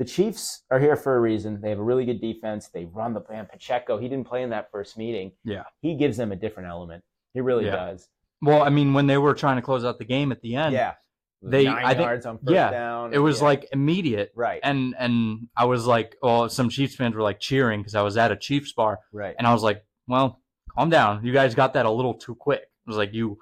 the 0.00 0.06
Chiefs 0.06 0.62
are 0.70 0.80
here 0.80 0.96
for 0.96 1.14
a 1.14 1.20
reason. 1.20 1.60
They 1.60 1.68
have 1.68 1.78
a 1.78 1.82
really 1.82 2.06
good 2.06 2.22
defense. 2.22 2.70
They 2.72 2.86
run 2.86 3.12
the 3.12 3.22
man 3.28 3.46
Pacheco. 3.52 3.98
He 3.98 4.08
didn't 4.08 4.26
play 4.26 4.42
in 4.42 4.48
that 4.48 4.70
first 4.72 4.96
meeting. 4.96 5.32
Yeah, 5.44 5.64
he 5.82 5.94
gives 5.94 6.16
them 6.16 6.32
a 6.32 6.36
different 6.36 6.70
element. 6.70 7.04
He 7.34 7.42
really 7.42 7.66
yeah. 7.66 7.76
does. 7.76 8.08
Well, 8.40 8.62
I 8.62 8.70
mean, 8.70 8.94
when 8.94 9.06
they 9.06 9.18
were 9.18 9.34
trying 9.34 9.56
to 9.56 9.62
close 9.62 9.84
out 9.84 9.98
the 9.98 10.06
game 10.06 10.32
at 10.32 10.40
the 10.40 10.56
end, 10.56 10.72
yeah, 10.72 10.94
they 11.42 11.68
I 11.68 11.92
think 11.92 12.40
yeah, 12.48 12.70
down, 12.70 13.12
it 13.12 13.18
was 13.18 13.40
yeah. 13.40 13.44
like 13.44 13.68
immediate, 13.72 14.32
right? 14.34 14.60
And 14.62 14.94
and 14.98 15.48
I 15.54 15.66
was 15.66 15.86
like, 15.86 16.16
well, 16.22 16.48
some 16.48 16.70
Chiefs 16.70 16.96
fans 16.96 17.14
were 17.14 17.20
like 17.20 17.38
cheering 17.38 17.80
because 17.80 17.94
I 17.94 18.00
was 18.00 18.16
at 18.16 18.32
a 18.32 18.36
Chiefs 18.36 18.72
bar, 18.72 19.00
right? 19.12 19.34
And 19.36 19.46
I 19.46 19.52
was 19.52 19.62
like, 19.62 19.84
well, 20.08 20.40
calm 20.74 20.88
down. 20.88 21.26
You 21.26 21.34
guys 21.34 21.54
got 21.54 21.74
that 21.74 21.84
a 21.84 21.90
little 21.90 22.14
too 22.14 22.34
quick. 22.34 22.62
It 22.62 22.88
was 22.88 22.96
like 22.96 23.12
you, 23.12 23.36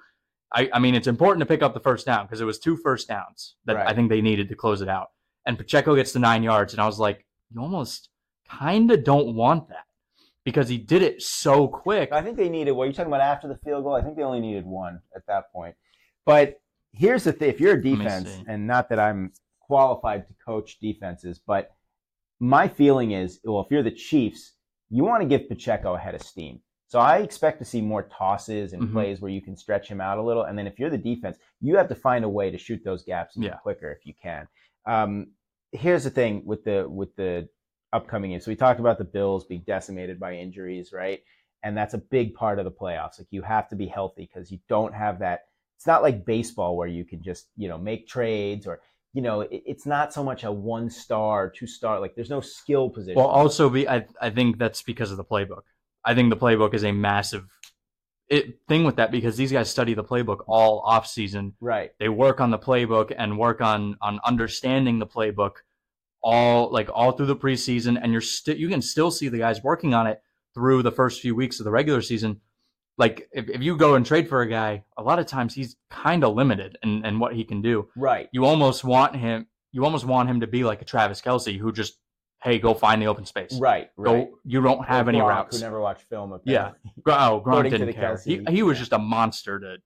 I, 0.53 0.69
I 0.73 0.79
mean, 0.79 0.93
it's 0.93 1.07
important 1.07 1.39
to 1.39 1.45
pick 1.45 1.63
up 1.63 1.73
the 1.73 1.79
first 1.79 2.05
down 2.05 2.25
because 2.25 2.41
it 2.41 2.45
was 2.45 2.59
two 2.59 2.75
first 2.75 3.07
downs 3.07 3.55
that 3.63 3.77
right. 3.77 3.87
I 3.87 3.93
think 3.93 4.09
they 4.09 4.19
needed 4.19 4.49
to 4.49 4.55
close 4.55 4.81
it 4.81 4.89
out. 4.89 5.07
And 5.45 5.57
Pacheco 5.57 5.95
gets 5.95 6.11
the 6.11 6.19
nine 6.19 6.43
yards, 6.43 6.73
and 6.73 6.81
I 6.81 6.85
was 6.85 6.99
like, 6.99 7.25
you 7.51 7.61
almost 7.61 8.09
kind 8.47 8.91
of 8.91 9.03
don't 9.03 9.35
want 9.35 9.69
that 9.69 9.85
because 10.43 10.67
he 10.67 10.77
did 10.77 11.01
it 11.01 11.21
so 11.21 11.67
quick. 11.67 12.11
I 12.11 12.21
think 12.21 12.37
they 12.37 12.49
needed. 12.49 12.71
What 12.71 12.83
are 12.83 12.87
you 12.87 12.93
talking 12.93 13.11
about 13.11 13.21
after 13.21 13.47
the 13.47 13.57
field 13.57 13.83
goal? 13.83 13.95
I 13.95 14.01
think 14.01 14.15
they 14.15 14.23
only 14.23 14.41
needed 14.41 14.65
one 14.65 15.01
at 15.15 15.25
that 15.27 15.51
point. 15.51 15.75
But 16.25 16.59
here's 16.91 17.23
the 17.23 17.33
thing: 17.33 17.49
if 17.49 17.59
you're 17.59 17.75
a 17.75 17.81
defense, 17.81 18.29
and 18.47 18.67
not 18.67 18.89
that 18.89 18.99
I'm 18.99 19.31
qualified 19.59 20.27
to 20.27 20.33
coach 20.43 20.79
defenses, 20.79 21.39
but 21.45 21.71
my 22.39 22.67
feeling 22.67 23.11
is, 23.11 23.39
well, 23.43 23.61
if 23.61 23.67
you're 23.69 23.83
the 23.83 23.91
Chiefs, 23.91 24.53
you 24.89 25.03
want 25.03 25.21
to 25.21 25.27
give 25.27 25.47
Pacheco 25.47 25.95
a 25.95 25.99
head 25.99 26.15
of 26.15 26.21
steam. 26.21 26.59
So 26.87 26.97
I 26.97 27.17
expect 27.17 27.59
to 27.59 27.65
see 27.65 27.81
more 27.81 28.03
tosses 28.03 28.73
and 28.73 28.81
mm-hmm. 28.81 28.93
plays 28.93 29.21
where 29.21 29.29
you 29.29 29.41
can 29.41 29.55
stretch 29.55 29.87
him 29.87 30.01
out 30.01 30.17
a 30.17 30.23
little. 30.23 30.43
And 30.43 30.57
then 30.57 30.65
if 30.65 30.79
you're 30.79 30.89
the 30.89 30.97
defense, 30.97 31.37
you 31.61 31.77
have 31.77 31.87
to 31.89 31.95
find 31.95 32.25
a 32.25 32.29
way 32.29 32.49
to 32.49 32.57
shoot 32.57 32.81
those 32.83 33.03
gaps 33.03 33.35
yeah. 33.37 33.57
quicker 33.57 33.91
if 33.91 34.07
you 34.07 34.13
can. 34.19 34.47
Um, 34.89 35.27
here's 35.71 36.03
the 36.03 36.09
thing 36.09 36.43
with 36.45 36.63
the 36.63 36.87
with 36.89 37.15
the 37.15 37.47
upcoming 37.93 38.31
game. 38.31 38.39
So 38.39 38.51
we 38.51 38.55
talked 38.55 38.79
about 38.79 38.97
the 38.97 39.03
Bills 39.03 39.45
being 39.45 39.63
decimated 39.65 40.19
by 40.19 40.35
injuries, 40.35 40.91
right? 40.91 41.21
And 41.63 41.77
that's 41.77 41.93
a 41.93 41.99
big 41.99 42.33
part 42.33 42.57
of 42.57 42.65
the 42.65 42.71
playoffs. 42.71 43.19
Like 43.19 43.27
you 43.31 43.41
have 43.43 43.69
to 43.69 43.75
be 43.75 43.87
healthy 43.87 44.29
because 44.33 44.51
you 44.51 44.59
don't 44.67 44.93
have 44.93 45.19
that. 45.19 45.45
It's 45.77 45.87
not 45.87 46.01
like 46.01 46.25
baseball 46.25 46.75
where 46.75 46.87
you 46.87 47.05
can 47.05 47.21
just 47.21 47.47
you 47.55 47.69
know 47.69 47.77
make 47.77 48.07
trades 48.07 48.65
or 48.65 48.81
you 49.13 49.21
know 49.21 49.41
it, 49.41 49.61
it's 49.65 49.85
not 49.85 50.13
so 50.13 50.23
much 50.23 50.43
a 50.43 50.51
one 50.51 50.89
star, 50.89 51.49
two 51.49 51.67
star. 51.67 51.99
Like 51.99 52.15
there's 52.15 52.29
no 52.29 52.41
skill 52.41 52.89
position. 52.89 53.15
Well, 53.15 53.27
also 53.27 53.69
be 53.69 53.87
I 53.87 54.05
I 54.19 54.31
think 54.31 54.57
that's 54.57 54.81
because 54.81 55.11
of 55.11 55.17
the 55.17 55.23
playbook. 55.23 55.63
I 56.03 56.15
think 56.15 56.31
the 56.31 56.37
playbook 56.37 56.73
is 56.73 56.83
a 56.83 56.91
massive 56.91 57.45
it, 58.29 58.59
thing 58.67 58.83
with 58.83 58.97
that 58.97 59.11
because 59.11 59.35
these 59.37 59.51
guys 59.51 59.69
study 59.69 59.93
the 59.93 60.03
playbook 60.03 60.43
all 60.47 60.81
off 60.81 61.07
season. 61.07 61.53
Right. 61.59 61.91
They 61.99 62.09
work 62.09 62.39
on 62.39 62.51
the 62.51 62.59
playbook 62.59 63.13
and 63.17 63.37
work 63.37 63.61
on 63.61 63.97
on 64.01 64.19
understanding 64.23 64.99
the 64.99 65.07
playbook 65.07 65.53
all 66.21 66.71
like 66.71 66.89
all 66.93 67.11
through 67.11 67.25
the 67.27 67.35
preseason, 67.35 67.99
and 68.01 68.11
you're 68.11 68.21
still 68.21 68.55
you 68.55 68.69
can 68.69 68.81
still 68.81 69.11
see 69.11 69.29
the 69.29 69.37
guys 69.37 69.63
working 69.63 69.93
on 69.93 70.07
it 70.07 70.21
through 70.53 70.83
the 70.83 70.91
first 70.91 71.21
few 71.21 71.35
weeks 71.35 71.59
of 71.59 71.63
the 71.63 71.71
regular 71.71 72.01
season. 72.01 72.39
Like 72.97 73.29
if, 73.31 73.49
if 73.49 73.61
you 73.61 73.77
go 73.77 73.95
and 73.95 74.05
trade 74.05 74.27
for 74.27 74.41
a 74.41 74.49
guy, 74.49 74.83
a 74.97 75.03
lot 75.03 75.19
of 75.19 75.25
times 75.25 75.55
he's 75.55 75.77
kind 75.89 76.23
of 76.23 76.35
limited 76.35 76.77
in, 76.83 77.05
in 77.05 77.17
what 77.17 77.33
he 77.33 77.45
can 77.45 77.61
do. 77.61 77.87
Right. 77.95 78.27
You 78.33 78.45
almost 78.45 78.83
want 78.83 79.15
him. 79.15 79.47
You 79.71 79.85
almost 79.85 80.05
want 80.05 80.29
him 80.29 80.41
to 80.41 80.47
be 80.47 80.63
like 80.63 80.81
a 80.81 80.85
Travis 80.85 81.21
Kelce 81.21 81.57
who 81.57 81.71
just 81.71 81.97
hey, 82.41 82.59
go 82.59 82.73
find 82.73 83.01
the 83.01 83.07
open 83.07 83.25
space. 83.25 83.57
Right, 83.59 83.89
right. 83.97 84.29
Go, 84.29 84.39
you 84.45 84.61
don't 84.61 84.85
have 84.85 85.07
or 85.07 85.09
any 85.09 85.19
Gronk, 85.19 85.27
routes. 85.27 85.57
Who 85.57 85.63
never 85.63 85.81
watched 85.81 86.03
film. 86.03 86.31
Apparently. 86.31 86.53
Yeah. 86.53 87.29
Oh, 87.29 87.41
Gronk 87.45 87.69
didn't 87.69 87.93
care. 87.93 88.19
He, 88.23 88.41
he 88.49 88.63
was 88.63 88.77
yeah. 88.77 88.81
just 88.81 88.93
a 88.93 88.99
monster 88.99 89.59
to. 89.59 89.77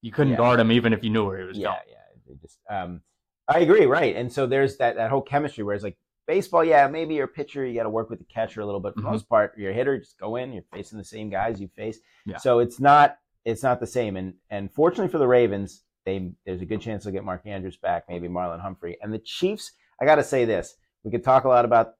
You 0.00 0.12
couldn't 0.12 0.32
yeah. 0.32 0.38
guard 0.38 0.60
him 0.60 0.70
even 0.70 0.92
if 0.92 1.02
you 1.02 1.10
knew 1.10 1.26
where 1.26 1.40
he 1.40 1.44
was 1.44 1.58
yeah, 1.58 1.68
going. 1.68 1.78
Yeah, 1.90 2.34
Just, 2.40 2.58
um, 2.70 3.00
I 3.48 3.60
agree. 3.60 3.84
Right, 3.86 4.14
and 4.14 4.32
so 4.32 4.46
there's 4.46 4.76
that 4.76 4.96
that 4.96 5.10
whole 5.10 5.22
chemistry 5.22 5.64
where 5.64 5.74
it's 5.74 5.82
like 5.82 5.98
baseball. 6.26 6.64
Yeah, 6.64 6.86
maybe 6.86 7.14
you're 7.16 7.26
pitcher. 7.26 7.66
You 7.66 7.74
got 7.74 7.82
to 7.82 7.90
work 7.90 8.08
with 8.08 8.20
the 8.20 8.24
catcher 8.26 8.60
a 8.60 8.66
little 8.66 8.80
bit. 8.80 8.94
For 8.94 9.00
mm-hmm. 9.00 9.10
most 9.10 9.28
part, 9.28 9.54
you're 9.58 9.72
a 9.72 9.74
hitter. 9.74 9.98
Just 9.98 10.18
go 10.18 10.36
in. 10.36 10.52
You're 10.52 10.62
facing 10.72 10.98
the 10.98 11.04
same 11.04 11.30
guys 11.30 11.60
you 11.60 11.68
face. 11.76 11.98
Yeah. 12.26 12.36
So 12.36 12.60
it's 12.60 12.78
not 12.78 13.18
it's 13.44 13.62
not 13.62 13.80
the 13.80 13.86
same. 13.86 14.16
And 14.16 14.34
and 14.50 14.72
fortunately 14.72 15.10
for 15.10 15.18
the 15.18 15.26
Ravens, 15.26 15.82
they 16.04 16.30
there's 16.46 16.62
a 16.62 16.66
good 16.66 16.80
chance 16.80 17.02
they'll 17.04 17.12
get 17.12 17.24
Mark 17.24 17.44
Andrews 17.44 17.76
back, 17.76 18.04
maybe 18.08 18.28
Marlon 18.28 18.60
Humphrey, 18.60 18.98
and 19.02 19.12
the 19.12 19.18
Chiefs. 19.18 19.72
I 20.00 20.04
got 20.04 20.16
to 20.16 20.24
say 20.24 20.44
this. 20.44 20.76
We 21.04 21.10
could 21.10 21.24
talk 21.24 21.44
a 21.44 21.48
lot 21.48 21.64
about 21.64 21.94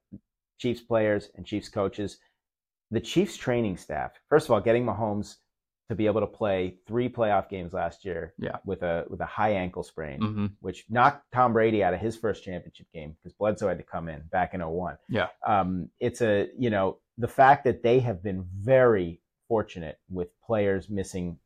Chiefs 0.59 0.81
players 0.81 1.31
and 1.37 1.47
Chiefs 1.47 1.69
coaches. 1.69 2.19
The 2.91 3.01
Chiefs 3.01 3.37
training 3.37 3.77
staff, 3.77 4.13
first 4.29 4.47
of 4.47 4.53
all, 4.53 4.61
getting 4.61 4.85
Mahomes 4.85 5.37
to 5.89 5.95
be 5.95 6.07
able 6.07 6.21
to 6.21 6.27
play 6.27 6.77
three 6.87 7.09
playoff 7.09 7.49
games 7.49 7.73
last 7.73 8.05
year 8.05 8.35
Yeah. 8.39 8.57
with 8.67 8.83
a 8.83 9.05
with 9.09 9.21
a 9.21 9.27
high 9.27 9.53
ankle 9.53 9.83
sprain, 9.83 10.21
hmm 10.21 10.47
which 10.61 10.85
knocked 10.91 11.25
Tom 11.33 11.53
Brady 11.55 11.83
out 11.83 11.95
of 11.95 12.01
his 12.01 12.17
first 12.17 12.45
championship 12.45 12.87
game 12.93 13.17
because 13.23 13.33
Bledsoe 13.33 13.69
had 13.69 13.79
to 13.79 13.85
come 13.85 14.09
in 14.09 14.23
back 14.31 14.53
in 14.55 14.61
01. 14.61 14.99
Yeah. 15.09 15.29
Um, 15.47 15.89
it's 16.01 16.21
a, 16.21 16.49
you 16.59 16.69
know, 16.71 16.99
the 17.17 17.29
fact 17.29 17.65
that 17.65 17.83
they 17.83 18.01
have 18.01 18.23
been 18.23 18.45
very 18.61 19.21
fortunate 19.49 19.99
with 20.11 20.29
players 20.43 20.91
missing, 20.91 21.39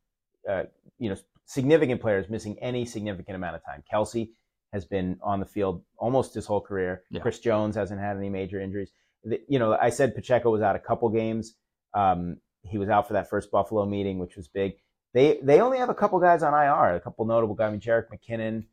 uh, 0.48 0.64
you 0.98 1.08
know, 1.10 1.16
significant 1.44 2.00
players 2.00 2.28
missing 2.28 2.58
any 2.60 2.84
significant 2.84 3.36
amount 3.36 3.54
of 3.56 3.64
time. 3.64 3.84
Kelce 3.92 4.30
has 4.72 4.84
been 4.84 5.18
on 5.22 5.38
the 5.40 5.46
field 5.46 5.82
almost 5.98 6.34
his 6.34 6.46
whole 6.46 6.60
career. 6.60 7.02
Yeah. 7.10 7.20
Chris 7.20 7.38
Jones 7.38 7.76
hasn't 7.76 8.00
had 8.00 8.16
any 8.16 8.30
major 8.30 8.60
injuries. 8.60 8.90
The- 9.24 9.42
You 9.48 9.58
know, 9.58 9.76
I 9.80 9.90
said 9.90 10.14
Pacheco 10.14 10.50
was 10.50 10.62
out 10.62 10.76
a 10.76 10.78
couple 10.80 11.08
games. 11.10 11.54
Um, 11.94 12.38
he 12.64 12.78
was 12.78 12.88
out 12.88 13.06
for 13.06 13.12
that 13.14 13.28
first 13.28 13.50
Buffalo 13.50 13.84
meeting, 13.86 14.18
which 14.18 14.36
was 14.36 14.48
big. 14.48 14.74
They 15.14 15.38
they 15.42 15.60
only 15.60 15.78
have 15.78 15.90
a 15.90 15.94
couple 15.94 16.18
guys 16.20 16.42
on 16.42 16.54
IR, 16.54 16.94
a 16.96 17.00
couple 17.00 17.24
notable 17.26 17.54
guys. 17.54 17.68
I 17.68 17.70
mean, 17.72 17.80
Jerick 17.80 18.06
McKinnon, 18.12 18.64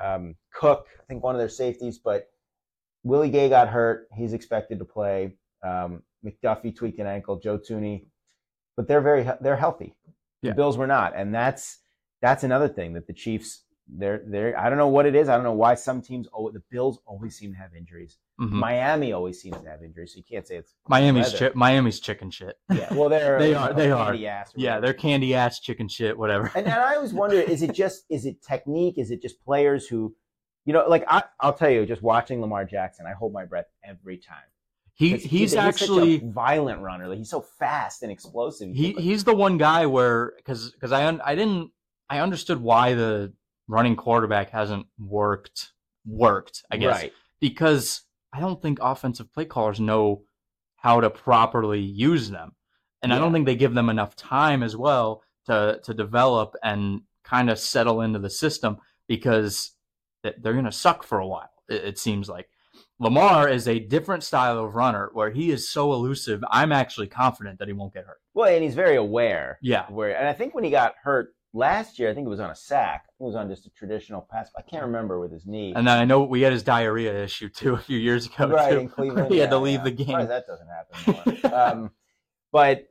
um, 0.00 0.36
Cook, 0.54 0.86
I 1.00 1.02
think 1.08 1.24
one 1.24 1.34
of 1.34 1.40
their 1.40 1.48
safeties, 1.48 1.98
but 1.98 2.28
Willie 3.02 3.30
Gay 3.30 3.48
got 3.48 3.68
hurt. 3.68 4.06
He's 4.14 4.32
expected 4.34 4.78
to 4.78 4.84
play. 4.84 5.32
Um, 5.64 6.02
McDuffie 6.24 6.76
tweaked 6.76 7.00
an 7.00 7.06
ankle. 7.08 7.40
Joe 7.40 7.58
Thuney, 7.58 8.04
but 8.76 8.86
they're 8.86 9.00
very 9.00 9.28
they're 9.40 9.56
healthy. 9.56 9.96
Yeah. 10.42 10.50
The 10.50 10.56
Bills 10.56 10.78
were 10.78 10.86
not, 10.86 11.14
and 11.16 11.34
that's 11.34 11.78
that's 12.22 12.44
another 12.44 12.68
thing 12.68 12.92
that 12.92 13.06
the 13.08 13.12
Chiefs 13.14 13.64
they're 13.98 14.22
they're 14.26 14.58
I 14.58 14.68
don't 14.68 14.78
know 14.78 14.88
what 14.88 15.06
it 15.06 15.14
is. 15.14 15.28
I 15.28 15.34
don't 15.34 15.44
know 15.44 15.52
why 15.52 15.74
some 15.74 16.00
teams 16.02 16.28
oh 16.32 16.50
the 16.50 16.62
Bills 16.70 16.98
always 17.06 17.36
seem 17.36 17.52
to 17.52 17.58
have 17.58 17.74
injuries. 17.74 18.18
hmm 18.38 18.58
Miami 18.58 19.12
always 19.12 19.40
seems 19.40 19.56
to 19.60 19.68
have 19.68 19.82
injuries, 19.82 20.12
so 20.12 20.18
you 20.18 20.24
can't 20.24 20.46
say 20.46 20.56
it's 20.56 20.74
Miami's 20.88 21.32
chi- 21.38 21.50
Miami's 21.54 22.00
chicken 22.00 22.30
shit. 22.30 22.56
yeah. 22.72 22.92
Well, 22.94 23.08
they're 23.08 23.38
They 23.40 23.50
you 23.50 23.56
are- 23.56 23.70
know, 23.70 23.76
they 23.76 23.90
are. 23.90 24.06
candy 24.12 24.26
ass 24.26 24.52
Yeah, 24.56 24.80
they're 24.80 24.94
candy 24.94 25.34
ass 25.34 25.60
chicken 25.60 25.88
shit, 25.88 26.16
whatever. 26.16 26.50
and, 26.54 26.66
and 26.66 26.74
I 26.80 26.94
always 26.96 27.12
wonder, 27.12 27.36
is 27.36 27.62
it 27.62 27.72
just 27.74 28.04
is 28.08 28.26
it 28.26 28.42
technique? 28.42 28.96
Is 28.98 29.10
it 29.10 29.20
just 29.22 29.42
players 29.44 29.86
who, 29.88 30.14
you 30.64 30.72
know, 30.72 30.86
like 30.88 31.04
I, 31.08 31.22
I'll 31.40 31.54
tell 31.54 31.70
you, 31.70 31.84
just 31.86 32.02
watching 32.02 32.40
Lamar 32.40 32.64
Jackson, 32.64 33.06
I 33.06 33.12
hold 33.12 33.32
my 33.32 33.44
breath 33.44 33.66
every 33.84 34.18
time. 34.18 34.44
He 34.94 35.16
he's 35.16 35.54
a 35.54 35.60
actually 35.60 36.18
violent 36.18 36.82
runner. 36.82 37.08
Like 37.08 37.18
he's 37.18 37.30
so 37.30 37.40
fast 37.40 38.02
and 38.02 38.12
explosive. 38.12 38.68
he 38.74 38.92
he's 38.92 39.24
the 39.24 39.34
one 39.34 39.56
guy 39.56 39.86
where 39.86 40.34
because 40.36 40.70
because 40.72 40.92
I 40.92 41.08
I 41.24 41.34
didn't 41.34 41.70
I 42.10 42.18
understood 42.20 42.60
why 42.60 42.92
the 42.94 43.32
running 43.70 43.96
quarterback 43.96 44.50
hasn't 44.50 44.86
worked 44.98 45.72
worked 46.04 46.62
I 46.70 46.76
guess 46.76 47.02
right. 47.02 47.12
because 47.40 48.02
I 48.32 48.40
don't 48.40 48.60
think 48.60 48.78
offensive 48.80 49.32
play 49.32 49.44
callers 49.44 49.80
know 49.80 50.22
how 50.76 51.00
to 51.00 51.10
properly 51.10 51.80
use 51.80 52.30
them, 52.30 52.52
and 53.02 53.12
I 53.12 53.18
don't 53.18 53.32
think 53.32 53.46
they 53.46 53.56
give 53.56 53.74
them 53.74 53.90
enough 53.90 54.16
time 54.16 54.62
as 54.62 54.76
well 54.76 55.22
to 55.46 55.80
to 55.84 55.94
develop 55.94 56.54
and 56.62 57.02
kind 57.24 57.50
of 57.50 57.58
settle 57.58 58.00
into 58.00 58.18
the 58.18 58.30
system 58.30 58.78
because 59.06 59.72
th- 60.22 60.36
they're 60.40 60.54
gonna 60.54 60.72
suck 60.72 61.02
for 61.02 61.18
a 61.18 61.26
while. 61.26 61.50
It, 61.68 61.84
it 61.84 61.98
seems 61.98 62.28
like 62.28 62.48
Lamar 62.98 63.48
is 63.48 63.66
a 63.66 63.78
different 63.78 64.22
style 64.22 64.58
of 64.58 64.74
runner 64.74 65.10
where 65.12 65.30
he 65.30 65.50
is 65.50 65.68
so 65.68 65.92
elusive. 65.92 66.42
I'm 66.50 66.72
actually 66.72 67.08
confident 67.08 67.58
that 67.58 67.68
he 67.68 67.74
won't 67.74 67.94
get 67.94 68.04
hurt. 68.04 68.20
Well, 68.34 68.52
and 68.52 68.62
he's 68.62 68.74
very 68.74 68.96
aware. 68.96 69.58
Yeah, 69.62 69.86
Where 69.88 70.16
and 70.16 70.28
I 70.28 70.32
think 70.32 70.54
when 70.54 70.64
he 70.64 70.70
got 70.70 70.94
hurt 71.02 71.34
last 71.52 71.98
year, 71.98 72.10
I 72.10 72.14
think 72.14 72.26
it 72.26 72.30
was 72.30 72.40
on 72.40 72.50
a 72.50 72.54
sack. 72.54 73.06
It 73.18 73.22
was 73.22 73.34
on 73.34 73.48
just 73.48 73.66
a 73.66 73.70
traditional 73.70 74.26
pass. 74.30 74.50
I 74.56 74.62
can't 74.62 74.84
remember 74.84 75.18
with 75.20 75.32
his 75.32 75.46
knee. 75.46 75.72
and 75.74 75.86
then 75.86 75.98
I 75.98 76.04
know 76.04 76.22
we 76.22 76.42
had 76.42 76.52
his 76.52 76.62
diarrhea 76.62 77.24
issue 77.24 77.48
too 77.48 77.74
a 77.74 77.78
few 77.78 77.98
years 77.98 78.26
ago. 78.26 78.48
right 78.48 78.72
too. 78.72 78.78
in 78.78 78.88
Cleveland, 78.88 79.28
he 79.32 79.38
had 79.38 79.50
to 79.50 79.58
leave 79.58 79.80
yeah. 79.80 79.84
the 79.84 79.90
game. 79.90 80.26
that 80.26 80.46
doesn't 80.46 80.68
happen 80.68 81.52
um, 81.52 81.90
but 82.52 82.86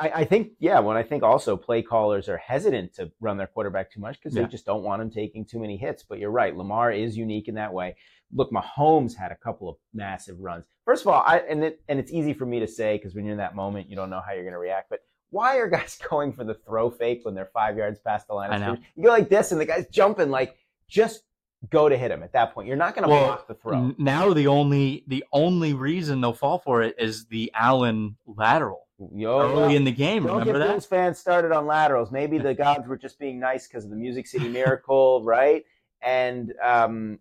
I, 0.00 0.10
I 0.16 0.24
think, 0.24 0.52
yeah, 0.60 0.78
when 0.80 0.96
I 0.96 1.02
think 1.02 1.22
also 1.22 1.56
play 1.56 1.82
callers 1.82 2.28
are 2.28 2.38
hesitant 2.38 2.94
to 2.94 3.10
run 3.20 3.36
their 3.36 3.48
quarterback 3.48 3.90
too 3.92 4.00
much 4.00 4.18
because 4.20 4.34
Yeah. 4.36 4.42
they 4.42 4.48
just 4.48 4.64
don't 4.64 4.82
want 4.82 5.02
him 5.02 5.10
taking 5.10 5.44
too 5.44 5.58
many 5.58 5.76
hits. 5.76 6.04
But 6.08 6.18
you're 6.20 6.30
right, 6.30 6.56
Lamar 6.56 6.92
is 6.92 7.16
unique 7.16 7.48
in 7.48 7.56
that 7.56 7.72
way. 7.72 7.96
Look, 8.32 8.50
Mahomes 8.52 9.14
had 9.16 9.32
a 9.32 9.36
couple 9.36 9.68
of 9.68 9.76
massive 9.92 10.38
runs. 10.38 10.64
First 10.84 11.02
of 11.02 11.08
all, 11.08 11.22
I 11.26 11.38
and 11.38 11.64
it, 11.64 11.82
and 11.88 11.98
it's 11.98 12.12
easy 12.12 12.32
for 12.32 12.46
me 12.46 12.60
to 12.60 12.68
say 12.68 12.96
because 12.96 13.14
when 13.14 13.24
you're 13.24 13.32
in 13.32 13.38
that 13.38 13.56
moment, 13.56 13.90
you 13.90 13.96
don't 13.96 14.10
know 14.10 14.22
how 14.24 14.32
you're 14.32 14.44
going 14.44 14.52
to 14.52 14.58
react. 14.58 14.88
But 14.88 15.00
why 15.30 15.56
are 15.58 15.68
guys 15.68 15.98
going 16.10 16.32
for 16.32 16.44
the 16.44 16.54
throw 16.54 16.90
fake 16.90 17.20
when 17.24 17.34
they're 17.34 17.50
five 17.52 17.76
yards 17.76 17.98
past 18.00 18.26
the 18.28 18.34
line 18.34 18.50
of 18.52 18.60
scrimmage? 18.60 18.82
You 18.96 19.04
go 19.04 19.08
like 19.10 19.28
this, 19.28 19.52
and 19.52 19.60
the 19.60 19.64
guy's 19.66 19.86
jumping. 19.88 20.30
Like, 20.30 20.56
just 20.88 21.22
go 21.68 21.88
to 21.88 21.96
hit 21.96 22.10
him 22.10 22.22
at 22.22 22.32
that 22.32 22.54
point. 22.54 22.66
You're 22.68 22.76
not 22.76 22.94
going 22.94 23.04
to 23.04 23.10
Well, 23.10 23.26
block 23.26 23.46
the 23.46 23.54
throw. 23.54 23.94
Now 23.98 24.32
the 24.32 24.46
only 24.46 25.04
the 25.06 25.24
only 25.32 25.72
reason 25.74 26.20
they'll 26.20 26.32
fall 26.32 26.58
for 26.58 26.82
it 26.82 26.94
is 26.98 27.26
the 27.26 27.50
Allen 27.54 28.16
lateral 28.26 28.86
Yo, 29.14 29.40
early 29.40 29.76
in 29.76 29.84
the 29.84 29.92
game. 29.92 30.24
Don't 30.24 30.38
Remember 30.40 30.58
get 30.58 30.66
that? 30.66 30.72
Bills 30.72 30.86
fans 30.86 31.18
started 31.18 31.52
on 31.52 31.66
laterals. 31.66 32.10
Maybe 32.10 32.38
the 32.38 32.54
gods 32.54 32.86
were 32.88 32.96
just 32.98 33.18
being 33.18 33.38
nice 33.40 33.66
because 33.68 33.84
of 33.84 33.90
the 33.90 33.96
Music 33.96 34.26
City 34.26 34.48
Miracle, 34.48 35.22
right? 35.24 35.64
And 36.02 36.52
um, 36.62 37.18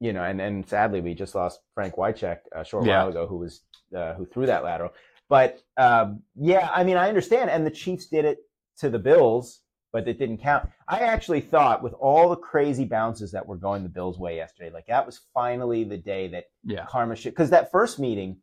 you 0.00 0.12
know, 0.12 0.22
and 0.22 0.40
and 0.40 0.66
sadly, 0.68 1.00
we 1.00 1.14
just 1.14 1.34
lost 1.34 1.60
Frank 1.74 1.96
Wycheck 1.96 2.38
a 2.52 2.64
short 2.64 2.86
Yeah. 2.86 3.00
while 3.00 3.08
ago, 3.08 3.26
who 3.26 3.36
was 3.38 3.62
uh, 3.96 4.14
who 4.14 4.24
threw 4.26 4.46
that 4.46 4.64
lateral. 4.64 4.92
But 5.30 5.60
um, 5.78 6.22
yeah, 6.34 6.68
I 6.74 6.82
mean, 6.84 6.96
I 6.98 7.08
understand, 7.08 7.48
and 7.48 7.64
the 7.64 7.70
Chiefs 7.70 8.06
did 8.06 8.24
it 8.26 8.38
to 8.78 8.90
the 8.90 8.98
Bills, 8.98 9.62
but 9.92 10.06
it 10.08 10.18
didn't 10.18 10.38
count. 10.38 10.68
I 10.88 10.98
actually 10.98 11.40
thought, 11.40 11.82
with 11.84 11.92
all 11.94 12.28
the 12.28 12.36
crazy 12.36 12.84
bounces 12.84 13.30
that 13.30 13.46
were 13.46 13.56
going 13.56 13.84
the 13.84 13.88
Bills' 13.88 14.18
way 14.18 14.36
yesterday, 14.36 14.70
like 14.70 14.86
that 14.88 15.06
was 15.06 15.20
finally 15.32 15.84
the 15.84 15.96
day 15.96 16.26
that 16.28 16.46
Yeah, 16.64 16.84
karma 16.86 17.14
should. 17.14 17.30
Because 17.30 17.50
that 17.50 17.70
first 17.70 18.00
meeting, 18.00 18.38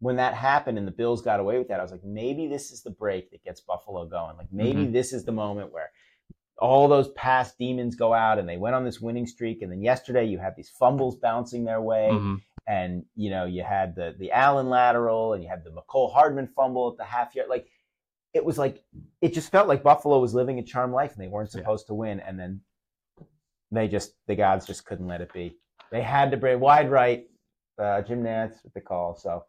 when 0.00 0.16
that 0.16 0.32
happened 0.32 0.78
and 0.78 0.86
the 0.86 0.92
Bills 0.92 1.20
got 1.20 1.40
away 1.40 1.58
with 1.58 1.68
that, 1.68 1.78
I 1.78 1.82
was 1.82 1.92
like, 1.92 2.04
maybe 2.04 2.48
this 2.48 2.70
is 2.70 2.82
the 2.82 2.90
break 2.90 3.30
that 3.30 3.44
gets 3.44 3.60
Buffalo 3.60 4.06
going. 4.06 4.38
Like 4.38 4.50
maybe 4.50 4.86
Mhm. 4.86 4.92
this 4.92 5.12
is 5.12 5.26
the 5.26 5.32
moment 5.32 5.72
where 5.72 5.90
all 6.58 6.88
those 6.88 7.08
past 7.12 7.58
demons 7.58 7.96
go 7.96 8.14
out 8.14 8.38
and 8.38 8.48
they 8.48 8.56
went 8.56 8.74
on 8.74 8.84
this 8.84 9.00
winning 9.00 9.26
streak. 9.26 9.60
And 9.60 9.70
then 9.70 9.82
yesterday 9.82 10.24
you 10.24 10.38
had 10.38 10.56
these 10.56 10.70
fumbles 10.70 11.16
bouncing 11.16 11.64
their 11.64 11.82
way, 11.82 12.08
Mhm. 12.12 12.40
And 12.66 13.04
you 13.14 13.30
know 13.30 13.44
you 13.44 13.62
had 13.62 13.94
the 13.94 14.14
the 14.18 14.32
Allen 14.32 14.68
lateral 14.70 15.34
and 15.34 15.42
you 15.42 15.48
had 15.48 15.64
the 15.64 15.70
Mecole 15.70 16.12
Hardman 16.12 16.48
fumble 16.56 16.90
at 16.90 16.96
the 16.96 17.04
half 17.04 17.34
yard. 17.34 17.48
Like 17.50 17.66
it 18.32 18.44
was 18.44 18.58
like 18.58 18.82
it 19.20 19.34
just 19.34 19.50
felt 19.52 19.68
like 19.68 19.82
Buffalo 19.82 20.18
was 20.18 20.34
living 20.34 20.58
a 20.58 20.62
charmed 20.62 20.94
life 20.94 21.12
and 21.12 21.22
they 21.22 21.28
weren't 21.28 21.50
Yeah. 21.54 21.60
supposed 21.60 21.86
to 21.88 21.94
win. 21.94 22.20
And 22.20 22.38
then 22.38 22.60
they 23.70 23.88
just 23.88 24.14
the 24.26 24.34
gods 24.36 24.66
just 24.66 24.86
couldn't 24.86 25.06
let 25.06 25.20
it 25.20 25.32
be. 25.32 25.56
They 25.90 26.02
had 26.02 26.30
to 26.30 26.36
bring 26.36 26.60
wide 26.60 26.90
right. 26.90 27.26
Uh, 27.78 28.02
Jim 28.02 28.22
Nantz 28.22 28.62
with 28.64 28.72
the 28.72 28.80
call. 28.80 29.14
So 29.16 29.44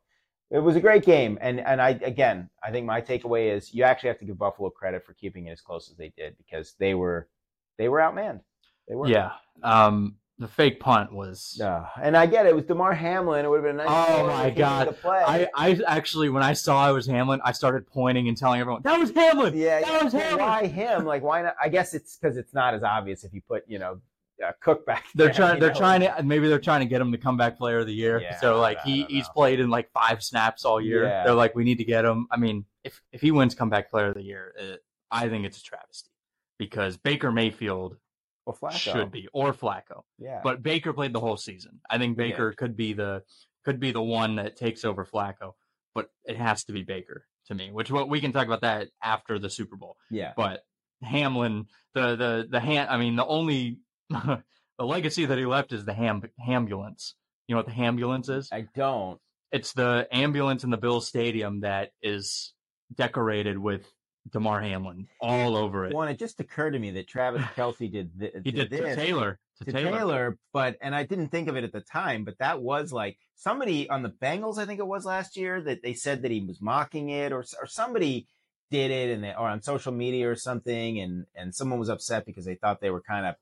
it 0.52 0.60
was 0.60 0.76
a 0.76 0.82
great 0.82 1.06
game. 1.06 1.38
And 1.42 1.60
and 1.62 1.82
I 1.82 1.92
again, 1.92 2.50
I 2.64 2.72
think 2.72 2.86
my 2.86 3.02
takeaway 3.02 3.52
is 3.56 3.74
you 3.74 3.84
actually 3.84 4.10
have 4.10 4.20
to 4.20 4.26
give 4.26 4.38
Buffalo 4.38 4.70
credit 4.70 5.06
for 5.06 5.14
keeping 5.14 5.48
it 5.48 5.52
as 5.52 5.62
close 5.62 5.90
as 5.90 5.96
they 5.98 6.10
did 6.18 6.36
because 6.38 6.76
they 6.80 6.96
were 6.96 7.30
they 7.78 7.88
were 7.88 8.00
outmanned. 8.00 8.42
They 8.88 8.96
were. 8.96 9.08
yeah. 9.08 9.32
Um, 9.64 10.18
the 10.38 10.48
fake 10.48 10.80
punt 10.80 11.14
was. 11.14 11.60
Uh, 11.64 11.86
and 12.02 12.18
I 12.18 12.26
get 12.26 12.46
it. 12.46 12.50
It 12.50 12.56
was 12.56 12.66
Damar 12.66 12.94
Hamlin. 12.94 13.46
It 13.46 13.50
would 13.50 13.64
have 13.64 13.76
been 13.76 13.80
a 13.80 13.86
nice. 13.86 14.10
Oh 14.10 14.28
my 14.28 14.50
God. 14.50 14.96
I, 15.06 15.48
I 15.56 15.80
actually 15.88 16.30
when 16.30 16.44
I 16.44 16.54
saw 16.54 16.90
it 16.90 16.94
was 16.94 17.08
Hamlin, 17.08 17.40
I 17.44 17.52
started 17.52 17.88
pointing 17.88 18.28
and 18.28 18.38
telling 18.38 18.60
everyone 18.60 18.82
that 18.84 19.00
was 19.00 19.12
Hamlin. 19.12 19.56
yeah, 19.56 19.80
that 19.80 19.88
yeah. 19.88 20.04
was 20.04 20.14
Hamlin. 20.14 20.40
why 20.40 20.68
him? 20.68 21.06
Like, 21.06 21.24
why 21.24 21.42
not? 21.42 21.56
I 21.62 21.70
guess 21.70 21.94
it's 21.94 22.18
because 22.18 22.38
it's 22.38 22.54
not 22.54 22.74
as 22.74 22.84
obvious 22.84 23.24
if 23.24 23.34
you 23.34 23.42
put, 23.48 23.64
you 23.68 23.80
know, 23.80 24.02
uh, 24.46 24.52
Cook 24.60 24.86
back. 24.86 25.06
They're 25.16 25.28
there, 25.28 25.34
trying. 25.34 25.60
They're 25.60 25.72
know? 25.72 25.80
trying 25.80 26.02
to. 26.02 26.24
Maybe 26.24 26.50
they're 26.50 26.60
trying 26.60 26.82
to 26.82 26.86
get 26.86 27.00
him 27.00 27.12
to 27.14 27.18
come 27.18 27.38
back 27.38 27.58
player 27.58 27.80
of 27.80 27.88
the 27.88 27.94
year. 27.94 28.20
Yeah, 28.20 28.40
so 28.40 28.60
like 28.60 28.82
he 28.82 29.04
he's 29.06 29.30
played 29.30 29.60
in 29.60 29.70
like 29.70 29.90
five 29.94 30.22
snaps 30.22 30.66
all 30.66 30.82
year. 30.82 31.06
Yeah. 31.06 31.24
They're 31.24 31.34
like 31.34 31.56
we 31.56 31.64
need 31.64 31.78
to 31.78 31.86
get 31.86 32.04
him. 32.04 32.28
I 32.30 32.38
mean, 32.38 32.66
if 32.84 33.02
if 33.14 33.22
he 33.22 33.32
wins 33.32 33.56
comeback 33.56 33.90
player 33.90 34.08
of 34.08 34.16
the 34.16 34.24
year, 34.24 34.54
it, 34.58 34.84
I 35.10 35.30
think 35.30 35.46
it's 35.46 35.60
a 35.60 35.64
travesty 35.64 36.10
because 36.58 36.98
Baker 36.98 37.32
Mayfield 37.32 37.98
Well, 38.46 38.58
Flacco. 38.62 38.78
should 38.78 39.12
be 39.12 39.28
or 39.34 39.54
Flacco. 39.54 40.04
Yeah. 40.20 40.42
But 40.44 40.62
Baker 40.62 40.94
played 40.94 41.14
the 41.14 41.20
whole 41.20 41.38
season. 41.38 41.80
I 41.90 41.98
think 41.98 42.18
Baker 42.18 42.54
could 42.54 42.78
be 42.78 42.94
the 42.94 43.24
could 43.64 43.80
be 43.80 43.92
the 43.92 44.02
one 44.02 44.36
that 44.36 44.56
takes 44.56 44.86
over 44.86 45.06
Flacco, 45.06 45.54
but 45.96 46.10
it 46.26 46.38
has 46.38 46.64
to 46.66 46.74
be 46.74 46.84
Baker 46.84 47.26
to 47.48 47.56
me. 47.56 47.72
Which 47.72 47.90
what 47.90 48.10
we 48.10 48.22
can 48.22 48.32
talk 48.32 48.46
about 48.46 48.62
that 48.62 48.90
after 49.02 49.40
the 49.40 49.50
Super 49.50 49.76
Bowl. 49.76 49.98
yeah. 50.12 50.34
But 50.36 50.62
Hamlin, 51.02 51.66
the 51.94 52.16
the 52.16 52.48
the 52.50 52.60
hand. 52.60 52.90
I 52.90 52.98
mean, 52.98 53.16
the 53.16 53.26
only 53.26 53.80
the 54.10 54.44
legacy 54.80 55.26
that 55.26 55.38
he 55.38 55.46
left 55.46 55.74
is 55.74 55.86
the 55.86 55.94
ham 55.94 56.22
ambulance. 56.48 57.16
You 57.48 57.56
know 57.56 57.60
what 57.60 57.68
the 57.68 57.82
ambulance 57.82 58.30
is? 58.30 58.50
I 58.52 58.68
don't. 58.76 59.20
It's 59.52 59.74
the 59.74 60.08
ambulance 60.12 60.64
in 60.64 60.70
the 60.70 60.78
Bill 60.78 61.02
Stadium 61.02 61.62
that 61.62 61.92
is 62.02 62.54
decorated 62.94 63.58
with 63.58 63.92
Damar 64.32 64.62
Hamlin 64.62 65.08
all 65.20 65.56
over 65.56 65.86
it. 65.86 65.94
One, 65.94 66.08
it 66.08 66.20
just 66.20 66.40
occurred 66.40 66.72
to 66.72 66.80
me 66.80 66.92
that 66.92 67.08
Travis 67.08 67.42
Kelce 67.56 67.92
did, 67.92 68.20
th- 68.20 68.34
he 68.44 68.52
did 68.52 68.70
to 68.70 68.78
this 68.78 68.96
Taylor. 68.96 69.40
To, 69.60 69.66
to 69.66 69.72
Taylor. 69.72 69.92
Taylor. 69.92 70.38
but 70.52 70.78
and 70.82 70.94
I 70.94 71.04
didn't 71.04 71.30
think 71.30 71.48
of 71.48 71.56
it 71.56 71.64
at 71.64 71.72
the 71.72 71.82
time, 71.82 72.24
but 72.26 72.38
that 72.40 72.62
was 72.62 72.92
like 72.92 73.18
somebody 73.36 73.90
on 73.90 74.04
the 74.04 74.10
Bengals, 74.10 74.58
I 74.58 74.66
think 74.66 74.80
it 74.80 74.88
was 74.88 75.06
last 75.06 75.38
year, 75.38 75.62
that 75.62 75.82
they 75.82 75.94
said 75.94 76.24
that 76.24 76.32
he 76.32 76.42
was 76.42 76.62
mocking 76.62 77.10
it, 77.10 77.32
or 77.32 77.46
or 77.62 77.68
somebody 77.68 78.28
did 78.72 78.92
it, 78.92 79.12
and 79.14 79.24
they 79.24 79.34
or 79.34 79.48
on 79.48 79.62
social 79.62 79.94
media 79.94 80.30
or 80.30 80.36
something, 80.36 81.00
and 81.00 81.26
and 81.36 81.54
someone 81.56 81.80
was 81.80 81.90
upset 81.90 82.26
because 82.26 82.46
they 82.46 82.56
thought 82.56 82.82
they 82.82 82.90
were 82.92 83.02
kind 83.02 83.26
of 83.26 83.36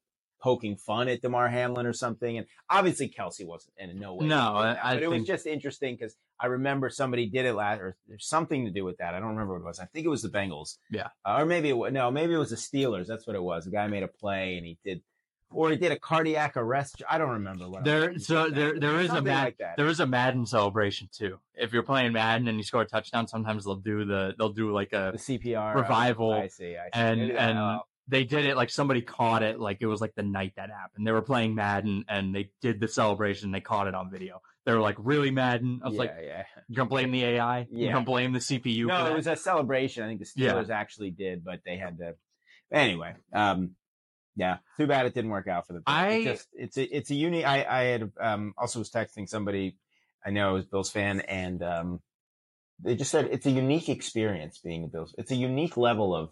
poking 0.44 0.76
fun 0.76 1.08
at 1.08 1.22
Damar 1.22 1.48
Hamlin 1.48 1.86
or 1.86 1.94
something. 1.94 2.38
And 2.38 2.46
obviously 2.70 3.08
Kelce 3.08 3.48
wasn't 3.48 3.74
in 3.80 3.98
no 3.98 4.16
way. 4.16 4.28
No, 4.28 4.56
I- 4.56 4.78
I 4.92 4.94
but 4.96 5.04
it 5.04 5.08
was 5.10 5.24
just 5.24 5.48
interesting 5.48 5.96
because 5.96 6.18
I 6.40 6.48
remember 6.48 6.90
somebody 6.90 7.28
did 7.30 7.46
it 7.46 7.54
last, 7.54 7.80
or 7.80 7.96
there's 8.10 8.28
something 8.28 8.66
to 8.66 8.72
do 8.72 8.84
with 8.84 8.98
that. 8.98 9.14
I 9.14 9.20
don't 9.20 9.30
remember 9.30 9.54
what 9.54 9.62
it 9.62 9.66
was. 9.66 9.80
I 9.80 9.86
think 9.86 10.06
it 10.06 10.10
was 10.10 10.22
the 10.22 10.30
Bengals. 10.30 10.78
Yeah. 10.92 11.08
Uh, 11.26 11.38
or 11.40 11.46
maybe 11.46 11.70
it 11.70 11.78
was, 11.78 11.94
no, 11.94 12.12
maybe 12.12 12.34
it 12.34 12.38
was 12.38 12.50
the 12.50 12.58
Steelers. 12.58 13.08
That's 13.08 13.26
what 13.26 13.38
it 13.38 13.42
was. 13.42 13.64
The 13.64 13.72
guy 13.72 13.88
made 13.88 14.04
a 14.04 14.08
play 14.10 14.58
and 14.58 14.66
he 14.66 14.78
did, 14.84 15.02
or 15.50 15.70
he 15.70 15.78
did 15.78 15.94
a 15.94 16.00
cardiac 16.00 16.58
arrest. 16.58 17.02
I 17.10 17.18
don't 17.18 17.30
remember 17.30 17.70
what. 17.70 17.86
There, 17.86 18.12
was 18.12 18.28
so 18.28 18.50
there, 18.50 18.78
there 18.78 18.94
but 18.94 19.06
is 19.06 19.12
a 19.12 19.22
Mad, 19.22 19.44
like 19.46 19.58
that. 19.60 19.78
there 19.78 19.88
is 19.88 20.02
a 20.02 20.06
Madden 20.08 20.46
celebration 20.46 21.08
too. 21.14 21.40
If 21.56 21.72
you're 21.72 21.84
playing 21.84 22.12
Madden 22.12 22.50
and 22.50 22.58
you 22.58 22.64
score 22.64 22.82
a 22.82 22.86
touchdown, 22.86 23.28
sometimes 23.28 23.64
they'll 23.64 23.76
do 23.76 24.04
the, 24.04 24.34
they'll 24.38 24.50
do 24.50 24.74
like 24.74 24.92
a 24.92 25.14
the 25.14 25.20
CPR 25.40 25.76
revival, 25.76 26.34
I 26.34 26.48
see. 26.48 26.76
I 26.76 26.86
see. 26.86 26.90
and 26.94 27.20
Maybe 27.22 27.38
and 27.38 27.58
oh. 27.58 27.80
They 28.08 28.24
did 28.26 28.46
it 28.46 28.58
like 28.58 28.70
somebody 28.70 29.02
caught 29.02 29.44
it 29.44 29.60
like 29.60 29.78
it 29.80 29.86
was 29.88 30.02
like 30.02 30.14
the 30.16 30.24
night 30.24 30.54
that 30.58 30.70
happened. 30.70 31.08
They 31.08 31.12
were 31.12 31.22
playing 31.22 31.56
Madden 31.56 32.06
and 32.10 32.36
they 32.36 32.50
did 32.62 32.80
the 32.80 32.88
celebration. 32.88 33.52
They 33.52 33.62
caught 33.62 33.88
it 33.88 33.96
on 33.96 34.12
video. 34.12 34.42
They 34.66 34.74
were 34.74 34.80
like 34.82 34.96
really 35.00 35.32
Madden. 35.32 35.82
I 35.84 35.88
was 35.88 35.96
yeah, 35.96 36.00
like, 36.00 36.16
yeah. 36.22 36.44
you 36.68 36.76
gonna 36.76 36.90
blame 36.90 37.12
the 37.12 37.24
AI? 37.24 37.60
You 37.72 37.86
Yeah. 37.86 37.94
gonna 37.94 38.06
blame 38.06 38.34
the 38.34 38.40
CPU? 38.40 38.88
No, 38.88 39.06
it 39.08 39.16
was 39.16 39.28
a 39.28 39.36
celebration. 39.36 40.04
I 40.04 40.08
think 40.08 40.20
the 40.20 40.28
Yeah. 40.36 40.54
Steelers 40.54 40.70
actually 40.70 41.12
did, 41.12 41.44
but 41.44 41.62
they 41.66 41.78
had 41.78 41.98
to. 42.00 42.16
Anyway, 42.72 43.14
um, 43.34 43.76
yeah, 44.36 44.58
too 44.78 44.88
bad 44.88 45.06
it 45.06 45.14
didn't 45.14 45.32
work 45.32 45.48
out 45.48 45.68
for 45.68 45.74
the. 45.74 45.82
I- 45.86 46.08
It 46.10 46.24
just 46.24 46.48
it's 46.54 46.78
a 46.78 46.84
it's 46.98 47.12
a 47.12 47.16
unique. 47.16 47.46
I 47.46 47.64
I 47.64 47.84
had 47.84 48.12
um 48.20 48.54
also 48.58 48.80
was 48.80 48.90
texting 48.90 49.28
somebody 49.30 49.78
I 50.26 50.32
know 50.32 50.54
was 50.54 50.66
Bills 50.66 50.90
fan, 50.90 51.20
and 51.22 51.62
um, 51.62 52.00
they 52.80 52.96
just 52.96 53.12
said 53.12 53.28
it's 53.32 53.46
a 53.46 53.52
unique 53.52 53.90
experience 53.90 54.58
being 54.60 54.86
a 54.86 54.88
Bills. 54.88 55.14
It's 55.18 55.32
a 55.32 55.36
unique 55.36 55.78
level 55.78 56.16
of 56.16 56.32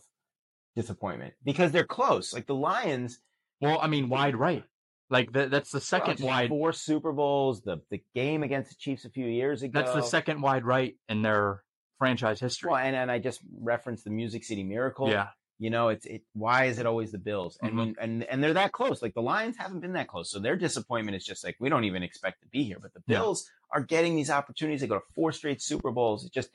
disappointment 0.75 1.33
because 1.43 1.71
they're 1.71 1.83
close. 1.85 2.33
Like 2.33 2.47
the 2.47 2.55
Lions, 2.55 3.19
well, 3.59 3.79
I 3.81 3.87
mean, 3.87 4.09
wide 4.09 4.35
right. 4.35 4.63
Like 5.09 5.33
that, 5.33 5.51
that's 5.51 5.71
the 5.71 5.81
second 5.81 6.19
well, 6.19 6.27
wide. 6.29 6.49
four 6.49 6.71
Super 6.71 7.11
Bowls. 7.11 7.61
The 7.61 7.81
the 7.89 8.01
game 8.15 8.43
against 8.43 8.69
the 8.69 8.75
Chiefs 8.79 9.03
a 9.05 9.09
few 9.09 9.25
years 9.27 9.61
ago. 9.61 9.77
That's 9.79 9.93
the 9.93 10.03
second 10.03 10.41
wide 10.41 10.63
right 10.65 10.95
in 11.09 11.21
their 11.21 11.63
franchise 11.99 12.39
history. 12.39 12.69
Well, 12.71 12.79
and, 12.79 12.95
and 12.95 13.11
I 13.11 13.19
just 13.19 13.41
referenced 13.59 14.05
the 14.05 14.09
Music 14.09 14.43
City 14.45 14.63
Miracle. 14.63 15.09
yeah, 15.09 15.27
You 15.59 15.69
know, 15.69 15.89
it's 15.89 16.05
it. 16.05 16.21
Why 16.33 16.65
is 16.65 16.79
it 16.79 16.85
always 16.85 17.11
the 17.11 17.17
Bills? 17.17 17.59
And 17.61 17.73
Mhm. 17.73 17.77
when 17.77 17.95
and 17.99 18.23
and 18.23 18.41
they're 18.41 18.53
that 18.53 18.71
close. 18.71 19.01
Like 19.01 19.13
the 19.13 19.21
Lions 19.21 19.57
haven't 19.57 19.81
been 19.81 19.93
that 19.93 20.07
close, 20.07 20.31
so 20.31 20.39
their 20.39 20.55
disappointment 20.55 21.17
is 21.17 21.25
just 21.25 21.43
like 21.43 21.57
we 21.59 21.67
don't 21.67 21.83
even 21.83 22.03
expect 22.03 22.41
to 22.43 22.47
be 22.47 22.63
here. 22.63 22.77
But 22.81 22.93
the 22.93 23.01
Yeah. 23.05 23.17
Bills 23.19 23.49
are 23.69 23.81
getting 23.83 24.15
these 24.15 24.29
opportunities. 24.29 24.79
They 24.79 24.87
go 24.87 24.95
to 24.95 25.05
four 25.13 25.33
straight 25.33 25.61
Super 25.61 25.91
Bowls. 25.91 26.23
It 26.25 26.31
just 26.31 26.51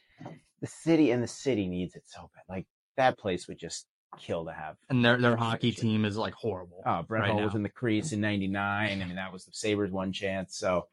the 0.63 0.67
city 0.67 1.11
and 1.11 1.23
the 1.23 1.29
city 1.29 1.69
needs 1.69 1.95
it 1.95 2.05
so 2.07 2.31
bad. 2.35 2.45
Like 2.49 2.67
that 2.97 3.19
place 3.19 3.47
would 3.49 3.59
just 3.59 3.87
kill 4.19 4.45
to 4.47 4.53
have. 4.53 4.77
and 4.89 5.05
their 5.05 5.19
their 5.19 5.37
hockey 5.37 5.73
team 5.73 6.05
is 6.05 6.17
like 6.17 6.35
horrible. 6.35 6.83
Oh, 6.87 7.03
Brett 7.03 7.23
Right 7.23 7.33
Hull 7.33 7.43
was 7.45 7.55
in 7.55 7.63
the 7.63 7.69
crease 7.69 8.13
in 8.13 8.21
'99. 8.21 9.03
I 9.03 9.05
mean, 9.05 9.17
that 9.17 9.33
was 9.33 9.45
the 9.45 9.53
Sabres' 9.53 9.91
one 9.91 10.13
chance. 10.13 10.57
So. 10.57 10.87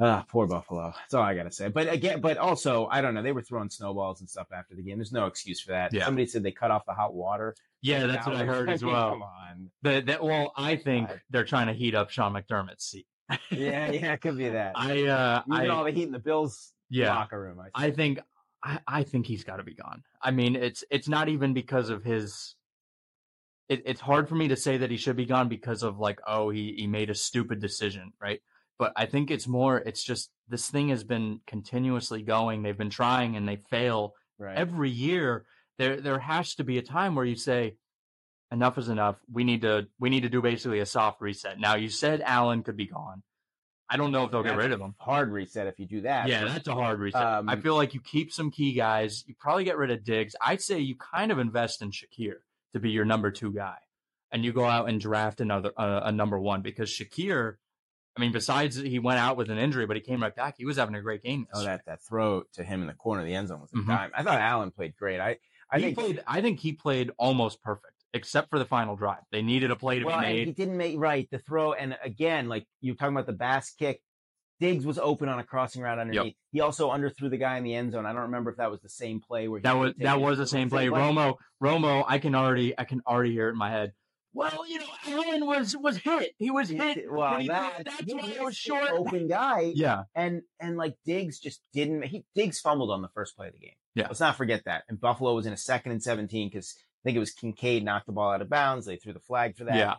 Ah, 0.00 0.24
poor 0.28 0.48
Buffalo. 0.48 0.92
That's 0.96 1.14
all 1.14 1.22
I 1.22 1.36
gotta 1.36 1.52
say. 1.52 1.68
But 1.68 1.88
again, 1.88 2.20
but 2.20 2.36
also, 2.36 2.88
I 2.90 3.00
don't 3.00 3.14
know. 3.14 3.22
They 3.22 3.30
were 3.30 3.42
throwing 3.42 3.70
snowballs 3.70 4.18
and 4.18 4.28
stuff 4.28 4.48
after 4.52 4.74
the 4.74 4.82
game. 4.82 4.98
There's 4.98 5.12
no 5.12 5.26
excuse 5.26 5.60
for 5.60 5.70
that. 5.70 5.92
Yeah. 5.94 6.04
Somebody 6.04 6.26
said 6.26 6.42
they 6.42 6.50
cut 6.50 6.72
off 6.72 6.84
the 6.84 6.94
hot 6.94 7.14
water. 7.14 7.54
Yeah, 7.80 8.06
that's 8.08 8.26
what 8.26 8.34
I 8.34 8.44
heard 8.44 8.68
as 8.70 8.84
well. 8.84 9.10
Come 9.10 9.22
on. 9.22 9.70
The, 9.82 10.02
that, 10.06 10.24
well, 10.24 10.52
I 10.56 10.74
think 10.74 11.10
I- 11.10 11.20
they're 11.30 11.44
trying 11.44 11.68
to 11.68 11.74
heat 11.74 11.94
up 11.94 12.10
Sean 12.10 12.32
McDermott's 12.32 12.84
seat. 12.84 13.06
Yeah, 13.52 13.92
yeah, 13.92 14.12
it 14.14 14.20
could 14.20 14.36
be 14.36 14.48
that. 14.48 14.72
I, 14.76 15.04
uh, 15.04 15.42
Even 15.46 15.60
I, 15.60 15.68
all 15.68 15.84
the 15.84 15.92
heat 15.92 16.02
in 16.06 16.12
the 16.12 16.18
Bills 16.18 16.72
yeah, 16.90 17.14
locker 17.14 17.40
room. 17.40 17.60
I, 17.60 17.86
I 17.86 17.90
think, 17.92 18.18
I, 18.64 18.78
I 18.86 19.02
think 19.02 19.26
he's 19.26 19.44
got 19.44 19.56
to 19.56 19.62
be 19.62 19.74
gone. 19.74 20.02
I 20.22 20.30
mean, 20.30 20.56
it's, 20.56 20.82
it's 20.90 21.08
not 21.08 21.28
even 21.28 21.54
because 21.54 21.90
of 21.90 22.02
his. 22.02 22.56
It, 23.68 23.82
it's 23.86 24.00
hard 24.00 24.28
for 24.28 24.34
me 24.34 24.48
to 24.48 24.56
say 24.56 24.78
that 24.78 24.90
he 24.90 24.96
should 24.96 25.16
be 25.16 25.26
gone 25.26 25.48
because 25.48 25.82
of 25.82 25.98
like, 25.98 26.20
oh, 26.26 26.50
he, 26.50 26.74
he 26.76 26.86
made 26.86 27.08
a 27.10 27.14
stupid 27.14 27.60
decision, 27.60 28.12
right? 28.20 28.40
But 28.78 28.92
I 28.96 29.06
think 29.06 29.30
it's 29.30 29.46
more, 29.46 29.78
it's 29.78 30.02
just 30.02 30.30
this 30.48 30.68
thing 30.68 30.88
has 30.88 31.04
been 31.04 31.40
continuously 31.46 32.22
going. 32.22 32.62
They've 32.62 32.76
been 32.76 32.90
trying 32.90 33.36
and 33.36 33.48
they 33.48 33.56
fail 33.56 34.14
right. 34.38 34.56
every 34.56 34.90
year 34.90 35.44
there 35.78 36.00
there 36.00 36.18
has 36.18 36.54
to 36.56 36.64
be 36.64 36.78
a 36.78 36.82
time 36.82 37.14
where 37.14 37.24
you 37.24 37.36
say 37.36 37.76
enough 38.50 38.78
is 38.78 38.88
enough 38.88 39.18
we 39.32 39.44
need 39.44 39.62
to 39.62 39.86
we 39.98 40.10
need 40.10 40.22
to 40.22 40.28
do 40.28 40.40
basically 40.40 40.80
a 40.80 40.86
soft 40.86 41.20
reset 41.20 41.58
now 41.58 41.74
you 41.74 41.88
said 41.88 42.20
allen 42.24 42.62
could 42.62 42.76
be 42.76 42.86
gone 42.86 43.22
i 43.90 43.96
don't 43.96 44.12
know 44.12 44.24
if 44.24 44.30
they'll 44.30 44.42
get 44.42 44.56
rid 44.56 44.72
of 44.72 44.80
him 44.80 44.94
Hard 44.98 45.30
reset 45.30 45.66
if 45.66 45.78
you 45.78 45.86
do 45.86 46.00
that. 46.02 46.28
yeah 46.28 46.44
that's 46.44 46.66
a 46.68 46.72
hard 46.74 46.98
reset 47.00 47.20
i 47.22 47.38
Um, 47.38 47.62
feel 47.62 47.74
like 47.76 47.94
you 47.94 48.00
keep 48.00 48.32
some 48.32 48.50
key 48.50 48.72
guys 48.72 49.24
you 49.26 49.34
probably 49.38 49.64
get 49.64 49.76
rid 49.76 49.90
of 49.90 50.04
diggs 50.04 50.34
i'd 50.42 50.62
say 50.62 50.78
you 50.78 50.96
kind 50.96 51.30
of 51.32 51.38
invest 51.38 51.82
in 51.82 51.90
shakir 51.90 52.36
to 52.72 52.80
be 52.80 52.90
your 52.90 53.04
number 53.04 53.30
two 53.30 53.52
guy 53.52 53.76
and 54.32 54.44
you 54.44 54.52
go 54.52 54.64
out 54.64 54.88
and 54.88 55.00
draft 55.00 55.40
another 55.40 55.70
uh, 55.76 56.00
a 56.04 56.12
number 56.12 56.38
one 56.38 56.60
because 56.62 56.88
shakir 56.90 57.56
i 58.16 58.20
mean 58.20 58.32
besides 58.32 58.76
he 58.76 58.98
went 58.98 59.18
out 59.18 59.36
with 59.36 59.50
an 59.50 59.58
injury 59.58 59.86
but 59.86 59.96
he 59.96 60.02
came 60.02 60.22
right 60.22 60.34
back 60.34 60.54
he 60.56 60.64
was 60.64 60.76
having 60.76 60.94
a 60.94 61.02
great 61.02 61.22
game 61.22 61.46
Oh, 61.54 61.64
that 61.64 61.84
that 61.86 62.02
throw 62.02 62.42
to 62.54 62.64
him 62.64 62.80
in 62.80 62.86
the 62.86 62.94
corner 62.94 63.20
of 63.20 63.26
the 63.26 63.34
end 63.34 63.48
zone 63.48 63.60
was 63.60 63.70
a 63.72 63.76
Mhm. 63.76 63.86
dime. 63.86 64.10
I 64.14 64.22
thought 64.22 64.40
Allen 64.40 64.70
played 64.70 64.96
great. 64.96 65.20
I 65.20 65.38
I 65.70 65.78
he 65.78 65.84
think 65.86 65.98
played. 65.98 66.22
I 66.26 66.40
think 66.40 66.60
he 66.60 66.72
played 66.72 67.10
almost 67.18 67.62
perfect, 67.62 67.93
except 68.14 68.48
for 68.48 68.58
the 68.58 68.64
final 68.64 68.96
drive. 68.96 69.20
They 69.30 69.42
needed 69.42 69.70
a 69.70 69.76
play 69.76 69.98
to 69.98 70.06
well, 70.06 70.20
be 70.20 70.26
and 70.26 70.36
he 70.38 70.52
didn't 70.52 70.76
make 70.76 70.96
right 70.96 71.28
the 71.30 71.38
throw. 71.38 71.74
And 71.74 71.96
again, 72.02 72.48
like 72.48 72.64
you 72.80 72.92
were 72.92 72.96
talking 72.96 73.14
about 73.14 73.26
the 73.26 73.32
Bass 73.32 73.72
kick, 73.72 74.00
Diggs 74.60 74.86
was 74.86 74.98
open 74.98 75.28
on 75.28 75.38
a 75.40 75.44
crossing 75.44 75.82
route 75.82 75.98
underneath. 75.98 76.36
He 76.52 76.60
also 76.60 76.90
underthrew 76.90 77.28
the 77.28 77.36
guy 77.36 77.58
in 77.58 77.64
the 77.64 77.74
end 77.74 77.92
zone. 77.92 78.06
I 78.06 78.12
don't 78.12 78.22
remember 78.22 78.50
if 78.50 78.56
that 78.58 78.70
was 78.70 78.80
the 78.80 78.88
same 78.88 79.20
play 79.20 79.48
where 79.48 79.58
he 79.58 79.64
That 79.64 79.76
was 79.76 79.92
that 79.98 80.20
was 80.20 80.38
the 80.38 80.46
same 80.46 80.70
play. 80.70 80.86
Romo, 80.86 81.34
Romo. 81.62 82.04
I 82.06 82.18
can 82.18 82.34
already, 82.34 82.78
I 82.78 82.84
can 82.84 83.02
already 83.06 83.32
hear 83.32 83.48
it 83.48 83.52
in 83.52 83.58
my 83.58 83.70
head. 83.70 83.92
Well, 84.32 84.66
you 84.66 84.80
know, 84.80 84.86
Allen 85.06 85.46
was 85.46 85.76
was 85.76 85.96
hit. 85.96 86.32
He 86.38 86.50
was 86.50 86.68
hit. 86.68 87.04
Well, 87.10 87.38
he 87.38 87.48
that, 87.48 87.84
that's 87.84 88.04
he 88.04 88.14
why 88.14 88.28
it 88.30 88.42
was 88.42 88.56
short. 88.56 88.90
Open 88.90 89.28
guy. 89.28 89.72
Yeah, 89.74 90.04
And 90.14 90.42
and 90.58 90.76
like 90.76 90.96
Diggs 91.04 91.38
just 91.38 91.60
didn't. 91.72 92.04
He 92.04 92.24
Diggs 92.34 92.60
fumbled 92.60 92.90
on 92.90 93.02
the 93.02 93.08
first 93.14 93.36
play 93.36 93.48
of 93.48 93.52
the 93.52 93.60
game. 93.60 93.74
Yeah. 93.94 94.08
let's 94.08 94.18
not 94.18 94.36
forget 94.36 94.64
that. 94.64 94.82
And 94.88 95.00
Buffalo 95.00 95.34
was 95.34 95.46
in 95.46 95.52
a 95.52 95.56
second 95.56 95.92
and 95.92 96.02
seventeen 96.02 96.48
because 96.48 96.74
think 97.04 97.16
it 97.16 97.20
was 97.20 97.32
Kincaid 97.32 97.84
knocked 97.84 98.06
the 98.06 98.12
ball 98.12 98.30
out 98.32 98.42
of 98.42 98.48
bounds. 98.50 98.86
They 98.86 98.96
threw 98.96 99.12
the 99.12 99.20
flag 99.20 99.56
for 99.56 99.64
that. 99.64 99.76
yeah. 99.76 99.94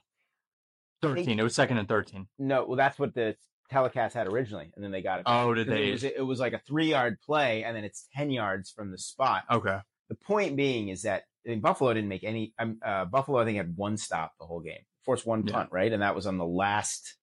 Thirteen. 1.02 1.40
It 1.40 1.44
was 1.44 1.56
second 1.56 1.78
and 1.78 1.88
thirteen. 1.88 2.28
No, 2.40 2.66
well, 2.66 2.78
that's 2.78 2.98
what 2.98 3.14
the 3.14 3.36
telecast 3.70 4.16
had 4.16 4.28
originally, 4.28 4.72
and 4.76 4.84
then 4.84 4.92
they 4.92 5.02
got 5.02 5.20
it. 5.20 5.26
back. 5.26 5.34
Oh, 5.46 5.54
did 5.54 5.68
they? 5.68 5.90
It 5.90 5.92
was, 5.92 6.04
it 6.04 6.26
was 6.26 6.40
like 6.40 6.54
a 6.54 6.60
three 6.60 6.90
yard 6.90 7.20
play, 7.22 7.64
and 7.64 7.76
then 7.76 7.84
it's 7.84 8.08
ten 8.16 8.32
yards 8.32 8.72
from 8.72 8.92
the 8.92 8.98
spot. 8.98 9.44
okay. 9.52 9.80
The 10.10 10.16
point 10.16 10.56
being 10.56 10.90
is 10.90 11.02
that 11.04 11.24
I 11.46 11.50
mean, 11.50 11.62
Buffalo 11.62 11.94
didn't 11.94 12.10
make 12.10 12.24
any. 12.24 12.54
Um, 12.60 12.78
uh, 12.84 13.06
Buffalo, 13.06 13.40
I 13.40 13.46
think, 13.46 13.58
had 13.58 13.76
one 13.76 13.98
stop 13.98 14.34
the 14.40 14.46
whole 14.46 14.62
game, 14.62 14.82
forced 15.04 15.26
one 15.26 15.46
Yeah. 15.46 15.54
punt, 15.54 15.70
right, 15.72 15.92
and 15.92 16.02
that 16.02 16.16
was 16.16 16.26
on 16.28 16.38
the 16.38 16.46
last 16.46 17.18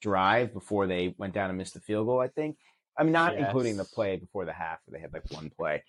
drive 0.00 0.52
before 0.52 0.86
they 0.86 1.14
went 1.18 1.34
down 1.34 1.48
and 1.48 1.58
missed 1.58 1.74
the 1.74 1.80
field 1.80 2.06
goal. 2.06 2.20
I 2.20 2.28
think. 2.28 2.56
I 2.96 3.04
mean, 3.04 3.12
not 3.12 3.36
including 3.36 3.76
the 3.76 3.84
play 3.84 4.16
before 4.16 4.44
the 4.44 4.52
half, 4.52 4.78
where 4.84 4.98
they 4.98 5.02
had 5.02 5.12
like 5.12 5.30
one 5.30 5.50
play. 5.50 5.84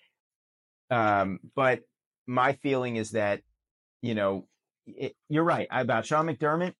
Um, 0.90 1.40
but 1.56 1.80
my 2.30 2.52
feeling 2.54 2.96
is 2.96 3.10
that, 3.10 3.40
you 4.02 4.14
know, 4.14 4.46
it, 4.86 5.16
you're 5.28 5.44
right 5.44 5.66
about 5.70 6.06
Sean 6.06 6.26
McDermott. 6.26 6.74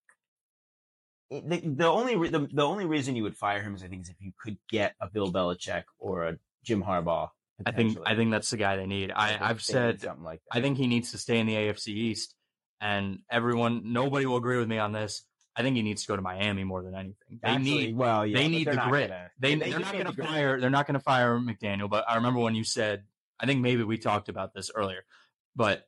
It- 1.31 1.49
the, 1.49 1.61
the 1.61 1.87
only 1.87 2.17
re- 2.17 2.29
the, 2.31 2.49
the 2.53 2.63
only 2.63 2.87
reason 2.87 3.17
you 3.17 3.23
would 3.25 3.37
fire 3.37 3.63
him 3.63 3.75
is 3.75 3.83
I 3.83 3.89
think 3.89 4.03
is 4.03 4.09
if 4.09 4.17
you 4.21 4.33
could 4.43 4.59
get 4.69 4.95
a 5.01 5.09
Bill 5.09 5.33
Belichick 5.33 5.85
or 5.99 6.25
a 6.25 6.39
Jim 6.65 6.83
Harbaugh. 6.83 7.29
I 7.67 7.73
think. 7.73 7.99
I 8.07 8.15
think 8.17 8.31
that's 8.31 8.51
the 8.51 8.57
guy 8.57 8.77
they 8.77 8.87
need. 8.87 9.11
I, 9.11 9.29
think 9.31 9.43
I've 9.43 9.63
said 9.63 10.01
something 10.01 10.25
like 10.25 10.41
that. 10.51 10.59
I 10.59 10.63
think 10.63 10.79
he 10.79 10.87
needs 10.87 11.11
to 11.13 11.19
stay 11.19 11.39
in 11.39 11.47
the 11.47 11.55
AFC 11.55 11.89
East, 11.89 12.35
and 12.81 13.19
everyone, 13.31 13.93
nobody 13.93 14.25
will 14.25 14.39
agree 14.39 14.57
with 14.59 14.69
me 14.69 14.79
on 14.79 14.93
this. 14.93 15.25
I 15.55 15.63
think 15.63 15.77
he 15.77 15.83
needs 15.83 16.03
to 16.03 16.09
go 16.09 16.17
to 16.17 16.23
Miami 16.23 16.65
more 16.65 16.83
than 16.83 16.95
anything. 16.95 17.17
They 17.43 17.49
Actually, 17.49 17.71
need 17.71 17.97
well, 17.97 18.25
yeah, 18.25 18.39
they 18.39 18.49
need 18.49 18.67
the 18.67 18.77
grit. 18.89 19.11
gonna- 19.11 19.31
they, 19.39 19.57
they 19.57 19.71
they're 19.71 19.81
not 19.81 19.93
going 19.93 20.07
to 20.07 20.13
fire. 20.23 20.61
They're 20.61 20.71
not 20.71 20.87
going 20.87 20.95
to 20.95 21.01
fire 21.05 21.39
McDaniel. 21.39 21.91
But 21.91 22.07
I 22.09 22.15
remember 22.17 22.41
when 22.41 22.55
you 22.55 22.65
said, 22.65 23.05
I 23.39 23.45
think 23.47 23.61
maybe 23.61 23.83
we 23.85 23.99
talked 23.99 24.29
about 24.31 24.55
this 24.55 24.71
earlier. 24.75 25.05
But 25.57 25.87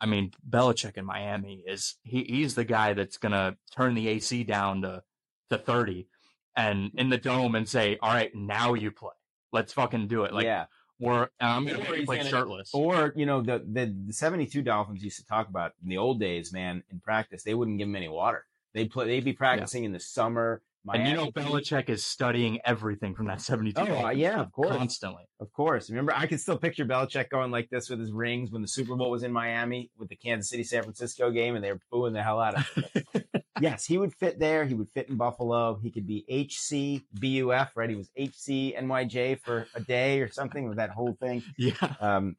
I 0.00 0.06
mean, 0.06 0.32
Belichick 0.48 0.96
in 0.96 1.04
Miami 1.04 1.62
is 1.66 1.96
he, 2.02 2.24
he's 2.24 2.54
the 2.54 2.64
guy 2.64 2.92
that's 2.92 3.18
going 3.18 3.32
to 3.32 3.56
turn 3.74 3.94
the 3.94 4.08
AC 4.08 4.44
down 4.44 4.82
to 4.82 5.02
to 5.50 5.58
thirty 5.58 6.08
and 6.56 6.90
in 6.96 7.08
the 7.08 7.18
dome 7.18 7.54
and 7.54 7.68
say, 7.68 7.98
"All 8.02 8.12
right, 8.12 8.34
now 8.34 8.74
you 8.74 8.90
play. 8.90 9.12
Let's 9.52 9.72
fucking 9.72 10.08
do 10.08 10.24
it." 10.24 10.32
Like 10.32 10.44
yeah, 10.44 10.66
we're 10.98 11.28
I'm 11.40 11.66
going 11.66 11.80
Or 11.80 11.84
to 11.84 11.94
he's 11.94 12.06
play 12.06 12.22
shirtless. 12.24 12.70
or 12.72 13.12
you 13.16 13.26
know 13.26 13.40
the, 13.42 13.64
the 13.66 13.94
the 14.06 14.12
seventy 14.12 14.46
two 14.46 14.62
Dolphins 14.62 15.02
used 15.02 15.18
to 15.18 15.26
talk 15.26 15.48
about 15.48 15.72
in 15.82 15.88
the 15.88 15.98
old 15.98 16.20
days, 16.20 16.52
man. 16.52 16.82
In 16.90 17.00
practice, 17.00 17.42
they 17.44 17.54
wouldn't 17.54 17.78
give 17.78 17.88
him 17.88 17.96
any 17.96 18.08
water. 18.08 18.44
They'd 18.74 18.90
play. 18.90 19.06
They'd 19.06 19.24
be 19.24 19.32
practicing 19.34 19.84
in 19.84 19.92
the 19.92 20.00
summer. 20.00 20.62
And 20.92 21.08
you 21.08 21.14
know, 21.14 21.30
Belichick 21.30 21.88
is 21.88 22.04
studying 22.04 22.60
everything 22.64 23.14
from 23.14 23.26
that 23.26 23.40
seventy-two. 23.40 23.80
Oh, 23.80 24.06
uh, 24.06 24.10
yeah, 24.10 24.40
of 24.40 24.50
course. 24.52 24.76
constantly. 24.76 25.24
Of 25.40 25.52
course. 25.52 25.90
Remember, 25.90 26.12
I 26.14 26.26
can 26.26 26.38
still 26.38 26.58
picture 26.58 26.84
Belichick 26.84 27.28
going 27.28 27.50
like 27.50 27.70
this 27.70 27.88
with 27.88 28.00
his 28.00 28.12
rings 28.12 28.50
when 28.50 28.62
the 28.62 28.68
Super 28.68 28.96
Bowl 28.96 29.10
was 29.10 29.22
in 29.22 29.32
Miami 29.32 29.90
with 29.96 30.08
the 30.08 30.16
Kansas 30.16 30.50
City 30.50 30.64
San 30.64 30.82
Francisco 30.82 31.30
game 31.30 31.54
and 31.54 31.64
they 31.64 31.72
were 31.72 31.80
booing 31.90 32.12
the 32.12 32.22
hell 32.22 32.40
out 32.40 32.54
of 32.54 32.66
him. 32.68 33.24
yes, 33.60 33.84
he 33.84 33.98
would 33.98 34.14
fit 34.14 34.38
there. 34.38 34.64
He 34.64 34.74
would 34.74 34.88
fit 34.90 35.08
in 35.08 35.16
Buffalo. 35.16 35.78
He 35.82 35.90
could 35.90 36.06
be 36.06 36.24
HC 36.28 37.02
BUF, 37.20 37.76
right? 37.76 37.90
He 37.90 37.96
was 37.96 38.10
HC 38.16 38.76
NYJ 38.76 39.40
for 39.40 39.66
a 39.74 39.80
day 39.80 40.20
or 40.20 40.30
something 40.30 40.68
with 40.68 40.78
that 40.78 40.90
whole 40.90 41.16
thing. 41.20 41.42
yeah. 41.58 41.74
Um, 42.00 42.36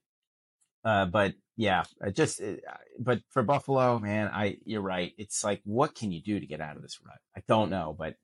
Uh, 0.86 1.06
but 1.06 1.34
yeah, 1.56 1.84
just 2.12 2.42
uh, 2.42 2.56
but 3.00 3.22
for 3.30 3.42
Buffalo, 3.44 4.00
man, 4.00 4.28
I 4.28 4.58
you're 4.66 4.82
right. 4.82 5.14
It's 5.18 5.44
like 5.44 5.62
what 5.64 5.96
can 5.96 6.12
you 6.12 6.22
do 6.22 6.40
to 6.40 6.46
get 6.46 6.60
out 6.60 6.76
of 6.76 6.82
this 6.82 7.00
rut? 7.06 7.20
I 7.38 7.42
don't 7.48 7.70
know, 7.70 7.96
but 7.98 8.16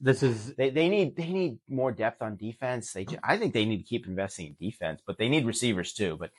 This 0.00 0.22
is 0.22 0.54
they, 0.56 0.70
they 0.70 0.88
need 0.88 1.16
they 1.16 1.28
need 1.28 1.58
more 1.68 1.92
depth 1.92 2.22
on 2.22 2.36
defense. 2.36 2.92
They 2.92 3.06
I 3.22 3.36
think 3.36 3.54
they 3.54 3.64
need 3.64 3.78
to 3.78 3.84
keep 3.84 4.06
investing 4.06 4.46
in 4.46 4.70
defense, 4.70 5.00
but 5.06 5.18
they 5.18 5.28
need 5.28 5.46
receivers 5.46 5.92
too. 5.92 6.16
But 6.18 6.30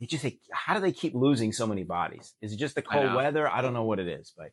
they 0.00 0.06
just 0.06 0.24
like, 0.24 0.38
how 0.52 0.74
do 0.74 0.80
they 0.80 0.92
keep 0.92 1.14
losing 1.14 1.52
so 1.52 1.66
many 1.66 1.84
bodies? 1.84 2.34
Is 2.42 2.52
it 2.52 2.58
just 2.58 2.74
the 2.74 2.82
cold 2.82 3.06
know. 3.06 3.16
weather? 3.16 3.48
I 3.48 3.62
don't 3.62 3.74
know 3.74 3.84
what 3.84 3.98
it 3.98 4.08
is, 4.08 4.32
but 4.36 4.48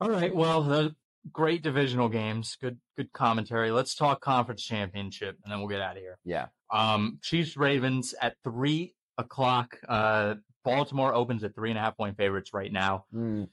all 0.00 0.10
right. 0.10 0.34
Well, 0.34 0.62
the 0.62 0.94
great 1.32 1.62
divisional 1.62 2.08
games. 2.08 2.56
Good 2.60 2.78
good 2.96 3.12
commentary. 3.12 3.70
Let's 3.70 3.94
talk 3.94 4.20
conference 4.20 4.62
championship, 4.62 5.36
and 5.44 5.52
then 5.52 5.58
we'll 5.60 5.68
get 5.68 5.80
out 5.80 5.96
of 5.96 6.02
here. 6.02 6.18
yeah, 6.24 6.46
Um, 6.72 7.18
Chiefs 7.22 7.56
Ravens 7.56 8.14
at 8.20 8.36
three 8.44 8.94
o'clock. 9.18 9.78
Uh, 9.88 10.36
Baltimore 10.64 11.14
opens 11.14 11.44
at 11.44 11.54
three 11.54 11.70
and 11.70 11.78
a 11.78 11.82
half 11.82 11.96
point 11.96 12.16
favorites 12.16 12.50
right 12.52 12.72
now. 12.72 13.04
Mm, 13.14 13.48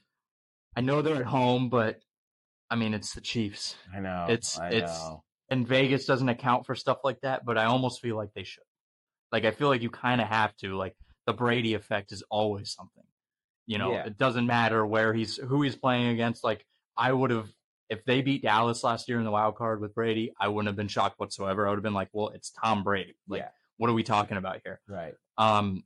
I 0.76 0.80
know 0.80 1.02
they're 1.02 1.16
at 1.16 1.24
home, 1.24 1.68
but 1.68 2.00
I 2.70 2.76
mean 2.76 2.94
it's 2.94 3.14
the 3.14 3.20
Chiefs, 3.20 3.76
I 3.94 4.00
know. 4.00 4.26
It's- 4.28 4.58
I 4.58 4.68
it's- 4.70 4.98
know. 5.00 5.24
and 5.50 5.66
Vegas 5.66 6.04
doesn't 6.04 6.28
account 6.28 6.66
for 6.66 6.74
stuff 6.74 6.98
like 7.04 7.20
that. 7.22 7.44
But 7.44 7.56
I 7.58 7.64
almost 7.64 8.00
feel 8.00 8.16
like 8.16 8.32
they 8.34 8.44
should. 8.44 8.64
Like 9.32 9.44
I 9.44 9.50
feel 9.50 9.68
like 9.68 9.82
you 9.82 9.90
kind 9.90 10.20
of 10.20 10.28
have 10.28 10.54
to. 10.58 10.76
Like 10.76 10.94
the 11.26 11.32
Brady 11.32 11.74
effect 11.74 12.12
is 12.12 12.22
always 12.30 12.72
something. 12.72 13.04
You 13.66 13.78
know, 13.78 13.92
Yeah. 13.92 14.06
it 14.06 14.16
doesn't 14.18 14.46
matter 14.46 14.84
where 14.86 15.12
he's 15.14 15.36
who 15.36 15.62
he's 15.62 15.76
playing 15.76 16.08
against. 16.08 16.42
Like 16.44 16.64
I 16.96 17.12
would 17.12 17.30
have 17.30 17.48
if 17.90 18.04
they 18.04 18.20
beat 18.20 18.42
Dallas 18.42 18.84
last 18.84 19.08
year 19.08 19.18
in 19.18 19.24
the 19.24 19.30
wild 19.30 19.56
card 19.56 19.80
with 19.80 19.94
Brady, 19.94 20.34
I 20.38 20.48
wouldn't 20.48 20.66
have 20.68 20.76
been 20.76 20.88
shocked 20.88 21.18
whatsoever. 21.18 21.66
I 21.66 21.70
would 21.70 21.76
have 21.78 21.82
been 21.82 21.94
like, 21.94 22.10
well, 22.12 22.28
it's 22.28 22.50
Tom 22.50 22.82
Brady. 22.84 23.14
Like, 23.26 23.40
yeah, 23.40 23.48
what 23.78 23.88
are 23.88 23.94
we 23.94 24.02
talking 24.02 24.36
about 24.36 24.60
here? 24.62 24.80
right. 24.86 25.14
Um, 25.38 25.84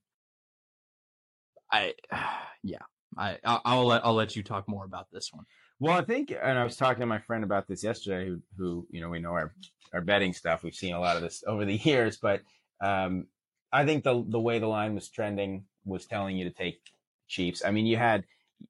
I, 1.70 1.94
yeah, 2.62 2.78
I, 3.16 3.38
I'll, 3.44 3.60
I'll 3.64 3.86
let 3.86 4.04
I'll 4.04 4.14
let 4.14 4.36
you 4.36 4.42
talk 4.42 4.68
more 4.68 4.84
about 4.84 5.06
this 5.12 5.30
one. 5.32 5.44
Well, 5.82 5.98
I 5.98 6.04
think, 6.04 6.30
and 6.30 6.56
I 6.56 6.62
was 6.62 6.76
talking 6.76 7.00
to 7.00 7.06
my 7.06 7.18
friend 7.18 7.42
about 7.42 7.66
this 7.66 7.82
yesterday, 7.82 8.28
who, 8.28 8.40
who 8.56 8.86
you 8.92 9.00
know, 9.00 9.08
we 9.08 9.18
know 9.18 9.32
our, 9.32 9.52
our 9.92 10.00
betting 10.00 10.32
stuff. 10.32 10.62
We've 10.62 10.76
seen 10.76 10.94
a 10.94 11.00
lot 11.00 11.16
of 11.16 11.22
this 11.22 11.42
over 11.44 11.64
the 11.64 11.74
years, 11.84 12.18
but 12.18 12.42
um, 12.80 13.26
I 13.72 13.84
think 13.84 14.04
the 14.04 14.24
the 14.28 14.38
way 14.38 14.60
the 14.60 14.68
line 14.68 14.94
was 14.94 15.08
trending 15.08 15.64
was 15.84 16.06
telling 16.06 16.36
you 16.36 16.44
to 16.44 16.54
take 16.54 16.78
Chiefs. 17.26 17.64
I 17.64 17.72
mean, 17.72 17.86
you 17.86 17.96
had 17.96 18.22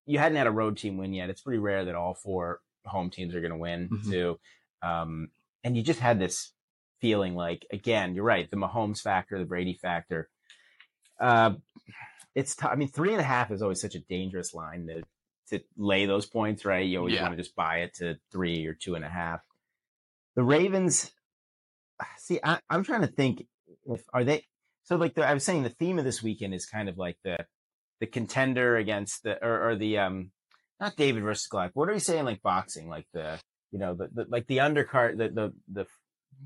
you 0.07 0.19
hadn't 0.19 0.39
had 0.39 0.47
a 0.47 0.51
road 0.53 0.79
team 0.79 0.97
win 0.97 1.13
yet. 1.13 1.29
It's 1.29 1.43
pretty 1.43 1.59
rare 1.59 1.85
that 1.85 1.95
all 1.95 2.15
four 2.15 2.61
home 2.87 3.11
teams 3.11 3.35
are 3.35 3.41
going 3.43 3.53
to 3.53 3.59
win 3.59 3.91
Mhm. 3.91 4.11
too, 4.11 4.41
um, 4.81 5.29
and 5.65 5.77
you 5.77 5.83
just 5.83 6.01
had 6.01 6.19
this 6.19 6.53
feeling 6.99 7.35
like, 7.35 7.67
again, 7.71 8.15
you're 8.15 8.25
right, 8.25 8.51
the 8.51 8.57
Mahomes 8.57 9.03
factor, 9.03 9.39
the 9.39 9.45
Brady 9.45 9.75
factor. 9.75 10.31
Uh, 11.21 11.57
it's 12.35 12.57
t- 12.57 12.67
I 12.67 12.75
mean, 12.77 12.89
three 12.89 13.13
and 13.13 13.21
a 13.21 13.25
half 13.25 13.51
is 13.51 13.61
always 13.61 13.83
such 13.83 13.97
a 13.97 14.01
dangerous 14.01 14.55
line 14.55 14.87
to 14.87 15.03
to 15.53 15.61
lay 15.77 16.07
those 16.07 16.27
points, 16.27 16.65
right? 16.65 16.85
You 16.85 16.99
always 16.99 17.15
Yeah. 17.15 17.23
want 17.23 17.37
to 17.37 17.43
just 17.43 17.55
buy 17.55 17.79
it 17.79 17.95
to 17.95 18.17
three 18.31 18.67
or 18.67 18.75
two 18.75 18.95
and 18.95 19.05
a 19.05 19.09
half. 19.09 19.41
The 20.35 20.43
Ravens, 20.43 21.13
see, 22.19 22.41
I, 22.43 22.61
I'm 22.69 22.85
trying 22.85 23.03
to 23.03 23.07
think 23.07 23.47
if 23.87 24.03
are 24.13 24.25
they 24.25 24.45
so 24.85 24.97
like 24.97 25.15
the, 25.15 25.27
I 25.27 25.33
was 25.35 25.45
saying 25.45 25.63
the 25.63 25.71
theme 25.71 25.99
of 25.99 26.05
this 26.05 26.23
weekend 26.23 26.55
is 26.55 26.67
kind 26.67 26.89
of 26.89 26.99
like 26.99 27.17
the 27.25 27.47
the 28.01 28.07
contender 28.07 28.77
against 28.77 29.23
the 29.23 29.43
or, 29.45 29.71
or 29.71 29.77
the 29.77 29.99
um 29.99 30.33
not 30.81 30.97
David 30.97 31.23
versus 31.23 31.47
Goliath. 31.47 31.71
What 31.75 31.89
are 31.89 31.93
we 31.93 32.01
saying 32.01 32.25
like 32.25 32.43
boxing 32.43 32.89
like 32.89 33.07
the 33.13 33.39
you 33.71 33.79
know 33.79 33.95
the, 33.95 34.09
the 34.13 34.27
like 34.29 34.47
the 34.47 34.59
undercard 34.59 35.19
the 35.19 35.29
the 35.29 35.53
the 35.73 35.87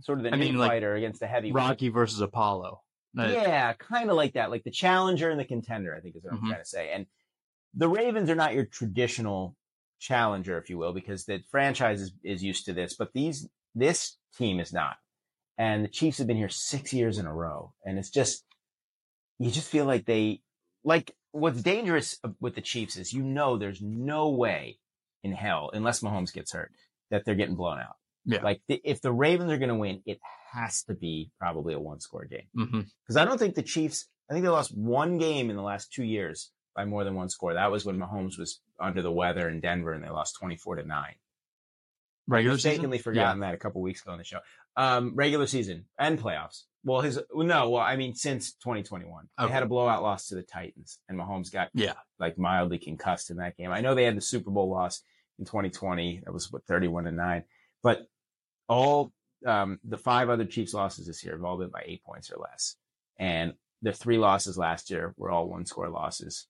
sort 0.02 0.18
of 0.18 0.24
the 0.24 0.32
I 0.32 0.36
mean, 0.36 0.58
like, 0.58 0.70
fighter 0.70 0.94
against 0.94 1.20
the 1.20 1.26
heavy 1.26 1.52
Rocky 1.52 1.88
versus 1.88 2.20
Apollo. 2.20 2.82
Yeah, 3.14 3.72
kind 3.72 4.10
of 4.10 4.16
like 4.16 4.34
that, 4.34 4.50
like 4.50 4.62
the 4.64 4.70
challenger 4.70 5.30
and 5.30 5.40
the 5.40 5.44
contender. 5.46 5.94
I 5.96 6.00
think 6.00 6.16
is 6.16 6.24
what 6.24 6.34
Mhm. 6.34 6.42
I'm 6.42 6.48
trying 6.50 6.60
to 6.62 6.68
say. 6.68 6.90
And 6.92 7.06
the 7.76 7.88
Ravens 7.88 8.30
are 8.30 8.34
not 8.34 8.54
your 8.54 8.64
traditional 8.64 9.54
challenger, 9.98 10.58
if 10.58 10.70
you 10.70 10.78
will, 10.78 10.92
because 10.92 11.24
the 11.24 11.42
franchise 11.50 12.00
is, 12.00 12.12
is 12.24 12.42
used 12.42 12.64
to 12.66 12.72
this. 12.72 12.96
But 12.96 13.12
these 13.12 13.48
this 13.74 14.16
team 14.36 14.58
is 14.58 14.72
not, 14.72 14.96
and 15.58 15.84
the 15.84 15.88
Chiefs 15.88 16.18
have 16.18 16.26
been 16.26 16.36
here 16.36 16.48
six 16.48 16.92
years 16.92 17.18
in 17.18 17.26
a 17.26 17.34
row, 17.34 17.72
and 17.84 17.98
it's 17.98 18.10
just 18.10 18.44
you 19.38 19.50
just 19.50 19.68
feel 19.68 19.84
like 19.84 20.06
they 20.06 20.40
like 20.84 21.14
what's 21.32 21.62
dangerous 21.62 22.18
with 22.40 22.54
the 22.54 22.62
Chiefs 22.62 22.96
is 22.96 23.12
you 23.12 23.22
know 23.22 23.58
there's 23.58 23.82
no 23.82 24.30
way 24.30 24.78
in 25.22 25.32
hell 25.32 25.70
unless 25.74 26.00
Mahomes 26.00 26.32
gets 26.32 26.52
hurt 26.52 26.72
that 27.10 27.24
they're 27.24 27.34
getting 27.34 27.56
blown 27.56 27.78
out. 27.78 27.96
Yeah. 28.24 28.42
Like 28.42 28.60
the, 28.68 28.80
if 28.82 29.00
the 29.02 29.12
Ravens 29.12 29.52
are 29.52 29.58
going 29.58 29.68
to 29.68 29.76
win, 29.76 30.02
it 30.04 30.18
has 30.52 30.82
to 30.84 30.94
be 30.94 31.30
probably 31.38 31.74
a 31.74 31.80
one 31.80 32.00
score 32.00 32.24
game 32.24 32.48
hmm 32.54 32.80
because 33.02 33.16
I 33.16 33.24
don't 33.24 33.38
think 33.38 33.54
the 33.54 33.62
Chiefs. 33.62 34.08
I 34.28 34.32
think 34.32 34.42
they 34.42 34.48
lost 34.50 34.76
one 34.76 35.18
game 35.18 35.50
in 35.50 35.56
the 35.56 35.62
last 35.62 35.92
two 35.92 36.02
years 36.02 36.50
by 36.76 36.84
more 36.84 37.02
than 37.04 37.14
one 37.14 37.28
score. 37.30 37.54
That 37.54 37.72
was 37.72 37.84
when 37.84 37.98
Mahomes 37.98 38.38
was 38.38 38.60
under 38.78 39.02
the 39.02 39.10
weather 39.10 39.48
in 39.48 39.60
Denver, 39.60 39.92
and 39.92 40.04
they 40.04 40.10
lost 40.10 40.36
twenty 40.38 40.56
four 40.56 40.76
to 40.76 40.86
nine. 40.86 41.14
Regular 42.28 42.56
season. 42.56 42.70
Mistakenly 42.70 42.98
forgotten 42.98 43.40
that 43.40 43.54
a 43.54 43.56
couple 43.56 43.80
weeks 43.80 44.02
ago 44.02 44.12
on 44.12 44.18
the 44.18 44.24
show. 44.24 44.40
Um, 44.76 45.12
regular 45.14 45.46
season 45.46 45.86
and 45.98 46.20
playoffs. 46.20 46.64
Well, 46.84 47.00
his 47.00 47.18
no, 47.34 47.70
well, 47.70 47.82
I 47.82 47.96
mean 47.96 48.14
since 48.14 48.54
twenty 48.54 48.82
twenty 48.82 49.06
one, 49.06 49.28
they 49.38 49.48
had 49.48 49.62
a 49.62 49.66
blowout 49.66 50.02
loss 50.02 50.28
to 50.28 50.34
the 50.34 50.42
Titans, 50.42 50.98
and 51.08 51.18
Mahomes 51.18 51.52
got 51.52 51.70
Yeah. 51.72 51.94
like 52.18 52.36
mildly 52.36 52.78
concussed 52.78 53.30
in 53.30 53.38
that 53.38 53.56
game. 53.56 53.72
I 53.72 53.80
know 53.80 53.94
they 53.94 54.04
had 54.04 54.16
the 54.16 54.20
Super 54.20 54.50
Bowl 54.50 54.70
loss 54.70 55.02
in 55.38 55.44
2020. 55.44 56.22
That 56.24 56.32
was 56.32 56.52
what 56.52 56.64
31 56.66 57.04
to 57.04 57.12
9. 57.12 57.44
But 57.82 58.06
all 58.68 59.12
um, 59.44 59.78
the 59.84 59.98
five 59.98 60.28
other 60.28 60.44
Chiefs 60.44 60.74
losses 60.74 61.06
this 61.06 61.24
year 61.24 61.34
have 61.34 61.44
all 61.44 61.58
been 61.58 61.70
by 61.70 61.82
eight 61.86 62.02
points 62.04 62.30
or 62.30 62.40
less. 62.40 62.76
And 63.18 63.54
the 63.82 63.92
three 63.92 64.18
losses 64.18 64.58
last 64.58 64.90
year 64.90 65.14
were 65.16 65.30
all 65.30 65.48
one 65.48 65.66
score 65.66 65.88
losses. 65.88 66.46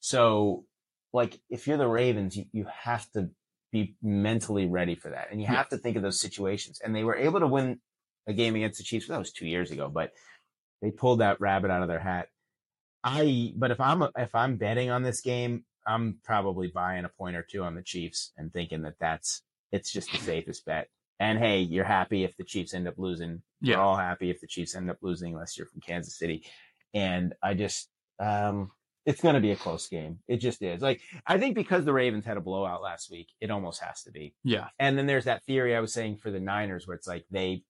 So, 0.00 0.64
like, 1.12 1.40
if 1.50 1.66
you're 1.66 1.76
the 1.78 1.88
Ravens, 1.88 2.36
you, 2.36 2.44
you 2.52 2.66
have 2.72 3.10
to 3.12 3.30
be 3.72 3.96
mentally 4.02 4.66
ready 4.66 4.94
for 4.94 5.10
that. 5.10 5.28
And 5.30 5.40
you 5.40 5.46
Yeah. 5.46 5.56
have 5.56 5.68
to 5.70 5.78
think 5.78 5.96
of 5.96 6.02
those 6.02 6.20
situations. 6.20 6.80
And 6.82 6.94
they 6.94 7.04
were 7.04 7.16
able 7.16 7.40
to 7.40 7.46
win 7.46 7.80
a 8.26 8.32
game 8.32 8.54
against 8.56 8.78
the 8.78 8.84
Chiefs. 8.84 9.08
That 9.08 9.18
was 9.18 9.32
two 9.32 9.46
years 9.46 9.70
ago, 9.70 9.88
but 9.88 10.12
they 10.82 10.90
pulled 10.90 11.20
that 11.20 11.40
rabbit 11.40 11.70
out 11.70 11.82
of 11.82 11.88
their 11.88 11.98
hat. 12.00 12.28
I 13.04 13.52
but 13.56 13.70
if 13.70 13.80
I'm 13.80 14.02
if 14.16 14.34
I'm 14.34 14.56
betting 14.56 14.90
on 14.90 15.02
this 15.02 15.20
game, 15.20 15.64
I'm 15.86 16.18
probably 16.24 16.68
buying 16.68 17.04
a 17.04 17.08
point 17.08 17.36
or 17.36 17.42
two 17.48 17.62
on 17.62 17.74
the 17.74 17.82
Chiefs 17.82 18.32
and 18.36 18.52
thinking 18.52 18.82
that 18.82 18.94
that's 19.00 19.42
it's 19.72 19.92
just 19.92 20.10
the 20.10 20.18
safest 20.18 20.64
bet. 20.66 20.88
And 21.20 21.38
hey, 21.38 21.60
you're 21.60 21.84
happy 21.84 22.24
if 22.24 22.36
the 22.36 22.44
Chiefs 22.44 22.74
end 22.74 22.88
up 22.88 22.94
losing. 22.98 23.42
We're 23.62 23.70
Yeah. 23.72 23.80
all 23.80 23.96
happy 23.96 24.30
if 24.30 24.40
the 24.40 24.46
Chiefs 24.46 24.74
end 24.74 24.90
up 24.90 24.98
losing 25.00 25.32
unless 25.34 25.56
you're 25.56 25.66
from 25.66 25.80
Kansas 25.80 26.18
City. 26.18 26.44
And 26.94 27.34
I 27.42 27.54
just 27.54 27.88
um 28.18 28.70
it's 29.06 29.22
going 29.22 29.34
to 29.34 29.40
be 29.40 29.52
a 29.52 29.56
close 29.56 29.88
game. 29.88 30.18
It 30.28 30.38
just 30.38 30.62
is. 30.62 30.82
Like 30.82 31.00
I 31.26 31.38
think 31.38 31.54
because 31.54 31.84
the 31.84 31.92
Ravens 31.92 32.24
had 32.26 32.36
a 32.36 32.42
blowout 32.42 32.82
last 32.82 33.10
week, 33.10 33.28
it 33.40 33.50
almost 33.50 33.82
has 33.82 34.02
to 34.04 34.10
be. 34.10 34.34
Yeah. 34.44 34.68
And 34.78 34.98
then 34.98 35.06
there's 35.06 35.24
that 35.24 35.44
theory 35.44 35.74
I 35.74 35.80
was 35.80 35.92
saying 35.92 36.18
for 36.18 36.30
the 36.30 36.40
Niners 36.40 36.86
where 36.86 36.96
it's 36.96 37.06
like 37.06 37.24
they 37.30 37.62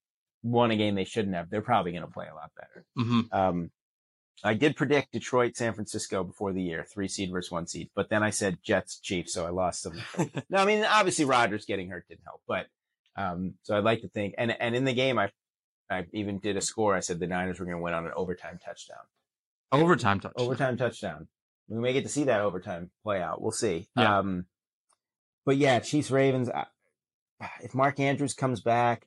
won 0.43 0.71
a 0.71 0.77
game 0.77 0.95
they 0.95 1.05
shouldn't 1.05 1.35
have. 1.35 1.51
They're 1.51 1.63
probably 1.63 1.93
going 1.93 2.05
to 2.05 2.11
play 2.11 2.27
a 2.31 2.35
lot 2.35 2.51
better. 2.57 2.85
hmm 2.97 3.21
Um, 3.33 3.71
I 4.45 4.55
did 4.55 4.77
predict 4.77 5.13
Detroit, 5.13 5.57
San 5.57 5.75
Francisco 5.75 6.23
before 6.23 6.53
the 6.53 6.63
year, 6.63 6.85
three 6.85 7.09
seed 7.09 7.33
versus 7.33 7.51
one 7.51 7.67
seed, 7.67 7.91
but 7.97 8.09
then 8.09 8.23
I 8.23 8.31
said 8.31 8.59
Jets, 8.63 9.01
Chiefs, 9.01 9.35
so 9.35 9.45
I 9.45 9.51
lost 9.51 9.83
them. 9.83 10.01
no, 10.49 10.59
I 10.59 10.65
mean 10.65 10.85
obviously 10.85 11.25
Rodgers 11.25 11.65
getting 11.65 11.91
hurt 11.91 12.07
didn't 12.09 12.25
help, 12.25 12.43
but 12.47 12.67
um, 13.17 13.55
so 13.65 13.77
I'd 13.77 13.83
like 13.85 14.03
to 14.03 14.09
think, 14.09 14.35
and 14.39 14.53
and 14.61 14.77
in 14.77 14.85
the 14.85 14.93
game 14.93 15.19
I 15.19 15.31
I 15.91 16.07
even 16.13 16.39
did 16.39 16.57
a 16.57 16.61
score. 16.61 16.95
I 16.95 17.01
said 17.01 17.19
the 17.19 17.27
Niners 17.27 17.59
were 17.59 17.67
going 17.67 17.79
to 17.79 17.83
win 17.83 17.95
on 17.95 18.07
an 18.07 18.13
overtime 18.15 18.61
touchdown. 18.65 18.99
Overtime 19.73 20.21
touch. 20.21 20.33
Overtime 20.37 20.77
touchdown. 20.77 21.29
We 21.69 21.79
may 21.81 21.93
get 21.93 22.05
to 22.05 22.09
see 22.09 22.25
that 22.25 22.41
overtime 22.41 22.91
play 23.05 23.21
out. 23.21 23.43
We'll 23.43 23.51
see. 23.53 23.89
Yeah. 23.97 24.19
Um, 24.19 24.47
but 25.45 25.57
yeah, 25.57 25.79
Chiefs 25.81 26.11
Ravens. 26.11 26.49
If 27.63 27.75
Mark 27.75 28.01
Andrews 28.01 28.35
comes 28.35 28.61
back, 28.61 29.07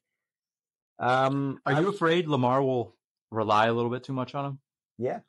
um, 1.00 1.60
Are 1.66 1.74
I- 1.74 1.80
you 1.80 1.90
afraid 1.90 2.28
Lamar 2.28 2.62
will 2.64 2.96
rely 3.32 3.68
a 3.68 3.74
little 3.74 3.90
bit 3.92 4.04
too 4.04 4.14
much 4.14 4.36
on 4.36 4.46
him? 4.46 4.60
Yeah. 4.98 5.20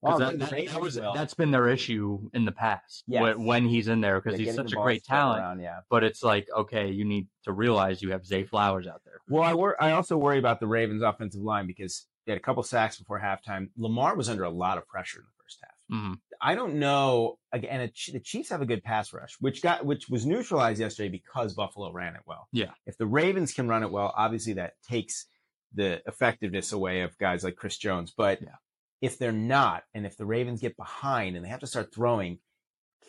Well, 0.00 0.18
that, 0.18 0.38
that, 0.40 0.50
that 0.50 0.80
was, 0.80 0.98
well. 0.98 1.14
that's 1.14 1.34
been 1.34 1.52
their 1.52 1.68
issue 1.68 2.28
in 2.34 2.44
the 2.44 2.50
past 2.50 3.04
Yes. 3.06 3.22
when, 3.22 3.44
when 3.44 3.66
he's 3.68 3.86
in 3.86 4.00
there 4.00 4.20
because 4.20 4.36
he's 4.36 4.52
such 4.52 4.72
a 4.72 4.76
great 4.76 5.04
talent. 5.04 5.40
around, 5.40 5.60
yeah. 5.60 5.80
But 5.90 6.02
it's 6.02 6.24
like 6.24 6.48
okay, 6.56 6.90
you 6.90 7.04
need 7.04 7.28
to 7.44 7.52
realize 7.52 8.02
you 8.02 8.10
have 8.10 8.26
Zay 8.26 8.42
Flowers 8.42 8.88
out 8.88 9.02
there. 9.04 9.20
Well, 9.28 9.44
I 9.44 9.54
wor- 9.54 9.80
I 9.80 9.92
also 9.92 10.16
worry 10.16 10.40
about 10.40 10.58
the 10.58 10.66
Ravens' 10.66 11.02
offensive 11.02 11.40
line 11.42 11.68
because 11.68 12.04
they 12.26 12.32
had 12.32 12.38
a 12.38 12.42
couple 12.42 12.62
sacks 12.62 12.98
before 12.98 13.20
halftime. 13.20 13.68
Lamar 13.76 14.16
was 14.16 14.28
under 14.28 14.44
a 14.44 14.50
lot 14.50 14.78
of 14.78 14.86
pressure 14.86 15.18
in 15.20 15.24
the 15.24 15.42
first 15.42 15.58
half. 15.62 15.98
Mhm. 15.98 16.20
I 16.40 16.54
don't 16.54 16.74
know. 16.76 17.38
Again, 17.52 17.80
it, 17.82 17.98
the 18.12 18.20
Chiefs 18.20 18.48
have 18.50 18.62
a 18.62 18.66
good 18.66 18.82
pass 18.82 19.12
rush, 19.12 19.36
which 19.40 19.62
got 19.62 19.84
which 19.84 20.08
was 20.08 20.24
neutralized 20.26 20.80
yesterday 20.80 21.08
because 21.08 21.54
Buffalo 21.54 21.92
ran 21.92 22.14
it 22.14 22.22
well. 22.26 22.48
Yeah. 22.52 22.72
If 22.86 22.96
the 22.98 23.06
Ravens 23.06 23.52
can 23.52 23.68
run 23.68 23.82
it 23.82 23.90
well, 23.90 24.12
obviously 24.16 24.54
that 24.54 24.74
takes 24.88 25.26
the 25.74 26.02
effectiveness 26.06 26.72
away 26.72 27.00
of 27.02 27.16
guys 27.18 27.44
like 27.44 27.56
Chris 27.56 27.76
Jones. 27.78 28.12
But 28.16 28.40
Yeah. 28.42 28.56
if 29.00 29.18
they're 29.18 29.32
not, 29.32 29.84
and 29.94 30.06
if 30.06 30.16
the 30.16 30.26
Ravens 30.26 30.60
get 30.60 30.76
behind 30.76 31.36
and 31.36 31.44
they 31.44 31.48
have 31.48 31.60
to 31.60 31.66
start 31.66 31.94
throwing, 31.94 32.38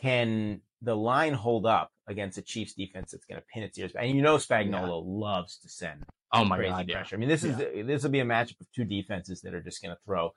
can 0.02 0.62
the 0.84 0.96
line 0.96 1.34
hold 1.34 1.66
up 1.66 1.92
against 2.08 2.38
a 2.38 2.42
Chiefs 2.42 2.74
defense 2.74 3.12
that's 3.12 3.26
going 3.26 3.40
to 3.40 3.48
pin 3.54 3.64
its 3.64 3.78
ears? 3.78 3.94
back? 3.94 4.04
And 4.04 4.16
you 4.16 4.22
know 4.22 4.36
Spagnuolo 4.38 5.04
loves 5.06 5.58
to 5.60 5.70
send 5.70 6.06
Oh 6.34 6.44
my 6.44 6.58
crazy 6.58 6.72
god, 6.72 6.90
yeah. 6.90 6.96
pressure. 6.98 7.16
I 7.16 7.20
mean, 7.20 7.30
this 7.30 7.44
is 7.44 7.56
this 7.58 8.04
will 8.04 8.10
be 8.10 8.20
a 8.20 8.26
matchup 8.26 8.60
of 8.60 8.68
two 8.76 8.84
defenses 8.84 9.42
that 9.42 9.54
are 9.54 9.62
just 9.62 9.82
going 9.82 9.96
to 9.96 10.02
throw 10.06 10.34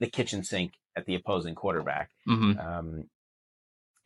the 0.00 0.06
kitchen 0.06 0.42
sink 0.42 0.72
at 0.96 1.04
the 1.06 1.14
opposing 1.14 1.54
quarterback. 1.54 2.10
hmm 2.26 2.58
Um, 2.58 3.04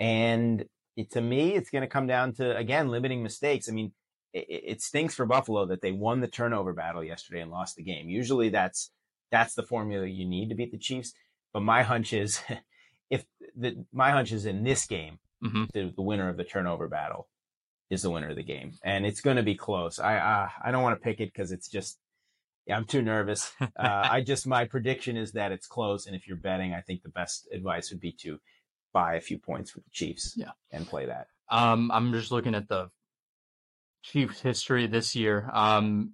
and 0.00 0.64
it, 0.96 1.10
to 1.12 1.20
me, 1.20 1.54
it's 1.54 1.70
going 1.70 1.82
to 1.82 1.88
come 1.88 2.06
down 2.06 2.32
to 2.34 2.56
again 2.56 2.88
limiting 2.88 3.22
mistakes. 3.22 3.68
I 3.68 3.72
mean, 3.72 3.92
it, 4.32 4.46
it 4.48 4.82
stinks 4.82 5.14
for 5.14 5.24
Buffalo 5.24 5.66
that 5.66 5.80
they 5.80 5.92
won 5.92 6.20
the 6.20 6.28
turnover 6.28 6.72
battle 6.72 7.04
yesterday 7.04 7.40
and 7.40 7.50
lost 7.50 7.76
the 7.76 7.82
game. 7.84 8.08
Usually, 8.08 8.48
that's 8.48 8.90
that's 9.30 9.54
the 9.54 9.62
formula 9.62 10.06
you 10.06 10.24
need 10.24 10.48
to 10.48 10.54
beat 10.56 10.72
the 10.72 10.78
Chiefs. 10.78 11.12
But 11.52 11.60
my 11.60 11.82
hunch 11.82 12.12
is, 12.12 12.40
if 13.10 13.24
the 13.56 13.84
my 13.92 14.10
hunch 14.10 14.32
is 14.32 14.46
in 14.46 14.64
this 14.64 14.84
game, 14.86 15.18
hmm 15.44 15.64
the, 15.72 15.92
the 15.94 16.02
winner 16.02 16.28
of 16.28 16.36
the 16.36 16.44
turnover 16.44 16.88
battle 16.88 17.28
is 17.90 18.02
the 18.02 18.10
winner 18.10 18.30
of 18.30 18.36
the 18.36 18.42
game, 18.42 18.72
and 18.82 19.04
it's 19.06 19.20
going 19.20 19.36
to 19.36 19.42
be 19.42 19.54
close. 19.54 19.98
I 19.98 20.16
uh, 20.16 20.48
I 20.64 20.70
don't 20.70 20.82
want 20.82 20.98
to 20.98 21.04
pick 21.04 21.20
it 21.20 21.32
because 21.32 21.52
it's 21.52 21.68
just 21.68 21.98
I'm 22.70 22.84
too 22.86 23.02
nervous. 23.02 23.52
Uh, 23.60 23.68
I 24.10 24.20
just 24.22 24.46
my 24.46 24.64
prediction 24.64 25.16
is 25.16 25.32
that 25.32 25.52
it's 25.52 25.66
close, 25.66 26.06
and 26.06 26.16
if 26.16 26.26
you're 26.26 26.36
betting, 26.36 26.72
I 26.72 26.80
think 26.80 27.02
the 27.02 27.08
best 27.10 27.46
advice 27.52 27.90
would 27.90 28.00
be 28.00 28.12
to 28.22 28.38
buy 28.92 29.16
a 29.16 29.20
few 29.20 29.38
points 29.38 29.70
for 29.72 29.80
the 29.80 29.90
Chiefs, 29.92 30.34
Yeah. 30.36 30.52
and 30.70 30.86
play 30.86 31.06
that. 31.06 31.26
Um, 31.50 31.90
I'm 31.90 32.12
just 32.12 32.30
looking 32.32 32.54
at 32.54 32.68
the 32.68 32.88
Chiefs' 34.02 34.40
history 34.40 34.86
this 34.86 35.14
year. 35.16 35.50
Um, 35.52 36.12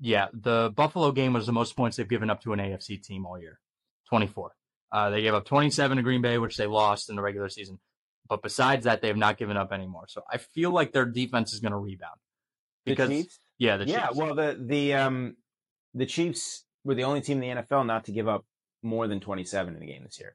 yeah, 0.00 0.28
the 0.32 0.72
Buffalo 0.76 1.12
game 1.12 1.32
was 1.32 1.46
the 1.46 1.52
most 1.52 1.76
points 1.76 1.96
they've 1.96 2.08
given 2.08 2.28
up 2.30 2.42
to 2.42 2.52
an 2.52 2.58
AFC 2.58 3.02
team 3.02 3.24
all 3.24 3.38
year, 3.40 3.58
24. 4.08 4.52
Uh, 4.90 5.10
they 5.10 5.22
gave 5.22 5.32
up 5.34 5.46
27 5.46 5.96
to 5.96 6.02
Green 6.02 6.20
Bay, 6.22 6.38
which 6.38 6.56
they 6.56 6.66
lost 6.66 7.08
in 7.08 7.16
the 7.16 7.22
regular 7.22 7.48
season. 7.48 7.78
But 8.32 8.40
besides 8.42 8.84
that, 8.86 9.02
they 9.02 9.08
have 9.08 9.18
not 9.18 9.36
given 9.36 9.58
up 9.58 9.72
anymore. 9.72 10.06
So 10.08 10.22
I 10.32 10.38
feel 10.38 10.70
like 10.70 10.92
their 10.92 11.04
defense 11.04 11.52
is 11.52 11.60
going 11.60 11.72
to 11.72 11.76
rebound. 11.78 12.18
Because 12.86 13.10
the 13.10 13.22
Chiefs, 13.24 13.38
yeah, 13.58 13.76
the 13.76 13.84
yeah. 13.86 14.08
Well, 14.14 14.34
the 14.34 14.56
the 14.58 14.94
um 14.94 15.36
the 15.92 16.06
Chiefs 16.06 16.64
were 16.82 16.94
the 16.94 17.04
only 17.04 17.20
team 17.20 17.42
in 17.42 17.56
the 17.56 17.62
NFL 17.62 17.84
not 17.84 18.06
to 18.06 18.12
give 18.12 18.28
up 18.28 18.46
more 18.82 19.06
than 19.06 19.20
27 19.20 19.76
in 19.76 19.82
a 19.82 19.86
game 19.86 20.02
this 20.04 20.18
year. 20.18 20.34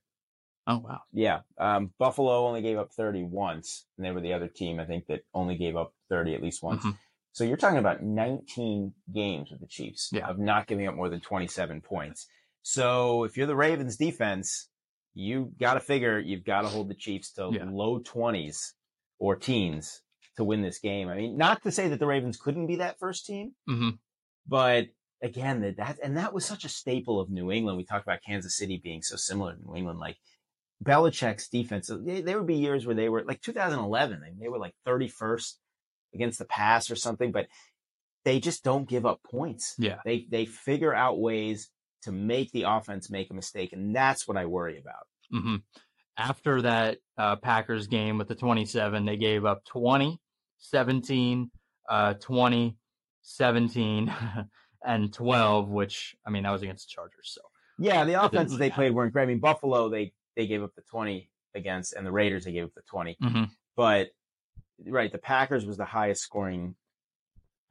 oh 0.68 0.78
wow, 0.78 1.02
Yeah. 1.12 1.40
Um, 1.58 1.92
Buffalo 1.98 2.46
only 2.46 2.62
gave 2.62 2.78
up 2.78 2.92
30 2.94 3.24
once, 3.24 3.86
and 3.98 4.06
they 4.06 4.12
were 4.12 4.22
the 4.22 4.34
other 4.34 4.48
team, 4.48 4.80
I 4.80 4.86
think, 4.86 5.08
that 5.08 5.22
only 5.34 5.56
gave 5.58 5.76
up 5.76 5.94
30 6.10 6.36
at 6.36 6.44
least 6.44 6.62
once. 6.62 6.86
Mhm. 6.86 6.98
So 7.32 7.44
you're 7.46 7.58
talking 7.58 7.80
about 7.80 8.04
19 8.04 8.94
games 9.12 9.50
with 9.50 9.60
the 9.62 9.68
Chiefs 9.68 10.10
Yeah. 10.14 10.28
of 10.30 10.38
not 10.38 10.68
giving 10.68 10.86
up 10.88 10.94
more 10.96 11.10
than 11.10 11.20
27 11.22 11.82
points. 11.82 12.28
So 12.62 13.24
if 13.24 13.36
you're 13.38 13.48
the 13.48 13.56
Ravens 13.56 13.98
defense, 13.98 14.70
you 15.20 15.52
got 15.60 15.74
to 15.74 15.80
figure 15.80 16.20
you've 16.20 16.46
got 16.46 16.62
to 16.62 16.68
hold 16.68 16.90
the 16.90 16.94
Chiefs 16.96 17.32
to 17.34 17.50
Yeah. 17.52 17.66
low 17.68 18.00
20s 18.00 18.74
or 19.20 19.36
teens 19.36 20.02
to 20.36 20.44
win 20.44 20.62
this 20.62 20.80
game. 20.80 21.10
I 21.10 21.16
mean, 21.16 21.38
not 21.38 21.64
to 21.64 21.72
say 21.72 21.88
that 21.90 22.00
the 22.00 22.06
Ravens 22.06 22.38
couldn't 22.38 22.68
be 22.68 22.76
that 22.78 23.00
first 23.00 23.26
team, 23.26 23.54
hmm 23.68 23.90
but 24.46 24.86
again, 25.22 25.62
that, 25.62 25.78
that 25.78 25.98
and 26.04 26.16
that 26.18 26.34
was 26.34 26.46
such 26.46 26.64
a 26.64 26.70
staple 26.70 27.20
of 27.20 27.30
New 27.30 27.52
England. 27.52 27.78
We 27.78 27.84
talked 27.86 28.06
about 28.06 28.22
Kansas 28.26 28.56
City 28.56 28.80
being 28.82 29.02
so 29.02 29.16
similar 29.16 29.56
to 29.56 29.62
New 29.66 29.76
England, 29.76 30.00
like 30.00 30.18
Belichick's 30.84 31.48
defense. 31.50 31.90
They, 32.06 32.22
there 32.22 32.38
would 32.38 32.48
be 32.48 32.56
years 32.56 32.86
where 32.86 32.96
they 32.96 33.10
were 33.10 33.24
like 33.26 33.42
2011, 33.42 34.22
and 34.24 34.40
they 34.40 34.48
were 34.48 34.60
like 34.60 34.76
31st 34.88 35.54
against 36.14 36.40
the 36.40 36.46
pass 36.46 36.92
or 36.92 36.96
something, 36.96 37.32
but 37.32 37.48
they 38.26 38.40
just 38.40 38.64
don't 38.64 38.88
give 38.88 39.06
up 39.06 39.22
points. 39.24 39.74
yeah. 39.80 39.98
They 40.06 40.28
they 40.30 40.46
figure 40.46 40.94
out 40.94 41.20
ways 41.20 41.70
to 42.04 42.12
make 42.12 42.52
the 42.52 42.64
offense 42.64 43.10
make 43.10 43.30
a 43.32 43.34
mistake, 43.34 43.74
and 43.74 43.96
that's 43.96 44.28
what 44.28 44.38
I 44.38 44.46
worry 44.46 44.80
about. 44.80 45.08
hmm 45.32 45.56
After 46.18 46.62
that 46.64 47.00
uh, 47.18 47.36
Packers 47.38 47.88
game 47.88 48.18
with 48.18 48.28
the 48.28 48.36
27, 48.36 49.06
they 49.06 49.18
gave 49.18 49.46
up 49.46 49.64
20, 49.66 50.20
17, 50.60 51.52
uh, 51.90 52.14
20, 52.16 52.78
17, 53.22 54.14
and 54.86 55.14
12, 55.14 55.70
which, 55.70 56.16
I 56.26 56.30
mean, 56.30 56.44
that 56.44 56.52
was 56.52 56.62
against 56.62 56.88
the 56.88 56.94
Chargers. 56.94 57.32
So, 57.36 57.42
Yeah, 57.80 58.04
the 58.06 58.24
offenses 58.24 58.58
they 58.58 58.70
played 58.70 58.94
weren't 58.94 59.14
great. 59.14 59.24
I 59.24 59.28
mean, 59.28 59.40
Buffalo 59.40 59.90
they 59.90 60.14
they 60.36 60.48
gave 60.48 60.64
up 60.64 60.74
the 60.76 60.84
20 60.92 61.30
against, 61.56 61.94
and 61.94 62.06
the 62.06 62.12
Raiders 62.12 62.46
they 62.46 62.52
gave 62.52 62.66
up 62.66 62.74
the 62.76 62.82
20. 62.90 63.18
Mhm. 63.22 63.50
But 63.76 64.10
right, 64.86 65.12
the 65.12 65.18
Packers 65.18 65.66
was 65.66 65.78
the 65.78 65.86
highest 65.86 66.22
scoring 66.22 66.76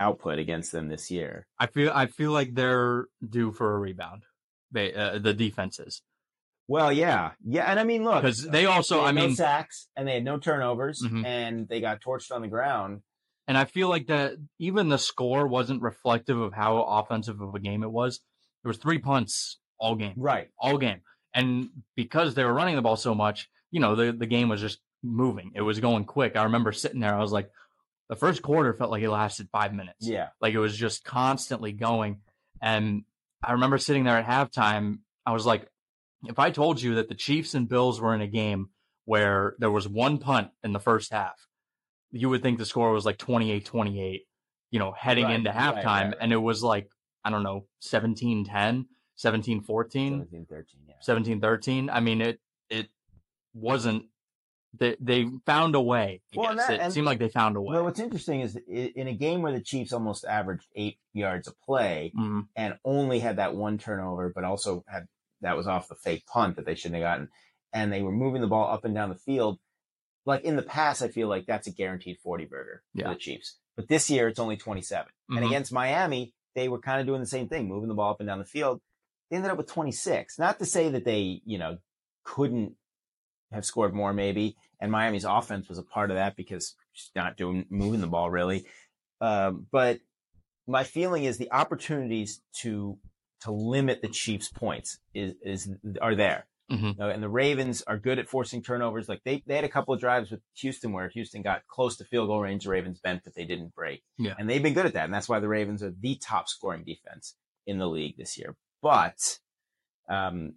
output 0.00 0.38
against 0.38 0.72
them 0.72 0.88
this 0.88 1.10
year. 1.10 1.46
I 1.58 1.66
feel 1.66 1.90
I 1.94 2.06
feel 2.06 2.32
like 2.32 2.54
they're 2.54 3.06
due 3.28 3.52
for 3.52 3.74
a 3.74 3.78
rebound. 3.78 4.24
They 4.72 4.92
uh, 4.94 5.18
the 5.18 5.32
defenses 5.34 6.02
Well, 6.68 6.92
yeah, 6.92 7.32
yeah, 7.44 7.70
and 7.70 7.78
I 7.78 7.84
mean, 7.84 8.04
look, 8.04 8.22
because 8.22 8.46
they 8.46 8.66
also 8.66 8.96
they 8.96 9.02
I 9.02 9.06
had 9.06 9.14
no 9.14 9.26
mean 9.28 9.36
sacks 9.36 9.88
and 9.96 10.06
they 10.08 10.14
had 10.14 10.24
no 10.24 10.38
turnovers, 10.38 11.00
Mhm. 11.04 11.24
and 11.24 11.68
they 11.68 11.80
got 11.80 12.00
torched 12.02 12.32
on 12.32 12.42
the 12.42 12.48
ground. 12.48 13.02
and 13.48 13.56
I 13.56 13.64
feel 13.64 13.88
like 13.88 14.08
that 14.08 14.32
even 14.58 14.88
the 14.88 14.98
score 14.98 15.46
wasn't 15.46 15.80
reflective 15.82 16.38
of 16.40 16.52
how 16.52 16.82
offensive 16.82 17.40
of 17.40 17.54
a 17.54 17.60
game 17.60 17.82
it 17.84 17.90
was. 17.92 18.20
There 18.62 18.68
was 18.70 18.78
three 18.78 18.98
punts 18.98 19.60
all 19.78 19.94
game. 19.94 20.14
Right. 20.16 20.48
all 20.58 20.78
game. 20.78 21.02
And 21.32 21.68
because 21.94 22.34
they 22.34 22.42
were 22.44 22.52
running 22.54 22.74
the 22.76 22.82
ball 22.82 22.96
so 22.96 23.14
much, 23.14 23.48
you 23.70 23.78
know, 23.78 23.94
the, 23.94 24.10
the 24.10 24.26
game 24.26 24.48
was 24.48 24.60
just 24.60 24.80
moving. 25.02 25.52
It 25.54 25.60
was 25.60 25.78
going 25.78 26.06
quick. 26.06 26.34
I 26.34 26.42
remember 26.44 26.72
sitting 26.72 26.98
there, 27.00 27.14
I 27.14 27.20
was 27.20 27.30
like, 27.30 27.48
the 28.08 28.16
first 28.16 28.42
quarter 28.42 28.72
felt 28.72 28.90
like 28.90 29.02
it 29.02 29.10
lasted 29.10 29.48
five 29.50 29.74
minutes. 29.74 30.06
Yeah. 30.06 30.28
Like 30.40 30.54
it 30.54 30.58
was 30.58 30.76
just 30.76 31.04
constantly 31.04 31.72
going. 31.72 32.20
And 32.62 33.02
I 33.42 33.52
remember 33.52 33.78
sitting 33.78 34.04
there 34.04 34.16
at 34.18 34.26
halftime, 34.26 34.98
I 35.24 35.32
was 35.32 35.44
like, 35.46 35.68
if 36.24 36.38
I 36.38 36.50
told 36.50 36.80
you 36.80 36.94
that 36.96 37.08
the 37.08 37.14
Chiefs 37.14 37.54
and 37.54 37.68
Bills 37.68 38.00
were 38.00 38.14
in 38.14 38.20
a 38.20 38.26
game 38.26 38.70
where 39.04 39.54
there 39.58 39.70
was 39.70 39.88
one 39.88 40.18
punt 40.18 40.48
in 40.64 40.72
the 40.72 40.80
first 40.80 41.12
half, 41.12 41.46
you 42.10 42.28
would 42.28 42.42
think 42.42 42.58
the 42.58 42.64
score 42.64 42.92
was 42.92 43.04
like 43.04 43.18
28 43.18 43.64
28, 43.64 44.22
you 44.70 44.78
know, 44.78 44.92
heading 44.92 45.24
Right, 45.24 45.34
into 45.34 45.50
halftime. 45.50 45.84
right, 45.84 46.04
right. 46.06 46.14
And 46.20 46.32
it 46.32 46.36
was 46.36 46.62
like, 46.62 46.88
I 47.24 47.30
don't 47.30 47.42
know, 47.42 47.66
17 47.80 48.44
10, 48.44 48.86
17 49.16 49.60
14. 49.62 50.12
17, 50.12 50.46
13, 50.46 50.80
yeah. 50.88 50.94
17 51.00 51.40
13 51.40 51.90
i 51.90 52.00
mean 52.00 52.20
it 52.20 52.38
it 52.70 52.88
wasn't 53.54 54.04
they 54.78 54.96
they 55.00 55.26
found 55.44 55.74
a 55.74 55.80
way 55.80 56.20
I 56.34 56.38
Well, 56.38 56.50
and 56.50 56.58
that- 56.58 56.70
it 56.70 56.80
and- 56.80 56.92
seemed 56.92 57.06
like 57.06 57.18
they 57.18 57.28
found 57.28 57.56
a 57.56 57.60
way 57.60 57.74
Well, 57.74 57.84
what's 57.84 58.00
interesting 58.00 58.40
is 58.40 58.56
in 58.56 59.08
a 59.08 59.12
game 59.14 59.42
where 59.42 59.52
the 59.52 59.60
Chiefs 59.60 59.92
almost 59.92 60.24
averaged 60.24 60.66
eight 60.74 60.98
yards 61.12 61.48
a 61.48 61.52
play 61.64 62.12
Mhm. 62.16 62.48
and 62.56 62.78
only 62.84 63.18
had 63.20 63.36
that 63.36 63.54
one 63.54 63.78
turnover, 63.78 64.30
but 64.34 64.44
also 64.44 64.84
had 64.88 65.06
that 65.42 65.56
was 65.56 65.66
off 65.66 65.88
the 65.88 65.94
fake 65.94 66.26
punt 66.26 66.56
that 66.56 66.64
they 66.64 66.74
shouldn't 66.74 67.00
have 67.02 67.04
gotten, 67.10 67.28
and 67.72 67.92
they 67.92 68.02
were 68.02 68.12
moving 68.12 68.40
the 68.40 68.46
ball 68.48 68.72
up 68.72 68.84
and 68.84 68.94
down 68.94 69.08
the 69.10 69.14
field. 69.14 69.58
Like 70.24 70.42
in 70.44 70.56
the 70.56 70.62
past, 70.62 71.02
I 71.02 71.08
feel 71.08 71.28
like 71.28 71.46
that's 71.46 71.66
a 71.66 71.70
guaranteed 71.72 72.18
forty 72.20 72.44
burger 72.46 72.82
Yeah. 72.94 73.08
for 73.08 73.14
the 73.14 73.20
Chiefs. 73.20 73.58
But 73.76 73.88
this 73.88 74.08
year, 74.10 74.28
it's 74.28 74.38
only 74.40 74.56
twenty 74.56 74.82
And 74.90 75.38
Mhm. 75.38 75.46
against 75.46 75.72
Miami, 75.72 76.34
they 76.54 76.68
were 76.68 76.78
kind 76.80 77.00
of 77.00 77.06
doing 77.06 77.20
the 77.20 77.26
same 77.26 77.48
thing, 77.48 77.68
moving 77.68 77.88
the 77.88 77.94
ball 77.94 78.10
up 78.12 78.20
and 78.20 78.26
down 78.26 78.38
the 78.38 78.44
field. 78.44 78.80
They 79.30 79.36
ended 79.36 79.50
up 79.50 79.58
with 79.58 79.66
26. 79.66 80.38
Not 80.38 80.58
to 80.60 80.64
say 80.64 80.88
that 80.88 81.04
they, 81.04 81.42
you 81.44 81.58
know, 81.58 81.78
couldn't 82.24 82.76
have 83.52 83.64
scored 83.64 83.94
more, 83.94 84.12
maybe. 84.12 84.56
And 84.80 84.92
Miami's 84.92 85.24
offense 85.24 85.68
was 85.68 85.78
a 85.78 85.82
part 85.82 86.10
of 86.10 86.16
that 86.16 86.36
because 86.36 86.74
just 86.94 87.14
not 87.14 87.36
doing 87.36 87.66
moving 87.70 88.00
the 88.00 88.06
ball 88.06 88.30
really. 88.30 88.66
Um, 89.20 89.66
but 89.70 90.00
my 90.66 90.84
feeling 90.84 91.24
is 91.24 91.38
the 91.38 91.52
opportunities 91.52 92.40
to 92.60 92.98
to 93.42 93.52
limit 93.52 94.02
the 94.02 94.08
Chiefs' 94.08 94.48
points 94.48 94.98
is 95.14 95.34
is 95.42 95.70
are 96.00 96.14
there. 96.14 96.46
Mhm. 96.70 96.98
Uh, 96.98 97.10
and 97.10 97.22
the 97.22 97.28
Ravens 97.28 97.82
are 97.86 97.96
good 97.96 98.18
at 98.18 98.28
forcing 98.28 98.60
turnovers. 98.60 99.08
Like 99.08 99.22
they, 99.24 99.42
they 99.46 99.54
had 99.54 99.64
a 99.64 99.68
couple 99.68 99.94
of 99.94 100.00
drives 100.00 100.32
with 100.32 100.40
Houston 100.56 100.92
where 100.92 101.08
Houston 101.10 101.42
got 101.42 101.66
close 101.68 101.96
to 101.98 102.04
field 102.04 102.26
goal 102.26 102.40
range. 102.40 102.64
The 102.64 102.70
Ravens 102.70 102.98
bent, 102.98 103.22
but 103.22 103.36
they 103.36 103.44
didn't 103.44 103.72
break. 103.72 104.02
Yeah. 104.18 104.34
And 104.36 104.50
they've 104.50 104.62
been 104.62 104.74
good 104.74 104.86
at 104.86 104.94
that. 104.94 105.04
And 105.04 105.14
that's 105.14 105.28
why 105.28 105.38
the 105.38 105.46
Ravens 105.48 105.84
are 105.84 105.92
the 105.92 106.16
top 106.16 106.48
scoring 106.48 106.82
defense 106.82 107.36
in 107.68 107.78
the 107.78 107.86
league 107.86 108.16
this 108.16 108.36
year. 108.36 108.56
But 108.82 109.38
um, 110.08 110.54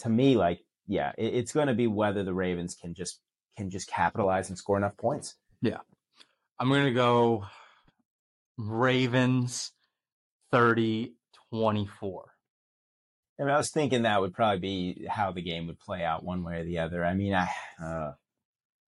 to 0.00 0.10
me, 0.10 0.36
like, 0.36 0.60
yeah, 0.86 1.12
it, 1.18 1.34
it's 1.34 1.52
going 1.52 1.68
to 1.68 1.74
be 1.74 1.86
whether 1.86 2.24
the 2.24 2.34
Ravens 2.34 2.74
can 2.74 2.94
just 2.94 3.20
can 3.56 3.70
just 3.70 3.88
capitalize 3.88 4.48
and 4.48 4.58
score 4.58 4.76
enough 4.76 4.96
points. 4.96 5.36
Yeah, 5.60 5.78
I'm 6.58 6.68
gonna 6.68 6.92
go 6.92 7.46
ravens 8.56 9.72
30 10.52 11.14
24 11.50 12.24
I 13.36 13.42
mean, 13.42 13.50
I 13.50 13.56
was 13.56 13.70
thinking 13.72 14.02
that 14.02 14.20
would 14.20 14.32
probably 14.32 14.60
be 14.60 15.06
how 15.08 15.32
the 15.32 15.42
game 15.42 15.66
would 15.66 15.80
play 15.80 16.04
out 16.04 16.22
one 16.22 16.44
way 16.44 16.60
or 16.60 16.64
the 16.64 16.78
other. 16.78 17.04
I 17.04 17.14
mean, 17.14 17.34
I, 17.34 17.48
uh, 17.82 18.12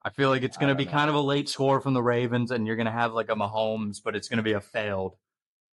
i 0.04 0.10
feel 0.10 0.28
like 0.28 0.44
it's 0.44 0.56
gonna 0.56 0.76
be 0.76 0.84
know. 0.84 0.90
kind 0.92 1.10
of 1.10 1.16
a 1.16 1.20
late 1.20 1.48
score 1.48 1.80
from 1.80 1.94
the 1.94 2.02
ravens 2.02 2.52
and 2.52 2.66
you're 2.66 2.76
gonna 2.76 2.92
have 2.92 3.12
like 3.12 3.28
a 3.28 3.34
mahomes 3.34 4.00
but 4.02 4.14
it's 4.14 4.28
gonna 4.28 4.42
be 4.42 4.52
a 4.52 4.60
failed 4.60 5.16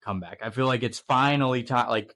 comeback 0.01 0.39
i 0.41 0.49
feel 0.49 0.65
like 0.65 0.81
it's 0.81 0.97
finally 0.97 1.61
time 1.61 1.87
like 1.87 2.15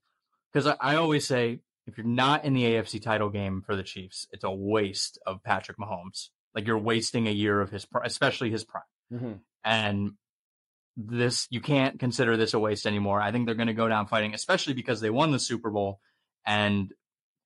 because 0.51 0.65
I, 0.65 0.75
I 0.81 0.95
always 0.95 1.27
say 1.27 1.59
if 1.87 1.97
you're 1.97 2.05
not 2.05 2.45
in 2.45 2.53
the 2.53 2.63
afc 2.63 3.01
title 3.01 3.29
game 3.29 3.61
for 3.61 3.75
the 3.75 3.83
chiefs 3.83 4.27
it's 4.31 4.43
a 4.43 4.51
waste 4.51 5.17
of 5.25 5.41
patrick 5.43 5.77
mahomes 5.77 6.29
like 6.53 6.67
you're 6.67 6.77
wasting 6.77 7.27
a 7.27 7.31
year 7.31 7.59
of 7.61 7.71
his 7.71 7.85
pri- 7.85 8.05
especially 8.05 8.49
his 8.49 8.63
prime 8.63 8.83
mm-hmm. 9.11 9.33
and 9.63 10.11
this 10.97 11.47
you 11.51 11.61
can't 11.61 11.99
consider 11.99 12.35
this 12.35 12.55
a 12.55 12.59
waste 12.59 12.87
anymore. 12.87 13.21
I 13.21 13.31
think 13.31 13.45
they're 13.45 13.55
going 13.55 13.67
to 13.67 13.73
go 13.73 13.87
down 13.87 14.07
fighting, 14.07 14.33
especially 14.33 14.73
because 14.73 14.99
they 14.99 15.11
won 15.11 15.31
the 15.31 15.39
Super 15.39 15.69
Bowl, 15.69 15.99
and 16.45 16.91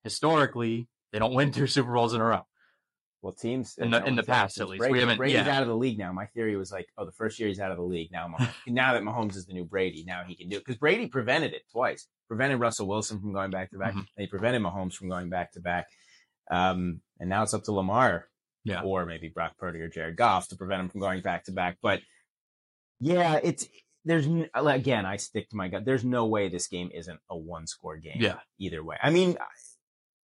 historically 0.03 0.87
they 1.11 1.19
don't 1.19 1.33
win 1.33 1.51
two 1.51 1.67
Super 1.67 1.93
Bowls 1.93 2.13
in 2.13 2.21
a 2.21 2.25
row. 2.25 2.45
Well, 3.21 3.33
teams 3.33 3.77
In 3.77 3.91
the- 3.91 4.03
in 4.03 4.15
the 4.15 4.23
past, 4.23 4.59
at 4.59 4.67
least. 4.67 4.79
Brady, 4.79 4.93
We 4.93 4.99
haven't- 4.99 5.17
Brady's 5.17 5.35
yeah. 5.45 5.55
out 5.55 5.61
of 5.61 5.67
the 5.67 5.75
league 5.75 5.99
now. 5.99 6.11
My 6.11 6.25
theory 6.25 6.55
was 6.55 6.71
like, 6.71 6.87
oh, 6.97 7.05
the 7.05 7.11
first 7.11 7.37
year 7.39 7.47
he's 7.49 7.59
out 7.59 7.69
of 7.69 7.77
the 7.77 7.83
league. 7.83 8.11
Now, 8.11 8.27
Mah- 8.27 8.47
now 8.67 8.93
that 8.93 9.03
Mahomes 9.03 9.35
is 9.35 9.45
the 9.45 9.53
new 9.53 9.63
Brady, 9.65 10.03
now 10.07 10.23
he 10.25 10.35
can 10.35 10.49
do 10.49 10.57
it 10.57 10.65
because 10.65 10.77
Brady 10.79 11.05
prevented 11.07 11.53
it 11.53 11.61
twice. 11.71 12.07
Prevented 12.27 12.59
Russell 12.59 12.87
Wilson 12.87 13.19
from 13.19 13.31
going 13.33 13.51
back 13.51 13.69
to 13.71 13.77
back, 13.77 13.93
and 13.93 14.07
he 14.17 14.25
prevented 14.27 14.61
Mahomes 14.63 14.93
from 14.95 15.09
going 15.09 15.29
back 15.29 15.51
to 15.51 15.59
back. 15.59 15.87
Um, 16.49 17.01
and 17.19 17.29
now 17.29 17.43
it's 17.43 17.53
up 17.53 17.63
to 17.65 17.71
Lamar, 17.73 18.27
Yeah. 18.63 18.81
or 18.81 19.05
maybe 19.05 19.27
Brock 19.27 19.57
Purdy 19.57 19.81
or 19.81 19.87
Jared 19.89 20.15
Goff 20.15 20.47
to 20.49 20.55
prevent 20.55 20.81
him 20.81 20.89
from 20.89 21.01
going 21.01 21.21
back 21.21 21.43
to 21.45 21.51
back. 21.51 21.77
But 21.81 22.01
yeah, 22.99 23.39
it's 23.43 23.67
there's 24.05 24.27
again, 24.55 25.05
I 25.05 25.17
stick 25.17 25.49
to 25.49 25.55
my 25.55 25.67
gut. 25.67 25.85
There's 25.85 26.03
no 26.03 26.25
way 26.25 26.49
this 26.49 26.67
game 26.67 26.89
isn't 26.93 27.19
a 27.29 27.37
one 27.37 27.67
score 27.67 27.97
game 27.97 28.17
Yeah. 28.19 28.39
either 28.57 28.83
way. 28.83 28.97
I 29.01 29.11
mean, 29.11 29.37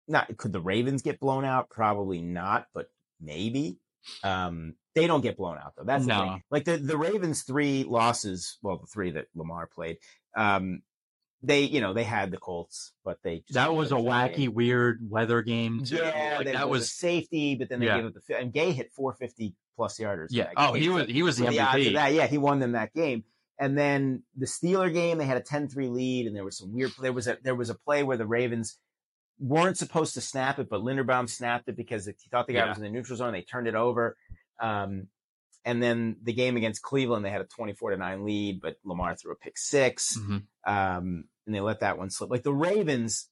not 0.07 0.35
could 0.37 0.53
the 0.53 0.61
Ravens 0.61 1.01
get 1.01 1.19
blown 1.19 1.45
out? 1.45 1.69
Probably 1.69 2.21
not, 2.21 2.67
but 2.73 2.89
maybe. 3.21 3.77
Um, 4.23 4.75
they 4.95 5.05
don't 5.07 5.21
get 5.21 5.37
blown 5.37 5.57
out 5.57 5.73
though. 5.77 5.83
That's 5.83 6.05
the 6.05 6.13
thing. 6.13 6.43
Like 6.49 6.65
the 6.65 6.77
the 6.77 6.97
Ravens 6.97 7.43
three 7.43 7.83
losses, 7.83 8.57
well, 8.61 8.77
the 8.77 8.87
three 8.87 9.11
that 9.11 9.27
Lamar 9.35 9.67
played. 9.67 9.97
Um, 10.35 10.81
they 11.43 11.61
you 11.61 11.81
know 11.81 11.93
they 11.93 12.03
had 12.03 12.31
the 12.31 12.37
Colts, 12.37 12.93
but 13.05 13.17
they 13.23 13.37
just 13.39 13.53
That 13.53 13.73
was 13.73 13.91
a 13.91 13.95
wacky, 13.95 14.49
weird 14.49 14.99
weather 15.07 15.41
game 15.43 15.83
too. 15.83 15.97
Yeah, 15.97 16.35
like, 16.39 16.47
that 16.53 16.69
was, 16.69 16.81
was 16.81 16.91
safety, 16.91 17.55
but 17.55 17.69
then 17.69 17.79
they 17.79 17.85
Yeah. 17.87 17.97
gave 17.97 18.05
up 18.07 18.13
the 18.27 18.37
and 18.37 18.51
Gay 18.51 18.71
hit 18.71 18.91
450 18.93 19.55
plus 19.75 19.99
yarders. 19.99 20.29
yeah. 20.31 20.49
Oh, 20.57 20.73
he 20.73 20.89
was 20.89 21.07
he 21.07 21.21
was 21.21 21.37
the 21.37 21.47
the 21.47 21.59
odds 21.59 21.85
of 21.85 21.93
that, 21.93 22.13
yeah, 22.13 22.25
he 22.27 22.37
won 22.37 22.59
them 22.59 22.71
that 22.71 22.93
game. 22.93 23.23
And 23.59 23.77
then 23.77 24.23
the 24.35 24.45
Steeler 24.45 24.93
game, 24.93 25.17
they 25.17 25.25
had 25.25 25.37
a 25.37 25.41
10-3 25.41 25.91
lead, 25.91 26.27
and 26.27 26.35
there 26.35 26.43
was 26.43 26.57
some 26.57 26.73
weird. 26.73 26.91
There 27.01 27.13
was 27.13 27.27
a 27.27 27.37
there 27.43 27.55
was 27.55 27.69
a 27.69 27.75
play 27.75 28.03
where 28.03 28.17
the 28.17 28.25
Ravens 28.27 28.77
weren't 29.39 29.77
supposed 29.77 30.13
to 30.15 30.21
snap 30.21 30.59
it, 30.59 30.69
but 30.69 30.81
Linderbaum 30.81 31.29
snapped 31.29 31.67
it 31.69 31.75
because 31.77 32.05
he 32.05 32.13
thought 32.31 32.47
the 32.47 32.53
guy 32.53 32.59
Yeah. 32.59 32.69
was 32.69 32.77
in 32.77 32.83
the 32.83 32.89
neutral 32.89 33.17
zone. 33.17 33.33
They 33.33 33.41
turned 33.43 33.67
it 33.67 33.75
over. 33.75 34.17
Um, 34.59 35.07
and 35.65 35.83
then 35.83 36.17
the 36.23 36.33
game 36.33 36.57
against 36.57 36.81
Cleveland, 36.81 37.23
they 37.25 37.29
had 37.29 37.41
a 37.41 37.45
24 37.45 37.91
to 37.91 37.97
9 37.97 38.23
lead, 38.25 38.61
but 38.61 38.77
Lamar 38.83 39.15
threw 39.15 39.33
a 39.33 39.35
pick 39.35 39.57
6 39.57 40.17
Mhm. 40.17 40.43
Um, 40.65 41.25
and 41.45 41.53
they 41.55 41.59
let 41.59 41.81
that 41.81 41.97
one 41.97 42.09
slip. 42.09 42.29
Like 42.29 42.43
the 42.43 42.53
Ravens 42.53 43.29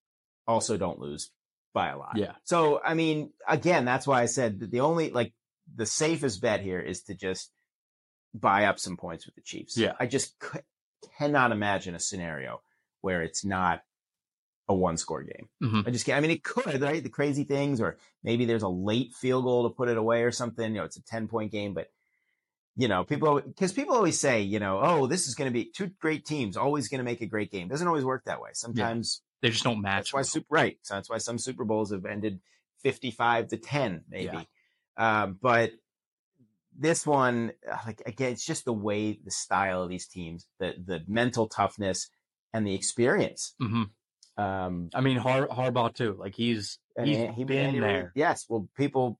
also 0.47 0.77
don't 0.77 0.99
lose 0.99 1.31
by 1.73 1.89
a 1.89 1.97
lot. 1.97 2.17
Yeah. 2.17 2.35
So, 2.43 2.81
I 2.83 2.93
mean, 2.93 3.33
again, 3.47 3.83
that's 3.85 4.05
why 4.05 4.21
I 4.21 4.25
said 4.27 4.59
that 4.59 4.71
the 4.71 4.81
only, 4.81 5.09
like, 5.11 5.33
the 5.73 5.85
safest 5.85 6.41
bet 6.41 6.61
here 6.61 6.79
is 6.79 7.01
to 7.03 7.15
just 7.15 7.51
buy 8.33 8.65
up 8.65 8.79
some 8.79 8.95
points 8.97 9.25
with 9.25 9.35
the 9.35 9.41
Chiefs. 9.41 9.75
Yeah. 9.77 9.93
I 9.99 10.05
just 10.05 10.35
c- 10.43 10.59
cannot 11.17 11.51
imagine 11.51 11.95
a 11.95 11.99
scenario 11.99 12.61
where 13.01 13.23
it's 13.23 13.43
not 13.43 13.81
a 14.67 14.73
one 14.73 14.97
score 14.97 15.23
game. 15.23 15.47
Mhm. 15.61 15.87
I 15.87 15.91
just 15.91 16.05
can't. 16.05 16.17
I 16.17 16.21
mean, 16.21 16.31
it 16.31 16.43
could, 16.43 16.81
right? 16.81 17.03
The 17.03 17.09
crazy 17.09 17.43
things, 17.43 17.79
or 17.79 17.97
maybe 18.23 18.45
there's 18.45 18.63
a 18.63 18.67
late 18.69 19.13
field 19.13 19.43
goal 19.43 19.69
to 19.69 19.75
put 19.75 19.89
it 19.89 19.97
away 19.97 20.23
or 20.23 20.31
something. 20.31 20.71
You 20.73 20.79
know, 20.79 20.85
it's 20.85 20.97
a 20.97 21.03
10 21.03 21.27
point 21.27 21.51
game, 21.51 21.73
but 21.73 21.91
you 22.77 22.87
know, 22.89 23.05
people, 23.05 23.39
because 23.39 23.71
people 23.71 23.95
always 23.95 24.19
say, 24.19 24.41
you 24.41 24.59
know, 24.59 24.81
oh, 24.81 25.07
this 25.07 25.27
is 25.29 25.35
going 25.35 25.49
to 25.49 25.53
be 25.53 25.71
two 25.71 25.87
great 26.01 26.25
teams, 26.25 26.57
always 26.57 26.89
going 26.89 26.97
to 26.99 27.05
make 27.05 27.21
a 27.21 27.25
great 27.25 27.49
game. 27.49 27.69
Doesn't 27.69 27.87
always 27.87 28.03
work 28.03 28.25
that 28.25 28.41
way. 28.41 28.49
Sometimes 28.53 29.21
They 29.41 29.49
just 29.49 29.63
don't 29.63 29.81
match. 29.81 29.95
that's 30.11 30.13
why 30.13 30.23
super 30.23 30.47
right. 30.49 30.77
So 30.81 30.95
that's 30.95 31.09
why 31.09 31.19
some 31.19 31.37
Super 31.37 31.63
Bowls 31.63 31.91
have 31.91 32.05
ended 32.05 32.41
fifty-five 32.83 33.47
to 33.49 33.57
ten, 33.57 34.03
maybe. 34.09 34.47
Um, 34.97 35.37
but 35.41 35.71
this 36.77 37.05
one, 37.07 37.53
uh, 37.69 37.77
like 37.85 38.01
again, 38.05 38.33
it's 38.33 38.45
just 38.45 38.65
the 38.65 38.73
way, 38.73 39.19
the 39.23 39.31
style 39.31 39.81
of 39.83 39.89
these 39.89 40.07
teams, 40.07 40.45
the 40.59 40.73
the 40.83 41.03
mental 41.07 41.47
toughness 41.47 42.09
and 42.53 42.67
the 42.67 42.73
experience. 42.75 43.53
Mhm. 43.61 43.89
Um, 44.37 44.89
I 44.93 45.01
mean, 45.01 45.17
Har- 45.17 45.47
Harbaugh 45.47 45.93
too. 45.93 46.15
Like 46.19 46.35
he's 46.35 46.77
he's 47.01 47.17
he- 47.35 47.43
been 47.43 47.79
there. 47.79 48.11
Yes. 48.15 48.45
Well, 48.49 48.67
people, 48.75 49.19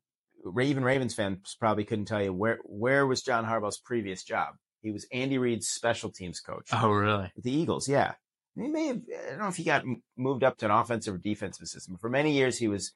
even 0.61 0.83
Ravens 0.83 1.13
fans 1.15 1.55
probably 1.59 1.85
couldn't 1.85 2.05
tell 2.05 2.21
you 2.21 2.33
where 2.33 2.59
where 2.63 3.05
was 3.07 3.21
John 3.23 3.45
Harbaugh's 3.45 3.77
previous 3.79 4.23
job. 4.23 4.55
He 4.81 4.91
was 4.91 5.07
Andy 5.11 5.37
Reid's 5.37 5.67
special 5.67 6.11
teams 6.11 6.39
coach 6.41 6.67
Oh, 6.71 6.89
really? 6.91 7.31
the 7.41 7.51
Eagles. 7.51 7.87
Yeah, 7.89 8.13
he 8.55 8.67
may 8.67 8.87
have. 8.87 9.01
I 9.25 9.29
don't 9.31 9.39
know 9.39 9.47
if 9.47 9.55
he 9.55 9.63
got 9.63 9.83
moved 10.17 10.43
up 10.43 10.57
to 10.57 10.65
an 10.65 10.71
offensive 10.71 11.15
or 11.15 11.17
defensive 11.17 11.63
assistant. 11.63 11.99
For 12.01 12.09
many 12.09 12.33
years, 12.33 12.57
he 12.57 12.67
was 12.67 12.91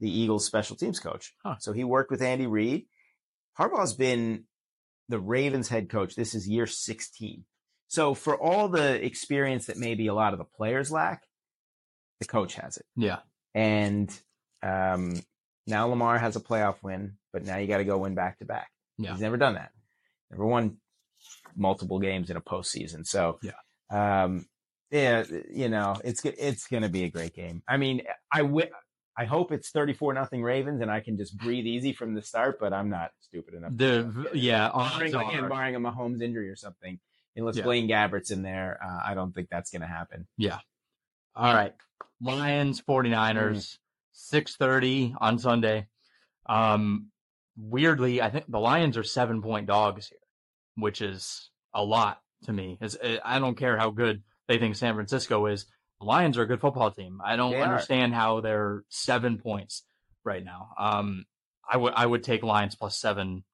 the 0.00 0.10
Eagles 0.10 0.46
special 0.46 0.76
teams 0.76 1.00
coach. 1.00 1.34
Huh. 1.44 1.56
So 1.58 1.72
he 1.72 1.84
worked 1.84 2.10
with 2.10 2.22
Andy 2.22 2.46
Reid. 2.46 2.86
Harbaugh's 3.58 3.94
been 3.94 4.44
the 5.08 5.20
Ravens 5.20 5.68
head 5.68 5.88
coach. 5.90 6.14
This 6.14 6.34
is 6.34 6.48
year 6.48 6.66
16. 6.66 7.44
So 7.88 8.14
for 8.14 8.36
all 8.40 8.68
the 8.68 9.04
experience 9.04 9.66
that 9.66 9.76
maybe 9.76 10.06
a 10.06 10.14
lot 10.14 10.32
of 10.32 10.38
the 10.38 10.44
players 10.46 10.90
lack, 10.90 11.22
the 12.26 12.32
coach 12.32 12.54
has 12.54 12.76
it. 12.76 12.86
Yeah. 12.96 13.18
And 13.54 14.10
um, 14.62 15.20
now 15.66 15.86
Lamar 15.88 16.18
has 16.18 16.36
a 16.36 16.40
playoff 16.40 16.76
win, 16.82 17.14
but 17.32 17.44
now 17.44 17.56
you 17.58 17.66
got 17.66 17.78
to 17.78 17.84
go 17.84 17.98
win 17.98 18.14
back 18.14 18.38
to 18.38 18.44
back. 18.44 18.70
Yeah. 18.98 19.12
He's 19.12 19.20
never 19.20 19.36
done 19.36 19.54
that. 19.54 19.70
Never 20.30 20.46
won 20.46 20.78
multiple 21.56 21.98
games 22.00 22.30
in 22.30 22.36
a 22.36 22.40
postseason. 22.40 23.06
So 23.06 23.38
Yeah. 23.42 23.52
um, 24.24 24.46
yeah, 24.90 25.24
you 25.52 25.68
know, 25.68 25.96
it's 26.04 26.24
it's 26.24 26.68
going 26.68 26.82
to 26.84 26.88
be 26.88 27.04
a 27.04 27.10
great 27.10 27.34
game. 27.34 27.62
I 27.66 27.76
mean, 27.78 28.02
I 28.32 28.42
I 29.16 29.24
hope 29.24 29.50
it's 29.52 29.70
34 29.70 30.14
nothing 30.14 30.42
Ravens 30.42 30.80
and 30.82 30.90
I 30.90 31.00
can 31.00 31.16
just 31.16 31.36
breathe 31.36 31.66
easy 31.66 31.92
from 31.92 32.14
the 32.14 32.22
start, 32.22 32.58
but 32.60 32.72
I'm 32.72 32.90
not 32.90 33.10
stupid 33.20 33.54
enough. 33.54 33.70
to 33.70 33.76
The 33.76 34.30
yeah, 34.34 34.70
barring, 34.72 35.14
again, 35.14 35.48
barring 35.48 35.74
a 35.76 35.80
Mahomes 35.80 36.20
injury 36.22 36.48
or 36.48 36.56
something, 36.56 36.98
unless 37.36 37.56
Yeah. 37.56 37.64
Blaine 37.64 37.88
Gabbert's 37.88 38.30
in 38.30 38.42
there, 38.42 38.78
uh, 38.84 39.00
I 39.04 39.14
don't 39.14 39.32
think 39.34 39.48
that's 39.50 39.70
going 39.70 39.82
to 39.82 39.88
happen. 39.88 40.26
Yeah. 40.36 40.58
All 41.34 41.52
right. 41.52 41.74
Lions 42.20 42.80
49ers 42.82 43.78
6:30 44.12 45.14
on 45.20 45.38
Sunday. 45.38 45.86
Um 46.46 47.10
weirdly, 47.56 48.20
I 48.20 48.30
think 48.30 48.46
the 48.48 48.58
Lions 48.58 48.96
are 48.96 49.02
7 49.04 49.40
point 49.42 49.66
dogs 49.66 50.08
here, 50.08 50.18
which 50.76 51.00
is 51.00 51.50
a 51.72 51.84
lot 51.84 52.20
to 52.44 52.52
me. 52.52 52.78
It's, 52.80 52.96
uh, 52.96 53.18
I 53.24 53.38
don't 53.38 53.56
care 53.56 53.78
how 53.78 53.90
good 53.90 54.22
they 54.48 54.58
think 54.58 54.74
San 54.76 54.94
Francisco 54.94 55.46
is. 55.46 55.66
The 56.00 56.06
Lions 56.06 56.36
are 56.36 56.42
a 56.42 56.46
good 56.46 56.60
football 56.60 56.90
team. 56.90 57.20
I 57.24 57.36
don't 57.36 57.52
They 57.52 57.60
are. 57.60 57.64
understand 57.64 58.12
how 58.14 58.40
they're 58.40 58.82
7 58.88 59.38
points 59.38 59.84
right 60.24 60.44
now. 60.44 60.70
Um 60.78 61.26
I 61.68 61.76
would 61.76 61.94
I 61.94 62.04
would 62.06 62.22
take 62.22 62.42
Lions 62.42 62.74
plus 62.74 62.98
7 62.98 63.44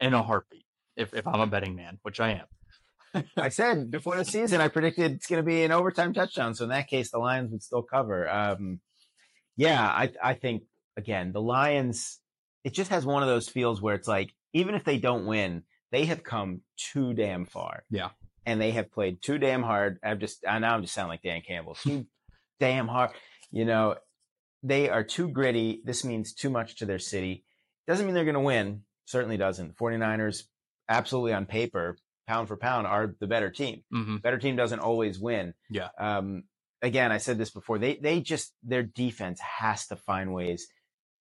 in 0.00 0.14
a 0.14 0.22
heartbeat 0.22 0.66
if 0.96 1.12
if 1.14 1.26
I'm 1.26 1.40
a 1.40 1.46
betting 1.46 1.74
man, 1.74 1.98
which 2.02 2.20
I 2.20 2.30
am. 2.32 2.46
I 3.36 3.48
said 3.48 3.90
before 3.90 4.16
the 4.16 4.24
season, 4.24 4.60
I 4.60 4.68
predicted 4.68 5.12
it's 5.12 5.26
going 5.26 5.42
to 5.42 5.46
be 5.46 5.62
an 5.62 5.72
overtime 5.72 6.12
touchdown. 6.12 6.54
So 6.54 6.64
in 6.64 6.70
that 6.70 6.88
case, 6.88 7.10
the 7.10 7.18
Lions 7.18 7.50
would 7.50 7.62
still 7.62 7.82
cover. 7.82 8.28
Um, 8.28 8.80
yeah, 9.56 9.82
I, 9.82 10.12
I 10.22 10.34
think 10.34 10.62
again, 10.96 11.32
the 11.32 11.40
Lions, 11.40 12.20
it 12.64 12.74
just 12.74 12.90
has 12.90 13.06
one 13.06 13.22
of 13.22 13.28
those 13.28 13.48
feels 13.48 13.80
where 13.80 13.94
it's 13.94 14.08
like, 14.08 14.34
even 14.52 14.74
if 14.74 14.84
they 14.84 14.98
don't 14.98 15.26
win, 15.26 15.62
they 15.90 16.04
have 16.06 16.22
come 16.22 16.60
too 16.76 17.14
damn 17.14 17.46
far. 17.46 17.84
Yeah. 17.90 18.10
And 18.46 18.60
they 18.60 18.72
have 18.72 18.90
played 18.90 19.22
too 19.22 19.38
damn 19.38 19.62
hard. 19.62 19.98
I'm 20.02 20.20
just, 20.20 20.44
I 20.46 20.58
now 20.58 20.74
I'm 20.74 20.82
just 20.82 20.94
sound 20.94 21.08
like 21.08 21.22
Dan 21.22 21.42
Campbell. 21.46 21.74
Too 21.82 22.06
damn 22.58 22.88
hard. 22.88 23.10
You 23.50 23.66
know, 23.66 23.96
they 24.62 24.88
are 24.88 25.04
too 25.04 25.28
gritty. 25.28 25.82
This 25.84 26.04
means 26.04 26.32
too 26.32 26.48
much 26.48 26.76
to 26.76 26.86
their 26.86 26.98
city. 26.98 27.44
Doesn't 27.86 28.06
mean 28.06 28.14
they're 28.14 28.24
going 28.24 28.34
to 28.34 28.40
win. 28.40 28.82
Certainly 29.04 29.36
doesn't. 29.36 29.76
49ers, 29.76 30.44
absolutely 30.88 31.32
on 31.34 31.46
paper, 31.46 31.96
pound 32.28 32.46
for 32.46 32.56
pound, 32.56 32.86
are 32.86 33.14
the 33.18 33.26
better 33.26 33.50
team 33.50 33.82
Mhm. 33.92 34.22
better 34.22 34.38
team 34.38 34.54
doesn't 34.54 34.78
always 34.80 35.18
win. 35.18 35.54
Yeah. 35.70 35.88
Um, 35.98 36.44
again, 36.82 37.10
I 37.10 37.18
said 37.18 37.38
this 37.38 37.50
before. 37.50 37.78
They 37.78 37.96
they 37.96 38.20
just 38.20 38.54
their 38.62 38.84
defense 38.84 39.40
has 39.40 39.86
to 39.88 39.96
find 39.96 40.32
ways 40.32 40.68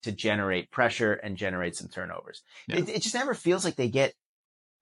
to 0.03 0.11
generate 0.11 0.69
pressure 0.69 1.13
and 1.13 1.37
generate 1.37 1.75
some 1.75 1.87
turnovers. 1.87 2.43
Yeah. 2.67 2.77
It, 2.77 2.89
it 2.89 3.01
just 3.01 3.15
never 3.15 3.33
feels 3.33 3.65
like 3.65 3.75
they 3.75 3.89
get 3.89 4.13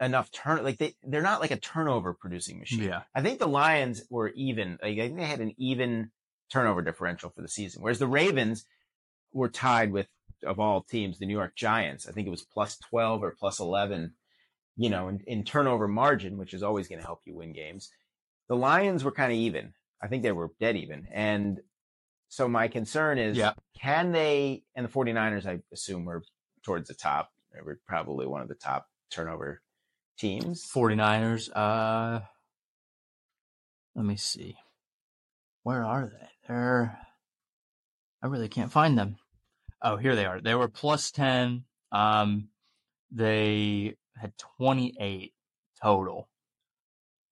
enough 0.01 0.29
turn. 0.31 0.61
Like 0.63 0.77
they 0.77 0.95
they're 1.03 1.21
not 1.21 1.39
like 1.39 1.51
a 1.51 1.59
turnover 1.59 2.13
producing 2.13 2.59
machine. 2.59 2.83
Yeah. 2.83 3.03
I 3.13 3.21
think 3.21 3.39
the 3.39 3.47
Lions 3.47 4.03
were 4.09 4.29
even. 4.29 4.77
Like, 4.83 4.97
I 4.99 5.07
think 5.07 5.17
they 5.17 5.25
had 5.25 5.39
an 5.39 5.53
even 5.57 6.11
turnover 6.51 6.81
differential 6.81 7.29
for 7.29 7.41
the 7.41 7.47
season, 7.47 7.81
whereas 7.81 7.99
the 7.99 8.07
Ravens 8.07 8.65
were 9.31 9.49
tied 9.49 9.91
with 9.91 10.07
of 10.45 10.59
all 10.59 10.83
teams 10.83 11.17
the 11.17 11.25
New 11.25 11.33
York 11.37 11.55
Giants. 11.55 12.07
I 12.07 12.11
think 12.11 12.27
it 12.27 12.31
was 12.31 12.43
plus 12.43 12.77
twelve 12.77 13.23
or 13.23 13.31
plus 13.31 13.59
eleven. 13.59 14.15
You 14.77 14.89
know, 14.89 15.07
in, 15.07 15.21
in 15.25 15.43
turnover 15.43 15.87
margin, 15.87 16.37
which 16.37 16.53
is 16.53 16.61
always 16.63 16.87
going 16.87 16.99
to 16.99 17.05
help 17.05 17.21
you 17.25 17.35
win 17.35 17.53
games. 17.53 17.89
The 18.49 18.55
Lions 18.55 19.03
were 19.03 19.11
kind 19.11 19.31
of 19.31 19.37
even. 19.37 19.73
I 20.01 20.07
think 20.07 20.21
they 20.23 20.31
were 20.31 20.51
dead 20.59 20.75
even. 20.75 21.07
And 21.11 21.59
so 22.27 22.47
my 22.47 22.67
concern 22.67 23.17
is 23.17 23.37
Yeah. 23.37 23.53
can 23.79 24.11
they 24.11 24.63
and 24.75 24.85
the 24.85 24.91
49ers 24.91 25.45
I 25.45 25.59
assume 25.71 26.05
were 26.05 26.23
towards 26.63 26.87
the 26.89 26.93
top. 26.93 27.31
They 27.53 27.61
were 27.61 27.79
probably 27.87 28.27
one 28.27 28.41
of 28.41 28.49
the 28.49 28.55
top 28.55 28.87
turnover 29.09 29.61
teams. 30.17 30.69
49ers. 30.73 31.49
Uh, 31.55 32.21
let 33.95 34.05
me 34.05 34.17
see. 34.17 34.57
Where 35.63 35.83
are 35.85 36.07
they? 36.07 36.27
They're. 36.47 36.99
I 38.21 38.27
really 38.27 38.49
can't 38.49 38.71
find 38.71 38.97
them. 38.97 39.17
Oh, 39.81 39.95
here 39.97 40.15
they 40.15 40.25
are. 40.25 40.41
They 40.41 40.55
were 40.55 40.67
plus 40.67 41.11
10. 41.11 41.63
Um, 41.91 42.49
they 43.11 43.95
had 44.17 44.33
28 44.57 45.33
total, 45.81 46.29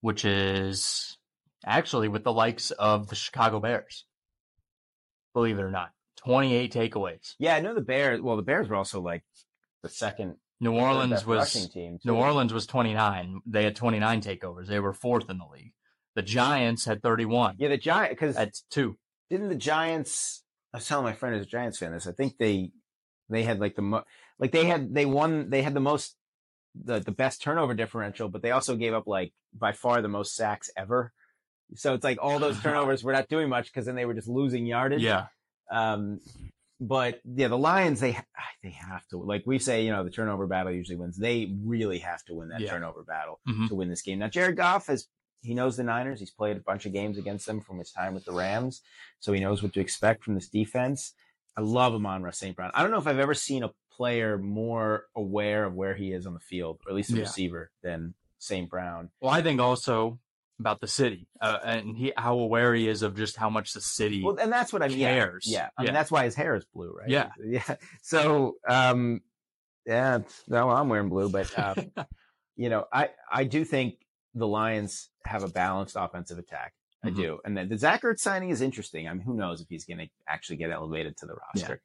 which 0.02 0.26
is 0.26 1.18
actually 1.66 2.08
with 2.08 2.24
the 2.24 2.34
likes 2.34 2.72
of 2.72 3.08
the 3.08 3.16
Chicago 3.16 3.60
Bears. 3.60 4.06
Believe 5.34 5.58
it 5.58 5.64
or 5.64 5.72
not, 5.72 5.92
28 6.18 6.72
takeaways. 6.74 7.34
Yeah, 7.40 7.56
I 7.56 7.62
know 7.62 7.74
the 7.74 7.82
Bears. 7.82 8.22
Well, 8.22 8.36
the 8.36 8.44
Bears 8.44 8.68
were 8.70 8.76
also 8.76 9.02
like 9.02 9.24
the 9.82 9.90
second 9.90 10.36
New 10.60 10.74
Orleans 10.74 11.26
was 11.26 11.70
team. 11.70 12.00
New. 12.06 12.16
Orleans 12.16 12.54
was 12.54 12.66
29. 12.66 13.42
They 13.46 13.64
had 13.64 13.76
29 13.76 14.22
takeovers. 14.22 14.68
They 14.68 14.80
were 14.80 14.94
fourth 14.94 15.30
in 15.30 15.38
the 15.38 15.46
league. 15.52 15.74
The 16.16 16.22
Giants 16.22 16.86
had 16.86 17.02
31. 17.02 17.56
Yeah, 17.58 17.70
the 17.70 17.78
Giant 17.78 18.12
because 18.12 18.36
That's 18.36 18.64
two. 18.70 18.98
didn't 19.30 19.50
the 19.50 19.56
Giants? 19.56 20.44
I 20.74 20.78
was 20.78 20.88
telling 20.88 21.06
my 21.06 21.14
friend 21.14 21.36
who's 21.36 21.46
a 21.46 21.50
Giants 21.50 21.80
fan 21.80 21.92
this. 21.92 22.08
I 22.08 22.12
think 22.12 22.38
they 22.38 22.72
they 23.30 23.44
had 23.44 23.60
like 23.60 23.76
the 23.76 23.82
mo- 23.82 24.04
like 24.40 24.52
they 24.52 24.66
had 24.66 24.94
they 24.94 25.06
won 25.06 25.50
they 25.50 25.62
had 25.64 25.74
the 25.74 25.80
most 25.80 26.16
the 26.76 27.00
the 27.00 27.12
best 27.12 27.42
turnover 27.42 27.74
differential, 27.74 28.30
but 28.30 28.42
they 28.42 28.52
also 28.52 28.76
gave 28.76 28.94
up 28.94 29.08
like 29.08 29.34
by 29.54 29.72
far 29.72 30.02
the 30.02 30.08
most 30.08 30.36
sacks 30.36 30.70
ever. 30.76 31.14
So 31.76 31.94
it's 31.94 32.04
like 32.04 32.18
all 32.22 32.40
those 32.40 32.60
turnovers 32.64 33.04
were 33.04 33.14
not 33.14 33.30
doing 33.30 33.50
much 33.50 33.66
because 33.68 33.86
then 33.86 33.96
they 33.96 34.06
were 34.06 34.14
just 34.14 34.28
losing 34.28 34.66
yardage. 34.66 35.02
Yeah. 35.02 35.28
Um, 35.72 36.20
but 36.80 37.22
yeah, 37.24 37.48
the 37.48 37.58
Lions 37.58 38.00
they 38.00 38.18
they 38.64 38.72
have 38.72 39.06
to 39.08 39.18
like 39.18 39.44
we 39.46 39.60
say, 39.60 39.86
you 39.86 39.92
know, 39.92 40.04
the 40.04 40.10
turnover 40.10 40.48
battle 40.48 40.72
usually 40.72 40.98
wins. 40.98 41.18
They 41.18 41.54
really 41.64 42.00
have 42.00 42.24
to 42.26 42.34
win 42.34 42.50
that 42.50 42.62
Yeah. 42.62 42.72
turnover 42.72 43.04
battle 43.04 43.40
Mhm. 43.48 43.68
to 43.70 43.76
win 43.76 43.90
this 43.90 44.02
game. 44.02 44.20
Now, 44.20 44.28
Jared 44.28 44.58
Goff 44.58 44.88
has 44.88 45.08
he 45.42 45.54
knows 45.54 45.76
the 45.78 45.84
Niners. 45.84 46.20
He's 46.22 46.32
played 46.32 46.56
a 46.58 46.62
bunch 46.62 46.86
of 46.86 46.94
games 46.94 47.18
against 47.18 47.46
them 47.46 47.60
from 47.62 47.78
his 47.78 47.92
time 47.92 48.14
with 48.14 48.24
the 48.26 48.32
Rams, 48.32 48.82
so 49.20 49.34
he 49.34 49.42
knows 49.42 49.62
what 49.62 49.74
to 49.74 49.82
expect 49.82 50.24
from 50.24 50.36
this 50.36 50.48
defense. 50.50 51.14
I 51.58 51.62
love 51.62 51.94
Amon-Ra 51.94 52.32
St. 52.32 52.56
Brown. 52.56 52.72
I 52.74 52.82
don't 52.82 52.92
know 52.92 52.98
if 52.98 53.08
I've 53.08 53.20
ever 53.20 53.34
seen 53.34 53.62
a 53.64 53.70
player 53.96 54.38
more 54.38 55.06
aware 55.16 55.66
of 55.66 55.74
where 55.74 55.94
he 55.96 56.12
is 56.12 56.26
on 56.26 56.34
the 56.34 56.40
field, 56.40 56.80
or 56.86 56.92
at 56.92 56.96
least 56.96 57.12
a 57.12 57.16
Yeah. 57.16 57.22
receiver, 57.22 57.72
than 57.82 58.14
St. 58.40 58.70
Brown. 58.70 59.10
Well, 59.22 59.32
I 59.32 59.42
think 59.42 59.60
also 59.62 60.20
about 60.60 60.80
the 60.82 60.88
city 60.88 61.28
uh, 61.42 61.58
and 61.64 61.98
he, 61.98 62.14
how 62.16 62.38
aware 62.38 62.74
he 62.76 62.88
is 62.88 63.02
of 63.02 63.16
just 63.16 63.36
how 63.38 63.50
much 63.50 63.74
the 63.74 63.82
city. 63.82 64.24
Well, 64.24 64.38
and 64.40 64.52
that's 64.52 64.72
what 64.72 64.82
I 64.84 64.88
mean. 64.88 65.00
Yeah, 65.00 65.14
Cares. 65.14 65.46
Yeah, 65.48 65.70
I 65.78 65.82
Yeah. 65.84 65.88
mean 65.88 65.94
that's 65.94 66.12
why 66.12 66.26
his 66.26 66.36
hair 66.36 66.56
is 66.56 66.66
blue, 66.66 66.92
right? 66.92 67.10
Yeah. 67.10 67.30
yeah. 67.46 67.76
So, 68.02 68.58
um, 68.68 69.22
yeah, 69.86 70.20
no, 70.48 70.70
I'm 70.70 70.90
wearing 70.90 71.10
blue, 71.10 71.30
but 71.30 71.48
um, 71.58 71.92
you 72.56 72.70
know, 72.70 72.86
I 72.94 73.10
I 73.32 73.44
do 73.46 73.66
think 73.66 73.96
the 74.34 74.48
Lions 74.48 75.10
have 75.26 75.44
a 75.44 75.48
balanced 75.50 75.96
offensive 76.00 76.38
attack. 76.38 76.74
I 77.04 77.10
Mhm. 77.10 77.16
do, 77.16 77.40
and 77.44 77.58
the 77.70 77.78
Zach 77.78 78.02
Ertz 78.04 78.20
signing 78.20 78.50
is 78.50 78.62
interesting. 78.62 79.08
I 79.10 79.14
mean, 79.14 79.24
who 79.24 79.34
knows 79.36 79.60
if 79.60 79.68
he's 79.68 79.84
going 79.86 79.98
to 79.98 80.08
actually 80.28 80.56
get 80.58 80.72
elevated 80.72 81.18
to 81.18 81.26
the 81.26 81.36
roster? 81.36 81.82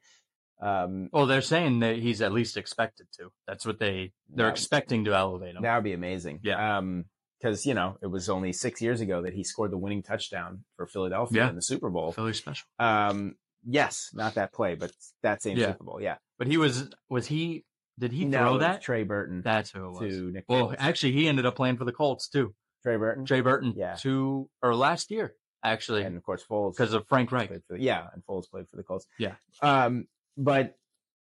Um, 0.60 1.08
well, 1.12 1.26
they're 1.26 1.40
saying 1.40 1.80
that 1.80 1.96
he's 1.96 2.20
at 2.20 2.32
least 2.32 2.56
expected 2.56 3.06
to. 3.18 3.30
That's 3.46 3.64
what 3.64 3.78
they 3.78 4.12
they're 4.28 4.48
expecting 4.48 5.04
to 5.04 5.14
elevate 5.14 5.54
him. 5.54 5.62
that 5.62 5.74
would 5.76 5.84
be 5.84 5.92
amazing. 5.92 6.40
Yeah. 6.42 6.78
Um, 6.78 7.04
because 7.40 7.64
you 7.64 7.74
know 7.74 7.96
it 8.02 8.08
was 8.08 8.28
only 8.28 8.52
six 8.52 8.82
years 8.82 9.00
ago 9.00 9.22
that 9.22 9.32
he 9.32 9.44
scored 9.44 9.70
the 9.70 9.78
winning 9.78 10.02
touchdown 10.02 10.64
for 10.76 10.86
Philadelphia 10.88 11.42
Yeah. 11.44 11.48
in 11.50 11.54
the 11.54 11.62
Super 11.62 11.88
Bowl. 11.88 12.10
Philly 12.10 12.32
special. 12.32 12.66
Um, 12.80 13.36
yes, 13.64 14.10
not 14.12 14.34
that 14.34 14.52
play, 14.52 14.74
but 14.74 14.90
that 15.22 15.40
same 15.42 15.56
Yeah. 15.56 15.66
Super 15.72 15.84
Bowl. 15.84 16.00
Yeah. 16.02 16.16
But 16.38 16.48
he 16.48 16.56
was 16.56 16.90
was 17.08 17.26
he 17.28 17.64
did 17.98 18.10
he 18.12 18.24
No, 18.24 18.38
throw 18.38 18.58
that? 18.58 18.80
Trey 18.82 19.04
Burton 19.04 19.42
That's 19.44 19.70
who 19.70 19.86
it 19.86 19.90
was. 19.90 20.14
to 20.16 20.30
Nick. 20.32 20.44
Well, 20.48 20.70
Foles. 20.70 20.76
actually, 20.78 21.12
he 21.12 21.28
ended 21.28 21.46
up 21.46 21.54
playing 21.54 21.76
for 21.76 21.84
the 21.84 21.92
Colts 21.92 22.28
too. 22.28 22.54
Trey 22.82 22.96
Burton. 22.96 23.24
Trey 23.24 23.40
Burton, 23.40 23.74
Yeah. 23.76 23.94
two 23.94 24.50
or 24.62 24.74
last 24.74 25.10
year 25.12 25.34
actually, 25.62 26.02
and 26.02 26.16
of 26.16 26.22
course 26.24 26.44
Foles 26.48 26.72
because 26.76 26.92
of 26.92 27.06
Frank 27.08 27.30
Reich. 27.32 27.50
the, 27.68 27.80
yeah, 27.80 28.06
and 28.12 28.24
Foles 28.24 28.48
played 28.50 28.68
for 28.68 28.76
the 28.76 28.82
Colts. 28.84 29.06
Yeah. 29.18 29.34
Um, 29.62 30.06
but 30.38 30.78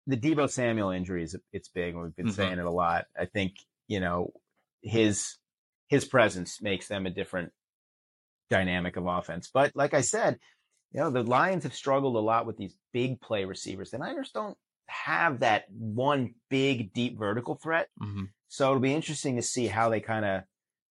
the 0.06 0.16
Deebo 0.16 0.48
Samuel 0.48 0.90
injury 0.90 1.24
is 1.24 1.36
it's 1.52 1.68
big, 1.68 1.94
and 1.94 2.04
we've 2.04 2.16
been 2.16 2.26
Mhm. 2.28 2.34
saying 2.34 2.58
it 2.60 2.64
a 2.64 2.70
lot. 2.70 3.06
I 3.18 3.26
think 3.26 3.56
you 3.88 4.00
know 4.00 4.32
his 4.82 5.36
his 5.88 6.04
presence 6.04 6.62
makes 6.62 6.86
them 6.88 7.06
a 7.06 7.10
different 7.10 7.52
dynamic 8.50 8.96
of 8.96 9.06
offense. 9.06 9.50
But 9.52 9.72
like 9.74 9.94
I 9.94 10.00
said, 10.00 10.38
you 10.92 11.00
know 11.00 11.10
the 11.10 11.22
Lions 11.22 11.64
have 11.64 11.74
struggled 11.74 12.16
a 12.16 12.20
lot 12.20 12.46
with 12.46 12.56
these 12.56 12.74
big 12.92 13.20
play 13.20 13.44
receivers. 13.44 13.90
The 13.90 13.98
Niners 13.98 14.30
don't 14.32 14.56
have 14.86 15.40
that 15.40 15.70
one 15.70 16.34
big 16.48 16.92
deep 16.94 17.18
vertical 17.18 17.56
threat. 17.56 17.88
hmm 17.98 18.24
So 18.48 18.68
it'll 18.70 18.80
be 18.80 18.94
interesting 18.94 19.36
to 19.36 19.42
see 19.42 19.66
how 19.66 19.90
they 19.90 20.00
kind 20.00 20.24
of 20.24 20.44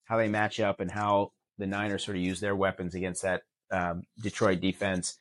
how 0.05 0.17
they 0.17 0.27
match 0.29 0.59
up 0.59 0.79
and 0.79 0.91
how 0.91 1.31
the 1.57 1.65
Niners 1.67 2.05
sort 2.05 2.17
of 2.17 2.23
use 2.23 2.39
their 2.39 2.55
weapons 2.55 2.93
against 2.95 3.23
that 3.23 3.41
um, 3.71 4.03
Detroit 4.21 4.61
defense. 4.61 5.17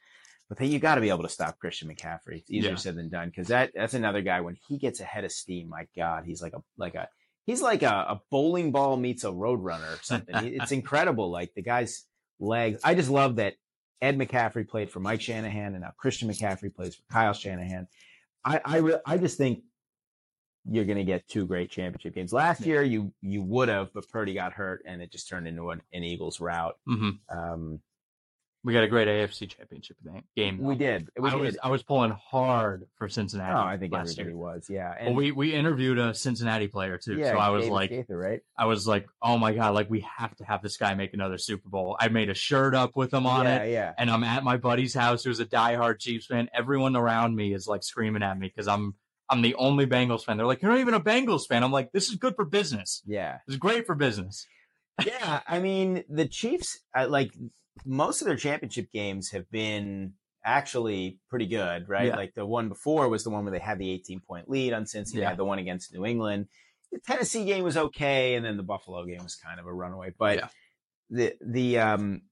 But 0.48 0.58
then 0.58 0.70
you 0.70 0.78
got 0.78 0.94
to 0.94 1.00
be 1.00 1.08
able 1.08 1.24
to 1.24 1.28
stop 1.28 1.58
Christian 1.58 1.88
McCaffrey. 1.88 2.38
It's 2.38 2.50
easier 2.50 2.70
Yeah. 2.70 2.76
said 2.76 2.94
than 2.96 3.08
done 3.08 3.28
because 3.30 3.48
that 3.48 3.72
that's 3.74 3.94
another 3.94 4.22
guy 4.22 4.40
when 4.42 4.56
he 4.68 4.78
gets 4.78 5.00
ahead 5.00 5.24
of 5.24 5.32
steam. 5.32 5.68
My 5.68 5.86
God, 5.96 6.24
he's 6.24 6.40
like 6.40 6.52
a 6.54 6.62
like 6.76 6.94
a 6.94 7.08
he's 7.46 7.62
like 7.62 7.82
a, 7.82 7.88
a 8.08 8.20
bowling 8.30 8.70
ball 8.72 8.96
meets 8.96 9.24
a 9.24 9.32
road 9.32 9.60
runner 9.60 9.86
or 9.86 9.98
something. 10.02 10.34
it's 10.36 10.72
incredible. 10.80 11.30
Like 11.30 11.52
the 11.54 11.62
guy's 11.62 12.04
legs. 12.38 12.80
I 12.84 12.94
just 12.94 13.10
love 13.10 13.36
that 13.36 13.54
Ed 14.00 14.18
McCaffrey 14.18 14.68
played 14.68 14.90
for 14.90 15.00
Mike 15.00 15.20
Shanahan 15.20 15.72
and 15.74 15.80
now 15.80 15.92
Christian 15.96 16.28
McCaffrey 16.30 16.72
plays 16.74 16.94
for 16.94 17.02
Kyle 17.12 17.32
Shanahan. 17.32 17.88
I 18.44 18.60
I, 18.64 18.76
re- 18.78 19.00
I 19.04 19.18
just 19.18 19.38
think 19.38 19.62
you're 20.68 20.84
going 20.84 20.98
to 20.98 21.04
get 21.04 21.26
two 21.28 21.46
great 21.46 21.70
championship 21.70 22.14
games. 22.14 22.32
Last 22.32 22.66
year, 22.66 22.82
you 22.82 23.12
you 23.22 23.42
would 23.42 23.68
have, 23.68 23.92
but 23.94 24.08
Purdy 24.08 24.34
got 24.34 24.52
hurt, 24.52 24.82
and 24.86 25.00
it 25.00 25.10
just 25.12 25.28
turned 25.28 25.46
into 25.48 25.70
an, 25.70 25.80
an 25.92 26.02
Eagles 26.04 26.40
route. 26.40 26.76
hmm 26.86 27.10
Um, 27.30 27.80
We 28.64 28.72
got 28.72 28.82
a 28.82 28.88
great 28.88 29.06
AFC 29.06 29.48
championship 29.48 29.96
game. 30.36 30.58
we 30.58 30.74
did. 30.74 31.08
We 31.18 31.28
I 31.28 31.32
did. 31.32 31.40
was 31.40 31.58
I 31.62 31.68
was 31.68 31.82
pulling 31.84 32.10
hard 32.10 32.86
for 32.96 33.08
Cincinnati. 33.08 33.54
oh, 33.54 33.60
I 33.60 33.76
think 33.76 33.92
last 33.92 34.18
everybody 34.18 34.30
year. 34.30 34.36
was. 34.36 34.66
Yeah. 34.68 34.94
Well, 35.04 35.14
we 35.14 35.30
we 35.30 35.54
interviewed 35.54 35.98
a 35.98 36.14
Cincinnati 36.14 36.66
player 36.66 36.98
too, 36.98 37.16
yeah, 37.16 37.32
so 37.32 37.38
I 37.38 37.50
was 37.50 37.62
David 37.62 37.74
like, 37.74 37.90
Gaither, 37.90 38.18
right? 38.18 38.40
I 38.58 38.64
was 38.64 38.86
like, 38.88 39.06
oh 39.22 39.38
my 39.38 39.52
god, 39.52 39.74
like 39.74 39.88
we 39.88 40.04
have 40.18 40.34
to 40.36 40.44
have 40.44 40.62
this 40.62 40.76
guy 40.76 40.94
make 40.94 41.14
another 41.14 41.38
Super 41.38 41.68
Bowl. 41.68 41.96
I 42.00 42.08
made 42.08 42.28
a 42.28 42.34
shirt 42.34 42.74
up 42.74 42.96
with 42.96 43.14
him 43.14 43.26
on 43.26 43.44
yeah, 43.44 43.62
it, 43.62 43.72
yeah. 43.72 43.92
and 43.98 44.10
I'm 44.10 44.24
at 44.24 44.42
my 44.42 44.56
buddy's 44.56 44.94
house 44.94 45.22
who's 45.22 45.38
a 45.38 45.46
diehard 45.46 46.00
Chiefs 46.00 46.26
fan. 46.26 46.48
Everyone 46.52 46.96
around 46.96 47.36
me 47.36 47.54
is 47.54 47.68
like 47.68 47.84
screaming 47.84 48.24
at 48.24 48.36
me 48.38 48.48
because 48.48 48.66
I'm 48.66 48.94
I'm 49.28 49.42
the 49.42 49.54
only 49.56 49.86
Bengals 49.86 50.24
fan. 50.24 50.36
They're 50.36 50.46
like, 50.46 50.62
you're 50.62 50.70
not 50.70 50.80
even 50.80 50.94
a 50.94 51.00
Bengals 51.00 51.46
fan. 51.46 51.62
I'm 51.62 51.72
like, 51.72 51.92
this 51.92 52.08
is 52.08 52.16
good 52.16 52.36
for 52.36 52.44
business. 52.44 53.02
Yeah. 53.06 53.38
It's 53.46 53.56
great 53.56 53.86
for 53.86 53.94
business. 53.94 54.46
yeah, 55.04 55.40
I 55.46 55.58
mean, 55.58 56.04
the 56.08 56.26
Chiefs, 56.26 56.80
like 57.08 57.32
most 57.84 58.20
of 58.20 58.26
their 58.26 58.36
championship 58.36 58.90
games 58.92 59.30
have 59.30 59.50
been 59.50 60.14
actually 60.44 61.18
pretty 61.28 61.46
good, 61.46 61.88
right? 61.88 62.06
Yeah. 62.08 62.16
Like 62.16 62.34
the 62.34 62.46
one 62.46 62.68
before 62.68 63.08
was 63.08 63.24
the 63.24 63.30
one 63.30 63.44
where 63.44 63.52
they 63.52 63.58
had 63.58 63.78
the 63.78 63.90
18 63.90 64.20
point 64.20 64.48
lead 64.48 64.72
on. 64.72 64.84
They 64.92 65.02
Yeah. 65.12 65.28
had 65.28 65.36
the 65.36 65.44
one 65.44 65.58
against 65.58 65.92
New 65.92 66.04
England. 66.06 66.46
The 66.92 67.00
Tennessee 67.00 67.44
game 67.44 67.64
was 67.64 67.76
okay, 67.76 68.36
and 68.36 68.44
then 68.46 68.56
the 68.56 68.62
Buffalo 68.62 69.04
game 69.04 69.22
was 69.22 69.34
kind 69.34 69.58
of 69.58 69.66
a 69.66 69.72
runaway. 69.72 70.12
But 70.16 70.36
Yeah. 70.38 70.48
the 71.10 71.34
the 71.44 71.78
um 71.78 72.22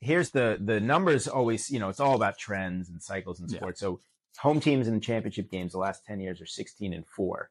here's 0.00 0.30
the 0.30 0.58
the 0.60 0.80
numbers 0.80 1.26
always 1.26 1.70
you 1.70 1.78
know 1.80 1.88
it's 1.88 2.00
all 2.00 2.14
about 2.14 2.38
trends 2.38 2.88
and 2.88 3.02
cycles 3.02 3.40
in 3.40 3.48
sports. 3.48 3.80
So 3.80 4.00
home 4.38 4.60
teams 4.60 4.86
in 4.86 4.94
the 4.94 5.00
championship 5.00 5.50
games 5.50 5.72
the 5.72 5.78
last 5.78 6.04
10 6.04 6.20
years 6.20 6.40
are 6.40 6.46
16 6.46 6.92
and 6.92 7.06
4 7.06 7.50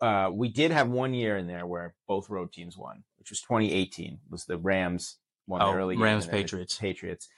uh, 0.00 0.30
we 0.32 0.48
did 0.48 0.70
have 0.70 0.88
one 0.88 1.12
year 1.12 1.36
in 1.36 1.46
there 1.46 1.66
where 1.66 1.94
both 2.08 2.30
road 2.30 2.52
teams 2.52 2.76
won, 2.76 3.04
which 3.18 3.28
was 3.30 3.40
2018. 3.42 4.18
Was 4.30 4.46
the 4.46 4.56
Rams 4.56 5.18
won 5.50 5.60
Oh, 5.60 5.74
early 5.74 5.96
Rams, 5.96 6.26
Patriots. 6.26 6.78
Patriots. 6.78 7.28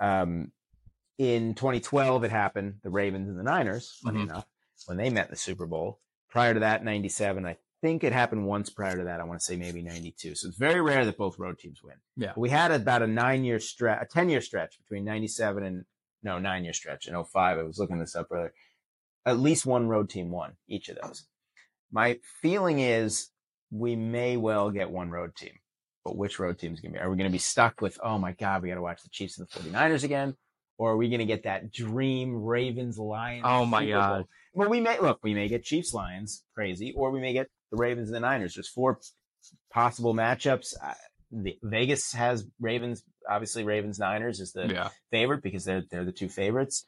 Um, 0.00 0.52
in 1.18 1.54
2012, 1.54 2.24
it 2.24 2.30
happened. 2.30 2.80
The 2.82 2.90
Ravens 2.90 3.28
and 3.28 3.38
the 3.38 3.42
Niners, 3.42 3.98
funny 4.02 4.20
Mhm. 4.20 4.24
enough, 4.24 4.46
when 4.86 4.96
they 4.98 5.08
met 5.10 5.26
in 5.26 5.30
the 5.30 5.36
Super 5.36 5.66
Bowl. 5.66 6.00
Prior 6.28 6.54
to 6.54 6.60
that, 6.60 6.84
97. 6.84 7.46
I 7.46 7.56
think 7.80 8.04
it 8.04 8.12
happened 8.12 8.46
once 8.46 8.70
prior 8.70 8.96
to 8.96 9.04
that. 9.04 9.20
I 9.20 9.24
want 9.24 9.40
to 9.40 9.44
say 9.44 9.56
maybe 9.56 9.82
92. 9.82 10.34
So 10.34 10.48
it's 10.48 10.56
very 10.56 10.80
rare 10.80 11.04
that 11.04 11.16
both 11.16 11.38
road 11.38 11.58
teams 11.58 11.82
win. 11.82 11.96
Yeah. 12.16 12.32
We 12.36 12.50
had 12.50 12.70
about 12.72 13.02
a 13.02 13.06
nine 13.06 13.44
year 13.44 13.58
stretch, 13.60 14.02
a 14.02 14.06
10 14.06 14.28
year 14.28 14.40
stretch 14.40 14.78
between 14.78 15.04
97 15.04 15.62
and 15.64 15.84
no, 16.22 16.38
nine 16.38 16.64
year 16.64 16.72
stretch 16.74 17.06
in 17.06 17.14
05. 17.14 17.58
I 17.58 17.62
was 17.62 17.78
looking 17.78 17.98
this 17.98 18.14
up 18.16 18.28
earlier. 18.30 18.52
At 19.26 19.38
least 19.38 19.66
one 19.66 19.88
road 19.88 20.08
team 20.10 20.30
won 20.30 20.56
each 20.68 20.88
of 20.88 20.98
those. 21.02 21.26
My 21.90 22.20
feeling 22.40 22.78
is 22.78 23.30
we 23.70 23.96
may 23.96 24.36
well 24.36 24.70
get 24.70 24.90
one 24.90 25.10
road 25.10 25.34
team, 25.36 25.58
but 26.04 26.16
which 26.16 26.38
road 26.38 26.58
team 26.58 26.72
is 26.72 26.80
going 26.80 26.92
to 26.92 26.98
be? 26.98 27.02
Are 27.02 27.10
we 27.10 27.16
going 27.16 27.28
to 27.28 27.32
be 27.32 27.38
stuck 27.38 27.80
with, 27.80 27.98
oh 28.02 28.18
my 28.18 28.32
God, 28.32 28.62
we 28.62 28.68
got 28.68 28.76
to 28.76 28.82
watch 28.82 29.02
the 29.02 29.10
Chiefs 29.10 29.38
and 29.38 29.46
the 29.48 29.70
49ers 29.70 30.04
again? 30.04 30.34
Or 30.78 30.92
are 30.92 30.96
we 30.96 31.08
going 31.10 31.20
to 31.20 31.26
get 31.26 31.42
that 31.44 31.70
dream 31.72 32.34
Ravens 32.34 32.96
Lions? 32.98 33.42
Oh 33.46 33.66
my 33.66 33.84
Super 33.84 33.92
Bowl? 33.92 34.02
God. 34.18 34.24
Well, 34.54 34.68
we 34.70 34.80
may 34.80 34.98
look, 34.98 35.20
we 35.22 35.34
may 35.34 35.48
get 35.48 35.62
Chiefs 35.62 35.92
Lions 35.92 36.42
crazy, 36.54 36.94
or 36.96 37.10
we 37.10 37.20
may 37.20 37.32
get 37.34 37.48
the 37.70 37.76
Ravens 37.76 38.08
and 38.08 38.16
the 38.16 38.20
Niners. 38.20 38.54
There's 38.54 38.68
four 38.68 38.98
possible 39.72 40.14
matchups. 40.14 40.74
The, 41.30 41.56
Vegas 41.62 42.12
has 42.12 42.46
Ravens, 42.58 43.04
obviously 43.28 43.62
Ravens 43.62 43.98
Niners 43.98 44.40
is 44.40 44.52
the 44.52 44.66
Yeah. 44.68 44.88
favorite 45.12 45.42
because 45.42 45.64
they're 45.64 45.84
they're 45.90 46.04
the 46.04 46.12
two 46.12 46.28
favorites. 46.28 46.86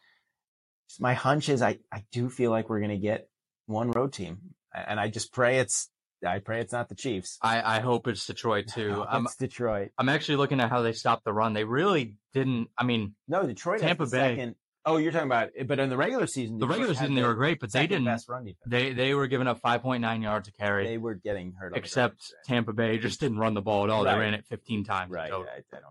My 0.98 1.14
hunch 1.14 1.48
is 1.48 1.62
I 1.62 1.78
I 1.93 2.02
do 2.12 2.28
feel 2.28 2.51
like 2.51 2.68
we're 2.68 2.80
gonna 2.80 2.97
get 2.98 3.28
one 3.66 3.90
road 3.93 4.12
team, 4.12 4.39
and 4.74 4.98
I 4.98 5.09
just 5.09 5.32
pray 5.32 5.59
it's 5.59 5.90
I 6.24 6.39
pray 6.39 6.61
it's 6.61 6.73
not 6.73 6.89
the 6.89 6.94
Chiefs. 6.94 7.39
I, 7.43 7.77
I 7.78 7.81
hope 7.81 8.07
it's 8.09 8.27
Detroit 8.27 8.66
too. 8.74 9.05
I'm 9.09 9.27
it's 9.27 9.36
Detroit. 9.36 9.90
I'm 9.99 10.09
actually 10.09 10.36
looking 10.36 10.61
at 10.61 10.70
how 10.70 10.82
they 10.82 10.93
stopped 10.93 11.24
the 11.24 11.32
run. 11.32 11.53
They 11.53 11.65
really 11.65 12.16
didn't. 12.32 12.69
I 12.78 12.85
mean, 12.85 13.15
No, 13.28 13.47
Detroit. 13.47 13.81
Tampa 13.81 14.05
Bay. 14.07 14.36
Second, 14.36 14.55
oh, 14.86 14.97
you're 14.99 15.12
talking 15.12 15.27
about, 15.27 15.51
but 15.66 15.78
in 15.78 15.89
the 15.90 15.97
regular 15.97 16.27
season, 16.27 16.59
the 16.59 16.66
regular 16.66 16.94
season 16.94 17.15
they 17.15 17.23
were 17.23 17.35
great, 17.35 17.59
but 17.61 17.73
they 17.73 17.86
didn't. 17.86 18.05
best 18.05 18.28
run 18.28 18.44
defense. 18.44 18.59
They 18.66 18.93
they 18.93 19.15
were 19.15 19.27
giving 19.27 19.47
up 19.49 19.61
5.9 19.62 20.23
yards 20.23 20.49
to 20.49 20.55
carry. 20.55 20.86
They 20.86 20.99
were 20.99 21.15
getting 21.15 21.53
hurt. 21.59 21.77
except. 21.77 22.20
Tampa 22.47 22.73
Bay 22.73 22.99
just 22.99 23.20
didn't 23.20 23.39
run 23.39 23.55
the 23.55 23.62
ball 23.62 23.85
at 23.85 23.90
all. 23.90 24.05
Right. 24.05 24.12
They 24.15 24.19
ran 24.20 24.35
it 24.35 24.44
15 24.49 24.85
times. 24.85 25.11
right? 25.11 25.27
I 25.27 25.28
don't. 25.28 25.49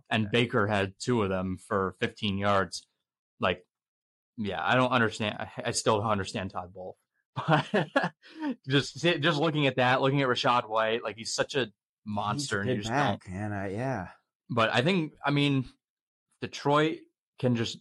And 0.10 0.26
that- 0.26 0.32
Baker 0.32 0.68
had 0.68 0.94
two 1.00 1.24
of 1.24 1.30
them 1.30 1.58
for 1.68 1.96
15 2.00 2.38
yards. 2.38 2.88
Like, 3.40 3.66
yeah, 4.38 4.62
I 4.64 4.76
don't 4.76 4.92
understand. 4.92 5.36
I, 5.40 5.50
I 5.66 5.72
still 5.72 6.00
don't 6.00 6.10
understand 6.10 6.52
Todd 6.52 6.74
Bowles. 6.74 6.96
But 7.36 7.66
just 8.68 9.02
just 9.02 9.40
looking 9.40 9.68
at 9.68 9.78
that, 9.78 10.02
looking 10.02 10.22
at 10.22 10.28
Rachaad 10.28 10.68
White, 10.70 11.04
like 11.04 11.18
he's 11.18 11.34
such 11.34 11.56
a 11.56 11.68
monster, 12.06 12.60
and 12.62 12.70
you 12.70 12.76
He's 12.76 12.86
just 12.86 12.94
back, 12.94 13.24
don't. 13.26 13.34
man. 13.34 13.54
I, 13.54 13.72
yeah. 13.74 14.08
But 14.50 14.74
I 14.74 14.82
think, 14.82 15.14
I 15.26 15.32
mean, 15.32 15.66
Detroit 16.42 17.00
can 17.40 17.56
just 17.56 17.78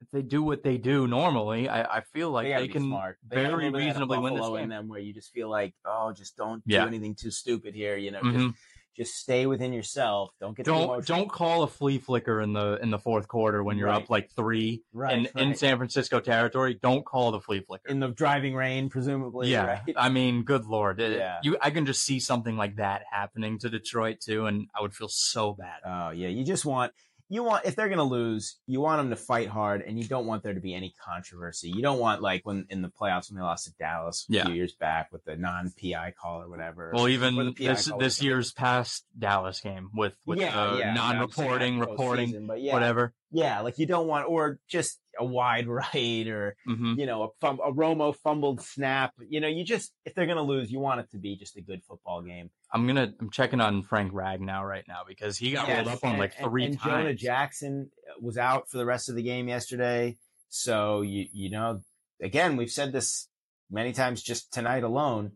if 0.00 0.10
they 0.10 0.22
do 0.22 0.42
what 0.42 0.64
they 0.64 0.78
do 0.78 1.06
normally, 1.06 1.68
I, 1.68 1.98
I 1.98 2.00
feel 2.12 2.30
like 2.30 2.46
they, 2.48 2.52
they 2.66 2.68
can. 2.68 2.90
They 2.90 3.36
very 3.36 3.44
little 3.44 3.58
bit 3.60 3.66
of 3.68 3.72
that 3.74 3.78
reasonably 3.78 4.18
win 4.18 4.34
this 4.34 4.46
game. 4.48 4.56
in 4.58 4.68
them 4.68 4.88
where 4.88 4.98
you 5.00 5.14
just 5.14 5.30
feel 5.32 5.48
like, 5.48 5.74
oh, 5.84 6.12
just 6.12 6.36
don't 6.36 6.60
Yeah. 6.66 6.82
do 6.82 6.88
anything 6.88 7.14
too 7.14 7.30
stupid 7.30 7.74
here. 7.74 7.96
You 7.96 8.10
know, 8.10 8.20
Mhm. 8.20 8.32
just 8.32 8.54
just 8.94 9.14
stay 9.14 9.46
within 9.46 9.72
yourself. 9.72 10.30
Don't 10.40 10.56
get 10.56 10.66
Don't 10.66 11.04
don't 11.06 11.30
call 11.30 11.62
a 11.62 11.66
flea 11.68 11.98
flicker 11.98 12.40
in 12.40 12.52
the 12.52 12.78
in 12.82 12.90
the 12.90 12.98
fourth 12.98 13.28
quarter 13.28 13.62
when 13.64 13.78
you're 13.78 13.88
Right. 13.88 14.02
up 14.02 14.10
like 14.10 14.30
three 14.36 14.82
right, 14.92 15.28
in, 15.34 15.48
in. 15.48 15.54
San 15.54 15.76
Francisco 15.78 16.20
territory. 16.20 16.78
Don't 16.82 17.04
call 17.04 17.30
the 17.32 17.40
flea 17.40 17.60
flicker. 17.60 17.88
in 17.88 18.00
the 18.00 18.08
driving 18.08 18.54
rain, 18.54 18.88
presumably. 18.90 19.50
yeah, 19.50 19.64
right? 19.86 19.94
I 19.96 20.08
mean, 20.08 20.42
good 20.44 20.64
lord, 20.66 21.00
It- 21.00 21.18
Yeah. 21.18 21.38
you 21.42 21.56
I 21.60 21.70
can 21.70 21.86
just 21.86 22.02
see 22.02 22.20
something 22.20 22.56
like 22.56 22.76
that 22.76 23.02
happening 23.10 23.58
to 23.60 23.68
Detroit 23.70 24.20
too, 24.20 24.46
and 24.46 24.68
I 24.78 24.82
would 24.82 24.94
feel 24.94 25.08
so 25.08 25.52
bad. 25.54 25.80
Oh 25.84 26.10
yeah, 26.10 26.28
you 26.28 26.44
just 26.44 26.64
want 26.64 26.92
you 27.32 27.42
want 27.42 27.64
if 27.64 27.74
they're 27.76 27.88
gonna 27.88 28.02
lose, 28.04 28.58
you 28.66 28.80
want 28.82 28.98
them 28.98 29.08
to 29.08 29.16
fight 29.16 29.48
hard, 29.48 29.80
and 29.80 29.98
you 29.98 30.06
don't 30.06 30.26
want 30.26 30.42
there 30.42 30.52
to 30.52 30.60
be 30.60 30.74
any 30.74 30.94
controversy. 31.02 31.70
You 31.70 31.80
don't 31.80 31.98
want 31.98 32.20
like 32.20 32.42
when 32.44 32.66
in 32.68 32.82
the 32.82 32.90
playoffs 32.90 33.30
when 33.30 33.36
they 33.38 33.42
lost 33.42 33.64
to 33.64 33.72
Dallas 33.78 34.26
a 34.28 34.34
Yeah. 34.34 34.44
few 34.44 34.54
years 34.54 34.74
back 34.74 35.10
with 35.10 35.24
the 35.24 35.36
non 35.36 35.72
PI 35.80 36.12
call 36.20 36.42
or 36.42 36.48
whatever. 36.50 36.90
Well, 36.94 37.08
even 37.08 37.54
this 37.56 37.90
this 37.98 38.22
year's 38.22 38.52
past 38.52 39.06
Dallas 39.18 39.60
game 39.60 39.88
with 39.94 40.12
with 40.26 40.40
yeah, 40.40 40.60
uh, 40.60 40.76
yeah, 40.76 40.92
non-reporting, 40.92 41.78
reporting, 41.78 42.46
but 42.46 42.60
yeah, 42.60 42.74
whatever. 42.74 43.14
Yeah, 43.32 43.60
like 43.60 43.78
you 43.78 43.86
don't 43.86 44.06
want 44.06 44.28
or 44.28 44.58
just 44.68 45.00
a 45.18 45.24
wide 45.24 45.66
right 45.94 46.26
or 46.28 46.56
hmm 46.66 46.94
you 46.98 47.06
know 47.06 47.24
a, 47.24 47.28
fum- 47.40 47.60
a 47.64 47.72
Romo 47.72 48.14
fumbled 48.14 48.60
snap. 48.62 49.12
You 49.28 49.40
know, 49.40 49.48
you 49.48 49.64
just 49.64 49.92
if 50.04 50.14
they're 50.14 50.26
gonna 50.26 50.42
lose, 50.42 50.70
you 50.70 50.80
want 50.80 51.00
it 51.00 51.10
to 51.12 51.18
be 51.18 51.36
just 51.36 51.56
a 51.56 51.62
good 51.62 51.82
football 51.88 52.22
game. 52.22 52.50
I'm 52.72 52.86
gonna 52.86 53.12
I'm 53.20 53.30
checking 53.30 53.60
on 53.60 53.82
Frank 53.82 54.12
Ragnow 54.12 54.66
right 54.68 54.84
now 54.86 55.00
because 55.06 55.36
he 55.38 55.52
got 55.52 55.68
rolled 55.68 55.88
up 55.88 56.04
on 56.04 56.10
and- 56.12 56.18
like 56.20 56.34
and- 56.38 56.46
three 56.50 56.64
and, 56.66 56.78
times. 56.78 56.92
Jonah 56.92 57.14
Jackson 57.14 57.90
was 58.20 58.36
out 58.38 58.68
for 58.70 58.78
the 58.78 58.86
rest 58.86 59.08
of 59.08 59.14
the 59.16 59.22
game 59.22 59.48
yesterday. 59.48 60.16
So 60.48 61.00
you 61.02 61.26
you 61.32 61.50
know, 61.50 61.80
again, 62.20 62.56
we've 62.56 62.70
said 62.70 62.92
this 62.92 63.28
many 63.70 63.92
times 63.92 64.22
just 64.22 64.52
tonight 64.52 64.82
alone. 64.84 65.32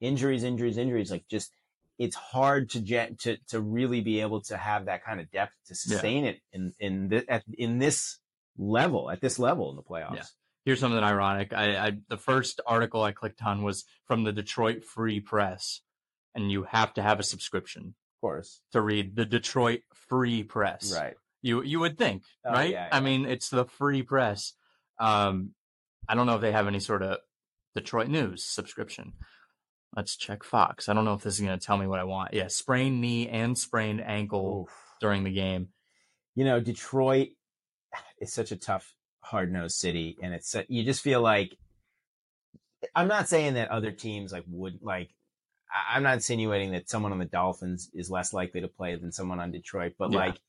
Injuries, 0.00 0.44
injuries, 0.44 0.78
injuries. 0.78 1.10
Like 1.10 1.26
just 1.28 1.52
it's 2.00 2.16
hard 2.16 2.70
to 2.70 2.80
get 2.80 3.20
to 3.20 3.36
to 3.48 3.60
really 3.60 4.00
be 4.00 4.22
able 4.22 4.40
to 4.40 4.56
have 4.56 4.86
that 4.86 5.04
kind 5.04 5.20
of 5.20 5.30
depth 5.30 5.52
to 5.66 5.74
sustain 5.74 6.24
it 6.24 6.40
in 6.52 6.72
in 6.80 7.08
this 7.08 7.24
at, 7.28 7.44
in 7.56 7.78
this 7.78 8.18
level 8.56 9.10
at 9.10 9.20
this 9.20 9.38
level 9.38 9.70
in 9.70 9.76
the 9.76 9.82
playoffs. 9.82 10.16
Yeah. 10.16 10.24
Here's 10.64 10.80
something 10.80 11.02
ironic. 11.02 11.52
I, 11.52 11.76
I 11.76 11.92
the 12.08 12.16
first 12.16 12.60
article 12.66 13.02
I 13.02 13.12
clicked 13.12 13.42
on 13.42 13.62
was 13.62 13.84
from 14.06 14.24
the 14.24 14.32
Detroit 14.32 14.82
Free 14.84 15.20
Press, 15.20 15.80
and 16.34 16.50
you 16.50 16.64
have 16.64 16.92
to 16.94 17.02
have 17.02 17.20
a 17.20 17.22
subscription 17.22 17.94
Of 18.16 18.20
course, 18.20 18.60
to 18.72 18.80
read 18.80 19.14
the 19.16 19.24
Detroit 19.26 19.80
Free 20.08 20.42
Press. 20.42 20.92
right? 20.94 21.14
You 21.42 21.62
you 21.62 21.80
would 21.80 21.96
think, 21.98 22.22
Oh, 22.44 22.52
right? 22.52 22.70
yeah, 22.70 22.88
I 22.92 23.00
mean, 23.00 23.24
it's 23.26 23.48
the 23.50 23.64
Free 23.66 24.02
Press. 24.02 24.52
Um, 24.98 25.54
I 26.08 26.14
don't 26.14 26.26
know 26.26 26.34
if 26.36 26.40
they 26.42 26.52
have 26.52 26.66
any 26.66 26.80
sort 26.80 27.02
of 27.02 27.18
Detroit 27.74 28.08
news 28.08 28.44
subscription. 28.44 29.12
Let's 29.96 30.16
check 30.16 30.44
Fox. 30.44 30.88
I 30.88 30.94
don't 30.94 31.04
know 31.04 31.14
if 31.14 31.22
this 31.22 31.34
is 31.34 31.40
going 31.40 31.58
to 31.58 31.64
tell 31.64 31.76
me 31.76 31.86
what 31.86 31.98
I 31.98 32.04
want. 32.04 32.32
Yeah, 32.32 32.46
sprained 32.48 33.00
knee 33.00 33.28
and 33.28 33.58
sprained 33.58 34.00
ankle 34.00 34.62
Oof. 34.68 34.76
during 35.00 35.24
the 35.24 35.32
game. 35.32 35.68
you 36.36 36.44
know, 36.44 36.60
Detroit 36.60 37.30
is 38.20 38.32
such 38.32 38.52
a 38.52 38.56
tough, 38.56 38.94
hard 39.20 39.52
nosed 39.52 39.76
city, 39.78 40.16
and 40.22 40.32
it's 40.32 40.54
uh, 40.54 40.62
you 40.68 40.84
just 40.84 41.02
feel 41.02 41.20
like 41.20 41.56
I'm 42.94 43.08
not 43.08 43.28
saying 43.28 43.54
that 43.54 43.70
other 43.70 43.90
teams 43.90 44.32
like 44.32 44.44
would 44.48 44.78
like. 44.82 45.10
I'm 45.88 46.02
not 46.02 46.14
insinuating 46.14 46.72
that 46.72 46.88
someone 46.88 47.12
on 47.12 47.18
the 47.18 47.24
Dolphins 47.24 47.90
is 47.94 48.10
less 48.10 48.32
likely 48.32 48.60
to 48.60 48.68
play 48.68 48.96
than 48.96 49.12
someone 49.12 49.38
on 49.38 49.52
Detroit, 49.52 49.94
but 49.98 50.10
Yeah. 50.10 50.18
like 50.18 50.40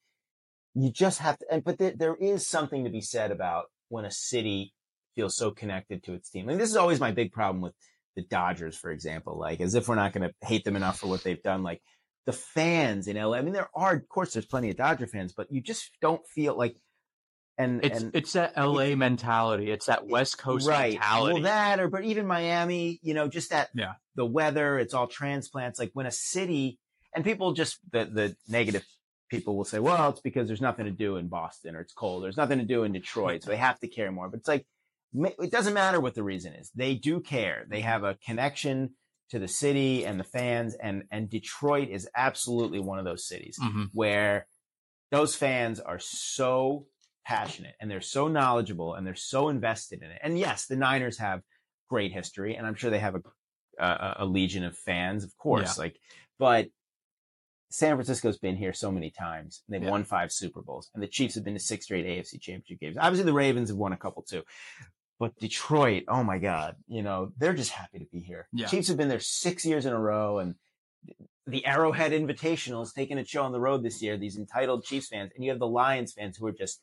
you 0.73 0.91
just 0.91 1.19
have 1.19 1.37
to. 1.39 1.45
And 1.51 1.63
but 1.63 1.77
there, 1.77 1.93
there 1.95 2.15
is 2.15 2.47
something 2.47 2.83
to 2.85 2.89
be 2.89 3.01
said 3.01 3.31
about 3.31 3.65
when 3.89 4.05
a 4.05 4.11
city 4.11 4.73
feels 5.15 5.35
so 5.35 5.51
connected 5.51 6.03
to 6.03 6.13
its 6.13 6.29
team. 6.29 6.47
And 6.49 6.59
this 6.59 6.69
is 6.69 6.75
always 6.77 6.99
my 6.99 7.11
big 7.11 7.31
problem 7.33 7.61
with 7.61 7.73
the 8.15 8.23
Dodgers, 8.23 8.77
for 8.77 8.91
example. 8.91 9.37
Like 9.37 9.61
as 9.61 9.75
if 9.75 9.87
we're 9.87 9.95
not 9.95 10.13
going 10.13 10.27
to 10.27 10.47
hate 10.47 10.63
them 10.63 10.75
enough 10.75 10.99
for 10.99 11.07
what 11.07 11.23
they've 11.23 11.41
done. 11.41 11.63
Like 11.63 11.81
the 12.25 12.33
fans 12.33 13.07
in 13.07 13.17
LA. 13.17 13.37
I 13.37 13.41
mean, 13.41 13.53
there 13.53 13.69
are, 13.73 13.93
of 13.93 14.07
course, 14.09 14.33
there's 14.33 14.45
plenty 14.45 14.69
of 14.69 14.77
Dodger 14.77 15.07
fans, 15.07 15.33
but 15.33 15.51
you 15.51 15.61
just 15.61 15.91
don't 16.01 16.25
feel 16.27 16.55
like. 16.55 16.75
And 17.57 17.85
It's 17.85 18.01
and, 18.01 18.15
it's 18.15 18.33
that 18.33 18.57
LA 18.57 18.95
mentality. 18.95 19.69
It's 19.71 19.85
that 19.85 20.07
West 20.07 20.37
Coast 20.37 20.67
right. 20.67 20.93
mentality. 20.93 21.33
Well, 21.33 21.43
that 21.43 21.79
or 21.79 21.89
but 21.89 22.03
even 22.05 22.25
Miami, 22.25 22.99
you 23.03 23.13
know, 23.13 23.27
just 23.27 23.49
that 23.51 23.69
Yeah. 23.75 23.93
the 24.15 24.25
weather. 24.25 24.79
It's 24.79 24.93
all 24.93 25.07
transplants. 25.07 25.77
Like 25.77 25.91
when 25.93 26.05
a 26.05 26.11
city 26.11 26.79
and 27.13 27.23
people 27.23 27.53
just 27.53 27.77
the 27.91 28.05
the 28.05 28.35
negative 28.47 28.85
people 29.29 29.55
will 29.55 29.65
say, 29.65 29.79
well, 29.79 30.09
it's 30.09 30.21
because 30.21 30.47
there's 30.47 30.61
nothing 30.61 30.85
to 30.85 30.91
do 30.91 31.17
in 31.17 31.27
Boston 31.27 31.75
or 31.75 31.81
it's 31.81 31.93
cold. 31.93 32.23
There's 32.23 32.37
nothing 32.37 32.59
to 32.59 32.65
do 32.65 32.83
in 32.83 32.93
Detroit, 32.93 33.43
so 33.43 33.49
they 33.49 33.57
have 33.57 33.79
to 33.79 33.87
care 33.87 34.11
more. 34.11 34.29
But 34.29 34.39
it's 34.39 34.47
like 34.47 34.65
it 35.13 35.51
doesn't 35.51 35.73
matter 35.73 35.99
what 35.99 36.15
the 36.15 36.23
reason 36.23 36.53
is. 36.53 36.71
They 36.75 36.95
do 36.95 37.19
care. 37.19 37.65
They 37.69 37.81
have 37.81 38.03
a 38.03 38.15
connection 38.25 38.91
to 39.29 39.39
the 39.39 39.47
city 39.47 40.05
and 40.05 40.19
the 40.19 40.23
fans, 40.25 40.75
and 40.75 41.03
and 41.11 41.29
Detroit 41.29 41.89
is 41.89 42.07
absolutely 42.15 42.79
one 42.79 42.99
of 42.99 43.05
those 43.05 43.25
cities 43.27 43.57
Mhm. 43.61 43.89
where 43.93 44.47
those 45.11 45.35
fans 45.35 45.79
are 45.79 45.99
so 45.99 46.87
passionate 47.25 47.75
and 47.79 47.89
they're 47.91 48.01
so 48.01 48.27
knowledgeable 48.27 48.93
and 48.95 49.05
they're 49.05 49.15
so 49.15 49.49
invested 49.49 50.01
in 50.01 50.09
it. 50.11 50.19
And 50.23 50.37
yes, 50.39 50.65
the 50.65 50.75
Niners 50.75 51.17
have 51.19 51.41
great 51.89 52.11
history, 52.11 52.55
and 52.55 52.65
I'm 52.67 52.75
sure 52.75 52.89
they 52.89 52.99
have 52.99 53.15
a 53.15 53.21
a, 53.79 54.15
a 54.19 54.25
legion 54.25 54.63
of 54.65 54.77
fans, 54.77 55.23
of 55.23 55.35
course. 55.37 55.77
Like, 55.77 55.97
but 56.37 56.67
San 57.71 57.95
Francisco's 57.95 58.37
been 58.37 58.57
here 58.57 58.73
so 58.73 58.91
many 58.91 59.09
times. 59.09 59.63
They've 59.69 59.81
Yeah. 59.81 59.89
won 59.89 60.03
five 60.03 60.31
Super 60.31 60.61
Bowls, 60.61 60.91
and 60.93 61.01
the 61.01 61.07
Chiefs 61.07 61.35
have 61.35 61.45
been 61.45 61.53
to 61.53 61.59
six 61.59 61.85
straight 61.85 62.05
AFC 62.05 62.37
Championship 62.37 62.79
games. 62.81 62.97
Obviously, 62.99 63.25
the 63.25 63.33
Ravens 63.33 63.69
have 63.69 63.77
won 63.77 63.93
a 63.93 63.97
couple 63.97 64.23
too. 64.23 64.43
But 65.21 65.37
Detroit, 65.37 66.05
oh 66.07 66.23
my 66.23 66.39
God, 66.39 66.77
you 66.87 67.03
know, 67.03 67.31
they're 67.37 67.53
just 67.53 67.69
happy 67.69 67.99
to 67.99 68.05
be 68.05 68.21
here. 68.21 68.47
Yeah. 68.51 68.65
Chiefs 68.65 68.87
have 68.87 68.97
been 68.97 69.07
there 69.07 69.19
six 69.19 69.63
years 69.63 69.85
in 69.85 69.93
a 69.93 69.99
row, 69.99 70.39
and 70.39 70.55
the 71.45 71.63
Arrowhead 71.63 72.11
Invitational 72.11 72.81
is 72.81 72.91
taking 72.91 73.19
a 73.19 73.23
show 73.23 73.43
on 73.43 73.51
the 73.51 73.59
road 73.59 73.83
this 73.83 74.01
year. 74.01 74.17
These 74.17 74.35
entitled 74.37 74.83
Chiefs 74.83 75.09
fans, 75.09 75.31
and 75.35 75.43
you 75.45 75.51
have 75.51 75.59
the 75.59 75.67
Lions 75.67 76.13
fans 76.13 76.37
who 76.37 76.47
are 76.47 76.51
just, 76.51 76.81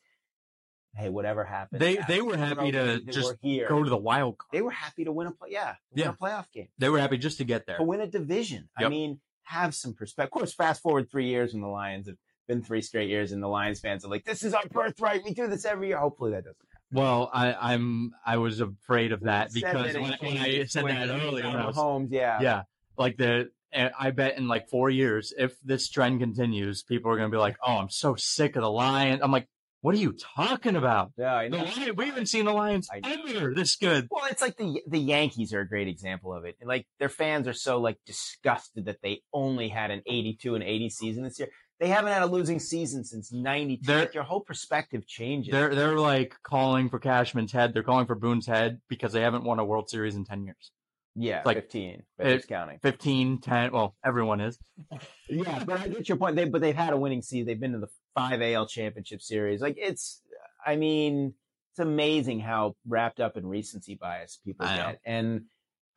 hey, 0.95 1.09
whatever 1.09 1.43
happens. 1.43 1.81
They- 1.81 1.97
they 2.07 2.21
were 2.21 2.37
happy 2.37 2.71
to 2.71 3.01
just. 3.01 3.35
Go 3.41 3.83
to 3.83 3.89
the 3.89 3.97
wild 3.97 4.37
card. 4.37 4.49
they 4.53 4.61
were 4.61 4.71
happy 4.71 5.03
to 5.03 5.11
win 5.11 5.27
a 5.27 5.31
play, 5.31 5.49
yeah, 5.51 5.75
win 5.91 6.05
Yeah. 6.05 6.09
a 6.11 6.13
playoff 6.13 6.49
game, 6.53 6.69
They 6.77 6.87
were 6.87 6.99
happy 6.99 7.17
just 7.17 7.39
to 7.39 7.43
get 7.43 7.65
there. 7.65 7.77
to 7.77 7.83
win 7.83 7.99
a 7.99 8.07
division. 8.07 8.69
I 8.77 8.87
mean, 8.87 9.19
have 9.43 9.75
some 9.75 9.93
perspective. 9.93 10.29
Of 10.33 10.39
course, 10.39 10.53
fast 10.53 10.81
forward 10.81 11.11
three 11.11 11.27
years, 11.27 11.53
and 11.53 11.61
the 11.61 11.67
Lions 11.67 12.07
have 12.07 12.15
been 12.47 12.63
three 12.63 12.81
straight 12.81 13.09
years, 13.09 13.33
and 13.33 13.43
the 13.43 13.49
Lions 13.49 13.81
fans 13.81 14.05
are 14.05 14.07
like, 14.09 14.23
"This 14.23 14.43
is 14.43 14.53
our 14.53 14.65
birthright. 14.71 15.25
We 15.25 15.33
do 15.33 15.47
this 15.47 15.65
every 15.65 15.89
year." 15.89 15.97
Hopefully, 15.97 16.31
that 16.31 16.45
doesn't. 16.45 16.55
happen. 16.71 16.78
Well, 16.91 17.29
I, 17.33 17.53
I'm 17.53 18.11
I 18.25 18.37
was 18.37 18.59
afraid 18.61 19.11
of 19.11 19.21
that 19.21 19.53
because 19.53 19.93
when, 19.95 20.13
when 20.21 20.37
I 20.37 20.65
said 20.65 20.83
when 20.83 20.95
that 20.95 21.09
earlier, 21.21 21.45
when 21.47 21.55
I 21.55 21.67
was- 21.67 21.75
Mahomes, 21.75 22.07
yeah, 22.11 22.41
yeah, 22.41 22.61
like 22.97 23.17
the 23.17 23.51
eh, 23.73 23.89
I 23.97 24.11
bet 24.11 24.37
in 24.37 24.47
like 24.47 24.69
four 24.69 24.89
years, 24.89 25.33
if 25.37 25.59
this 25.61 25.89
trend 25.89 26.19
continues, 26.19 26.83
people 26.83 27.11
are 27.11 27.17
gonna 27.17 27.29
be 27.29 27.37
like, 27.37 27.57
"Oh, 27.65 27.77
I'm 27.77 27.89
so 27.89 28.15
sick 28.15 28.55
of 28.55 28.63
the 28.63 28.71
Lions." 28.71 29.21
I'm 29.23 29.31
like, 29.31 29.47
"What 29.81 29.93
are 29.93 29.99
you 29.99 30.13
talking 30.35 30.75
about? 30.75 31.11
yeah. 31.15 31.35
I 31.35 31.47
know. 31.47 31.63
We 31.95 32.07
haven't 32.07 32.25
seen 32.25 32.45
the 32.45 32.53
Lions 32.53 32.89
ever 33.03 33.53
this 33.53 33.75
good." 33.75 34.07
Well, 34.09 34.25
it's 34.31 34.41
like 34.41 34.57
the 34.57 34.81
the 34.87 34.99
Yankees 34.99 35.53
are 35.53 35.59
a 35.61 35.67
great 35.67 35.87
example 35.87 36.33
of 36.33 36.43
it. 36.45 36.57
Like 36.63 36.87
their 36.97 37.09
fans 37.09 37.47
are 37.47 37.53
so 37.53 37.79
like 37.79 37.97
disgusted 38.07 38.85
that 38.85 38.97
they 39.03 39.21
only 39.31 39.69
had 39.69 39.91
an 39.91 40.01
82 40.07 40.55
and 40.55 40.63
80 40.63 40.89
season 40.89 41.23
this 41.23 41.37
year. 41.37 41.49
They 41.79 41.87
haven't 41.87 42.11
had 42.11 42.21
a 42.23 42.25
losing 42.25 42.59
season 42.59 43.03
since 43.05 43.31
92. 43.31 43.83
They're- 43.85 43.99
Like, 44.01 44.13
your 44.13 44.23
whole 44.23 44.41
perspective 44.41 45.07
changes. 45.07 45.51
They're 45.51 45.73
they're 45.73 45.97
like 45.97 46.35
calling 46.43 46.89
for 46.89 46.99
Cashman's 46.99 47.51
head. 47.53 47.73
They're 47.73 47.83
calling 47.83 48.05
for 48.05 48.15
Boone's 48.15 48.45
head 48.47 48.81
because 48.89 49.13
they 49.13 49.21
haven't 49.21 49.43
won 49.45 49.59
a 49.59 49.65
World 49.65 49.89
Series 49.89 50.15
in 50.15 50.25
ten 50.25 50.43
years. 50.43 50.71
yeah, 51.15 51.37
it's 51.37 51.45
like- 51.45 51.57
15. 51.57 52.03
But 52.17 52.27
it- 52.27 52.47
counting? 52.47 52.79
15, 52.79 53.39
10, 53.39 53.71
Well, 53.71 53.95
everyone 54.05 54.41
is. 54.41 54.59
Yeah, 55.29 55.63
but 55.63 55.79
I 55.79 55.87
get 55.87 56.09
your 56.09 56.17
point. 56.17 56.35
They 56.35 56.45
but 56.45 56.59
they've 56.61 56.75
had 56.75 56.91
a 56.93 56.97
winning 56.97 57.21
season. 57.21 57.45
They've 57.47 57.59
been 57.59 57.73
to 57.73 57.79
the 57.79 57.89
five 58.15 58.41
AL 58.41 58.67
championship 58.67 59.21
series. 59.21 59.61
Like 59.61 59.75
it's, 59.77 60.21
I 60.65 60.75
mean, 60.75 61.33
it's 61.71 61.79
amazing 61.79 62.39
how 62.39 62.75
wrapped 62.87 63.19
up 63.19 63.37
in 63.37 63.45
recency 63.45 63.95
bias 63.95 64.39
people 64.43 64.65
I 64.65 64.75
know. 64.77 64.85
get. 64.87 64.99
And 65.05 65.41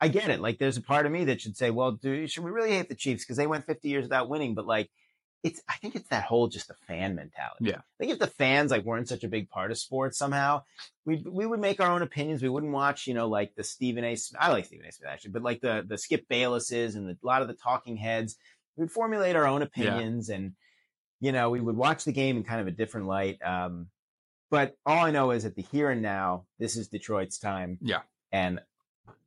I 0.01 0.09
get 0.09 0.29
it. 0.29 0.41
Like 0.41 0.59
there's 0.59 0.77
a 0.77 0.83
part 0.83 1.07
of 1.07 1.13
me 1.13 1.25
that 1.25 1.41
should 1.41 1.57
say, 1.57 1.71
well, 1.71 1.93
do 1.93 2.27
should 2.27 2.45
we 2.45 2.51
really 2.51 2.73
hate 2.73 2.89
the 2.89 2.95
Chiefs 2.95 3.25
because 3.25 3.37
they 3.39 3.47
went 3.47 3.65
50 3.67 3.89
years 3.89 4.03
without 4.05 4.29
winning? 4.29 4.55
But 4.55 4.67
like, 4.67 4.91
it's 5.43 5.61
I 5.69 5.75
think 5.75 5.97
it's 5.97 6.09
that 6.09 6.25
whole 6.25 6.49
just 6.49 6.69
the 6.69 6.75
fan 6.87 7.15
mentality. 7.15 7.67
Yeah. 7.67 7.79
I 7.79 7.99
think 7.99 8.13
if 8.13 8.19
the 8.19 8.27
fans 8.29 8.71
like 8.71 8.85
weren't 8.85 9.09
such 9.09 9.25
a 9.25 9.29
big 9.29 9.49
part 9.49 9.71
of 9.71 9.79
sports 9.79 10.19
somehow, 10.19 10.63
we 11.05 11.17
we 11.17 11.47
would 11.47 11.61
make 11.61 11.81
our 11.81 11.91
own 11.91 12.03
opinions. 12.03 12.43
We 12.43 12.49
wouldn't 12.49 12.73
watch, 12.73 13.07
you 13.07 13.15
know, 13.15 13.29
like 13.29 13.55
the 13.57 13.65
Stephen 13.65 14.05
A. 14.05 14.15
Smith, 14.15 14.41
I 14.41 14.51
like 14.53 14.67
Stephen 14.67 14.87
A. 14.87 14.93
Smith 14.93 15.11
actually, 15.11 15.33
but 15.33 15.43
like 15.43 15.61
the 15.61 15.85
the 15.87 15.99
Skip 15.99 16.29
Baylesses 16.29 16.95
and 16.95 17.09
the, 17.09 17.13
a 17.13 17.27
lot 17.27 17.43
of 17.43 17.49
the 17.49 17.55
talking 17.55 17.97
heads. 17.97 18.37
We'd 18.77 18.91
formulate 18.91 19.37
our 19.37 19.47
own 19.47 19.63
opinions 19.63 20.29
and 20.29 20.53
you 21.21 21.33
know 21.33 21.51
we 21.51 21.61
would 21.61 21.77
watch 21.77 22.05
the 22.05 22.13
game 22.13 22.37
in 22.37 22.45
kind 22.45 22.61
of 22.61 22.67
a 22.69 22.73
different 22.73 23.07
light. 23.07 23.43
Um, 23.43 23.89
but 24.51 24.77
all 24.85 25.05
I 25.05 25.11
know 25.11 25.31
is 25.31 25.45
at 25.45 25.57
the 25.57 25.63
here 25.63 25.91
and 25.91 26.03
now, 26.03 26.45
this 26.59 26.77
is 26.77 26.89
Detroit's 26.89 27.39
time. 27.39 27.79
Yeah. 27.81 28.01
and 28.31 28.61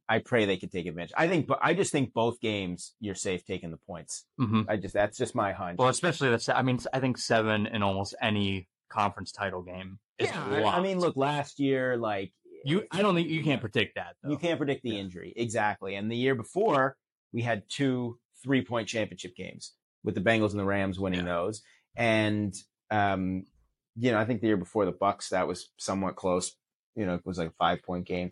I 0.07 0.19
pray 0.19 0.45
they 0.45 0.57
could 0.57 0.72
take 0.72 0.86
advantage. 0.86 1.14
I 1.18 1.27
think, 1.27 1.48
but 1.48 1.60
I 1.61 1.73
just 1.73 1.91
think 1.91 2.14
both 2.14 2.40
games 2.40 2.94
you're 2.99 3.15
safe 3.15 3.44
taking 3.45 3.72
the 3.72 3.77
points. 3.77 4.26
hmm 4.38 4.61
I 4.68 4.77
just 4.77 4.94
that's 4.94 5.18
just 5.18 5.34
my 5.36 5.52
hunch. 5.53 5.77
Well, 5.80 5.90
especially 5.90 6.30
the. 6.30 6.53
I 6.57 6.61
mean, 6.61 6.80
I 6.94 6.99
think 6.99 7.18
seven 7.18 7.65
in 7.68 7.82
almost 7.84 8.15
any 8.22 8.68
conference 8.90 9.32
title 9.32 9.61
game 9.64 9.99
is 10.19 10.30
yeah, 10.30 10.44
I-. 10.48 10.77
I 10.77 10.82
mean, 10.82 10.99
look, 10.99 11.15
last 11.18 11.60
year, 11.60 11.98
like 11.98 12.32
you. 12.64 12.84
I 12.91 13.02
don't 13.02 13.15
think 13.15 13.30
you 13.30 13.44
can't 13.44 13.61
predict 13.61 13.95
that. 13.95 14.15
Though. 14.23 14.30
you 14.32 14.38
can't 14.38 14.57
predict 14.57 14.84
the 14.84 14.91
Yeah. 14.91 14.99
injury 14.99 15.34
exactly. 15.36 15.95
And 15.95 16.11
the 16.11 16.15
year 16.18 16.36
before, 16.36 16.98
we 17.34 17.41
had 17.41 17.64
two 17.69 18.19
three 18.44 18.64
point 18.64 18.88
championship 18.88 19.36
games 19.36 19.73
with 20.03 20.14
the 20.14 20.22
Bengals 20.22 20.52
and 20.52 20.60
the 20.60 20.65
Rams 20.65 20.99
winning 20.99 21.22
Yeah. 21.26 21.34
those. 21.34 21.64
And 21.95 22.53
um, 22.91 23.45
you 23.98 24.11
know, 24.11 24.19
I 24.19 24.26
think 24.26 24.41
the 24.41 24.48
year 24.48 24.57
before 24.57 24.86
the 24.86 24.94
Bucs, 24.94 25.30
that 25.30 25.48
was 25.48 25.69
somewhat 25.77 26.15
close. 26.15 26.56
You 26.95 27.06
know, 27.06 27.15
it 27.15 27.26
was 27.26 27.38
like 27.40 27.49
a 27.49 27.53
five 27.57 27.82
point 27.82 28.06
game. 28.06 28.32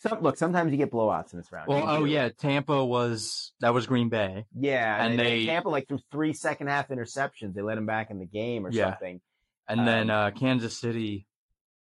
Some, 0.00 0.20
look, 0.22 0.36
sometimes 0.38 0.72
you 0.72 0.78
get 0.78 0.90
blowouts 0.90 1.32
in 1.34 1.38
this 1.38 1.52
round. 1.52 1.68
Well, 1.68 1.84
oh 1.86 2.04
yeah, 2.04 2.30
Tampa 2.30 2.82
was 2.84 3.52
that 3.60 3.74
was 3.74 3.86
Green 3.86 4.08
Bay. 4.08 4.46
yeah, 4.54 4.96
and 5.02 5.12
and, 5.12 5.20
they- 5.20 5.40
they 5.40 5.46
Tampa 5.46 5.68
like 5.68 5.88
through 5.88 6.00
three 6.10 6.32
second 6.32 6.68
half 6.68 6.88
interceptions, 6.88 7.54
they 7.54 7.62
let 7.62 7.76
him 7.78 7.86
back 7.86 8.10
in 8.10 8.18
the 8.18 8.26
game 8.26 8.66
or 8.66 8.70
Yeah. 8.70 8.90
something. 8.92 9.20
And 9.68 9.86
then 9.86 10.10
Um, 10.10 10.16
uh, 10.26 10.30
Kansas 10.32 10.76
City. 10.78 11.26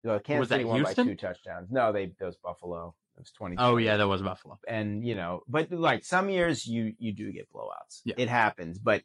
Uh, 0.08 0.18
Kansas 0.20 0.40
Was 0.40 0.48
that 0.48 0.54
City 0.56 0.64
won 0.64 0.82
by 0.82 0.88
Houston? 0.88 1.06
two 1.08 1.16
touchdowns. 1.16 1.70
No, 1.70 1.92
they 1.92 2.06
that 2.18 2.24
was 2.26 2.36
Buffalo. 2.36 2.94
It 3.16 3.20
was 3.20 3.30
twenty. 3.32 3.56
Oh 3.58 3.76
yeah, 3.76 3.96
that 3.98 4.08
was 4.08 4.22
Buffalo. 4.22 4.58
and 4.66 5.04
you 5.04 5.14
know, 5.14 5.42
but 5.48 5.70
like 5.70 6.04
some 6.04 6.30
years 6.30 6.66
you 6.66 6.94
you 6.98 7.12
do 7.12 7.30
get 7.30 7.52
blowouts. 7.52 8.00
Yeah. 8.04 8.14
It 8.16 8.28
happens, 8.28 8.78
but 8.78 9.02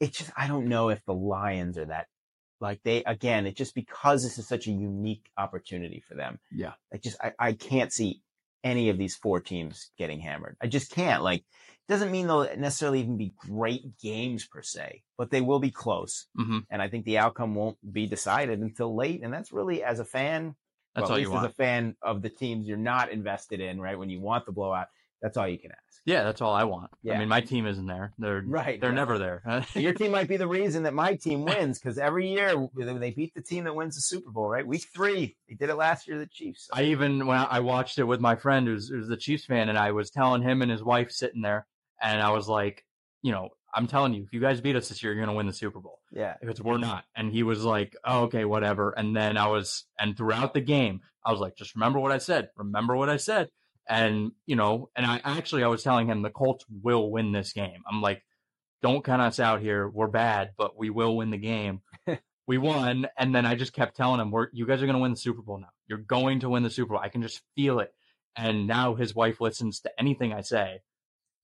it's 0.00 0.16
just 0.18 0.30
I 0.36 0.46
don't 0.48 0.66
know 0.68 0.88
if 0.88 1.04
the 1.04 1.14
Lions 1.14 1.76
are 1.78 1.86
that 1.86 2.06
like 2.64 2.82
they 2.82 3.04
again, 3.04 3.46
it 3.46 3.56
just 3.56 3.74
because 3.74 4.22
this 4.22 4.38
is 4.38 4.48
such 4.48 4.66
a 4.66 4.72
unique 4.72 5.30
opportunity 5.36 6.00
for 6.00 6.14
them. 6.14 6.40
Yeah. 6.50 6.74
I 6.92 6.98
just 6.98 7.16
I, 7.22 7.32
I 7.38 7.52
can't 7.52 7.92
see 7.92 8.22
any 8.64 8.88
of 8.88 8.98
these 8.98 9.14
four 9.16 9.40
teams 9.40 9.90
getting 9.98 10.20
hammered. 10.20 10.56
I 10.60 10.66
just 10.66 10.90
can't. 10.90 11.22
Like 11.22 11.40
it 11.40 11.88
doesn't 11.88 12.10
mean 12.10 12.26
they'll 12.26 12.56
necessarily 12.56 13.00
even 13.00 13.16
be 13.18 13.34
great 13.36 13.98
games 13.98 14.46
per 14.46 14.62
se, 14.62 15.04
but 15.18 15.30
they 15.30 15.42
will 15.42 15.60
be 15.60 15.70
close. 15.70 16.26
hmm 16.36 16.60
And 16.70 16.80
I 16.80 16.88
think 16.88 17.04
the 17.04 17.18
outcome 17.18 17.54
won't 17.54 17.78
be 17.92 18.06
decided 18.06 18.60
until 18.60 18.96
late. 18.96 19.22
And 19.22 19.32
that's 19.32 19.52
really 19.52 19.84
as 19.84 20.00
a 20.00 20.04
fan, 20.04 20.56
That's 20.94 21.04
well, 21.04 21.10
all 21.10 21.16
at 21.16 21.20
you 21.20 21.28
least 21.28 21.32
want. 21.32 21.46
as 21.46 21.50
a 21.52 21.54
fan 21.54 21.96
of 22.02 22.22
the 22.22 22.30
teams 22.30 22.66
you're 22.66 22.78
not 22.78 23.10
invested 23.10 23.60
in, 23.60 23.80
right? 23.80 23.98
When 23.98 24.10
you 24.10 24.20
want 24.20 24.46
the 24.46 24.52
blowout, 24.52 24.88
that's 25.24 25.38
all 25.38 25.48
you 25.48 25.58
can 25.58 25.70
ask. 25.70 26.02
Yeah, 26.04 26.22
that's 26.22 26.42
all 26.42 26.52
I 26.52 26.64
want. 26.64 26.90
Yeah. 27.02 27.14
I 27.14 27.18
mean, 27.18 27.28
my 27.28 27.40
team 27.40 27.66
isn't 27.66 27.86
there. 27.86 28.12
They're 28.18 28.44
Right, 28.46 28.78
They're 28.78 28.92
never 28.92 29.18
there. 29.18 29.64
Your 29.74 29.94
team 29.94 30.10
might 30.10 30.28
be 30.28 30.36
the 30.36 30.46
reason 30.46 30.82
that 30.82 30.92
my 30.92 31.14
team 31.14 31.46
wins 31.46 31.78
because 31.78 31.96
every 31.96 32.28
year 32.28 32.68
they 32.76 33.10
beat 33.10 33.32
the 33.34 33.40
team 33.40 33.64
that 33.64 33.74
wins 33.74 33.94
the 33.94 34.02
Super 34.02 34.30
Bowl, 34.30 34.50
right? 34.50 34.66
Week 34.66 34.86
three, 34.94 35.34
they 35.48 35.54
did 35.54 35.70
it 35.70 35.76
last 35.76 36.06
year, 36.06 36.18
the 36.18 36.26
Chiefs. 36.26 36.68
I 36.70 36.82
even 36.84 37.26
when 37.26 37.38
I 37.38 37.60
watched 37.60 37.98
it 37.98 38.04
with 38.04 38.20
my 38.20 38.36
friend 38.36 38.66
who's 38.66 38.90
who's 38.90 39.08
a 39.08 39.16
Chiefs 39.16 39.46
fan, 39.46 39.70
and 39.70 39.78
I 39.78 39.92
was 39.92 40.10
telling 40.10 40.42
him 40.42 40.60
and 40.60 40.70
his 40.70 40.84
wife 40.84 41.10
sitting 41.10 41.40
there, 41.40 41.66
and 42.02 42.20
I 42.20 42.32
was 42.32 42.48
like, 42.48 42.84
you 43.22 43.32
know, 43.32 43.48
I'm 43.74 43.86
telling 43.86 44.12
you, 44.12 44.24
if 44.24 44.32
you 44.34 44.40
guys 44.40 44.60
beat 44.60 44.76
us 44.76 44.90
this 44.90 45.02
year, 45.02 45.14
you're 45.14 45.24
gonna 45.24 45.36
win 45.36 45.46
the 45.46 45.54
Super 45.54 45.80
Bowl. 45.80 46.00
yeah, 46.12 46.34
Because 46.38 46.60
we're 46.60 46.76
not. 46.76 47.04
And 47.16 47.32
he 47.32 47.42
was 47.42 47.64
like, 47.64 47.96
oh, 48.04 48.24
okay, 48.24 48.44
whatever. 48.44 48.90
And 48.90 49.16
then 49.16 49.38
I 49.38 49.46
was, 49.46 49.84
and 49.98 50.14
throughout 50.14 50.52
the 50.52 50.60
game, 50.60 51.00
I 51.24 51.32
was 51.32 51.40
like, 51.40 51.56
just 51.56 51.74
remember 51.74 51.98
what 51.98 52.12
I 52.12 52.18
said. 52.18 52.50
Remember 52.58 52.94
what 52.94 53.08
I 53.08 53.16
said. 53.16 53.48
And, 53.88 54.32
you 54.46 54.56
know, 54.56 54.90
and 54.96 55.04
I 55.04 55.20
actually, 55.24 55.62
I 55.62 55.68
was 55.68 55.82
telling 55.82 56.08
him 56.08 56.22
the 56.22 56.30
Colts 56.30 56.64
will 56.82 57.10
win 57.10 57.32
this 57.32 57.52
game. 57.52 57.82
I'm 57.90 58.00
like, 58.00 58.22
don't 58.82 59.04
count 59.04 59.22
us 59.22 59.40
out 59.40 59.60
here. 59.60 59.88
We're 59.88 60.08
bad, 60.08 60.52
but 60.56 60.76
we 60.78 60.90
will 60.90 61.16
win 61.16 61.30
the 61.30 61.38
game. 61.38 61.80
we 62.46 62.58
won. 62.58 63.06
And 63.18 63.34
then 63.34 63.46
I 63.46 63.54
just 63.54 63.72
kept 63.72 63.96
telling 63.96 64.20
him, 64.20 64.30
we're, 64.30 64.48
you 64.52 64.66
guys 64.66 64.82
are 64.82 64.86
going 64.86 64.96
to 64.96 65.02
win 65.02 65.12
the 65.12 65.18
Super 65.18 65.42
Bowl 65.42 65.58
now. 65.58 65.68
You're 65.86 65.98
going 65.98 66.40
to 66.40 66.48
win 66.48 66.62
the 66.62 66.70
Super 66.70 66.94
Bowl. 66.94 67.02
I 67.02 67.08
can 67.08 67.22
just 67.22 67.42
feel 67.56 67.80
it. 67.80 67.92
And 68.36 68.66
now 68.66 68.94
his 68.94 69.14
wife 69.14 69.40
listens 69.40 69.80
to 69.80 69.90
anything 69.98 70.32
I 70.32 70.40
say. 70.40 70.80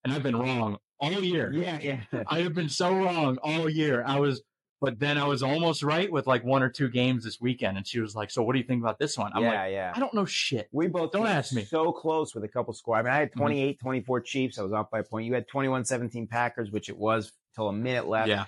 And 0.05 0.13
I've 0.13 0.23
been 0.23 0.37
wrong 0.37 0.79
all 0.99 1.25
year. 1.25 1.53
yeah, 1.53 1.79
yeah. 1.81 2.01
I 2.27 2.41
have 2.41 2.55
been 2.55 2.69
so 2.69 2.95
wrong 2.95 3.39
all 3.43 3.69
year. 3.69 4.03
I 4.07 4.19
was, 4.19 4.43
but 4.81 4.99
then 4.99 5.19
I 5.19 5.27
was 5.27 5.43
almost 5.43 5.83
right 5.83 6.11
with 6.11 6.27
like 6.27 6.43
one 6.45 6.63
or 6.63 6.69
two 6.71 6.89
games 6.89 7.25
this 7.25 7.41
weekend. 7.41 7.77
And 7.77 7.87
she 7.87 8.01
was 8.01 8.15
like, 8.15 8.31
"So 8.31 8.43
what 8.43 8.53
do 8.55 8.59
you 8.59 8.65
think 8.65 8.83
about 8.83 8.99
this 8.99 9.19
one?" 9.19 9.31
I'm 9.35 9.43
yeah, 9.43 9.49
like, 9.63 9.73
yeah. 9.73 9.93
"I 9.95 10.01
don't 10.01 10.15
know 10.15 10.25
shit." 10.25 10.69
We 10.73 10.87
both 10.89 11.13
Don't 11.13 11.27
ask 11.27 11.53
me. 11.53 11.65
So 11.65 11.93
close 11.93 12.35
with 12.35 12.45
a 12.45 12.49
couple 12.49 12.73
score. 12.75 12.97
I 12.97 13.03
mean, 13.03 13.13
I 13.13 13.19
had 13.19 13.33
Mhm. 13.33 13.37
28, 13.37 13.79
24 13.81 14.21
Chiefs. 14.21 14.59
I 14.59 14.63
was 14.63 14.73
off 14.73 14.91
by 14.91 15.01
a 15.01 15.03
point. 15.05 15.27
You 15.27 15.35
had 15.35 15.47
21-17 15.49 16.27
Packers, 16.29 16.71
which 16.71 16.89
it 16.89 16.97
was 16.97 17.33
till 17.55 17.69
a 17.69 17.73
minute 17.73 18.07
left. 18.09 18.29
Yeah, 18.29 18.47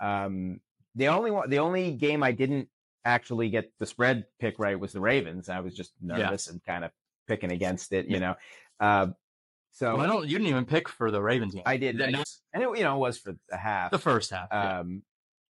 Um, 0.00 0.60
the 0.94 1.08
only 1.08 1.30
one, 1.30 1.50
the 1.50 1.58
only 1.58 1.92
game 1.92 2.22
I 2.22 2.32
didn't 2.32 2.68
actually 3.04 3.50
get 3.50 3.70
the 3.78 3.86
spread 3.86 4.24
pick 4.40 4.58
right 4.58 4.78
was 4.78 4.92
the 4.92 5.00
Ravens. 5.00 5.48
I 5.48 5.60
was 5.60 5.74
just 5.74 5.92
nervous 6.00 6.48
and 6.48 6.62
kind 6.64 6.84
of 6.84 6.90
picking 7.28 7.52
against 7.52 7.92
it, 7.92 8.06
you 8.06 8.20
know. 8.20 8.34
Uh, 8.80 9.08
so 9.72 9.96
well, 9.96 10.00
I 10.04 10.06
don't. 10.06 10.24
You 10.28 10.38
didn't 10.38 10.48
even 10.48 10.64
pick 10.66 10.88
for 10.88 11.10
the 11.10 11.20
Ravens 11.20 11.54
game. 11.54 11.64
I 11.66 11.76
did, 11.76 12.00
I 12.00 12.06
and 12.06 12.62
it 12.62 12.78
you 12.78 12.84
know 12.84 12.96
was 12.98 13.18
for 13.18 13.34
the 13.50 13.56
half. 13.56 13.90
the 13.90 13.98
first 13.98 14.30
half. 14.30 14.48
yeah. 14.52 14.78
Um, 14.80 15.02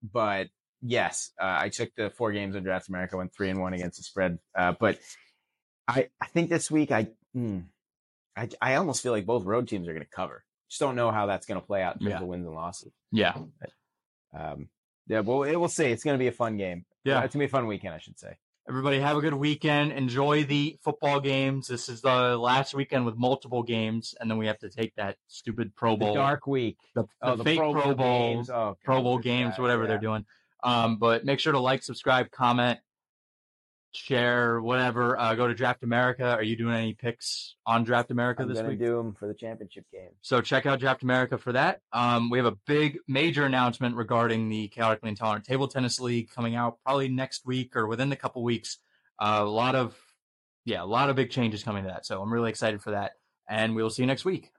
but 0.02 0.48
yes, 0.82 1.32
uh, 1.40 1.46
I 1.60 1.70
took 1.70 1.94
the 1.96 2.10
four 2.10 2.32
games 2.32 2.56
on 2.56 2.64
Draft 2.64 2.90
America, 2.90 3.18
went 3.18 3.34
three 3.34 3.50
and 3.50 3.60
one 3.62 3.74
against 3.74 3.98
the 3.98 4.04
spread. 4.04 4.40
Uh, 4.58 4.74
but 4.80 5.00
I, 5.88 6.10
I 6.22 6.28
think 6.28 6.50
this 6.50 6.70
week 6.72 6.92
I, 6.92 7.08
hmm, 7.34 7.60
I, 8.36 8.50
I 8.62 8.76
almost 8.76 9.04
feel 9.04 9.12
like 9.12 9.26
both 9.26 9.44
road 9.46 9.68
teams 9.68 9.88
are 9.88 9.94
going 9.94 10.06
to 10.06 10.10
cover. 10.10 10.44
Just 10.70 10.80
don't 10.80 10.96
know 10.96 11.12
how 11.12 11.26
that's 11.26 11.46
going 11.46 11.60
to 11.60 11.66
play 11.68 11.82
out 11.84 11.96
in 11.96 12.00
terms 12.02 12.12
Yeah. 12.12 12.22
of 12.22 12.28
wins 12.28 12.46
and 12.46 12.56
losses. 12.56 12.94
yeah, 13.12 13.34
Um, 14.34 14.70
yeah, 15.08 15.20
well, 15.20 15.44
it, 15.44 15.56
we'll 15.56 15.68
see. 15.70 15.86
It's 15.86 16.04
going 16.04 16.16
to 16.18 16.20
be 16.24 16.28
a 16.28 16.32
fun 16.32 16.58
game. 16.58 16.86
yeah. 17.04 17.18
it's 17.24 17.34
going 17.36 17.46
to 17.46 17.50
be 17.50 17.52
a 17.52 17.58
fun 17.60 17.68
weekend, 17.68 17.94
I 17.94 17.98
should 18.00 18.18
say. 18.18 18.38
Everybody 18.70 19.00
have 19.00 19.18
a 19.18 19.22
good 19.22 19.34
weekend. 19.34 19.92
Enjoy 19.92 20.44
the 20.44 20.78
football 20.84 21.20
games. 21.20 21.68
This 21.68 21.90
is 21.90 22.02
the 22.02 22.38
last 22.38 22.74
weekend 22.76 23.06
with 23.06 23.18
multiple 23.18 23.64
games, 23.64 24.14
and 24.20 24.30
then 24.30 24.38
we 24.38 24.46
have 24.46 24.60
to 24.60 24.70
take 24.70 24.94
that 24.96 25.18
stupid 25.28 25.76
Pro 25.76 25.94
The 25.94 26.06
Bowl, 26.06 26.14
dark 26.14 26.46
week. 26.46 26.78
the, 26.94 27.04
the 27.04 27.08
Oh, 27.24 27.36
the 27.36 27.44
fake 27.44 27.58
Pro 27.58 27.74
Bowl, 27.74 27.94
Bowl, 27.96 28.34
games. 28.36 28.50
Oh, 28.52 28.78
Pro 28.84 29.02
Bowl 29.02 29.18
games, 29.18 29.58
whatever 29.58 29.84
Yeah. 29.84 29.88
they're 29.90 29.98
doing. 29.98 30.26
Um, 30.64 30.98
but 30.98 31.26
make 31.26 31.40
sure 31.40 31.52
to 31.54 31.60
like, 31.60 31.82
subscribe, 31.82 32.30
comment, 32.30 32.80
share, 33.94 34.62
whatever. 34.62 35.18
Uh, 35.20 35.36
go 35.36 35.48
to 35.48 35.54
Draft 35.54 35.84
America. 35.84 36.24
Are 36.24 36.44
you 36.44 36.56
doing 36.56 36.74
any 36.74 36.94
picks 36.94 37.56
on 37.66 37.84
Draft 37.84 38.12
America 38.12 38.44
I'm 38.44 38.50
this 38.50 38.62
week? 38.62 38.80
do 38.80 38.96
them 38.98 39.14
for 39.14 39.28
the 39.28 39.34
championship 39.34 39.86
game. 39.92 40.10
So 40.22 40.42
check 40.42 40.66
out 40.66 40.80
Draft 40.80 41.04
America 41.04 41.38
for 41.38 41.52
that. 41.54 41.82
Um, 41.94 42.30
we 42.30 42.38
have 42.38 42.48
a 42.48 42.58
big, 42.66 43.00
major 43.08 43.46
announcement 43.46 43.96
regarding 43.96 44.50
the 44.50 44.68
Chaotically 44.70 45.10
Intolerant 45.10 45.46
Table 45.46 45.68
Tennis 45.68 46.00
League 46.00 46.30
coming 46.32 46.56
out 46.56 46.78
probably 46.84 47.10
next 47.10 47.46
week 47.46 47.76
or 47.76 47.88
within 47.88 48.12
a 48.12 48.16
couple 48.16 48.44
weeks. 48.44 48.78
Uh, 49.20 49.40
a 49.42 49.50
lot 49.50 49.76
of, 49.76 49.98
yeah, 50.66 50.82
a 50.82 50.86
lot 50.86 51.10
of 51.10 51.16
big 51.16 51.30
changes 51.30 51.64
coming 51.64 51.84
to 51.84 51.90
that. 51.90 52.06
So 52.06 52.22
I'm 52.22 52.32
really 52.32 52.50
excited 52.50 52.82
for 52.82 52.92
that. 52.92 53.14
And 53.50 53.76
we 53.76 53.84
will 53.84 53.90
see 53.90 54.04
you 54.04 54.08
next 54.08 54.26
week. 54.26 54.52